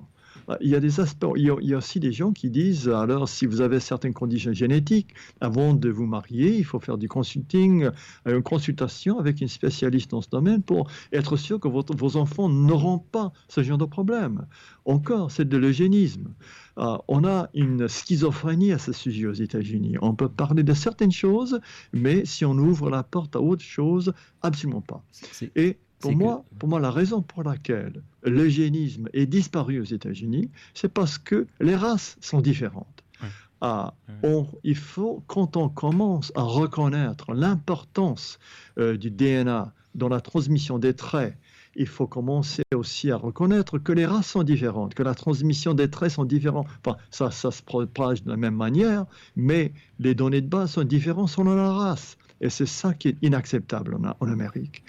Il 0.62 0.70
y 0.70 0.76
a 0.76 0.80
des 0.80 1.00
aspects, 1.00 1.26
il 1.36 1.44
y 1.44 1.74
a, 1.74 1.78
aussi 1.78 2.00
des 2.00 2.12
gens 2.12 2.32
qui 2.32 2.50
disent 2.50 2.90
alors 2.90 3.30
si 3.30 3.46
vous 3.46 3.62
avez 3.62 3.80
certaines 3.80 4.14
conditions 4.14 4.54
génétiques, 4.54 5.14
avant 5.42 5.74
de 5.74 5.90
vous 5.90 6.06
marier, 6.06 6.58
il 6.58 6.66
faut 6.66 6.80
faire 6.80 6.98
du 6.98 7.08
consulting, 7.08 7.86
euh, 8.28 8.36
une 8.38 8.44
consultation 8.44 9.20
avec 9.20 9.42
une 9.42 9.48
spécialiste 9.48 10.12
dans 10.12 10.22
ce 10.22 10.30
domaine 10.30 10.62
pour 10.62 10.90
être 11.12 11.38
sûr 11.38 11.60
que 11.60 11.68
vos 11.68 12.18
enfants 12.18 12.50
n'auront 12.50 13.00
pas 13.00 13.32
ce 13.48 13.64
genre 13.64 13.78
de 13.78 13.86
problème. 13.86 14.46
Encore, 14.86 15.32
c'est 15.32 15.48
de 15.48 15.58
l'eugénisme. 15.58 16.34
Euh, 16.78 16.98
on 17.08 17.24
a 17.26 17.50
une 17.54 17.88
schizophrénie 17.88 18.72
à 18.72 18.78
ce 18.78 18.92
sujet 18.92 19.28
aux 19.28 19.34
États-Unis. 19.34 19.96
On 20.02 20.16
peut 20.16 20.30
parler 20.30 20.64
de 20.64 20.74
certaines 20.74 21.12
choses, 21.12 21.60
mais 21.94 22.26
si 22.26 22.46
on 22.46 22.54
ouvre 22.54 22.90
la 22.90 23.04
porte 23.04 23.36
à 23.36 23.42
autre 23.42 23.64
chose, 23.64 24.14
absolument 24.42 24.82
pas. 24.82 25.04
Et 25.56 25.78
pour 26.04 26.16
moi, 26.16 26.44
pour 26.60 26.70
moi, 26.70 26.80
la 26.80 26.92
raison 26.92 27.22
pour 27.22 27.44
laquelle 27.44 28.04
l'eugénisme 28.24 29.08
est 29.14 29.26
disparu 29.26 29.80
aux 29.80 29.86
États-Unis, 29.86 30.50
c'est 30.74 30.92
parce 30.92 31.18
que 31.18 31.48
les 31.60 31.76
races 31.76 32.18
sont 32.22 32.42
différentes. 32.42 33.04
Ah, 33.66 33.94
il 34.66 34.76
faut, 34.76 35.24
quand 35.28 35.56
on 35.56 35.70
commence 35.70 36.34
à 36.36 36.42
reconnaître 36.42 37.34
l'importance 37.34 38.38
euh, 38.78 38.98
du 38.98 39.10
DNA 39.10 39.72
dans 39.96 40.10
la 40.10 40.20
transmission 40.20 40.80
des 40.80 40.94
traits, 40.94 41.38
il 41.78 41.88
faut 41.88 42.06
commencer 42.06 42.64
aussi 42.76 43.10
à 43.10 43.16
reconnaître 43.16 43.80
que 43.80 43.94
les 43.94 44.06
races 44.06 44.28
sont 44.28 44.44
différentes, 44.44 44.96
que 44.96 45.04
la 45.04 45.16
transmission 45.16 45.74
des 45.74 45.90
traits 45.90 46.12
sont 46.12 46.26
différentes. 46.26 46.68
Enfin, 46.86 46.98
ça, 47.10 47.32
ça 47.32 47.52
se 47.52 47.64
propage 47.64 48.24
de 48.24 48.30
la 48.30 48.36
même 48.36 48.56
manière, 48.56 49.06
mais 49.38 49.72
les 49.98 50.14
données 50.14 50.42
de 50.42 50.50
base 50.50 50.72
sont 50.72 50.84
différentes 50.84 51.30
selon 51.30 51.56
la 51.56 51.72
race. 51.72 52.18
Et 52.42 52.50
c'est 52.50 52.66
ça 52.66 52.94
qui 52.94 53.08
est 53.08 53.18
inacceptable 53.22 53.96
en, 53.96 54.14
en 54.20 54.28
Amérique. 54.30 54.84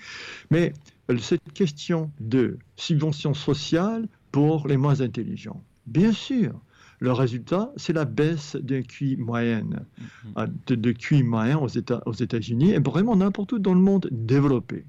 Mais 0.50 0.72
cette 1.18 1.52
question 1.52 2.10
de 2.20 2.58
subvention 2.76 3.34
sociale 3.34 4.08
pour 4.32 4.66
les 4.68 4.76
moins 4.76 5.00
intelligents. 5.00 5.62
Bien 5.86 6.12
sûr, 6.12 6.60
le 7.00 7.12
résultat, 7.12 7.72
c'est 7.76 7.92
la 7.92 8.04
baisse 8.04 8.56
d'un 8.56 8.82
QI 8.82 9.16
moyenne, 9.16 9.84
mm-hmm. 9.84 10.32
ah, 10.36 10.46
de, 10.66 10.74
de 10.74 10.92
QI 10.92 11.22
moyen 11.22 11.58
aux 11.58 12.12
États-Unis 12.12 12.72
et 12.72 12.78
vraiment 12.78 13.16
n'importe 13.16 13.52
où 13.52 13.58
dans 13.58 13.74
le 13.74 13.80
monde 13.80 14.08
développé. 14.10 14.84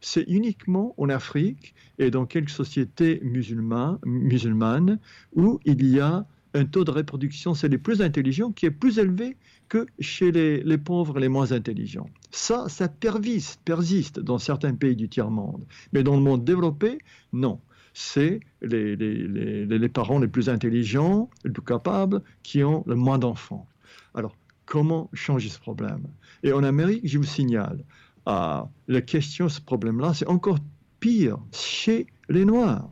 C'est 0.00 0.24
uniquement 0.28 0.94
en 0.96 1.08
Afrique 1.08 1.74
et 1.98 2.10
dans 2.10 2.24
quelques 2.24 2.50
sociétés 2.50 3.20
musulmanes, 3.22 3.98
musulmanes 4.06 4.98
où 5.34 5.60
il 5.64 5.86
y 5.86 6.00
a 6.00 6.26
un 6.54 6.64
taux 6.64 6.84
de 6.84 6.90
reproduction, 6.90 7.54
c'est 7.54 7.68
les 7.68 7.78
plus 7.78 8.02
intelligents, 8.02 8.50
qui 8.50 8.66
est 8.66 8.70
plus 8.70 8.98
élevé 8.98 9.36
que 9.70 9.86
chez 10.00 10.32
les, 10.32 10.78
pauvres 10.78 11.18
les 11.18 11.28
moins 11.28 11.52
intelligents. 11.52 12.10
Ça, 12.30 12.68
ça 12.68 12.88
persiste, 12.88 13.62
persiste 13.64 14.18
dans 14.18 14.38
certains 14.38 14.74
pays 14.74 14.96
du 14.96 15.08
tiers-monde. 15.08 15.64
Mais 15.92 16.02
dans 16.02 16.16
le 16.16 16.22
monde 16.22 16.44
développé, 16.44 16.98
non. 17.32 17.60
C'est 17.94 18.40
les, 18.62 18.96
les, 18.96 19.88
parents 19.88 20.18
les 20.18 20.28
plus 20.28 20.48
intelligents, 20.48 21.30
les 21.44 21.50
plus 21.50 21.62
capables, 21.62 22.20
qui 22.42 22.62
ont 22.62 22.84
le 22.86 22.96
moins 22.96 23.18
d'enfants. 23.18 23.66
Alors, 24.14 24.36
comment 24.66 25.08
changer 25.12 25.48
ce 25.48 25.58
problème? 25.58 26.02
Et 26.42 26.52
en 26.52 26.62
Amérique, 26.64 27.06
je 27.06 27.18
vous 27.18 27.24
signale, 27.24 27.84
ah, 28.26 28.68
la 28.88 29.00
question 29.00 29.48
ce 29.48 29.60
problème-là, 29.60 30.14
c'est 30.14 30.28
encore 30.28 30.58
pire 30.98 31.38
chez 31.52 32.06
les 32.28 32.44
Noirs. 32.44 32.90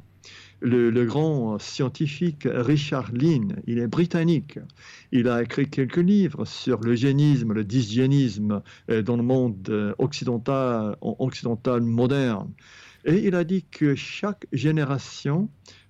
Le, 0.61 1.05
grand 1.05 1.59
scientifique 1.59 2.47
Richard 2.51 3.13
Lynn, 3.13 3.61
il 3.67 3.79
est 3.79 3.87
britannique. 3.87 4.59
Il 5.13 5.29
a 5.29 5.43
écrit 5.43 5.69
quelques 5.69 5.97
livres 5.97 6.45
sur 6.45 6.81
l'eugénisme, 6.81 7.53
le 7.53 7.65
dysgénisme 7.65 8.63
euh, 8.91 9.03
dans 9.03 9.17
le 9.17 9.23
monde 9.23 9.69
euh, 9.71 9.95
occidental, 9.99 10.97
occidental 11.01 11.83
moderne. 11.83 12.53
Et 13.05 13.27
il 13.27 13.35
a 13.35 13.45
dit 13.45 13.65
que 13.71 13.95
chaque 13.95 14.47
génération, 14.53 15.49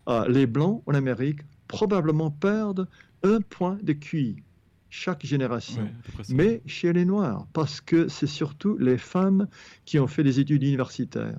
euh, 0.08 0.28
les 0.28 0.46
Blancs 0.46 0.82
en 0.86 0.94
Amérique 0.94 1.40
probablement 1.66 2.30
perdent 2.30 2.88
un 3.22 3.40
point 3.40 3.78
de 3.82 3.92
QI 3.92 4.42
chaque 4.90 5.24
génération, 5.26 5.86
mais 6.30 6.62
chez 6.64 6.94
les 6.94 7.04
Noirs, 7.04 7.46
parce 7.52 7.82
que 7.82 8.08
c'est 8.08 8.26
surtout 8.26 8.78
les 8.78 8.96
femmes 8.96 9.46
qui 9.84 9.98
ont 9.98 10.06
fait 10.06 10.22
des 10.22 10.40
études 10.40 10.62
universitaires. 10.62 11.38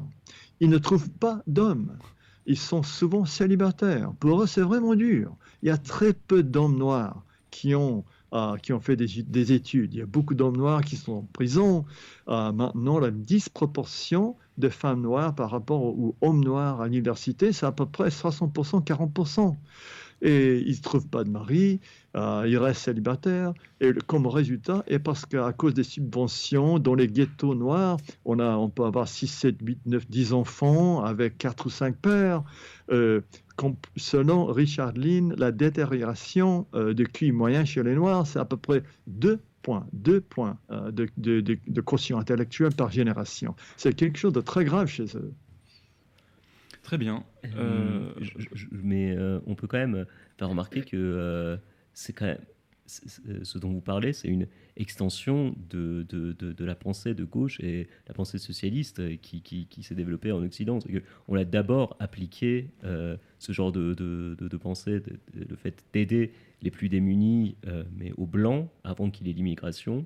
Ils 0.60 0.70
ne 0.70 0.78
trouvent 0.78 1.10
pas 1.10 1.42
d'hommes 1.48 1.98
ils 2.50 2.58
sont 2.58 2.82
souvent 2.82 3.26
célibataires. 3.26 4.12
Pour 4.20 4.42
eux, 4.42 4.48
c'est 4.48 4.62
vraiment 4.62 4.96
dur. 4.96 5.36
Il 5.62 5.68
y 5.68 5.72
a 5.72 5.78
très 5.78 6.14
peu 6.14 6.42
d'hommes 6.42 6.78
noirs 6.78 7.24
qui 7.52 7.76
ont, 7.76 8.04
euh, 8.34 8.58
qui 8.58 8.74
ont 8.74 8.80
fait 8.80 8.96
des, 8.96 9.54
études. 9.54 9.94
Il 9.94 10.00
y 10.00 10.02
a 10.02 10.08
beaucoup 10.08 10.34
d'hommes 10.34 10.58
noirs 10.58 10.82
qui 10.82 10.96
sont 10.96 11.12
en 11.14 11.28
prison. 11.32 11.86
Euh, 12.28 12.52
maintenant, 12.52 12.98
la 12.98 13.12
disproportion 13.12 14.36
de 14.58 14.68
femmes 14.68 15.02
noires 15.02 15.36
par 15.36 15.52
rapport 15.52 15.84
aux 15.84 16.16
hommes 16.22 16.44
noirs 16.44 16.82
à 16.82 16.86
l'université, 16.86 17.54
c'est 17.54 17.68
à 17.68 17.72
peu 17.72 17.86
près 17.86 18.10
60%, 18.10 18.84
40% 18.84 19.56
et 20.22 20.62
ils 20.66 20.76
ne 20.76 20.82
trouvent 20.82 21.08
pas 21.08 21.24
de 21.24 21.30
mari, 21.30 21.80
euh, 22.15 22.45
ils 22.48 22.57
restent 22.57 22.84
célibataires. 22.84 23.53
Et 23.81 23.91
comme 24.07 24.27
résultat, 24.27 24.84
et 24.88 24.99
parce 24.99 25.26
qu'à 25.26 25.53
cause 25.53 25.73
des 25.73 25.84
subventions, 25.84 26.80
dans 26.80 26.95
les 26.95 27.07
ghettos 27.07 27.56
noirs, 27.56 27.98
on, 28.26 28.40
a, 28.40 28.56
on 28.57 28.69
peut 28.69 28.84
avoir 28.84 29.07
6, 29.07 29.27
7, 29.27 29.56
8, 29.61 29.80
9, 29.86 30.07
10 30.10 30.34
enfants 30.34 31.03
avec 31.03 31.38
4 31.38 31.65
ou 31.65 31.69
5 31.69 31.95
pères. 31.95 32.44
Euh, 32.91 33.22
selon 33.98 34.45
Richard 34.45 34.94
Lynn, 34.94 35.34
la 35.38 35.52
détérioration 35.52 36.65
euh, 36.73 36.94
de 36.94 37.03
QI 37.03 37.31
moyen 37.31 37.65
chez 37.65 37.84
les 37.84 37.95
Noirs, 37.95 38.26
c'est 38.26 38.40
à 38.40 38.45
peu 38.45 38.57
près 38.57 38.84
2 39.07 39.40
points, 39.61 39.86
2 39.94 40.22
points 40.22 40.57
euh, 40.72 40.91
de, 40.91 41.07
de, 41.18 41.41
de, 41.41 41.57
de 41.68 41.81
quotient 41.81 42.19
intellectuel 42.19 42.73
par 42.73 42.91
génération. 42.91 43.56
C'est 43.77 43.94
quelque 43.94 44.18
chose 44.18 44.34
de 44.34 44.41
très 44.41 44.64
grave 44.64 44.88
chez 44.88 45.06
eux. 45.15 45.34
Très 46.90 46.98
bien. 46.98 47.23
Euh, 47.56 48.10
mais 48.72 49.15
euh, 49.15 49.40
on 49.45 49.53
peut 49.53 49.68
quand 49.68 49.77
même 49.77 50.06
faire 50.38 50.49
remarquer 50.49 50.81
que 50.81 50.98
euh, 50.98 51.57
c'est 51.94 52.14
quand 52.14 52.26
même 52.26 52.40
ce 53.44 53.57
dont 53.57 53.72
vous 53.72 53.82
parlez, 53.82 54.14
c'est 54.14 54.28
une 54.28 54.48
extension 54.76 55.56
de, 55.70 56.06
de, 56.10 56.34
de, 56.34 56.66
la 56.66 56.76
pensée 56.76 57.14
de 57.14 57.24
gauche 57.24 57.60
et 57.60 57.88
la 58.07 58.14
pensée 58.14 58.40
socialiste 58.40 59.20
qui, 59.22 59.41
qui, 59.41 59.68
qui 59.68 59.84
s'est 59.84 59.95
développée 59.95 60.32
en 60.32 60.44
Occident. 60.44 60.80
On 61.28 61.36
l'a 61.36 61.45
d'abord 61.45 61.95
appliqué, 61.99 62.70
ce 62.82 63.52
genre 63.52 63.72
de, 63.72 64.57
pensée, 64.57 65.02
le 65.34 65.56
fait 65.56 65.84
d'aider 65.94 66.32
les 66.61 66.72
plus 66.72 66.90
démunis, 66.90 67.56
mais 67.98 68.11
aux 68.18 68.26
blancs, 68.26 68.70
avant 68.84 69.10
qu'il 69.11 69.28
y 69.28 69.30
ait 69.30 69.34
l'immigration. 69.34 70.06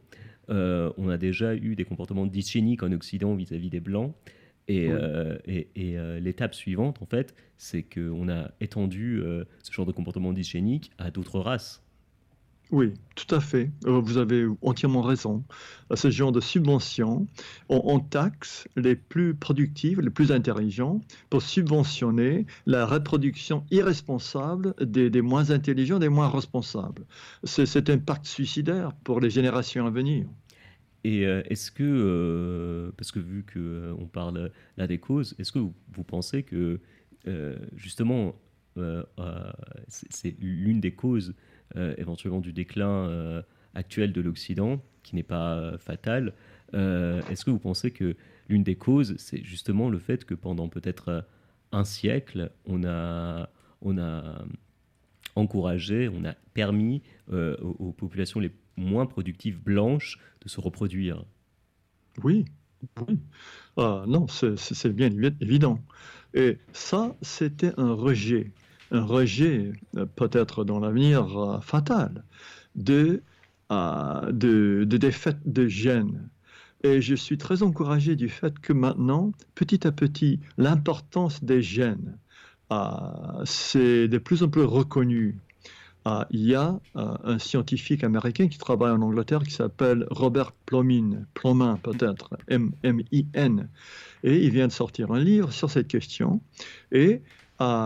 on 0.49 1.09
a 1.09 1.17
déjà 1.17 1.55
eu 1.55 1.75
des 1.75 1.85
comportements 1.85 2.25
dysgéniques 2.25 2.83
en 2.83 2.91
Occident 2.91 3.33
vis 3.35 3.51
à 3.53 3.57
-vis 3.57 3.69
des 3.69 3.79
blancs. 3.79 4.13
Et, 4.67 4.87
euh, 4.89 5.37
et, 5.45 5.67
euh, 5.97 6.19
l'étape 6.19 6.55
suivante, 6.55 7.01
en 7.01 7.05
fait, 7.05 7.35
c'est 7.57 7.83
qu'on 7.83 8.29
a 8.29 8.51
étendu 8.61 9.21
euh, 9.21 9.43
ce 9.61 9.71
genre 9.73 9.85
de 9.85 9.91
comportement 9.91 10.31
dysgénique 10.31 10.91
à 10.97 11.11
d'autres 11.11 11.39
races. 11.39 11.81
Oui, 12.71 12.93
tout 13.15 13.35
à 13.35 13.39
fait. 13.39 13.69
Vous 13.83 14.17
avez 14.17 14.47
entièrement 14.63 15.01
raison. 15.01 15.43
Ce 15.93 16.09
genre 16.09 16.31
de 16.31 16.39
subvention, 16.39 17.27
on, 17.69 17.99
taxe 17.99 18.67
les 18.75 18.95
plus 18.95 19.35
productifs, 19.35 19.99
les 19.99 20.09
plus 20.09 20.31
intelligents, 20.31 20.99
pour 21.29 21.43
subventionner 21.43 22.47
la 22.65 22.87
reproduction 22.87 23.63
irresponsable 23.69 24.73
des, 24.81 25.11
des 25.11 25.21
moins 25.21 25.51
intelligents, 25.51 25.99
des 25.99 26.09
moins 26.09 26.29
responsables. 26.29 27.05
C'est 27.43 27.89
un 27.91 27.99
pacte 27.99 28.25
suicidaire 28.25 28.93
pour 29.03 29.19
les 29.19 29.29
générations 29.29 29.85
à 29.85 29.91
venir. 29.91 30.25
Et 31.03 31.25
euh, 31.25 31.43
est-ce 31.49 31.71
que, 31.71 31.83
euh, 31.83 32.91
parce 32.97 33.11
que 33.11 33.19
vu 33.19 33.43
qu'on 33.43 33.59
euh, 33.59 33.95
on 33.99 34.05
parle 34.05 34.51
là 34.77 34.87
des 34.87 34.99
causes, 34.99 35.35
est-ce 35.37 35.51
que 35.51 35.59
vous, 35.59 36.03
pensez 36.05 36.43
que 36.43 36.79
justement 37.75 38.35
c'est 39.87 40.35
l'une 40.39 40.79
des 40.79 40.93
causes 40.93 41.35
éventuellement 41.75 42.41
du 42.41 42.53
déclin 42.53 43.43
actuel 43.75 44.11
de 44.11 44.21
l'Occident, 44.21 44.81
qui 45.03 45.15
n'est 45.15 45.23
pas 45.23 45.77
fatal 45.77 46.33
Est-ce 46.73 47.45
que 47.45 47.51
vous 47.51 47.59
pensez 47.59 47.91
que 47.91 48.15
l'une 48.49 48.63
des 48.63 48.75
causes, 48.75 49.15
c'est 49.17 49.43
justement 49.43 49.89
le 49.89 49.99
fait 49.99 50.25
que 50.25 50.33
pendant 50.33 50.67
peut-être 50.69 51.25
un 51.71 51.85
siècle, 51.85 52.51
on 52.65 52.83
a, 52.83 53.49
on 53.81 53.97
a 53.97 54.43
encouragé, 55.35 56.09
on 56.09 56.25
a 56.25 56.33
permis 56.53 57.01
aux, 57.31 57.75
aux 57.79 57.91
populations 57.91 58.39
les 58.39 58.51
moins 58.77 59.05
productives 59.05 59.61
blanches 59.61 60.17
de 60.41 60.49
se 60.49 60.59
reproduire. 60.59 61.23
Oui, 62.23 62.45
oui. 63.07 63.19
Ah, 63.77 64.03
non, 64.07 64.27
c'est 64.27 64.93
bien 64.93 65.09
évident. 65.41 65.79
Et 66.33 66.57
ça, 66.73 67.15
c'était 67.21 67.73
un 67.77 67.93
rejet, 67.93 68.51
un 68.91 69.03
rejet 69.03 69.73
euh, 69.97 70.05
peut-être 70.05 70.63
dans 70.63 70.79
l'avenir 70.79 71.37
euh, 71.37 71.59
fatal 71.61 72.23
de, 72.75 73.21
euh, 73.71 74.31
de, 74.31 74.83
défaite 74.85 75.39
de 75.45 75.67
gènes. 75.67 76.29
Et 76.83 77.01
je 77.01 77.15
suis 77.15 77.37
très 77.37 77.63
encouragé 77.63 78.15
du 78.15 78.29
fait 78.29 78.59
que 78.59 78.73
maintenant, 78.73 79.31
petit 79.55 79.87
à 79.87 79.91
petit, 79.91 80.39
l'importance 80.57 81.43
des 81.43 81.61
gènes, 81.61 82.17
c'est 83.45 84.07
de 84.07 84.17
plus 84.17 84.41
en 84.41 84.49
plus 84.49 84.63
reconnu 84.63 85.37
il 86.31 86.45
y 86.45 86.55
a 86.55 86.79
un 86.95 87.39
scientifique 87.39 88.03
américain 88.03 88.47
qui 88.47 88.57
travaille 88.57 88.91
en 88.91 89.01
Angleterre 89.01 89.43
qui 89.43 89.51
s'appelle 89.51 90.05
Robert 90.11 90.51
Plomin, 90.65 91.23
Plomin 91.33 91.79
peut-être, 91.81 92.37
M-I-N, 92.49 93.69
et 94.23 94.37
il 94.37 94.51
vient 94.51 94.67
de 94.67 94.71
sortir 94.71 95.11
un 95.11 95.19
livre 95.19 95.51
sur 95.51 95.69
cette 95.69 95.87
question. 95.87 96.41
Et 96.91 97.21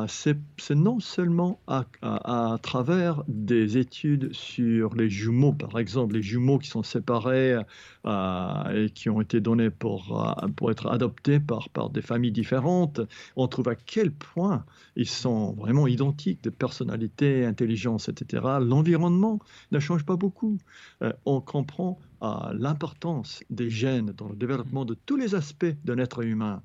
c'est 0.08 0.76
non 0.76 1.00
seulement 1.00 1.60
à, 1.68 2.58
travers 2.62 3.24
des 3.28 3.78
études 3.78 4.34
sur 4.34 4.96
les 4.96 5.10
jumeaux, 5.10 5.54
par 5.54 5.78
exemple, 5.80 6.16
les 6.16 6.22
jumeaux 6.22 6.58
qui 6.58 6.70
sont 6.70 6.84
séparés 6.84 7.58
euh, 8.06 8.86
et 8.86 8.90
qui 8.90 9.10
ont 9.10 9.22
été 9.22 9.42
donnés 9.42 9.70
pour, 9.70 10.22
euh, 10.44 10.48
pour 10.50 10.72
être 10.72 10.88
adoptés 10.88 11.40
par, 11.40 11.70
par 11.70 11.90
des 11.90 12.02
familles 12.02 12.32
différentes, 12.32 13.02
on 13.36 13.48
trouve 13.48 13.70
à 13.70 13.76
quel 13.76 14.12
point 14.12 14.66
ils 14.96 15.10
sont 15.10 15.54
vraiment 15.54 15.88
identiques 15.88 16.44
de 16.44 16.50
personnalité, 16.50 17.46
intelligence, 17.46 18.10
etc. 18.10 18.44
L'environnement 18.62 19.40
ne 19.72 19.80
change 19.80 20.06
pas 20.06 20.16
beaucoup. 20.16 20.58
Euh, 21.02 21.14
on 21.26 21.42
comprend 21.42 22.00
l'importance 22.20 23.44
des 23.52 23.70
gènes 23.70 24.12
dans 24.18 24.28
le 24.28 24.36
développement 24.36 24.86
de 24.86 24.96
tous 24.96 25.18
les 25.18 25.36
aspects 25.36 25.76
d'un 25.86 26.00
être 26.00 26.24
humain. 26.24 26.64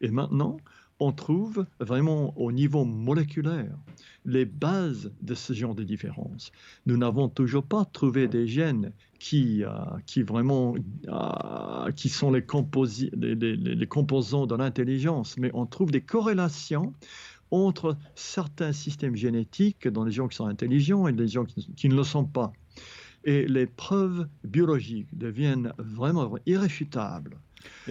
Et 0.00 0.08
maintenant, 0.08 0.56
on 1.00 1.12
trouve 1.12 1.66
vraiment 1.80 2.36
au 2.38 2.52
niveau 2.52 2.84
moléculaire 2.84 3.76
les 4.24 4.44
bases 4.44 5.12
de 5.20 5.34
ce 5.34 5.52
genre 5.52 5.74
de 5.74 5.82
différence. 5.82 6.50
Nous 6.86 6.96
n'avons 6.96 7.28
toujours 7.28 7.64
pas 7.64 7.84
trouvé 7.84 8.26
des 8.26 8.46
gènes 8.46 8.92
qui, 9.18 9.64
euh, 9.64 9.70
qui 10.06 10.22
vraiment 10.22 10.74
euh, 11.08 11.90
qui 11.92 12.08
sont 12.08 12.30
les, 12.30 12.42
composants 12.42 14.46
de 14.46 14.54
l'intelligence, 14.54 15.36
mais 15.36 15.50
on 15.52 15.66
trouve 15.66 15.90
des 15.90 16.00
corrélations 16.00 16.94
entre 17.50 17.96
certains 18.14 18.72
systèmes 18.72 19.16
génétiques 19.16 19.88
dans 19.88 20.04
les 20.04 20.12
gens 20.12 20.28
qui 20.28 20.36
sont 20.36 20.46
intelligents 20.46 21.06
et 21.06 21.12
les 21.12 21.28
gens 21.28 21.44
qui 21.44 21.88
ne 21.88 21.94
le 21.94 22.04
sont 22.04 22.24
pas. 22.24 22.52
Et 23.24 23.46
les 23.46 23.66
preuves 23.66 24.26
biologiques 24.44 25.16
deviennent 25.16 25.72
vraiment 25.78 26.30
irréfutables. 26.46 27.38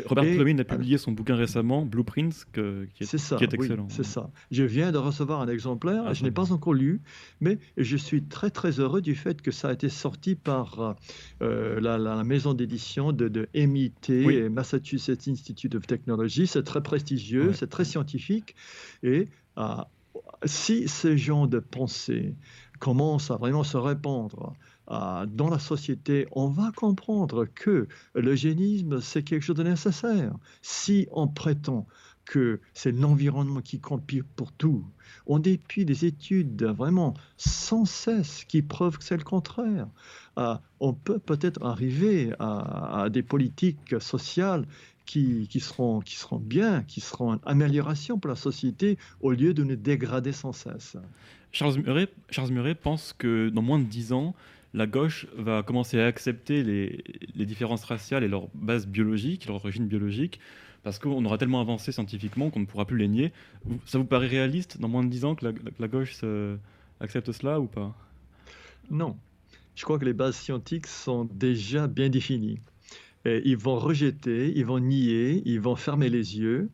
Robert 0.06 0.24
et, 0.24 0.60
a 0.60 0.64
publié 0.64 0.98
son 0.98 1.12
bouquin 1.12 1.36
récemment, 1.36 1.86
Blueprints, 1.86 2.46
qui, 2.54 2.60
est, 2.60 3.54
excellent. 3.54 3.88
c'est 3.90 4.06
ça. 4.06 4.30
Je 4.52 4.64
viens 4.64 4.92
de 4.92 4.98
recevoir 4.98 5.42
un 5.42 5.48
exemplaire, 5.48 6.04
ah, 6.08 6.14
je 6.14 6.24
n'ai 6.24 6.32
pas 6.32 6.52
encore 6.52 6.74
lu, 6.74 7.02
mais 7.42 7.60
je 7.78 7.98
suis 7.98 8.24
très 8.24 8.50
très 8.50 8.80
heureux 8.80 9.02
du 9.02 9.16
fait 9.16 9.42
que 9.42 9.52
ça 9.52 9.70
a 9.70 9.74
été 9.74 9.90
sorti 9.90 10.36
par 10.36 10.96
euh, 11.42 11.80
la, 11.80 12.24
maison 12.24 12.54
d'édition 12.54 13.12
de, 13.12 13.48
MIT, 13.54 14.50
Massachusetts 14.50 15.28
Institute 15.28 15.76
of 15.76 15.88
Technology. 15.88 16.48
C'est 16.48 16.64
très 16.64 16.82
prestigieux, 16.82 17.54
c'est 17.54 17.70
très 17.70 17.86
scientifique. 17.86 18.56
Et 19.04 19.28
euh, 19.58 19.76
si 20.46 20.88
ce 20.88 21.16
genre 21.16 21.48
de 21.48 21.60
pensée 21.60 22.36
commence 22.80 23.32
à 23.32 23.38
vraiment 23.38 23.64
se 23.64 23.78
répandre, 23.78 24.54
dans 24.88 25.50
la 25.50 25.60
société, 25.60 26.28
on 26.32 26.48
va 26.48 26.72
comprendre 26.76 27.46
que 27.46 27.88
l'eugénisme, 28.16 29.02
c'est 29.02 29.24
quelque 29.24 29.44
chose 29.44 29.56
de 29.56 29.64
nécessaire. 29.64 30.34
Si 30.62 31.08
on 31.12 31.28
prétend 31.28 31.88
que 32.26 32.62
c'est 32.74 32.92
l'environnement 32.92 33.62
qui 33.62 33.80
compte 33.80 34.04
pour 34.36 34.52
tout, 34.54 34.86
en 35.28 35.40
dépit 35.40 35.86
des 35.86 36.06
études 36.06 36.64
vraiment 36.64 37.14
sans 37.38 37.86
cesse 37.86 38.46
qui 38.46 38.62
prouvent 38.62 38.98
que 38.98 39.04
c'est 39.04 39.18
le 39.18 39.24
contraire, 39.24 39.88
euh, 40.38 40.56
on 40.80 40.94
peut 40.94 41.20
peut-être 41.20 41.64
arriver 41.64 42.34
à, 42.40 43.08
des 43.12 43.24
politiques 43.24 43.96
sociales 44.00 44.66
qui, 45.06 45.48
qui, 45.50 45.60
seront, 45.60 46.00
qui 46.00 46.16
seront 46.16 46.40
bien, 46.40 46.84
qui 46.84 47.02
seront 47.02 47.34
une 47.34 47.40
amélioration 47.46 48.18
pour 48.18 48.30
la 48.30 48.38
société 48.38 48.98
au 49.22 49.32
lieu 49.32 49.54
de 49.54 49.64
nous 49.64 49.76
dégrader 49.76 50.32
sans 50.32 50.54
cesse. 50.54 50.98
Charles 51.52 51.82
Murray, 51.82 52.08
Charles 52.30 52.52
Murray 52.52 52.74
pense 52.74 53.14
que 53.14 53.50
dans 53.50 53.62
moins 53.62 53.80
de 53.80 53.84
dix 53.84 54.14
ans, 54.14 54.34
la 54.74 54.88
gauche 54.88 55.28
va 55.38 55.64
commencer 55.64 56.00
à 56.00 56.08
accepter 56.08 56.64
les, 56.64 57.46
différences 57.46 57.84
raciales 57.84 58.24
et 58.24 58.28
leur 58.28 58.48
base 58.56 58.88
biologique, 58.88 59.46
leur 59.46 59.58
origine 59.58 59.88
biologique, 59.88 60.40
parce 60.82 61.00
qu'on 61.00 61.24
aura 61.26 61.38
tellement 61.38 61.62
avancé 61.62 61.92
scientifiquement 61.92 62.50
qu'on 62.50 62.62
ne 62.62 62.66
pourra 62.66 62.86
plus 62.86 62.98
les 62.98 63.08
nier. 63.08 63.32
Ça 63.86 63.98
vous 63.98 64.06
paraît 64.06 64.28
réaliste 64.28 64.80
dans 64.80 64.88
moins 64.88 65.04
de 65.04 65.10
dix 65.10 65.26
ans 65.26 65.36
que 65.36 65.54
la, 65.80 65.88
gauche 65.88 66.20
accepte 67.00 67.32
cela 67.32 67.60
ou 67.60 67.68
pas? 67.68 67.96
Non. 68.90 69.16
Je 69.76 69.84
crois 69.84 69.98
que 69.98 70.06
les 70.06 70.14
bases 70.14 70.36
scientifiques 70.36 70.88
sont 70.88 71.26
déjà 71.26 71.88
bien 71.88 72.10
définies. 72.10 72.60
Ils 73.26 73.58
vont 73.58 73.78
rejeter, 73.78 74.52
ils 74.56 74.66
vont 74.66 74.80
nier, 74.80 75.42
ils 75.46 75.62
vont 75.62 75.76
fermer 75.76 76.10
les 76.10 76.38
yeux. 76.38 76.70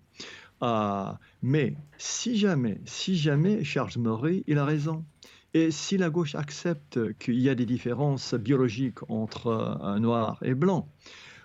Ah, 0.61 1.19
mais 1.41 1.75
si 1.97 2.37
jamais, 2.37 2.81
si 2.85 3.15
jamais 3.15 3.63
Charles 3.63 3.97
Murray, 3.97 4.43
il 4.47 4.57
a 4.57 4.65
raison. 4.65 5.05
Et 5.53 5.71
si 5.71 5.97
la 5.97 6.09
gauche 6.09 6.35
accepte 6.35 7.13
qu'il 7.17 7.39
y 7.39 7.49
a 7.49 7.55
des 7.55 7.65
différences 7.65 8.35
biologiques 8.35 8.99
entre 9.09 9.51
un 9.81 9.99
noir 9.99 10.37
et 10.43 10.53
blanc, 10.53 10.87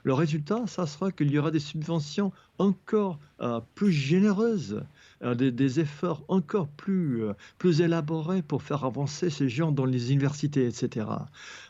le 0.05 0.13
résultat, 0.13 0.67
ça 0.67 0.87
sera 0.87 1.11
qu'il 1.11 1.31
y 1.31 1.39
aura 1.39 1.51
des 1.51 1.59
subventions 1.59 2.31
encore 2.59 3.19
euh, 3.41 3.61
plus 3.75 3.91
généreuses, 3.91 4.85
euh, 5.23 5.35
des, 5.35 5.81
efforts 5.81 6.27
encore 6.29 6.69
plus, 6.69 7.25
euh, 7.25 7.33
plus 7.57 7.81
élaborés 7.81 8.43
pour 8.43 8.63
faire 8.63 8.85
avancer 8.85 9.31
ces 9.31 9.49
gens 9.49 9.73
dans 9.73 9.87
les 9.87 10.13
universités, 10.13 10.67
etc. 10.67 11.07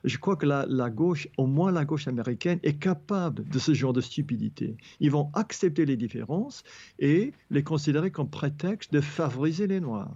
Je 0.03 0.19
crois 0.19 0.35
que 0.35 0.47
la, 0.47 0.91
gauche, 0.91 1.29
au 1.39 1.47
moins 1.47 1.71
la 1.71 1.85
gauche 1.85 2.09
américaine, 2.09 2.59
est 2.65 2.77
capable 2.77 3.49
de 3.49 3.59
ce 3.61 3.73
genre 3.73 3.93
de 3.93 4.01
stupidité. 4.01 4.77
Ils 4.99 5.13
vont 5.13 5.31
accepter 5.35 5.87
les 5.87 5.97
différences 5.97 6.65
et 6.99 7.33
les 7.51 7.63
considérer 7.63 8.11
comme 8.11 8.29
prétexte 8.29 8.93
de 8.93 9.01
favoriser 9.01 9.69
les 9.69 9.79
Noirs. 9.79 10.13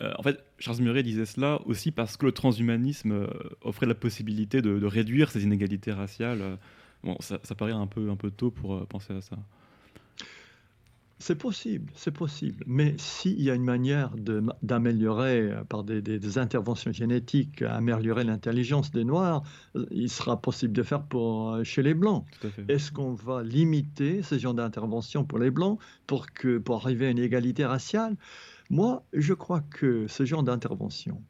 En 0.00 0.22
fait, 0.22 0.44
Charles 0.58 0.82
Murray 0.82 1.02
disait 1.02 1.24
cela 1.24 1.60
aussi 1.66 1.92
parce 1.92 2.16
que 2.16 2.26
le 2.26 2.32
transhumanisme 2.32 3.28
offrait 3.62 3.86
la 3.86 3.94
possibilité 3.94 4.60
de, 4.60 4.78
de 4.78 4.86
réduire 4.86 5.30
ces 5.30 5.44
inégalités 5.44 5.92
raciales 5.92 6.58
Bon, 7.04 7.16
ça, 7.20 7.38
paraît 7.54 7.72
un 7.72 7.86
peu, 7.86 8.10
un 8.10 8.16
peu 8.16 8.30
tôt 8.30 8.50
pour 8.50 8.74
euh, 8.74 8.86
penser 8.86 9.12
à 9.12 9.20
ça. 9.20 9.36
C'est 11.18 11.36
possible, 11.36 11.92
c'est 11.94 12.10
possible. 12.10 12.64
Mais 12.66 12.94
s'il 12.98 13.40
y 13.40 13.50
a 13.50 13.54
une 13.54 13.64
manière 13.64 14.10
d'améliorer 14.62 15.42
euh, 15.42 15.64
par 15.64 15.84
des, 15.84 16.38
interventions 16.38 16.92
génétiques, 16.92 17.60
améliorer 17.60 18.24
l'intelligence 18.24 18.90
des 18.90 19.04
Noirs, 19.04 19.42
euh, 19.76 19.86
il 19.90 20.08
sera 20.08 20.40
possible 20.40 20.72
de 20.72 20.82
faire 20.82 21.02
pour 21.02 21.62
chez 21.62 21.82
les 21.82 21.92
Blancs. 21.92 22.24
Est-ce 22.68 22.90
qu'on 22.90 23.12
va 23.12 23.42
limiter 23.42 24.22
ce 24.22 24.38
genre 24.38 24.54
d'intervention 24.54 25.24
pour 25.24 25.38
les 25.38 25.50
Blancs 25.50 25.78
pour, 26.06 26.32
que, 26.32 26.56
pour 26.56 26.76
arriver 26.76 27.06
à 27.06 27.10
une 27.10 27.18
égalité 27.18 27.66
raciale? 27.66 28.16
Moi, 28.70 29.04
je 29.12 29.34
crois 29.34 29.60
que 29.60 30.06
ce 30.08 30.24
genre 30.24 30.42
d'intervention, 30.42 31.22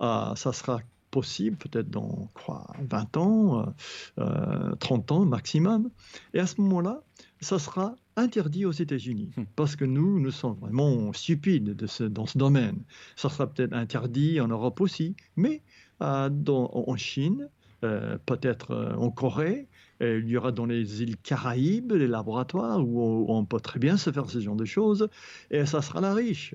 ah, 0.00 0.34
ça 0.36 0.52
sera 0.52 0.80
possible, 1.10 1.56
peut-être 1.56 1.88
dans 1.88 2.28
quoi, 2.34 2.66
20 2.90 3.16
ans, 3.16 3.74
30 4.16 5.10
euh, 5.10 5.14
ans 5.14 5.24
maximum. 5.24 5.90
Et 6.34 6.40
à 6.40 6.46
ce 6.46 6.60
moment-là, 6.60 7.02
ça 7.40 7.58
sera 7.58 7.94
interdit 8.16 8.66
aux 8.66 8.72
États-Unis, 8.72 9.30
hmm. 9.36 9.44
parce 9.56 9.76
que 9.76 9.84
nous, 9.84 10.20
nous 10.20 10.30
sommes 10.30 10.58
vraiment 10.60 11.12
stupides 11.12 11.74
de 11.74 11.86
ce, 11.86 12.04
dans 12.04 12.26
ce 12.26 12.36
domaine. 12.38 12.82
Ça 13.16 13.30
sera 13.30 13.46
peut-être 13.46 13.72
interdit 13.72 14.40
en 14.40 14.48
Europe 14.48 14.80
aussi, 14.80 15.16
mais 15.36 15.62
euh, 16.02 16.28
dans, 16.28 16.70
en 16.74 16.96
Chine, 16.96 17.48
euh, 17.84 18.18
peut-être 18.26 18.94
en 18.98 19.10
Corée, 19.10 19.68
il 20.00 20.28
y 20.28 20.36
aura 20.36 20.52
dans 20.52 20.66
les 20.66 21.02
îles 21.02 21.16
Caraïbes 21.16 21.92
les 21.92 22.06
laboratoires 22.06 22.86
où 22.86 23.26
on, 23.28 23.44
peut 23.44 23.60
très 23.60 23.78
bien 23.78 23.96
se 23.96 24.10
faire 24.10 24.28
ce 24.28 24.40
genre 24.40 24.56
de 24.56 24.64
choses, 24.64 25.08
et 25.50 25.64
ça 25.66 25.80
sera 25.82 26.00
la 26.00 26.12
riche 26.12 26.54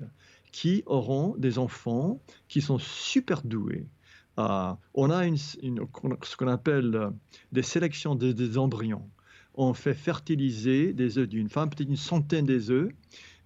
qui 0.52 0.82
auront 0.86 1.34
des 1.38 1.58
enfants 1.58 2.20
qui 2.46 2.60
sont 2.60 2.78
super 2.78 3.42
doués, 3.42 3.86
ah, 4.36 4.78
on 4.94 5.10
a 5.10 5.24
ce 5.36 6.36
qu'on 6.36 6.48
appelle 6.48 6.94
euh, 6.94 7.10
des 7.52 7.62
sélections 7.62 8.14
des 8.14 8.58
embryons. 8.58 9.06
On 9.54 9.74
fait 9.74 9.94
fertiliser 9.94 10.94
des 10.94 11.18
œufs 11.18 11.28
d'une 11.28 11.50
femme, 11.50 11.68
peut-être 11.68 11.90
une 11.90 11.96
centaine 11.96 12.46
des 12.46 12.70
œufs, 12.70 12.90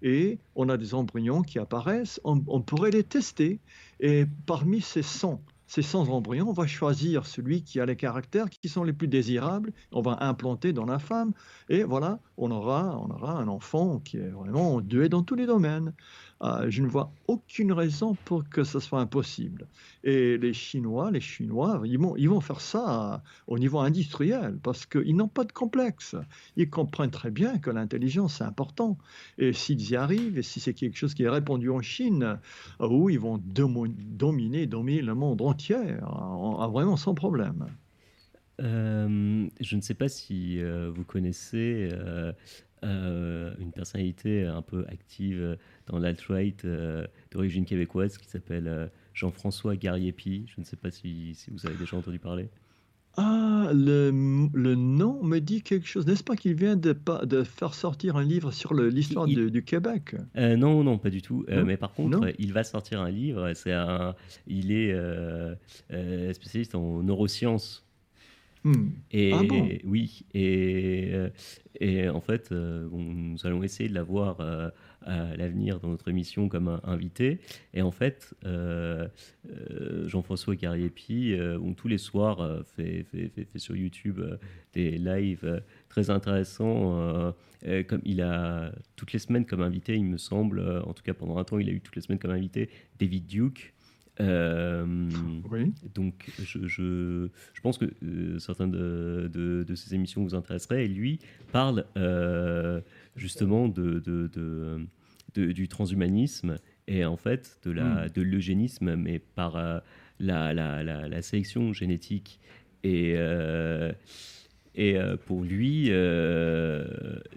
et 0.02 0.38
on 0.54 0.68
a 0.68 0.76
des 0.76 0.94
embryons 0.94 1.42
qui 1.42 1.58
apparaissent. 1.58 2.20
On, 2.22 2.40
on 2.46 2.60
pourrait 2.60 2.92
les 2.92 3.02
tester, 3.02 3.58
et 3.98 4.26
parmi 4.46 4.80
ces 4.80 5.02
100, 5.02 5.42
ces 5.66 5.82
100 5.82 6.08
embryons, 6.08 6.48
on 6.48 6.52
va 6.52 6.66
choisir 6.66 7.26
celui 7.26 7.62
qui 7.62 7.80
a 7.80 7.86
les 7.86 7.96
caractères 7.96 8.50
qui 8.50 8.68
sont 8.68 8.84
les 8.84 8.92
plus 8.92 9.08
désirables, 9.08 9.72
on 9.92 10.00
va 10.02 10.18
implanter 10.20 10.72
dans 10.72 10.84
la 10.84 10.98
femme, 10.98 11.32
et 11.68 11.82
voilà, 11.82 12.20
on 12.36 12.50
aura, 12.50 12.98
on 13.00 13.10
aura 13.10 13.32
un 13.32 13.48
enfant 13.48 14.00
qui 14.00 14.18
est 14.18 14.30
vraiment 14.30 14.80
doué 14.80 15.08
dans 15.08 15.22
tous 15.22 15.34
les 15.34 15.46
domaines. 15.46 15.92
Euh, 16.42 16.66
je 16.68 16.82
ne 16.82 16.88
vois 16.88 17.10
aucune 17.28 17.72
raison 17.72 18.14
pour 18.26 18.48
que 18.48 18.62
ce 18.62 18.78
soit 18.78 19.00
impossible. 19.00 19.66
Et 20.04 20.36
les 20.36 20.52
Chinois, 20.52 21.10
les 21.10 21.20
Chinois, 21.20 21.80
ils 21.84 21.98
vont, 21.98 22.14
ils 22.16 22.28
vont 22.28 22.42
faire 22.42 22.60
ça 22.60 23.22
au 23.46 23.58
niveau 23.58 23.78
industriel 23.78 24.58
parce 24.62 24.84
qu'ils 24.84 25.16
n'ont 25.16 25.28
pas 25.28 25.44
de 25.44 25.52
complexe. 25.52 26.14
Ils 26.56 26.68
comprennent 26.68 27.10
très 27.10 27.30
bien 27.30 27.58
que 27.58 27.70
l'intelligence 27.70 28.36
c'est 28.36 28.44
important. 28.44 28.98
Et 29.38 29.52
s'ils 29.54 29.90
y 29.90 29.96
arrivent, 29.96 30.38
et 30.38 30.42
si 30.42 30.60
c'est 30.60 30.74
quelque 30.74 30.98
chose 30.98 31.14
qui 31.14 31.22
est 31.22 31.28
répandu 31.28 31.70
en 31.70 31.80
Chine, 31.80 32.38
euh, 32.80 32.88
où 32.88 33.08
ils 33.08 33.20
vont 33.20 33.38
dominer, 33.38 34.66
dominer 34.66 35.00
le 35.00 35.14
monde 35.14 35.40
entier, 35.40 35.96
vraiment 36.70 36.96
sans 36.96 37.14
problème. 37.14 37.66
Euh, 38.60 39.46
je 39.60 39.76
ne 39.76 39.80
sais 39.80 39.94
pas 39.94 40.08
si 40.08 40.62
vous 40.62 41.04
connaissez 41.04 41.90
euh, 42.84 43.54
une 43.58 43.72
personnalité 43.72 44.44
un 44.44 44.60
peu 44.60 44.84
active 44.88 45.56
dans 45.86 45.98
l'alt-right 45.98 46.64
euh, 46.66 47.06
d'origine 47.30 47.64
québécoise 47.64 48.18
qui 48.18 48.28
s'appelle 48.28 48.68
euh, 48.68 48.86
Jean-François 49.14 49.76
Gariepi. 49.76 50.44
Je 50.54 50.60
ne 50.60 50.64
sais 50.66 50.76
pas 50.76 50.90
si, 50.90 51.34
si, 51.34 51.50
vous 51.50 51.66
avez 51.66 51.76
déjà 51.76 51.96
entendu 51.96 52.18
parler. 52.18 52.50
Ah, 53.16 53.70
le, 53.72 54.10
le 54.52 54.74
nom 54.74 55.22
me 55.22 55.38
dit 55.38 55.62
quelque 55.62 55.88
chose. 55.88 56.06
N'est-ce 56.06 56.22
pas 56.22 56.36
qu'il 56.36 56.52
vient 56.52 56.76
de, 56.76 56.94
de, 57.24 57.44
faire 57.44 57.72
sortir 57.72 58.16
un 58.16 58.24
livre 58.24 58.50
sur 58.50 58.74
l'histoire 58.74 59.26
du 59.26 59.64
Québec? 59.64 60.14
Non, 60.34 60.84
non, 60.84 60.98
pas 60.98 61.08
du 61.08 61.22
tout. 61.22 61.46
mais 61.48 61.78
par 61.78 61.94
contre, 61.94 62.30
il 62.38 62.52
va 62.52 62.62
sortir 62.62 63.00
un 63.00 63.10
livre. 63.10 63.54
C'est 63.54 63.72
un, 63.72 64.14
il 64.46 64.70
est 64.70 64.94
spécialiste 66.34 66.74
en 66.74 67.02
neurosciences. 67.02 67.85
Hmm. 68.66 68.88
Et 69.12 69.32
ah 69.32 69.42
oui, 69.84 70.24
et, 70.34 71.10
euh, 71.12 71.30
et 71.78 72.08
en 72.08 72.20
fait, 72.20 72.50
euh, 72.50 72.88
nous 72.90 73.38
allons 73.46 73.62
essayer 73.62 73.88
de 73.88 73.94
l'avoir 73.94 74.40
euh, 74.40 74.70
à 75.02 75.36
l'avenir 75.36 75.78
dans 75.78 75.90
notre 75.90 76.08
émission 76.08 76.48
comme 76.48 76.66
un 76.66 76.80
invité. 76.82 77.38
Et 77.74 77.82
en 77.82 77.92
fait, 77.92 78.34
Jean-François 80.06 80.56
Gariepi, 80.56 81.36
tous 81.76 81.86
les 81.86 81.98
soirs, 81.98 82.64
fait, 82.74 83.04
fait, 83.04 83.28
fait, 83.28 83.44
fait, 83.44 83.58
sur 83.60 83.76
YouTube 83.76 84.20
des 84.72 84.98
lives 84.98 85.62
très 85.88 86.10
intéressants. 86.10 87.32
comme 87.86 88.02
il 88.04 88.20
a 88.20 88.72
toutes 88.96 89.12
les 89.12 89.20
semaines 89.20 89.46
comme 89.46 89.62
invité, 89.62 89.94
il 89.94 90.06
me 90.06 90.18
semble, 90.18 90.60
en 90.84 90.92
tout 90.92 91.04
cas 91.04 91.14
pendant 91.14 91.38
un 91.38 91.44
temps, 91.44 91.60
il 91.60 91.68
a 91.68 91.72
eu 91.72 91.80
toutes 91.80 91.94
les 91.94 92.02
semaines 92.02 92.18
comme 92.18 92.32
invité 92.32 92.68
David 92.98 93.26
Duke. 93.26 93.75
Euh, 94.20 94.86
oui. 95.50 95.72
Donc, 95.94 96.30
je, 96.38 96.66
je, 96.66 97.28
je, 97.52 97.60
pense 97.60 97.78
que 97.78 97.84
euh, 98.02 98.38
certaines 98.38 98.70
de, 98.70 99.30
de, 99.32 99.64
de, 99.64 99.74
ces 99.74 99.94
émissions 99.94 100.22
vous 100.22 100.34
intéresseraient. 100.34 100.84
Et 100.84 100.88
lui 100.88 101.18
parle 101.52 101.84
euh, 101.96 102.80
justement 103.14 103.68
de, 103.68 103.98
de, 104.00 104.86
du 105.34 105.68
transhumanisme 105.68 106.56
et 106.88 107.04
en 107.04 107.16
fait 107.16 107.58
de 107.64 107.70
la, 107.72 108.06
hmm. 108.06 108.10
de 108.14 108.22
l'eugénisme, 108.22 108.96
mais 108.96 109.18
par 109.18 109.56
la, 110.18 110.54
la, 110.54 110.82
la, 110.82 111.22
sélection 111.22 111.72
génétique. 111.72 112.40
Et, 112.84 113.16
et 114.76 114.96
pour 115.26 115.42
lui, 115.42 115.88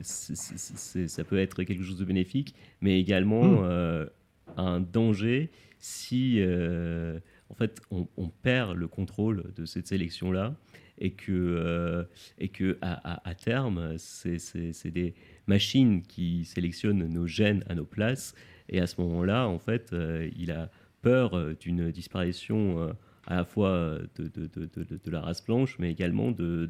ça 0.01 1.23
peut 1.25 1.39
être 1.39 1.63
quelque 1.63 1.83
chose 1.83 1.97
de 1.97 2.05
bénéfique, 2.05 2.55
mais 2.79 2.99
également 2.99 3.63
hmm. 3.63 4.07
un 4.55 4.79
danger 4.79 5.49
si 5.79 6.35
euh, 6.39 7.19
en 7.49 7.53
fait 7.55 7.81
on, 7.89 8.05
perd 8.41 8.77
le 8.77 8.87
contrôle 8.87 9.51
de 9.55 9.65
cette 9.65 9.87
sélection 9.87 10.31
là 10.31 10.55
et 10.99 11.11
que, 11.11 11.31
euh, 11.31 12.03
et 12.37 12.49
que 12.49 12.77
à, 12.81 13.33
terme 13.35 13.97
c'est 13.97 14.91
des 14.91 15.15
machines 15.47 16.01
qui 16.01 16.45
sélectionnent 16.45 17.07
nos 17.07 17.25
gènes 17.25 17.63
à 17.69 17.75
nos 17.75 17.85
places 17.85 18.35
et 18.67 18.81
à 18.81 18.87
ce 18.87 18.99
moment-là 19.01 19.47
en 19.47 19.59
fait 19.59 19.93
euh, 19.93 20.29
il 20.37 20.51
a 20.51 20.69
peur 21.01 21.55
d'une 21.55 21.91
disparition 21.91 22.93
à 23.25 23.35
la 23.37 23.45
fois 23.45 23.99
de, 24.15 24.27
de, 24.27 24.47
de, 24.47 24.69
de, 24.83 25.11
la 25.11 25.21
race 25.21 25.45
blanche 25.45 25.77
mais 25.79 25.89
également 25.89 26.31
de, 26.31 26.69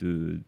de, 0.00 0.40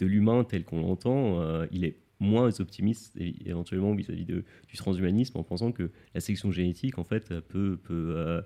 l'humain 0.00 0.42
tel 0.42 0.64
qu'on 0.64 0.80
l'entend 0.80 1.64
il 1.70 1.84
est 1.84 1.96
moins 2.20 2.60
optimiste 2.60 3.14
éventuellement 3.16 3.94
vis-à-vis 3.94 4.24
du 4.24 4.44
transhumanisme 4.76 5.38
en 5.38 5.44
pensant 5.44 5.72
que 5.72 5.90
la 6.14 6.20
sélection 6.20 6.50
génétique 6.50 6.98
en 6.98 7.04
fait 7.04 7.28
peut, 7.40 7.78
peut, 7.82 8.14
euh, 8.16 8.42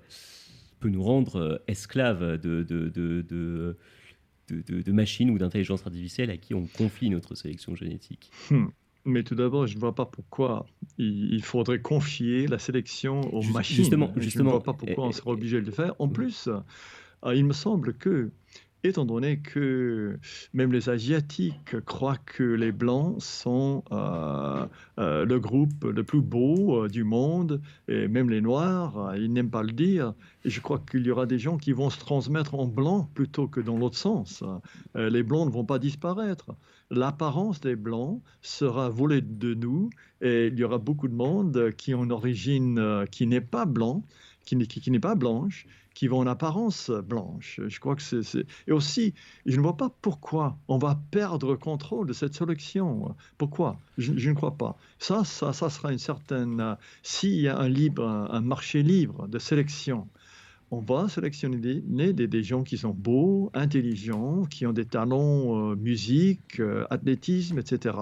peut 0.79 0.89
nous 0.89 1.03
rendre 1.03 1.35
euh, 1.37 1.57
esclaves 1.67 2.37
de, 2.37 2.63
de, 2.63 2.89
de, 2.89 3.75
de, 4.49 4.91
machines 4.91 5.29
ou 5.31 5.37
d'intelligence 5.37 5.85
artificielle 5.85 6.29
à 6.29 6.37
qui 6.37 6.53
on 6.53 6.67
confie 6.67 7.09
notre 7.09 7.35
sélection 7.35 7.75
génétique. 7.75 8.29
Hmm. 8.51 8.67
Mais 9.05 9.23
tout 9.23 9.35
d'abord, 9.35 9.67
je 9.67 9.75
ne 9.75 9.79
vois 9.79 9.95
pas 9.95 10.05
pourquoi 10.05 10.65
il 10.97 11.43
faudrait 11.43 11.81
confier 11.81 12.47
la 12.47 12.57
sélection 12.57 13.21
aux 13.33 13.43
machines. 13.43 13.75
Justement, 13.75 14.13
je 14.15 14.37
ne 14.37 14.43
vois 14.43 14.63
pas 14.63 14.73
pourquoi 14.73 15.07
on 15.07 15.11
serait 15.11 15.31
obligé 15.31 15.59
de 15.59 15.65
le 15.65 15.71
faire. 15.71 15.93
En 15.99 16.07
plus, 16.07 16.47
euh, 16.47 17.35
il 17.35 17.45
me 17.45 17.53
semble 17.53 17.95
que 17.95 18.31
étant 18.83 19.05
donné 19.05 19.37
que 19.37 20.19
même 20.53 20.73
les 20.73 20.89
Asiatiques 20.89 21.79
croient 21.85 22.17
que 22.17 22.43
les 22.43 22.71
Blancs 22.71 23.21
sont 23.21 23.83
euh, 23.91 24.65
euh, 24.99 25.25
le 25.25 25.39
groupe 25.39 25.85
le 25.85 26.03
plus 26.03 26.21
beau 26.21 26.83
euh, 26.83 26.89
du 26.89 27.03
monde, 27.05 27.61
et 27.87 28.07
même 28.07 28.29
les 28.29 28.41
Noirs, 28.41 29.15
ils 29.15 29.31
n'aiment 29.31 29.49
pas 29.49 29.63
le 29.63 29.71
dire, 29.71 30.13
et 30.43 30.49
je 30.49 30.59
crois 30.59 30.79
qu'il 30.79 31.05
y 31.05 31.11
aura 31.11 31.25
des 31.25 31.39
gens 31.39 31.57
qui 31.57 31.71
vont 31.71 31.89
se 31.89 31.99
transmettre 31.99 32.55
en 32.55 32.67
blanc 32.67 33.09
plutôt 33.13 33.47
que 33.47 33.61
dans 33.61 33.77
l'autre 33.77 33.97
sens. 33.97 34.43
les 34.95 35.23
Blancs 35.23 35.47
ne 35.47 35.51
vont 35.51 35.65
pas 35.65 35.79
disparaître. 35.79 36.53
L'apparence 36.89 37.61
des 37.61 37.75
Blancs 37.75 38.21
sera 38.41 38.89
volée 38.89 39.21
de 39.21 39.53
nous, 39.53 39.89
et 40.21 40.47
il 40.47 40.59
y 40.59 40.63
aura 40.63 40.77
beaucoup 40.77 41.07
de 41.07 41.15
monde 41.15 41.71
qui 41.77 41.95
ont 41.95 42.03
une 42.03 42.11
origine 42.11 43.05
qui 43.09 43.25
n'est 43.27 43.41
pas 43.41 43.65
blanc, 43.65 44.03
qui 44.43 44.91
n'est 44.91 44.99
pas 44.99 45.15
blanche, 45.15 45.65
qui 45.93 46.07
vont 46.07 46.19
en 46.19 46.27
apparence 46.27 46.89
blanche. 46.89 47.59
Je 47.67 47.79
crois 47.79 47.95
que 47.95 48.01
c'est. 48.01 48.45
Et 48.67 48.71
aussi, 48.71 49.13
je 49.45 49.57
ne 49.57 49.61
vois 49.61 49.77
pas 49.77 49.91
pourquoi 50.01 50.57
on 50.67 50.77
va 50.77 50.99
perdre 51.11 51.51
le 51.51 51.57
contrôle 51.57 52.07
de 52.07 52.13
cette 52.13 52.33
sélection. 52.33 53.15
Pourquoi? 53.37 53.77
Je, 53.97 54.29
ne 54.29 54.35
crois 54.35 54.57
pas. 54.57 54.77
Ça, 54.99 55.23
ça, 55.23 55.53
ça 55.53 55.69
sera 55.69 55.91
une 55.91 55.99
certaine. 55.99 56.77
S'il 57.03 57.39
y 57.39 57.47
a 57.47 57.57
un, 57.57 57.69
libre, 57.69 58.05
un 58.05 58.41
marché 58.41 58.81
libre 58.83 59.27
de 59.27 59.39
sélection, 59.39 60.07
on 60.71 60.79
va 60.79 61.07
sélectionner 61.07 62.13
des, 62.13 62.43
gens 62.43 62.63
qui 62.63 62.79
sont 62.79 62.95
beaux, 62.95 63.51
intelligents, 63.53 64.45
qui 64.45 64.65
ont 64.65 64.73
des 64.73 64.85
talents 64.85 65.71
euh, 65.71 65.75
musique, 65.75 66.59
euh, 66.59 66.85
athlétisme, 66.89 67.59
etc. 67.59 67.95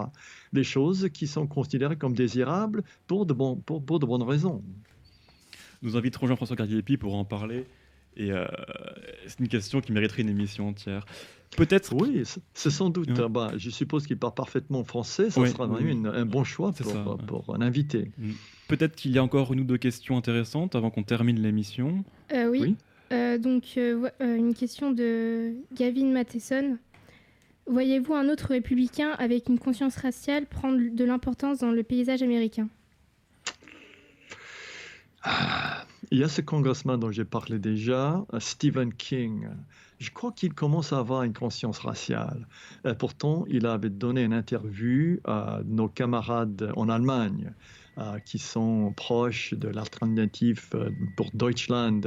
Des 0.54 0.64
choses 0.64 1.10
qui 1.14 1.28
sont 1.28 1.48
considérées 1.48 1.98
comme 1.98 2.14
désirables 2.14 2.84
pour 3.08 3.26
de, 3.26 3.34
bon, 3.34 3.58
pour 3.58 4.00
de 4.00 4.06
bonnes 4.06 4.24
raisons. 4.24 4.64
Nous 5.82 5.98
inviterons 5.98 6.28
Jean-François 6.28 6.56
Cardier-Pi 6.56 6.98
pour 6.98 7.16
en 7.16 7.26
parler. 7.26 7.66
Et 8.18 8.32
euh, 8.32 8.46
c'est 9.26 9.40
une 9.40 9.48
question 9.48 9.82
qui 9.82 9.92
mériterait 9.92 10.22
une 10.22 10.30
émission 10.30 10.68
entière. 10.68 11.06
Peut-être. 11.56 11.94
Oui, 11.94 12.24
c'est 12.54 12.70
sans 12.70 12.90
doute. 12.90 13.12
Bah, 13.30 13.52
je 13.58 13.70
suppose 13.70 14.08
qu'il 14.08 14.18
parle 14.18 14.34
parfaitement 14.34 14.84
français. 14.84 15.30
Ça 15.30 15.46
sera 15.46 15.68
vraiment 15.68 16.10
un 16.10 16.26
bon 16.26 16.44
choix 16.44 16.72
pour, 16.72 17.18
pour, 17.18 17.56
un 17.56 17.62
invité. 17.62 18.12
Mm. 18.18 18.32
Peut-être 18.68 18.96
qu'il 18.96 19.12
y 19.12 19.18
a 19.18 19.24
encore 19.24 19.52
une 19.52 19.62
ou 19.62 19.64
deux 19.66 19.78
questions 19.78 20.18
intéressantes 20.18 20.76
avant 20.76 20.90
qu'on 20.90 21.04
termine 21.04 21.42
l'émission. 21.42 22.04
Euh, 22.34 22.48
oui. 22.48 22.76
Euh, 23.12 23.38
donc, 23.38 23.78
une 23.78 24.54
question 24.54 24.92
de 24.92 25.54
Gavin 25.76 26.12
Matheson. 26.12 26.78
Voyez-vous 27.68 28.14
un 28.14 28.30
autre 28.30 28.48
républicain 28.48 29.12
avec 29.18 29.48
une 29.50 29.60
conscience 29.60 29.98
raciale 29.98 30.46
prendre 30.46 30.80
de 30.94 31.04
l'importance 31.04 31.60
dans 31.60 31.72
le 31.72 31.84
paysage 31.84 32.22
américain? 32.24 32.70
Il 36.12 36.18
y 36.18 36.24
a 36.24 36.28
ce 36.28 36.42
congressman 36.42 37.00
dont 37.00 37.12
j'ai 37.12 37.26
parlé 37.26 37.60
déjà, 37.60 38.26
euh, 38.34 38.40
Stephen 38.40 38.94
King. 38.94 39.48
Je 40.00 40.10
crois 40.12 40.32
qu'il 40.32 40.54
commence 40.54 40.94
à 40.94 41.00
avoir 41.00 41.24
une 41.24 41.34
conscience 41.34 41.80
raciale. 41.80 42.48
Euh, 42.86 42.96
pourtant, 42.96 43.46
il 43.48 43.66
avait 43.66 43.90
donné 43.90 44.24
une 44.24 44.34
interview 44.34 45.20
à 45.26 45.60
nos 45.66 45.88
camarades 45.88 46.72
en 46.76 46.90
Allemagne 46.90 47.54
qui 48.26 48.40
sont 48.40 48.94
proches 48.96 49.54
de 49.54 49.68
l'alternative 49.68 50.70
pour 51.16 51.30
Deutschland. 51.34 52.02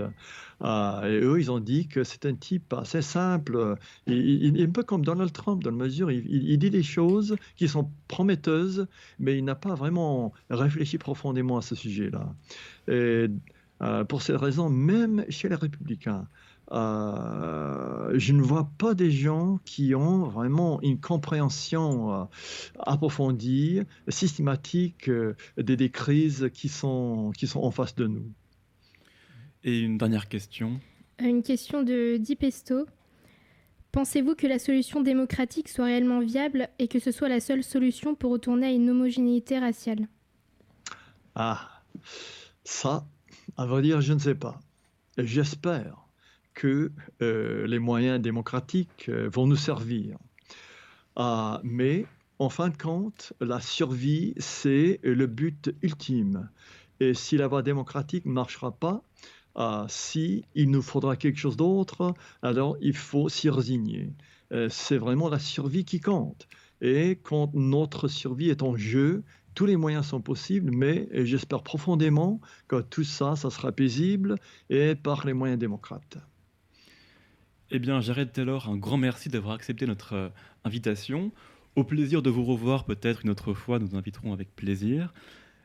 et 0.62 1.20
eux, 1.23 1.39
ils 1.39 1.51
ont 1.51 1.61
dit 1.61 1.86
que 1.89 2.05
c'est 2.05 2.27
un 2.27 2.35
type 2.35 2.73
assez 2.73 3.02
simple. 3.02 3.77
Il, 4.06 4.61
est 4.61 4.65
un 4.65 4.70
peu 4.70 4.82
comme 4.82 5.05
Donald 5.05 5.32
Trump, 5.32 5.62
dans 5.62 5.70
la 5.70 5.77
mesure 5.77 6.11
il, 6.11 6.27
il, 6.27 6.59
dit 6.59 6.70
des 6.70 6.82
choses 6.82 7.36
qui 7.56 7.69
sont 7.69 7.90
prometteuses, 8.09 8.86
mais 9.19 9.39
il 9.39 9.44
n'a 9.44 9.55
pas 9.55 9.74
vraiment 9.74 10.32
réfléchi 10.51 10.98
profondément 10.98 11.59
à 11.59 11.62
ce 11.62 11.74
sujet-là. 11.74 12.35
Et 12.89 13.28
euh, 13.82 14.05
pour 14.05 14.23
cette 14.23 14.36
raison, 14.36 14.70
même 14.70 15.24
chez 15.28 15.48
les 15.48 15.56
républicains, 15.56 16.27
euh, 16.73 18.12
je 18.15 18.32
ne 18.32 18.43
vois 18.43 18.70
pas 18.78 18.95
des 18.95 19.11
gens 19.11 19.59
qui 19.65 19.95
ont 19.95 20.24
vraiment 20.24 20.81
une 20.82 21.01
compréhension 21.01 22.12
euh, 22.12 22.24
approfondie, 22.78 23.82
systématique 24.09 25.11
des, 25.59 25.91
crises 25.91 26.51
qui 26.53 26.69
sont, 26.69 27.32
qui 27.36 27.47
sont 27.47 27.61
en 27.61 27.70
face 27.70 27.95
de 27.95 28.07
nous. 28.07 28.32
Et 29.62 29.78
une 29.78 29.99
dernière 29.99 30.28
question. 30.28 30.81
Une 31.19 31.43
question 31.43 31.82
de 31.82 32.16
Dipesto. 32.16 32.86
Pensez-vous 33.93 34.35
que 34.35 34.47
la 34.47 34.59
solution 34.59 35.03
démocratique 35.03 35.69
soit 35.69 35.85
réellement 35.85 36.20
viable 36.20 36.69
et 36.78 36.89
que 36.89 36.99
ce 36.99 37.12
soit 37.12 37.28
la 37.28 37.41
seule 37.41 37.62
solution 37.62 38.16
pour 38.16 38.32
retourner 38.32 38.66
à 38.66 38.70
une 38.73 38.91
homogénéité 38.91 39.59
raciale? 39.59 40.09
Ah, 41.36 41.82
ça, 42.65 43.07
à 43.57 43.66
vrai 43.66 43.82
dire, 43.82 44.01
je 44.01 44.12
ne 44.12 44.19
sais 44.19 44.35
pas. 44.35 44.61
J'espère 45.16 46.03
que 46.55 46.93
euh, 47.20 47.66
les 47.66 47.78
moyens 47.78 48.20
démocratiques 48.20 49.09
euh, 49.09 49.28
vont 49.31 49.47
nous 49.47 49.56
servir. 49.56 50.16
Ah, 51.16 51.60
mais 51.62 52.06
en 52.39 52.48
fin 52.48 52.68
de 52.68 52.76
compte, 52.76 53.32
la 53.40 53.60
survie, 53.60 54.35
c'est 54.39 55.01
le 55.02 55.26
but 55.26 55.74
ultime. 55.82 56.48
Et 57.01 57.14
si 57.14 57.36
la 57.36 57.48
voie 57.48 57.62
démocratique 57.62 58.24
ne 58.24 58.32
marchera 58.32 58.72
pas, 58.72 59.02
ah, 59.56 59.86
si 59.89 60.44
il 60.55 60.70
nous 60.70 60.82
faudra 60.82 61.16
quelque 61.16 61.39
chose 61.39 61.56
d'autre, 61.56 62.14
alors 62.43 62.76
il 62.81 62.97
faut 62.97 63.28
s'y 63.28 63.51
résigner. 63.51 64.12
Euh, 64.52 64.68
c'est 64.68 64.98
vraiment 64.98 65.28
la 65.28 65.39
survie 65.39 65.85
qui 65.85 66.01
compte. 66.01 66.48
Et 66.81 67.18
quand 67.22 67.55
notre 67.55 68.09
survie 68.09 68.51
est 68.51 68.62
en 68.62 68.76
jeu, 68.76 69.22
tous 69.55 69.66
les 69.66 69.76
moyens 69.76 70.06
sont 70.06 70.20
possibles, 70.20 70.72
mais 70.72 71.09
j'espère 71.24 71.62
profondément 71.62 72.40
que 72.66 72.81
tout 72.81 73.05
ça, 73.05 73.36
ça 73.36 73.51
sera 73.51 73.70
paisible 73.70 74.35
et 74.68 74.97
par 74.97 75.24
les 75.24 75.32
moyens 75.32 75.59
démocrates. 75.59 76.18
Eh 77.76 77.80
bien, 77.80 78.01
Jared 78.01 78.30
Taylor, 78.30 78.68
un 78.68 78.76
grand 78.76 78.98
merci 78.98 79.28
d'avoir 79.28 79.52
accepté 79.52 79.84
notre 79.84 80.12
euh, 80.12 80.28
invitation. 80.62 81.32
Au 81.74 81.82
plaisir 81.82 82.22
de 82.22 82.30
vous 82.30 82.44
revoir 82.44 82.84
peut-être 82.84 83.24
une 83.24 83.30
autre 83.30 83.52
fois, 83.52 83.80
nous 83.80 83.96
inviterons 83.96 84.32
avec 84.32 84.55
plaisir. 84.55 85.12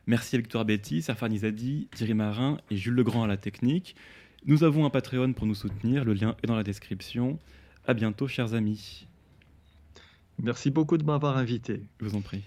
Merci 0.08 0.34
à 0.34 0.40
Victoire 0.40 0.64
Betty, 0.64 1.02
Safar 1.02 1.28
Nizadi, 1.28 1.86
Thierry 1.94 2.14
Marin 2.14 2.58
et 2.68 2.76
Jules 2.76 2.94
Legrand 2.94 3.22
à 3.22 3.28
la 3.28 3.36
technique. 3.36 3.94
Nous 4.44 4.64
avons 4.64 4.84
un 4.84 4.90
Patreon 4.90 5.34
pour 5.34 5.46
nous 5.46 5.54
soutenir, 5.54 6.04
le 6.04 6.14
lien 6.14 6.34
est 6.42 6.48
dans 6.48 6.56
la 6.56 6.64
description. 6.64 7.38
À 7.86 7.94
bientôt, 7.94 8.26
chers 8.26 8.54
amis. 8.54 9.06
Merci 10.42 10.70
beaucoup 10.70 10.98
de 10.98 11.04
m'avoir 11.04 11.36
invité. 11.36 11.80
Je 12.00 12.06
vous 12.06 12.16
en 12.16 12.22
prie. 12.22 12.42